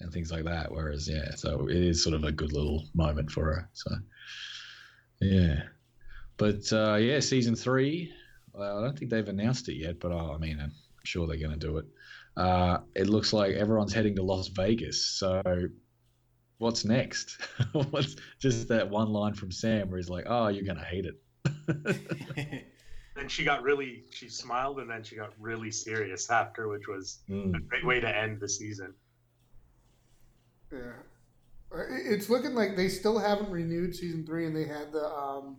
and 0.00 0.12
things 0.12 0.30
like 0.30 0.44
that. 0.44 0.70
Whereas, 0.70 1.08
yeah, 1.08 1.30
so 1.34 1.68
it 1.68 1.76
is 1.76 2.02
sort 2.02 2.14
of 2.14 2.24
a 2.24 2.32
good 2.32 2.52
little 2.52 2.84
moment 2.94 3.30
for 3.30 3.44
her. 3.44 3.70
So, 3.72 3.90
yeah, 5.20 5.62
but 6.36 6.72
uh, 6.72 6.96
yeah, 6.96 7.20
season 7.20 7.54
three. 7.54 8.12
Well, 8.52 8.78
I 8.78 8.82
don't 8.82 8.98
think 8.98 9.10
they've 9.10 9.28
announced 9.28 9.68
it 9.68 9.76
yet, 9.76 9.98
but 9.98 10.12
uh, 10.12 10.32
I 10.32 10.38
mean, 10.38 10.60
I'm 10.60 10.72
sure 11.04 11.26
they're 11.26 11.36
to 11.36 11.56
do 11.56 11.78
it. 11.78 11.86
Uh, 12.36 12.78
it 12.94 13.08
looks 13.08 13.32
like 13.32 13.54
everyone's 13.54 13.92
heading 13.92 14.16
to 14.16 14.22
Las 14.22 14.48
Vegas. 14.48 15.04
So, 15.04 15.42
what's 16.58 16.84
next? 16.84 17.38
what's 17.90 18.16
just 18.38 18.68
that 18.68 18.88
one 18.90 19.08
line 19.12 19.34
from 19.34 19.50
Sam 19.50 19.88
where 19.90 19.98
he's 19.98 20.08
like, 20.10 20.24
"Oh, 20.28 20.48
you're 20.48 20.64
going 20.64 20.78
to 20.78 20.84
hate 20.84 21.06
it." 21.06 21.20
and 23.16 23.30
she 23.30 23.44
got 23.44 23.62
really 23.62 24.04
she 24.10 24.28
smiled 24.28 24.78
and 24.80 24.90
then 24.90 25.02
she 25.02 25.14
got 25.16 25.32
really 25.38 25.70
serious 25.70 26.30
after 26.30 26.68
which 26.68 26.88
was 26.88 27.20
a 27.28 27.32
Mm. 27.32 27.68
great 27.68 27.84
way 27.86 28.00
to 28.00 28.08
end 28.08 28.40
the 28.40 28.48
season 28.48 28.94
Yeah, 30.72 30.92
it's 32.08 32.28
looking 32.28 32.54
like 32.54 32.76
they 32.76 32.88
still 32.88 33.18
haven't 33.18 33.50
renewed 33.50 33.94
season 33.94 34.24
three, 34.26 34.46
and 34.46 34.56
they 34.56 34.64
had 34.64 34.92
the 34.92 35.06
um, 35.06 35.58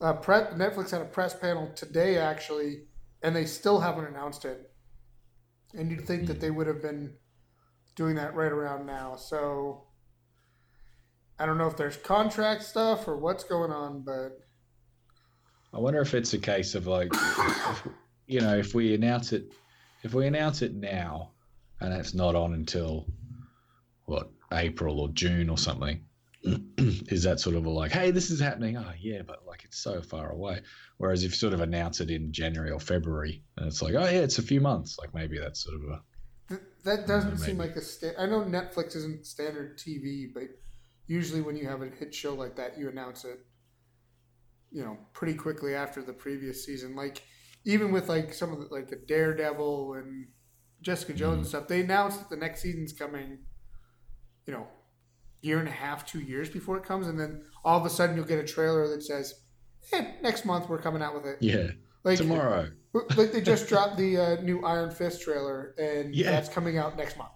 uh, 0.00 0.14
pre- 0.14 0.52
Netflix 0.56 0.90
had 0.90 1.00
a 1.02 1.06
press 1.06 1.34
panel 1.34 1.70
today 1.74 2.18
actually, 2.18 2.82
and 3.22 3.34
they 3.34 3.44
still 3.46 3.80
haven't 3.80 4.04
announced 4.06 4.44
it. 4.44 4.70
And 5.74 5.90
you'd 5.90 6.06
think 6.06 6.26
that 6.26 6.40
they 6.40 6.50
would 6.50 6.66
have 6.66 6.82
been 6.82 7.14
doing 8.00 8.14
that 8.14 8.34
right 8.34 8.50
around 8.50 8.86
now. 8.86 9.14
So 9.14 9.82
I 11.38 11.44
don't 11.44 11.58
know 11.58 11.66
if 11.66 11.76
there's 11.76 11.98
contract 11.98 12.62
stuff 12.62 13.06
or 13.06 13.18
what's 13.18 13.44
going 13.44 13.70
on, 13.70 14.00
but 14.00 14.38
I 15.74 15.80
wonder 15.80 16.00
if 16.00 16.14
it's 16.14 16.32
a 16.32 16.38
case 16.38 16.74
of 16.74 16.86
like, 16.86 17.10
if, 17.12 17.88
you 18.26 18.40
know, 18.40 18.56
if 18.56 18.74
we 18.74 18.94
announce 18.94 19.34
it, 19.34 19.52
if 20.02 20.14
we 20.14 20.26
announce 20.26 20.62
it 20.62 20.74
now, 20.74 21.32
and 21.78 21.92
it's 21.92 22.14
not 22.14 22.34
on 22.34 22.54
until 22.54 23.06
what 24.06 24.30
April 24.50 24.98
or 24.98 25.10
June 25.10 25.50
or 25.50 25.58
something, 25.58 26.02
is 26.78 27.24
that 27.24 27.38
sort 27.38 27.54
of 27.54 27.66
a 27.66 27.70
like, 27.70 27.92
hey, 27.92 28.12
this 28.12 28.30
is 28.30 28.40
happening? 28.40 28.78
Oh 28.78 28.92
yeah, 28.98 29.20
but 29.26 29.46
like 29.46 29.62
it's 29.64 29.76
so 29.76 30.00
far 30.00 30.30
away. 30.30 30.62
Whereas 30.96 31.22
if 31.22 31.32
you 31.32 31.36
sort 31.36 31.52
of 31.52 31.60
announce 31.60 32.00
it 32.00 32.10
in 32.10 32.32
January 32.32 32.70
or 32.70 32.80
February, 32.80 33.42
and 33.58 33.66
it's 33.66 33.82
like, 33.82 33.92
oh 33.94 34.04
yeah, 34.04 34.20
it's 34.20 34.38
a 34.38 34.42
few 34.42 34.62
months. 34.62 34.96
Like 34.98 35.12
maybe 35.12 35.38
that's 35.38 35.62
sort 35.62 35.76
of 35.76 35.82
a 35.90 36.00
that 36.84 37.06
doesn't 37.06 37.38
seem 37.38 37.58
like 37.58 37.76
a 37.76 37.82
sta- 37.82 38.18
I 38.18 38.26
know 38.26 38.42
Netflix 38.42 38.96
isn't 38.96 39.26
standard 39.26 39.78
TV, 39.78 40.32
but 40.32 40.44
usually 41.06 41.40
when 41.40 41.56
you 41.56 41.66
have 41.66 41.82
a 41.82 41.86
hit 41.86 42.14
show 42.14 42.34
like 42.34 42.56
that, 42.56 42.78
you 42.78 42.88
announce 42.88 43.24
it, 43.24 43.40
you 44.70 44.84
know, 44.84 44.96
pretty 45.12 45.34
quickly 45.34 45.74
after 45.74 46.02
the 46.02 46.12
previous 46.12 46.64
season. 46.64 46.94
Like 46.94 47.22
even 47.64 47.92
with 47.92 48.08
like 48.08 48.32
some 48.32 48.52
of 48.52 48.60
the 48.60 48.66
like 48.74 48.90
a 48.92 48.96
Daredevil 48.96 49.94
and 49.94 50.28
Jessica 50.82 51.12
Jones 51.12 51.30
mm-hmm. 51.30 51.38
and 51.40 51.46
stuff, 51.46 51.68
they 51.68 51.80
announced 51.80 52.20
that 52.20 52.30
the 52.30 52.36
next 52.36 52.62
season's 52.62 52.92
coming. 52.92 53.38
You 54.46 54.54
know, 54.54 54.66
year 55.42 55.58
and 55.58 55.68
a 55.68 55.72
half, 55.72 56.06
two 56.06 56.20
years 56.20 56.48
before 56.48 56.76
it 56.76 56.84
comes, 56.84 57.06
and 57.06 57.20
then 57.20 57.42
all 57.64 57.78
of 57.78 57.86
a 57.86 57.90
sudden 57.90 58.16
you'll 58.16 58.24
get 58.24 58.38
a 58.38 58.46
trailer 58.46 58.88
that 58.88 59.02
says, 59.02 59.34
"Hey, 59.90 60.16
next 60.22 60.44
month 60.44 60.68
we're 60.68 60.80
coming 60.80 61.02
out 61.02 61.14
with 61.14 61.26
it." 61.26 61.38
yeah 61.40 61.70
Like 62.04 62.18
tomorrow. 62.18 62.70
like 63.16 63.32
they 63.32 63.40
just 63.40 63.68
dropped 63.68 63.96
the 63.96 64.16
uh, 64.16 64.42
new 64.42 64.64
Iron 64.64 64.90
Fist 64.90 65.22
trailer, 65.22 65.74
and 65.78 66.14
Yeah. 66.14 66.30
that's 66.30 66.48
coming 66.48 66.78
out 66.78 66.96
next 66.96 67.16
month. 67.18 67.32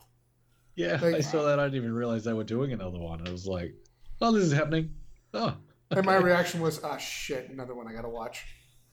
Yeah, 0.77 0.99
like- 1.01 1.15
I 1.17 1.21
saw 1.21 1.43
that. 1.45 1.59
I 1.61 1.65
didn't 1.65 1.77
even 1.77 1.93
realize 1.95 2.25
they 2.25 2.33
were 2.33 2.45
doing 2.45 2.73
another 2.73 2.99
one. 2.99 3.27
I 3.27 3.31
was 3.31 3.47
like, 3.47 3.75
oh, 4.21 4.33
this 4.33 4.45
is 4.45 4.53
happening. 4.53 4.95
Oh, 5.33 5.57
And 5.91 6.05
my 6.07 6.17
reaction 6.17 6.61
was, 6.61 6.83
"Ah, 6.83 6.97
shit, 6.97 7.51
another 7.51 7.75
one 7.75 7.87
I 7.89 7.93
gotta 7.93 8.09
watch." 8.09 8.45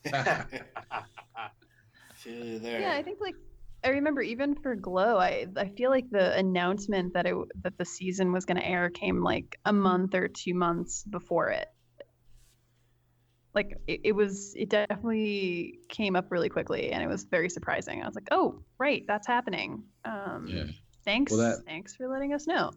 There. 2.24 2.80
Yeah, 2.80 2.94
I 2.94 3.02
think 3.02 3.20
like 3.20 3.34
I 3.82 3.88
remember 3.88 4.22
even 4.22 4.54
for 4.54 4.76
Glow, 4.76 5.16
I 5.18 5.46
I 5.56 5.68
feel 5.70 5.90
like 5.90 6.08
the 6.10 6.36
announcement 6.36 7.14
that 7.14 7.26
it 7.26 7.34
that 7.62 7.76
the 7.78 7.84
season 7.84 8.30
was 8.32 8.44
going 8.44 8.58
to 8.58 8.64
air 8.66 8.90
came 8.90 9.22
like 9.24 9.58
a 9.64 9.72
month 9.72 10.14
or 10.14 10.28
two 10.28 10.54
months 10.54 11.02
before 11.02 11.48
it. 11.50 11.66
Like 13.54 13.76
it, 13.86 14.00
it 14.04 14.12
was, 14.12 14.54
it 14.56 14.70
definitely 14.70 15.80
came 15.88 16.16
up 16.16 16.30
really 16.30 16.48
quickly, 16.48 16.90
and 16.92 17.02
it 17.02 17.06
was 17.06 17.24
very 17.24 17.50
surprising. 17.50 18.02
I 18.02 18.06
was 18.06 18.14
like, 18.14 18.28
"Oh, 18.30 18.62
right, 18.78 19.04
that's 19.06 19.26
happening." 19.26 19.84
Um, 20.04 20.46
Yeah. 20.48 20.64
Thanks, 21.04 21.32
Well, 21.32 21.40
that- 21.40 21.64
thanks 21.66 21.94
for 21.96 22.06
letting 22.08 22.32
us 22.32 22.46
know. 22.46 22.70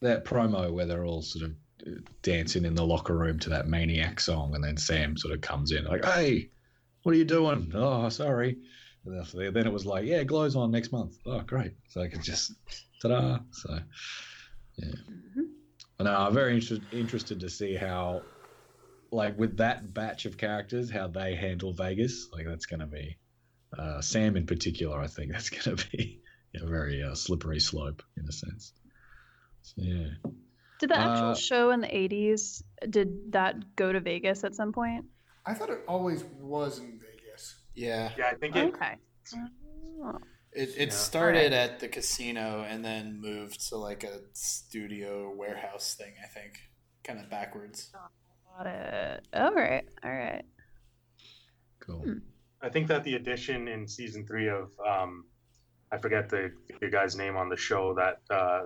that 0.00 0.24
promo 0.24 0.72
where 0.72 0.86
they're 0.86 1.04
all 1.04 1.22
sort 1.22 1.44
of 1.50 1.56
uh, 1.86 1.90
dancing 2.22 2.64
in 2.64 2.74
the 2.74 2.86
locker 2.86 3.16
room 3.18 3.38
to 3.40 3.50
that 3.50 3.66
maniac 3.68 4.20
song, 4.20 4.54
and 4.54 4.62
then 4.64 4.76
Sam 4.76 5.16
sort 5.16 5.34
of 5.34 5.40
comes 5.40 5.72
in 5.72 5.84
like, 5.84 6.04
"Hey, 6.04 6.50
what 7.02 7.14
are 7.14 7.18
you 7.18 7.24
doing?" 7.24 7.70
Oh, 7.74 8.08
sorry. 8.08 8.56
And 9.04 9.54
then- 9.54 9.66
it 9.66 9.72
was 9.72 9.84
like, 9.86 10.04
"Yeah, 10.06 10.22
Glow's 10.24 10.56
on 10.56 10.70
next 10.70 10.90
month." 10.92 11.18
Oh, 11.26 11.40
great! 11.40 11.72
So 11.88 12.00
I 12.00 12.08
could 12.08 12.22
just 12.22 12.52
ta-da. 13.02 13.40
So 13.52 13.78
yeah, 14.76 14.90
Mhm. 15.10 15.50
no, 16.00 16.14
I'm 16.16 16.32
very 16.34 16.54
interested 16.54 16.86
interested 16.92 17.40
to 17.40 17.50
see 17.50 17.74
how, 17.74 18.24
like, 19.10 19.38
with 19.38 19.56
that 19.58 19.92
batch 19.94 20.26
of 20.26 20.36
characters, 20.36 20.90
how 20.90 21.08
they 21.08 21.34
handle 21.34 21.72
Vegas. 21.72 22.28
Like, 22.32 22.46
that's 22.46 22.66
going 22.66 22.80
to 22.80 22.86
be 22.86 23.16
uh, 23.78 24.00
Sam 24.00 24.36
in 24.36 24.46
particular. 24.46 25.00
I 25.00 25.06
think 25.06 25.32
that's 25.32 25.50
going 25.50 25.76
to 25.76 25.88
be 25.90 26.20
a 26.54 26.66
very 26.66 27.02
uh, 27.02 27.14
slippery 27.14 27.60
slope 27.60 28.02
in 28.16 28.24
a 28.28 28.32
sense. 28.32 28.72
So, 29.62 29.74
yeah. 29.78 30.08
Did 30.80 30.90
the 30.90 30.98
actual 30.98 31.30
Uh, 31.30 31.34
show 31.34 31.70
in 31.72 31.80
the 31.80 31.88
'80s 31.88 32.62
did 32.88 33.32
that 33.32 33.74
go 33.74 33.92
to 33.92 33.98
Vegas 34.00 34.44
at 34.44 34.54
some 34.54 34.72
point? 34.72 35.04
I 35.44 35.52
thought 35.54 35.70
it 35.70 35.80
always 35.88 36.22
was 36.40 36.78
in 36.78 37.00
Vegas. 37.00 37.56
Yeah. 37.74 38.12
yeah 38.16 38.26
i 38.32 38.34
think 38.34 38.54
it, 38.54 38.74
Okay. 38.74 38.94
Oh. 39.34 40.18
It, 40.52 40.68
Yeah. 40.76 40.82
it 40.84 40.92
started 40.92 41.52
at 41.52 41.80
the 41.80 41.88
casino 41.88 42.64
and 42.68 42.84
then 42.84 43.20
moved 43.20 43.68
to 43.68 43.76
like 43.76 44.04
a 44.04 44.20
studio 44.34 45.32
warehouse 45.34 45.94
thing, 45.94 46.14
I 46.22 46.26
think. 46.28 46.58
Kind 47.02 47.18
of 47.18 47.28
backwards. 47.28 47.90
Got 48.58 48.66
it. 48.66 49.28
All 49.34 49.54
right. 49.54 49.84
All 50.04 50.10
right. 50.10 50.42
Cool. 51.80 52.00
Hmm. 52.00 52.12
I 52.60 52.68
think 52.68 52.88
that 52.88 53.04
the 53.04 53.14
addition 53.14 53.68
in 53.68 53.86
season 53.86 54.26
three 54.26 54.48
of 54.48 54.70
um, 54.86 55.24
I 55.92 55.98
forget 55.98 56.28
the 56.28 56.50
the 56.80 56.88
guy's 56.88 57.14
name 57.16 57.36
on 57.36 57.48
the 57.48 57.56
show 57.56 57.94
that 57.94 58.20
uh, 58.34 58.62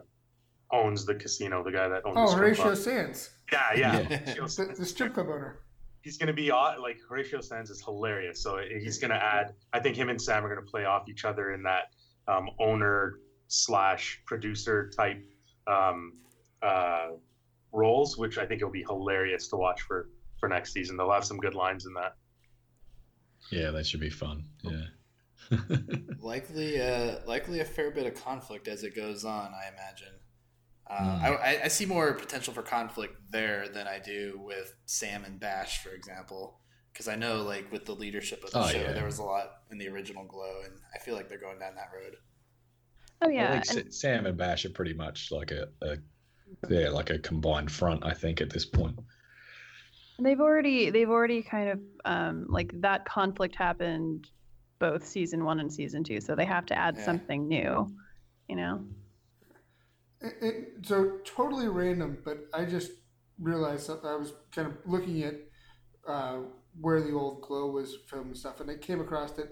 owns 0.73 1.05
the 1.05 1.15
casino, 1.15 1.63
the 1.63 1.73
guy 1.73 1.89
that 1.89 2.03
owns. 2.07 2.15
the 2.15 2.21
Oh, 2.23 2.27
strip 2.29 2.57
Horatio 2.57 2.63
club. 2.65 2.77
Sanz, 2.79 3.31
Yeah, 3.53 3.61
yeah. 3.77 3.99
Yeah. 4.09 4.35
The, 4.35 4.75
the 4.79 4.87
strip 4.87 5.13
club 5.15 5.27
owner. 5.29 5.59
he's 6.01 6.17
gonna 6.17 6.33
be 6.33 6.51
aw- 6.51 6.81
like 6.81 6.99
Horatio 7.07 7.43
Sanz 7.43 7.69
is 7.69 7.83
hilarious. 7.85 8.43
So 8.43 8.59
he's 8.81 8.99
gonna 8.99 9.15
add. 9.23 9.53
I 9.75 9.81
think 9.81 9.97
him 9.97 10.09
and 10.09 10.21
Sam 10.21 10.45
are 10.45 10.49
gonna 10.55 10.67
play 10.67 10.87
off 10.87 11.07
each 11.11 11.27
other 11.27 11.53
in 11.53 11.63
that 11.65 11.91
um, 12.29 12.49
owner 12.59 13.19
slash 13.49 14.23
producer 14.25 14.91
type 14.97 15.23
um, 15.67 16.15
uh, 16.63 17.09
roles, 17.73 18.17
which 18.19 18.39
I 18.39 18.47
think 18.47 18.61
it'll 18.61 18.71
be 18.73 18.83
hilarious 18.85 19.49
to 19.49 19.57
watch 19.57 19.83
for 19.83 20.09
for 20.39 20.49
next 20.49 20.73
season. 20.73 20.97
They'll 20.97 21.11
have 21.13 21.25
some 21.25 21.39
good 21.39 21.55
lines 21.55 21.87
in 21.87 21.95
that. 21.95 22.17
Yeah, 23.51 23.71
that 23.71 23.87
should 23.87 24.01
be 24.01 24.11
fun. 24.11 24.45
Yeah. 24.63 24.87
likely, 26.21 26.81
uh, 26.81 27.17
likely 27.27 27.61
a 27.61 27.65
fair 27.65 27.91
bit 27.91 28.07
of 28.07 28.23
conflict 28.25 28.69
as 28.69 28.83
it 28.85 28.95
goes 28.95 29.25
on. 29.25 29.53
I 29.53 29.69
imagine. 29.73 30.15
Uh, 30.89 31.19
Hmm. 31.19 31.25
I, 31.25 31.29
I- 31.37 31.61
I 31.65 31.69
see 31.69 31.87
more 31.87 32.13
potential 32.15 32.53
for 32.53 32.63
conflict 32.63 33.15
there 33.31 33.69
than 33.69 33.87
I 33.87 33.99
do 33.99 34.41
with 34.45 34.75
Sam 34.87 35.25
and 35.25 35.39
Bash, 35.41 35.83
for 35.83 35.91
example, 35.91 36.59
because 36.93 37.09
I 37.09 37.15
know, 37.17 37.43
like, 37.43 37.71
with 37.73 37.85
the 37.87 37.95
leadership 37.95 38.43
of 38.45 38.51
the 38.51 38.59
Oh, 38.61 38.67
show, 38.69 38.79
yeah. 38.81 38.93
there 38.93 39.05
was 39.07 39.19
a 39.19 39.23
lot 39.23 39.51
in 39.71 39.79
the 39.79 39.89
original 39.89 40.25
Glow, 40.25 40.61
and 40.65 40.75
I 40.95 40.99
feel 40.99 41.15
like 41.15 41.29
they're 41.29 41.39
going 41.39 41.59
down 41.59 41.75
that 41.77 41.91
road. 41.95 42.17
Oh 43.23 43.29
I 43.29 43.33
yeah, 43.33 43.61
think 43.61 43.85
and- 43.85 43.95
Sam 43.95 44.27
and 44.27 44.37
Bash 44.37 44.65
are 44.65 44.71
pretty 44.71 44.93
much 44.95 45.31
like 45.31 45.51
a, 45.53 45.69
a 45.83 45.97
yeah, 46.69 46.89
like 46.89 47.11
a 47.11 47.19
combined 47.19 47.71
front. 47.71 48.05
I 48.05 48.15
think 48.15 48.41
at 48.41 48.51
this 48.51 48.65
point. 48.65 48.99
They've 50.19 50.41
already 50.41 50.91
they've 50.91 51.11
already 51.11 51.43
kind 51.43 51.71
of 51.71 51.81
um, 52.05 52.47
like 52.49 52.71
that 52.81 53.05
conflict 53.05 53.57
happened 53.57 54.29
both 54.79 55.07
season 55.07 55.45
one 55.45 55.61
and 55.61 55.73
season 55.73 56.05
two, 56.05 56.21
so 56.21 56.35
they 56.35 56.45
have 56.45 56.67
to 56.67 56.75
add 56.77 56.97
Yeah. 56.97 57.05
something 57.05 57.49
new, 57.49 57.95
you 58.49 58.57
know. 58.57 58.85
It, 60.21 60.35
it, 60.41 60.69
so 60.83 61.19
totally 61.25 61.69
random, 61.69 62.19
but 62.25 62.47
I 62.55 62.65
just 62.65 62.93
realized 63.41 63.89
that 63.89 64.05
I 64.05 64.15
was 64.15 64.33
kind 64.55 64.69
of 64.69 64.77
looking 64.87 65.23
at 65.23 65.35
uh, 66.07 66.39
where 66.81 67.01
the 67.01 67.13
old 67.13 67.43
Glow 67.43 67.71
was 67.71 67.97
filmed 68.09 68.27
and 68.27 68.37
stuff, 68.37 68.61
and 68.61 68.71
I 68.71 68.77
came 68.77 69.01
across 69.01 69.33
that 69.33 69.49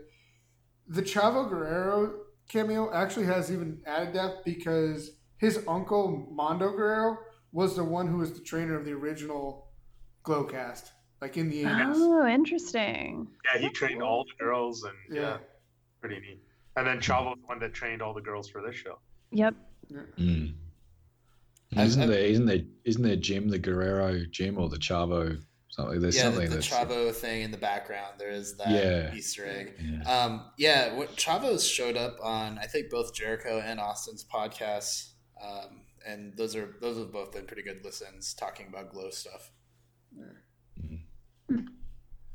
the 0.87 1.03
Chavo 1.03 1.49
Guerrero 1.49 2.21
cameo 2.49 2.93
actually 2.93 3.27
has 3.27 3.51
even 3.53 3.81
added 3.87 4.15
depth 4.15 4.45
because 4.45 5.13
his 5.41 5.65
uncle 5.67 6.29
Mando 6.31 6.71
Guerrero 6.71 7.19
was 7.53 7.75
the 7.75 7.85
one 7.85 8.07
who 8.07 8.19
was 8.19 8.33
the 8.33 8.41
trainer 8.41 8.77
of 8.77 8.85
the 8.85 8.93
original 8.93 9.67
Glow 10.23 10.45
cast, 10.45 10.93
like 11.23 11.37
in 11.39 11.49
the 11.51 11.65
80s. 11.65 11.93
Oh, 11.97 12.27
interesting. 12.27 13.27
Yeah, 13.53 13.61
he 13.61 13.71
trained 13.71 14.03
all 14.03 14.25
the 14.25 14.45
girls, 14.45 14.85
and 14.85 14.95
yeah, 15.11 15.21
Yeah. 15.23 15.37
pretty 16.01 16.21
neat. 16.21 16.43
And 16.77 16.87
then 16.87 17.01
Chavo's 17.01 17.37
the 17.41 17.47
one 17.47 17.59
that 17.61 17.73
trained 17.73 18.03
all 18.03 18.13
the 18.15 18.21
girls 18.21 18.49
for 18.49 18.61
this 18.63 18.77
show. 18.77 18.99
Yep. 19.33 19.55
Mm. 20.19 20.55
Isn't 21.77 22.09
there? 22.09 22.19
Isn't 22.21 22.47
there? 22.47 22.61
Isn't 22.85 23.03
there 23.03 23.17
Jim 23.17 23.49
the 23.49 23.59
Guerrero 23.59 24.25
Jim 24.31 24.59
or 24.59 24.69
the 24.69 24.77
Chavo 24.77 25.41
something? 25.69 26.01
There's 26.01 26.17
yeah, 26.17 26.25
the, 26.25 26.33
something 26.33 26.51
the 26.51 26.57
that's 26.57 26.69
Chavo 26.69 27.13
thing 27.15 27.43
in 27.43 27.51
the 27.51 27.57
background. 27.59 28.15
There 28.19 28.31
is 28.31 28.57
that 28.59 28.71
Yeah. 28.71 29.15
Easter 29.15 29.47
egg. 29.47 29.75
Yeah. 29.81 30.03
Um, 30.03 30.45
yeah, 30.59 30.95
what 30.95 31.17
Chavo's 31.17 31.67
showed 31.67 31.97
up 31.97 32.19
on 32.23 32.59
I 32.59 32.67
think 32.67 32.91
both 32.91 33.15
Jericho 33.15 33.61
and 33.65 33.79
Austin's 33.81 34.25
podcasts, 34.25 35.10
um, 35.43 35.81
and 36.07 36.37
those 36.37 36.57
are 36.57 36.75
those 36.81 36.99
have 36.99 37.13
both 37.13 37.33
been 37.33 37.47
pretty 37.47 37.63
good 37.63 37.85
listens 37.85 38.35
talking 38.35 38.67
about 38.69 38.91
glow 38.91 39.11
stuff. 39.11 39.51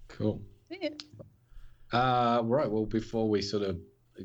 Cool. 0.08 0.41
Yeah. 0.70 0.89
Uh, 1.91 2.41
right. 2.43 2.70
Well, 2.70 2.86
before 2.86 3.30
we 3.30 3.41
sort 3.41 3.64
of 3.64 3.78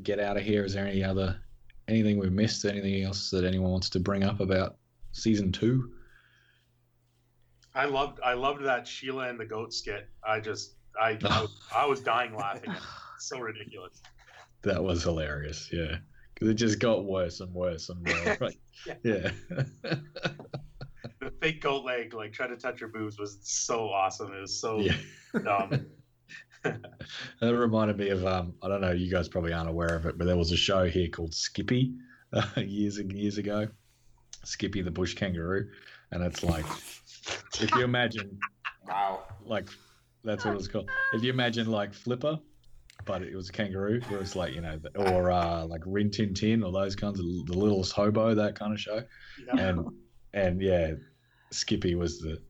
get 0.02 0.20
out 0.20 0.36
of 0.36 0.42
here, 0.42 0.64
is 0.64 0.74
there 0.74 0.86
any 0.86 1.02
other 1.02 1.40
anything 1.88 2.18
we've 2.18 2.32
missed? 2.32 2.64
Anything 2.64 3.02
else 3.02 3.30
that 3.30 3.44
anyone 3.44 3.70
wants 3.70 3.90
to 3.90 4.00
bring 4.00 4.24
up 4.24 4.40
about 4.40 4.76
season 5.12 5.52
two? 5.52 5.92
I 7.74 7.84
loved 7.84 8.20
I 8.24 8.34
loved 8.34 8.64
that 8.64 8.86
Sheila 8.86 9.28
and 9.28 9.38
the 9.38 9.44
goat 9.44 9.72
skit. 9.72 10.08
I 10.24 10.40
just 10.40 10.74
I 11.00 11.18
I, 11.24 11.40
was, 11.42 11.60
I 11.74 11.86
was 11.86 12.00
dying 12.00 12.34
laughing. 12.34 12.74
So 13.18 13.38
ridiculous. 13.38 14.00
That 14.62 14.84
was 14.84 15.02
hilarious. 15.02 15.70
Yeah, 15.72 15.96
because 16.40 16.52
it 16.52 16.54
just 16.54 16.78
got 16.78 17.04
worse 17.04 17.40
and 17.40 17.52
worse 17.52 17.90
and 17.90 18.06
worse. 18.06 18.38
Right? 18.40 18.56
Yeah. 18.86 18.94
yeah. 19.04 19.30
The 21.20 21.30
fake 21.42 21.60
goat 21.60 21.84
leg, 21.84 22.14
like 22.14 22.32
trying 22.32 22.48
to 22.48 22.56
touch 22.56 22.80
her 22.80 22.88
boobs, 22.88 23.18
was 23.18 23.38
so 23.42 23.90
awesome. 23.90 24.32
It 24.32 24.40
was 24.40 24.58
so 24.58 24.80
yeah. 24.80 24.96
dumb. 25.44 25.86
That 27.40 27.56
reminded 27.56 27.96
me 27.96 28.10
of 28.10 28.24
um, 28.26 28.54
I 28.62 28.68
don't 28.68 28.80
know, 28.82 28.92
you 28.92 29.10
guys 29.10 29.28
probably 29.28 29.52
aren't 29.52 29.68
aware 29.70 29.96
of 29.96 30.06
it, 30.06 30.18
but 30.18 30.26
there 30.26 30.36
was 30.36 30.52
a 30.52 30.56
show 30.56 30.86
here 30.86 31.08
called 31.08 31.34
Skippy 31.34 31.94
uh, 32.32 32.46
years 32.56 32.98
and 32.98 33.10
years 33.12 33.38
ago. 33.38 33.66
Skippy 34.44 34.82
the 34.82 34.90
bush 34.90 35.14
kangaroo, 35.14 35.68
and 36.12 36.22
it's 36.22 36.42
like 36.42 36.66
if 37.60 37.74
you 37.74 37.82
imagine 37.82 38.38
Wow. 38.86 39.24
like 39.44 39.68
that's 40.22 40.44
what 40.44 40.54
it's 40.54 40.68
called. 40.68 40.90
If 41.14 41.22
you 41.22 41.30
imagine 41.30 41.66
like 41.66 41.94
Flipper, 41.94 42.38
but 43.04 43.22
it 43.22 43.34
was 43.34 43.48
a 43.48 43.52
kangaroo, 43.52 44.00
where 44.08 44.20
was 44.20 44.36
like 44.36 44.54
you 44.54 44.60
know, 44.60 44.78
the- 44.78 45.12
or 45.12 45.30
uh, 45.30 45.64
like 45.66 45.82
Rin 45.86 46.10
Tin 46.10 46.34
Tin 46.34 46.62
or 46.62 46.72
those 46.72 46.96
kinds 46.96 47.18
of 47.18 47.26
the 47.46 47.56
littlest 47.56 47.92
hobo, 47.92 48.34
that 48.34 48.54
kind 48.54 48.72
of 48.72 48.80
show, 48.80 49.02
Yeah. 49.46 49.68
and 49.68 49.86
and 50.32 50.60
yeah, 50.62 50.92
Skippy 51.50 51.94
was 51.94 52.18
the 52.20 52.40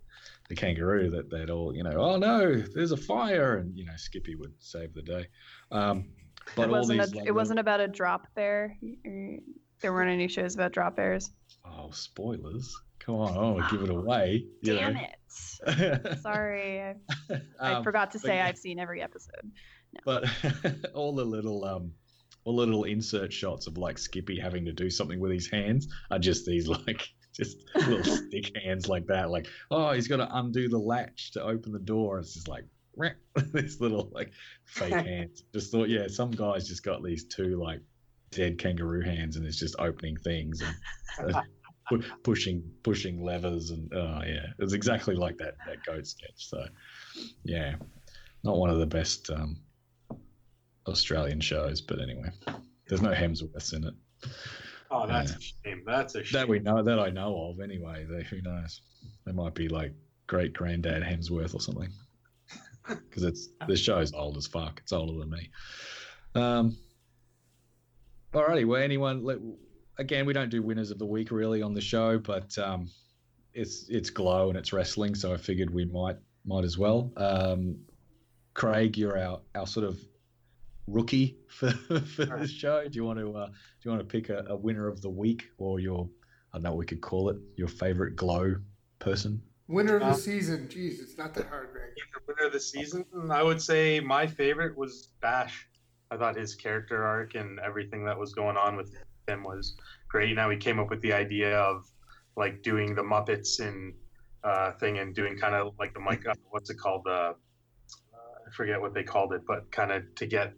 the 0.48 0.57
kangaroo 0.57 1.11
that 1.11 1.30
they'd 1.30 1.48
all 1.51 1.74
you 1.74 1.84
know, 1.84 1.92
oh 1.96 2.16
no, 2.16 2.57
there's 2.74 2.92
a 2.92 2.96
fire, 2.96 3.59
and 3.59 3.76
you 3.76 3.84
know, 3.84 3.92
Skippy 3.96 4.34
would 4.34 4.53
save 4.59 4.94
the 4.94 5.03
day. 5.03 5.26
Um, 5.70 6.09
but 6.57 6.62
it 6.62 6.66
all 6.66 6.72
wasn't 6.80 7.01
these 7.01 7.12
a, 7.12 7.16
like, 7.16 7.26
it 7.28 7.32
wasn't 7.32 7.59
about 7.61 7.80
a 7.80 7.88
drop 7.88 8.26
bear. 8.34 8.76
There 9.80 9.92
weren't 9.92 10.11
any 10.11 10.28
shows 10.28 10.55
about 10.55 10.72
drop 10.72 10.96
bears. 10.96 11.30
oh 11.64 11.90
spoilers. 11.92 12.76
Come 12.98 13.14
on, 13.14 13.34
oh, 13.36 13.66
give 13.70 13.80
it 13.82 13.88
away. 13.90 14.44
you 14.61 14.74
Damn 14.76 14.92
know. 14.94 15.01
it! 15.66 16.18
Sorry, 16.20 16.82
I, 16.82 16.94
I 17.59 17.72
Um, 17.74 17.84
forgot 17.84 18.11
to 18.11 18.18
say 18.18 18.36
yeah. 18.36 18.46
I've 18.46 18.59
seen 18.59 18.78
every 18.78 19.01
episode. 19.01 19.51
But 20.05 20.24
all 20.95 21.14
the 21.14 21.24
little 21.24 21.64
um 21.64 21.93
all 22.45 22.57
the 22.57 22.64
little 22.64 22.84
insert 22.84 23.32
shots 23.32 23.66
of 23.66 23.76
like 23.76 23.99
Skippy 23.99 24.38
having 24.38 24.64
to 24.64 24.72
do 24.72 24.88
something 24.88 25.20
with 25.20 25.32
his 25.32 25.51
hands 25.51 25.88
are 26.11 26.18
just 26.18 26.47
these 26.47 26.68
like 26.86 27.09
just 27.32 27.59
little 27.74 28.05
stick 28.28 28.57
hands 28.64 28.88
like 28.88 29.07
that. 29.07 29.30
Like, 29.30 29.47
oh, 29.70 29.93
he's 29.93 30.09
got 30.09 30.16
to 30.16 30.28
undo 30.38 30.68
the 30.68 30.78
latch 30.78 31.32
to 31.32 31.43
open 31.43 31.72
the 31.72 31.78
door. 31.78 32.18
It's 32.18 32.34
just 32.34 32.49
like 32.49 32.64
this 33.53 33.80
little 33.80 34.11
like 34.12 34.32
fake 34.66 34.93
hands. 34.93 35.43
Just 35.53 35.72
thought, 35.72 35.88
yeah, 35.88 36.07
some 36.09 36.30
guys 36.30 36.68
just 36.68 36.82
got 36.82 37.03
these 37.03 37.24
two 37.24 37.61
like 37.62 37.80
dead 38.30 38.59
kangaroo 38.59 39.03
hands, 39.03 39.36
and 39.36 39.47
it's 39.47 39.59
just 39.59 39.76
opening 39.78 40.16
things 40.16 40.62
and 40.62 41.34
uh, 41.34 41.43
pu- 41.88 42.03
pushing 42.22 42.62
pushing 42.82 43.22
levers, 43.22 43.70
and 43.70 43.93
oh 43.95 44.20
yeah, 44.26 44.47
it's 44.59 44.72
exactly 44.72 45.14
like 45.14 45.36
that 45.38 45.55
that 45.66 45.84
goat 45.84 46.07
sketch. 46.07 46.49
So 46.49 46.64
yeah, 47.45 47.74
not 48.45 48.57
one 48.57 48.70
of 48.70 48.78
the 48.78 48.86
best 48.86 49.30
um, 49.30 49.57
Australian 50.91 51.41
shows, 51.41 51.80
but 51.80 52.01
anyway, 52.01 52.30
there's 52.88 53.03
no 53.03 53.11
Hemsworths 53.12 53.72
in 53.74 53.84
it 53.84 53.95
Oh, 54.91 55.07
that's 55.07 55.32
a 55.32 55.41
shame. 55.41 55.82
That's 55.86 56.14
a 56.16 56.24
shame. 56.24 56.41
that 56.41 56.49
we 56.49 56.59
know 56.59 56.82
that 56.82 56.99
I 56.99 57.11
know 57.11 57.51
of. 57.51 57.61
Anyway, 57.61 58.07
they, 58.11 58.24
who 58.24 58.43
knows? 58.43 58.82
They 59.24 59.32
might 59.32 59.55
be 59.55 59.69
like 59.69 59.93
great 60.27 60.52
granddad 60.52 61.02
Hemsworth 61.02 61.55
or 61.55 61.60
something. 61.60 61.90
Because 62.89 63.23
it's 63.23 63.51
the 63.69 63.77
show's 63.77 64.12
old 64.14 64.36
as 64.36 64.48
fuck. 64.48 64.81
It's 64.82 64.93
older 64.93 65.16
than 65.20 65.31
me. 65.31 65.51
Um. 66.35 66.77
Alrighty. 68.32 68.66
Well, 68.66 68.82
anyone? 68.82 69.23
Let, 69.23 69.39
again, 69.98 70.27
we 70.27 70.32
don't 70.32 70.48
do 70.48 70.60
winners 70.60 70.90
of 70.90 70.98
the 70.98 71.06
week 71.06 71.31
really 71.31 71.62
on 71.62 71.73
the 71.73 71.81
show, 71.81 72.19
but 72.19 72.59
um, 72.59 72.90
it's 73.55 73.86
it's 73.89 74.10
glow 74.10 74.48
and 74.48 74.59
it's 74.59 74.73
wrestling, 74.73 75.14
so 75.14 75.32
I 75.32 75.36
figured 75.36 75.73
we 75.73 75.85
might 75.85 76.16
might 76.44 76.64
as 76.64 76.78
well. 76.78 77.12
Um, 77.16 77.78
Craig, 78.55 78.98
you're 78.98 79.16
our 79.16 79.40
our 79.55 79.69
sort 79.69 79.86
of 79.86 80.01
rookie 80.90 81.36
for 81.48 81.70
for 82.16 82.24
the 82.26 82.46
show. 82.48 82.84
Do 82.86 82.96
you 82.96 83.04
want 83.04 83.18
to 83.18 83.32
uh, 83.34 83.46
do 83.46 83.52
you 83.82 83.90
want 83.90 84.00
to 84.02 84.06
pick 84.12 84.28
a, 84.28 84.44
a 84.48 84.56
winner 84.56 84.88
of 84.88 85.00
the 85.00 85.10
week 85.10 85.48
or 85.58 85.80
your 85.80 86.08
I 86.52 86.56
don't 86.56 86.64
know 86.64 86.70
what 86.70 86.78
we 86.78 86.86
could 86.86 87.00
call 87.00 87.28
it 87.30 87.36
your 87.56 87.68
favorite 87.68 88.16
glow 88.16 88.56
person? 88.98 89.42
Winner 89.68 89.96
of 89.96 90.00
the 90.02 90.06
Uh, 90.08 90.14
season. 90.14 90.66
Jeez, 90.68 91.00
it's 91.00 91.16
not 91.16 91.32
that 91.34 91.46
hard, 91.46 91.68
Greig. 91.72 91.90
winner 92.26 92.46
of 92.48 92.52
the 92.52 92.58
season, 92.60 93.04
I 93.30 93.42
would 93.42 93.62
say 93.62 94.00
my 94.00 94.26
favorite 94.26 94.76
was 94.76 95.10
Bash. 95.20 95.68
I 96.10 96.16
thought 96.16 96.34
his 96.36 96.56
character 96.56 97.04
arc 97.04 97.36
and 97.36 97.60
everything 97.60 98.04
that 98.06 98.18
was 98.18 98.34
going 98.34 98.56
on 98.56 98.76
with 98.76 98.92
him 99.28 99.44
was 99.44 99.76
great. 100.08 100.34
Now 100.34 100.50
he 100.50 100.56
came 100.56 100.80
up 100.80 100.90
with 100.90 101.00
the 101.02 101.12
idea 101.12 101.56
of 101.56 101.84
like 102.36 102.62
doing 102.62 102.96
the 102.96 103.02
Muppets 103.02 103.60
and 103.60 103.94
uh, 104.42 104.72
thing 104.72 104.98
and 104.98 105.14
doing 105.14 105.38
kind 105.38 105.54
of 105.54 105.72
like 105.78 105.94
the 105.94 106.00
mic. 106.00 106.26
uh, 106.26 106.34
What's 106.50 106.68
it 106.70 106.78
called? 106.78 107.02
The 107.04 107.10
uh, 107.12 107.34
I 108.48 108.50
forget 108.56 108.80
what 108.80 108.92
they 108.92 109.04
called 109.04 109.32
it, 109.34 109.42
but 109.46 109.70
kind 109.70 109.92
of 109.92 110.02
to 110.16 110.26
get 110.26 110.52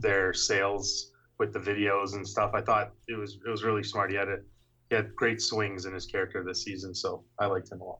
their 0.00 0.32
sales 0.32 1.12
with 1.38 1.52
the 1.52 1.58
videos 1.58 2.14
and 2.14 2.26
stuff. 2.26 2.52
I 2.54 2.60
thought 2.60 2.92
it 3.08 3.18
was 3.18 3.38
it 3.46 3.50
was 3.50 3.62
really 3.62 3.82
smart. 3.82 4.10
He 4.10 4.16
had 4.16 4.28
a 4.28 4.38
he 4.88 4.96
had 4.96 5.14
great 5.16 5.40
swings 5.40 5.84
in 5.84 5.92
his 5.92 6.06
character 6.06 6.44
this 6.44 6.62
season, 6.62 6.94
so 6.94 7.24
I 7.38 7.46
liked 7.46 7.70
him 7.70 7.80
a 7.80 7.84
lot. 7.84 7.98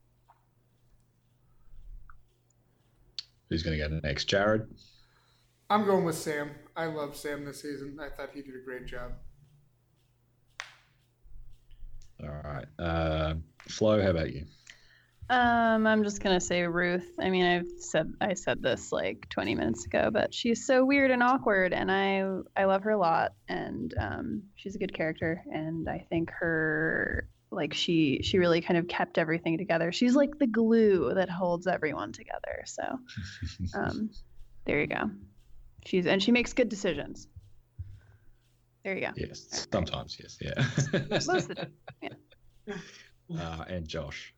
Who's 3.49 3.63
going 3.63 3.79
to 3.79 3.89
get 3.89 4.03
next? 4.03 4.27
Jared. 4.27 4.67
I'm 5.71 5.85
going 5.85 6.05
with 6.05 6.17
Sam. 6.17 6.51
I 6.77 6.87
love 6.87 7.17
Sam 7.17 7.45
this 7.45 7.63
season. 7.63 7.99
I 8.01 8.09
thought 8.09 8.31
he 8.35 8.43
did 8.43 8.55
a 8.55 8.65
great 8.65 8.87
job. 8.87 9.13
All 12.23 12.41
right. 12.45 12.67
Uh, 12.79 13.35
Flo, 13.69 14.01
how 14.03 14.11
about 14.11 14.33
you? 14.33 14.47
Um, 15.29 15.89
I'm 15.89 16.05
just 16.05 16.23
gonna 16.23 16.41
say 16.41 16.63
Ruth. 16.63 17.11
I 17.19 17.31
mean, 17.31 17.45
I've 17.45 17.81
said 17.81 18.13
I 18.21 18.35
said 18.35 18.63
this 18.63 18.93
like 18.93 19.29
20 19.29 19.57
minutes 19.57 19.85
ago, 19.85 20.11
but 20.13 20.33
she's 20.33 20.65
so 20.65 20.85
weird 20.85 21.11
and 21.11 21.23
awkward, 21.23 21.73
and 21.73 21.91
I 21.91 22.25
I 22.57 22.65
love 22.67 22.83
her 22.85 22.91
a 22.91 22.99
lot, 22.99 23.33
and 23.49 23.93
um, 23.99 24.43
she's 24.55 24.77
a 24.77 24.79
good 24.79 24.95
character, 24.95 25.43
and 25.53 25.89
I 25.89 26.07
think 26.09 26.31
her 26.31 27.29
like 27.51 27.75
she 27.75 28.21
she 28.23 28.39
really 28.39 28.61
kind 28.61 28.79
of 28.79 28.87
kept 28.87 29.19
everything 29.19 29.59
together. 29.59 29.91
She's 29.91 30.15
like 30.15 30.39
the 30.39 30.47
glue 30.47 31.13
that 31.15 31.29
holds 31.29 31.67
everyone 31.67 32.13
together. 32.13 32.63
So 32.65 32.83
um, 33.75 34.11
there 34.65 34.81
you 34.81 34.87
go. 34.87 35.11
She's 35.87 36.07
and 36.07 36.23
she 36.23 36.31
makes 36.31 36.53
good 36.53 36.69
decisions. 36.69 37.27
There 38.85 38.95
you 38.95 39.01
go. 39.01 39.13
yes, 39.17 39.67
sometimes 39.73 40.17
yes, 40.21 40.39
yeah. 40.41 41.09
Most 41.11 41.29
of 41.29 41.49
the 41.49 41.55
time. 41.57 41.73
uh, 43.37 43.65
and 43.69 43.89
Josh. 43.89 44.33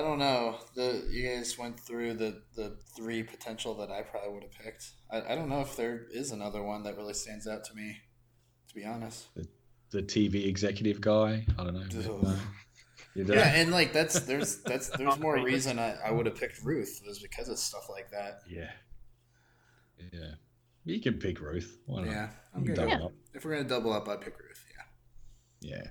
I 0.00 0.02
don't 0.02 0.18
know. 0.18 0.56
The 0.74 1.06
you 1.10 1.28
guys 1.28 1.58
went 1.58 1.78
through 1.78 2.14
the 2.14 2.40
the 2.56 2.78
three 2.96 3.22
potential 3.22 3.74
that 3.76 3.90
I 3.90 4.00
probably 4.00 4.32
would 4.32 4.44
have 4.44 4.52
picked. 4.52 4.92
I, 5.10 5.32
I 5.32 5.34
don't 5.34 5.50
know 5.50 5.60
if 5.60 5.76
there 5.76 6.06
is 6.10 6.32
another 6.32 6.62
one 6.62 6.84
that 6.84 6.96
really 6.96 7.12
stands 7.12 7.46
out 7.46 7.64
to 7.64 7.74
me. 7.74 7.98
To 8.68 8.74
be 8.74 8.86
honest. 8.86 9.26
the 9.90 10.02
TV 10.02 10.46
executive 10.46 11.02
guy. 11.02 11.44
I 11.58 11.64
don't 11.64 11.74
know. 11.74 12.28
Ugh. 12.28 12.38
You 13.14 13.24
don't? 13.24 13.36
Yeah, 13.36 13.54
and 13.56 13.72
like 13.72 13.92
that's 13.92 14.20
there's 14.20 14.62
that's 14.62 14.88
there's 14.96 15.18
more 15.18 15.42
reason 15.42 15.78
I, 15.78 15.96
I 16.02 16.12
would 16.12 16.24
have 16.24 16.36
picked 16.36 16.64
Ruth 16.64 17.02
was 17.06 17.18
because 17.18 17.50
of 17.50 17.58
stuff 17.58 17.90
like 17.90 18.10
that. 18.10 18.40
yeah. 18.48 18.70
Yeah. 20.14 20.30
You 20.84 20.98
can 21.02 21.18
pick 21.18 21.40
Ruth. 21.42 21.76
Why 21.84 22.04
not? 22.04 22.10
Yeah, 22.10 22.28
I'm 22.54 22.64
You 22.64 22.72
can 22.72 22.88
good. 22.88 23.10
If 23.34 23.44
we're 23.44 23.56
gonna 23.56 23.68
double 23.68 23.92
up, 23.92 24.08
I'd 24.08 24.22
pick 24.22 24.38
Ruth. 24.38 24.64
Yeah. 25.60 25.76
Yeah. 25.76 25.90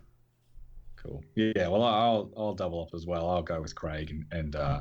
Cool. 1.04 1.24
Yeah. 1.36 1.68
Well, 1.70 1.84
I'll 1.84 2.30
I'll 2.38 2.54
double 2.56 2.82
up 2.82 2.90
as 2.94 3.06
well. 3.06 3.30
I'll 3.30 3.42
go 3.44 3.62
with 3.62 3.74
Craig 3.76 4.12
and, 4.12 4.26
and 4.32 4.56
uh, 4.56 4.80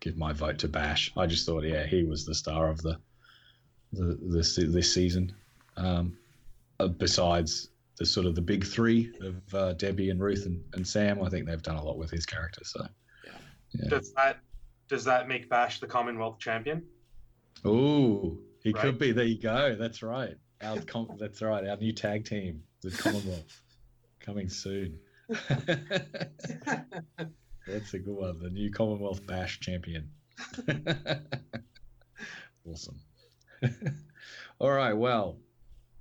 give 0.00 0.16
my 0.16 0.32
vote 0.32 0.58
to 0.58 0.68
Bash. 0.68 1.12
I 1.16 1.26
just 1.26 1.46
thought, 1.46 1.64
yeah, 1.64 1.86
he 1.86 2.04
was 2.04 2.24
the 2.26 2.34
star 2.34 2.68
of 2.68 2.80
the 2.82 2.98
the 3.92 4.18
this 4.20 4.56
this 4.56 4.92
season. 4.92 5.34
Um, 5.76 6.16
uh, 6.80 6.88
besides 6.88 7.68
the 7.98 8.06
sort 8.06 8.26
of 8.26 8.34
the 8.34 8.40
big 8.40 8.64
three 8.64 9.12
of 9.20 9.54
uh, 9.54 9.72
Debbie 9.74 10.10
and 10.10 10.20
Ruth 10.20 10.46
and, 10.46 10.62
and 10.72 10.86
Sam, 10.86 11.22
I 11.22 11.28
think 11.28 11.46
they've 11.46 11.62
done 11.62 11.76
a 11.76 11.84
lot 11.84 11.98
with 11.98 12.10
his 12.10 12.26
character. 12.26 12.62
So. 12.64 12.86
Yeah. 13.74 13.88
Does 13.88 14.12
that 14.14 14.38
does 14.88 15.04
that 15.04 15.28
make 15.28 15.48
Bash 15.48 15.80
the 15.80 15.86
Commonwealth 15.86 16.38
champion? 16.38 16.82
Oh, 17.64 18.36
he 18.62 18.72
Right. 18.72 18.82
could 18.82 18.98
be. 18.98 19.12
There 19.12 19.24
you 19.24 19.40
go. 19.40 19.76
That's 19.76 20.02
right. 20.02 20.36
Our 20.60 20.80
com- 20.82 21.16
that's 21.18 21.40
right. 21.42 21.66
Our 21.66 21.76
new 21.76 21.92
tag 21.92 22.24
team, 22.24 22.62
the 22.82 22.90
Commonwealth, 22.90 23.62
coming 24.20 24.48
soon. 24.48 24.98
that's 27.66 27.94
a 27.94 27.98
good 27.98 28.14
one. 28.14 28.38
The 28.38 28.50
new 28.50 28.70
Commonwealth 28.70 29.26
Bash 29.26 29.60
champion. 29.60 30.10
awesome. 32.68 33.00
all 34.58 34.70
right. 34.70 34.92
Well, 34.92 35.38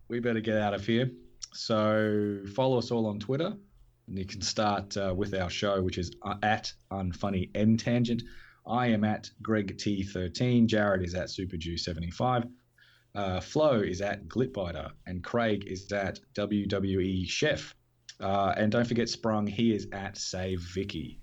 we 0.07 0.19
better 0.19 0.39
get 0.39 0.57
out 0.57 0.73
of 0.73 0.85
here. 0.85 1.11
So 1.53 2.39
follow 2.55 2.77
us 2.77 2.91
all 2.91 3.05
on 3.07 3.19
Twitter. 3.19 3.53
And 4.07 4.17
you 4.19 4.25
can 4.25 4.41
start 4.41 4.97
uh, 4.97 5.13
with 5.15 5.33
our 5.33 5.49
show, 5.49 5.81
which 5.81 5.97
is 5.97 6.11
uh, 6.23 6.35
at 6.43 6.73
Unfunny 6.91 7.49
N 7.55 7.77
Tangent. 7.77 8.23
I 8.67 8.87
am 8.87 9.03
at 9.03 9.29
Greig 9.41 9.77
T13. 9.77 10.67
Jared 10.67 11.03
is 11.03 11.15
at 11.15 11.27
SuperJew75. 11.27 12.49
Uh, 13.13 13.39
Flo 13.39 13.79
is 13.79 14.01
at 14.01 14.27
Glitbiter. 14.27 14.91
And 15.05 15.23
Craig 15.23 15.65
is 15.67 15.91
at 15.91 16.19
WWE 16.35 17.27
Chef. 17.27 17.73
Uh, 18.21 18.53
and 18.55 18.71
don't 18.71 18.87
forget 18.87 19.09
Sprung, 19.09 19.47
he 19.47 19.73
is 19.73 19.87
at 19.91 20.17
Save 20.17 20.61
Vicky. 20.61 21.19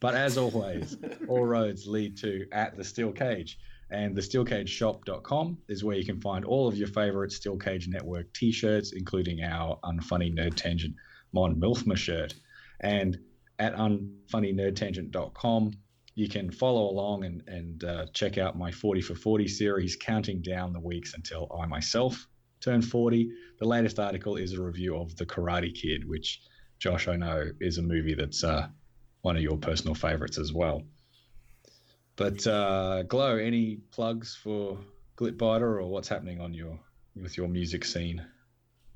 But 0.00 0.14
as 0.14 0.36
always, 0.38 0.96
all 1.28 1.44
roads 1.44 1.86
lead 1.86 2.16
to 2.18 2.46
at 2.52 2.76
the 2.76 2.84
Steel 2.84 3.12
Cage. 3.12 3.58
And 3.92 4.14
the 4.16 4.20
steelcageshop.com 4.20 5.58
is 5.68 5.82
where 5.82 5.96
you 5.96 6.04
can 6.04 6.20
find 6.20 6.44
all 6.44 6.68
of 6.68 6.76
your 6.76 6.86
favorite 6.88 7.32
Steel 7.32 7.56
Cage 7.56 7.88
Network 7.88 8.32
t 8.32 8.52
shirts, 8.52 8.92
including 8.92 9.42
our 9.42 9.78
Unfunny 9.84 10.32
Nerd 10.32 10.54
Tangent 10.54 10.94
Mon 11.32 11.56
Milfma 11.56 11.96
shirt. 11.96 12.34
And 12.80 13.18
at 13.58 13.74
unfunnynerdtangent.com, 13.74 15.72
you 16.14 16.28
can 16.28 16.50
follow 16.50 16.88
along 16.90 17.24
and, 17.24 17.42
and 17.46 17.84
uh, 17.84 18.06
check 18.12 18.38
out 18.38 18.58
my 18.58 18.70
40 18.70 19.00
for 19.00 19.14
40 19.14 19.48
series, 19.48 19.96
counting 19.96 20.40
down 20.40 20.72
the 20.72 20.80
weeks 20.80 21.14
until 21.14 21.48
I 21.60 21.66
myself 21.66 22.26
turn 22.60 22.82
40. 22.82 23.30
The 23.60 23.66
latest 23.66 24.00
article 24.00 24.36
is 24.36 24.54
a 24.54 24.62
review 24.62 24.96
of 24.96 25.14
The 25.16 25.26
Karate 25.26 25.74
Kid, 25.74 26.08
which, 26.08 26.40
Josh, 26.78 27.08
I 27.08 27.16
know 27.16 27.44
is 27.60 27.76
a 27.76 27.82
movie 27.82 28.14
that's 28.14 28.42
uh, 28.42 28.68
one 29.20 29.36
of 29.36 29.42
your 29.42 29.58
personal 29.58 29.94
favorites 29.94 30.38
as 30.38 30.50
well. 30.50 30.82
But 32.16 32.46
uh, 32.46 33.02
Glow, 33.02 33.36
any 33.36 33.76
plugs 33.90 34.34
for 34.34 34.78
Glitbiter 35.18 35.60
or 35.60 35.86
what's 35.86 36.08
happening 36.08 36.40
on 36.40 36.54
your 36.54 36.78
with 37.14 37.36
your 37.36 37.48
music 37.48 37.84
scene? 37.84 38.24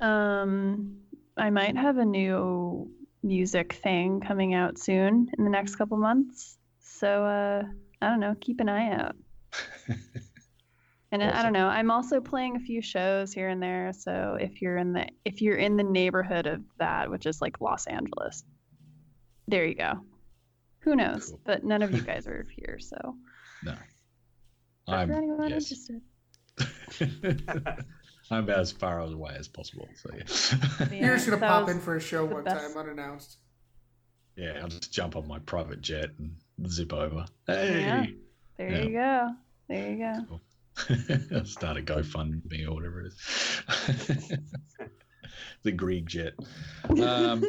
Um, 0.01 0.97
I 1.37 1.51
might 1.51 1.77
have 1.77 1.99
a 1.99 2.05
new 2.05 2.91
music 3.23 3.75
thing 3.75 4.21
coming 4.21 4.55
out 4.55 4.79
soon 4.79 5.31
in 5.37 5.45
the 5.45 5.51
next 5.51 5.77
couple 5.77 5.99
months. 5.99 6.57
So 6.81 7.25
uh, 7.25 7.65
I 8.01 8.09
don't 8.09 8.21
know. 8.21 8.35
Keep 8.41 8.61
an 8.61 8.71
eye 8.71 8.93
out. 8.93 9.17
And 11.15 11.23
I- 11.23 11.39
I 11.39 11.43
don't 11.45 11.53
know. 11.53 11.69
I'm 11.69 11.91
also 11.93 12.21
playing 12.21 12.57
a 12.57 12.61
few 12.61 12.83
shows 12.83 13.33
here 13.33 13.49
and 13.49 13.63
there. 13.63 13.93
So 13.93 14.37
if 14.41 14.61
you're 14.61 14.77
in 14.77 14.93
the 14.93 15.07
if 15.25 15.41
you're 15.41 15.57
in 15.57 15.77
the 15.77 15.85
neighborhood 15.85 16.47
of 16.47 16.63
that, 16.79 17.09
which 17.11 17.25
is 17.27 17.41
like 17.41 17.61
Los 17.61 17.87
Angeles, 17.87 18.43
there 19.47 19.65
you 19.65 19.77
go. 19.77 20.01
Who 20.81 20.97
knows? 20.97 21.29
Cool. 21.31 21.41
But 21.45 21.63
none 21.65 21.83
of 21.83 21.93
you 21.93 22.01
guys 22.13 22.27
are 22.27 22.47
here, 22.57 22.79
so. 22.81 22.97
No. 23.63 23.75
But 24.87 24.93
I'm 24.93 25.09
for 25.09 25.15
anyone 25.15 25.51
yes. 25.51 25.71
interested. 25.73 26.01
I'm 28.31 28.45
about 28.45 28.59
as 28.61 28.73
far 28.73 29.01
away 29.01 29.37
as 29.39 29.47
possible. 29.49 29.89
So 29.95 30.11
yeah. 30.17 30.89
Yeah, 30.91 31.07
You're 31.07 31.15
just 31.17 31.27
gonna 31.27 31.39
that 31.41 31.49
pop 31.49 31.69
in 31.69 31.79
for 31.81 31.95
a 31.97 32.01
show 32.01 32.25
one 32.25 32.43
best. 32.45 32.57
time 32.75 32.77
unannounced. 32.77 33.39
yeah, 34.37 34.59
I'll 34.61 34.69
just 34.69 34.93
jump 34.93 35.15
on 35.17 35.29
my 35.29 35.39
private 35.41 35.81
jet 35.81 36.11
and 36.19 36.37
zip 36.69 36.93
over. 36.93 37.27
Hey, 37.47 37.81
Yeah. 37.83 38.07
There 38.57 38.71
Yeah. 38.71 38.83
you 38.83 38.91
go. 38.93 39.29
There 39.69 39.91
you 39.93 39.99
go. 39.99 40.13
I'll 40.33 40.41
start 41.45 41.77
a 41.77 41.83
GoFundMe 41.83 42.67
or 42.67 42.75
whatever 42.75 43.03
it 43.03 43.07
is. 43.07 44.33
the 45.63 45.73
Greek 45.73 46.07
jet. 46.07 46.35
Um, 47.01 47.45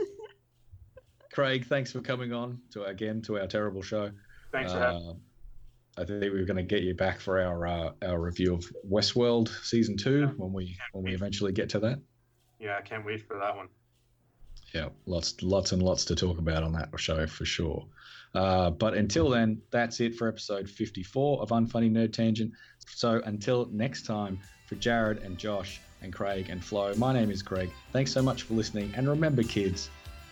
Craig, 1.33 1.65
thanks 1.65 1.91
for 1.91 2.01
coming 2.01 2.33
on 2.33 2.59
to 2.71 2.83
again 2.85 3.21
to 3.23 3.39
our 3.39 3.47
terrible 3.47 3.81
show. 3.81 4.11
Thanks 4.51 4.71
for 4.71 4.79
having. 4.79 5.09
Um, 5.09 5.17
I 5.97 6.03
think 6.03 6.21
we 6.21 6.41
are 6.41 6.45
going 6.45 6.57
to 6.57 6.63
get 6.63 6.83
you 6.83 6.93
back 6.93 7.19
for 7.19 7.39
our 7.39 7.67
uh, 7.67 7.91
our 8.03 8.19
review 8.19 8.53
of 8.53 8.65
Westworld 8.89 9.49
season 9.63 9.97
two 9.97 10.27
when 10.37 10.53
we 10.53 10.77
when 10.91 11.03
we 11.03 11.13
eventually 11.13 11.51
get 11.51 11.69
to 11.69 11.79
that. 11.79 11.99
Yeah, 12.59 12.77
I 12.77 12.81
can't 12.81 13.05
wait 13.05 13.27
for 13.27 13.37
that 13.37 13.55
one. 13.55 13.67
Yeah, 14.73 14.89
lots 15.05 15.41
lots 15.41 15.71
and 15.71 15.81
lots 15.81 16.05
to 16.05 16.15
talk 16.15 16.37
about 16.37 16.63
on 16.63 16.73
that 16.73 16.89
show 16.97 17.25
for 17.27 17.45
sure. 17.45 17.85
Uh, 18.33 18.69
but 18.69 18.93
until 18.93 19.29
then, 19.29 19.61
that's 19.71 20.01
it 20.01 20.15
for 20.15 20.27
episode 20.27 20.69
54 20.69 21.41
of 21.41 21.49
Unfunny 21.49 21.89
Nerd 21.89 22.11
Tangent. 22.11 22.51
So 22.85 23.21
until 23.25 23.67
next 23.71 24.05
time, 24.05 24.39
for 24.65 24.75
Jared 24.75 25.19
and 25.19 25.37
Josh 25.37 25.79
and 26.01 26.11
Craig 26.11 26.49
and 26.49 26.63
Flo, 26.63 26.93
my 26.95 27.13
name 27.13 27.31
is 27.31 27.41
Craig. 27.41 27.69
Thanks 27.91 28.11
so 28.11 28.21
much 28.21 28.43
for 28.43 28.53
listening. 28.53 28.91
And 28.95 29.07
remember, 29.07 29.43
kids, 29.43 29.89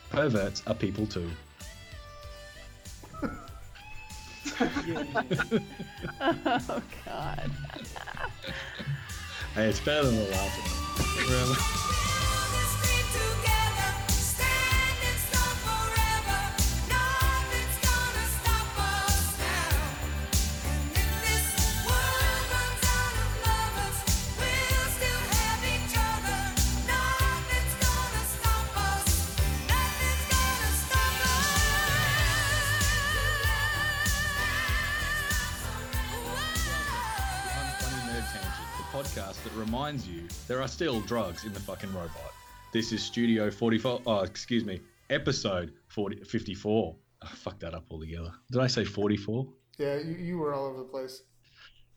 perverts 0.10 0.64
are 0.68 0.76
people 0.76 1.06
too. 1.06 1.30
oh 4.60 6.82
God. 7.06 7.52
Hey, 9.56 9.70
it's 9.70 9.80
better 9.80 10.06
than 10.06 10.16
the 10.16 10.30
last 10.32 10.60
one. 10.60 12.10
there 40.48 40.62
are 40.62 40.68
still 40.68 41.02
drugs 41.02 41.46
in 41.46 41.54
the 41.54 41.60
fucking 41.60 41.94
robot. 41.94 42.34
This 42.72 42.92
is 42.92 43.04
Studio 43.04 43.52
44. 43.52 44.02
Oh, 44.06 44.20
excuse 44.20 44.66
me, 44.66 44.82
episode 45.10 45.74
40, 45.88 46.24
54. 46.24 46.96
Ah, 47.22 47.30
I 47.32 47.36
fucked 47.36 47.62
that 47.62 47.74
up 47.74 47.86
altogether. 47.90 48.32
Did 48.52 48.62
I 48.62 48.68
say 48.68 48.84
44? 48.84 49.48
Yeah, 49.78 49.98
you, 49.98 50.16
you 50.16 50.38
were 50.38 50.54
all 50.54 50.66
over 50.66 50.80
the 50.80 50.84
place. 50.86 51.24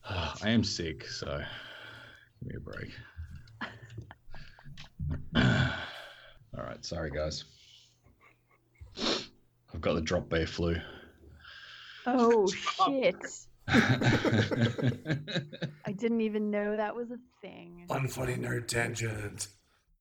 Ah, 0.05 0.35
I 0.41 0.49
am 0.49 0.63
sick, 0.63 1.05
so 1.07 1.41
give 2.41 2.49
me 2.49 2.55
a 2.55 2.59
break. 2.59 2.91
All 6.57 6.63
right, 6.63 6.83
sorry 6.83 7.11
guys. 7.11 7.43
I've 9.73 9.81
got 9.81 9.93
the 9.93 10.01
drop 10.01 10.29
bear 10.29 10.47
flu. 10.47 10.77
Oh 12.05 12.47
shit. 12.47 13.15
I 15.85 15.91
didn't 15.91 16.21
even 16.21 16.49
know 16.49 16.77
that 16.77 16.95
was 16.95 17.11
a 17.11 17.17
thing. 17.41 17.85
Unfunny 17.89 18.37
nerd 18.39 18.67
tangent. 18.67 19.47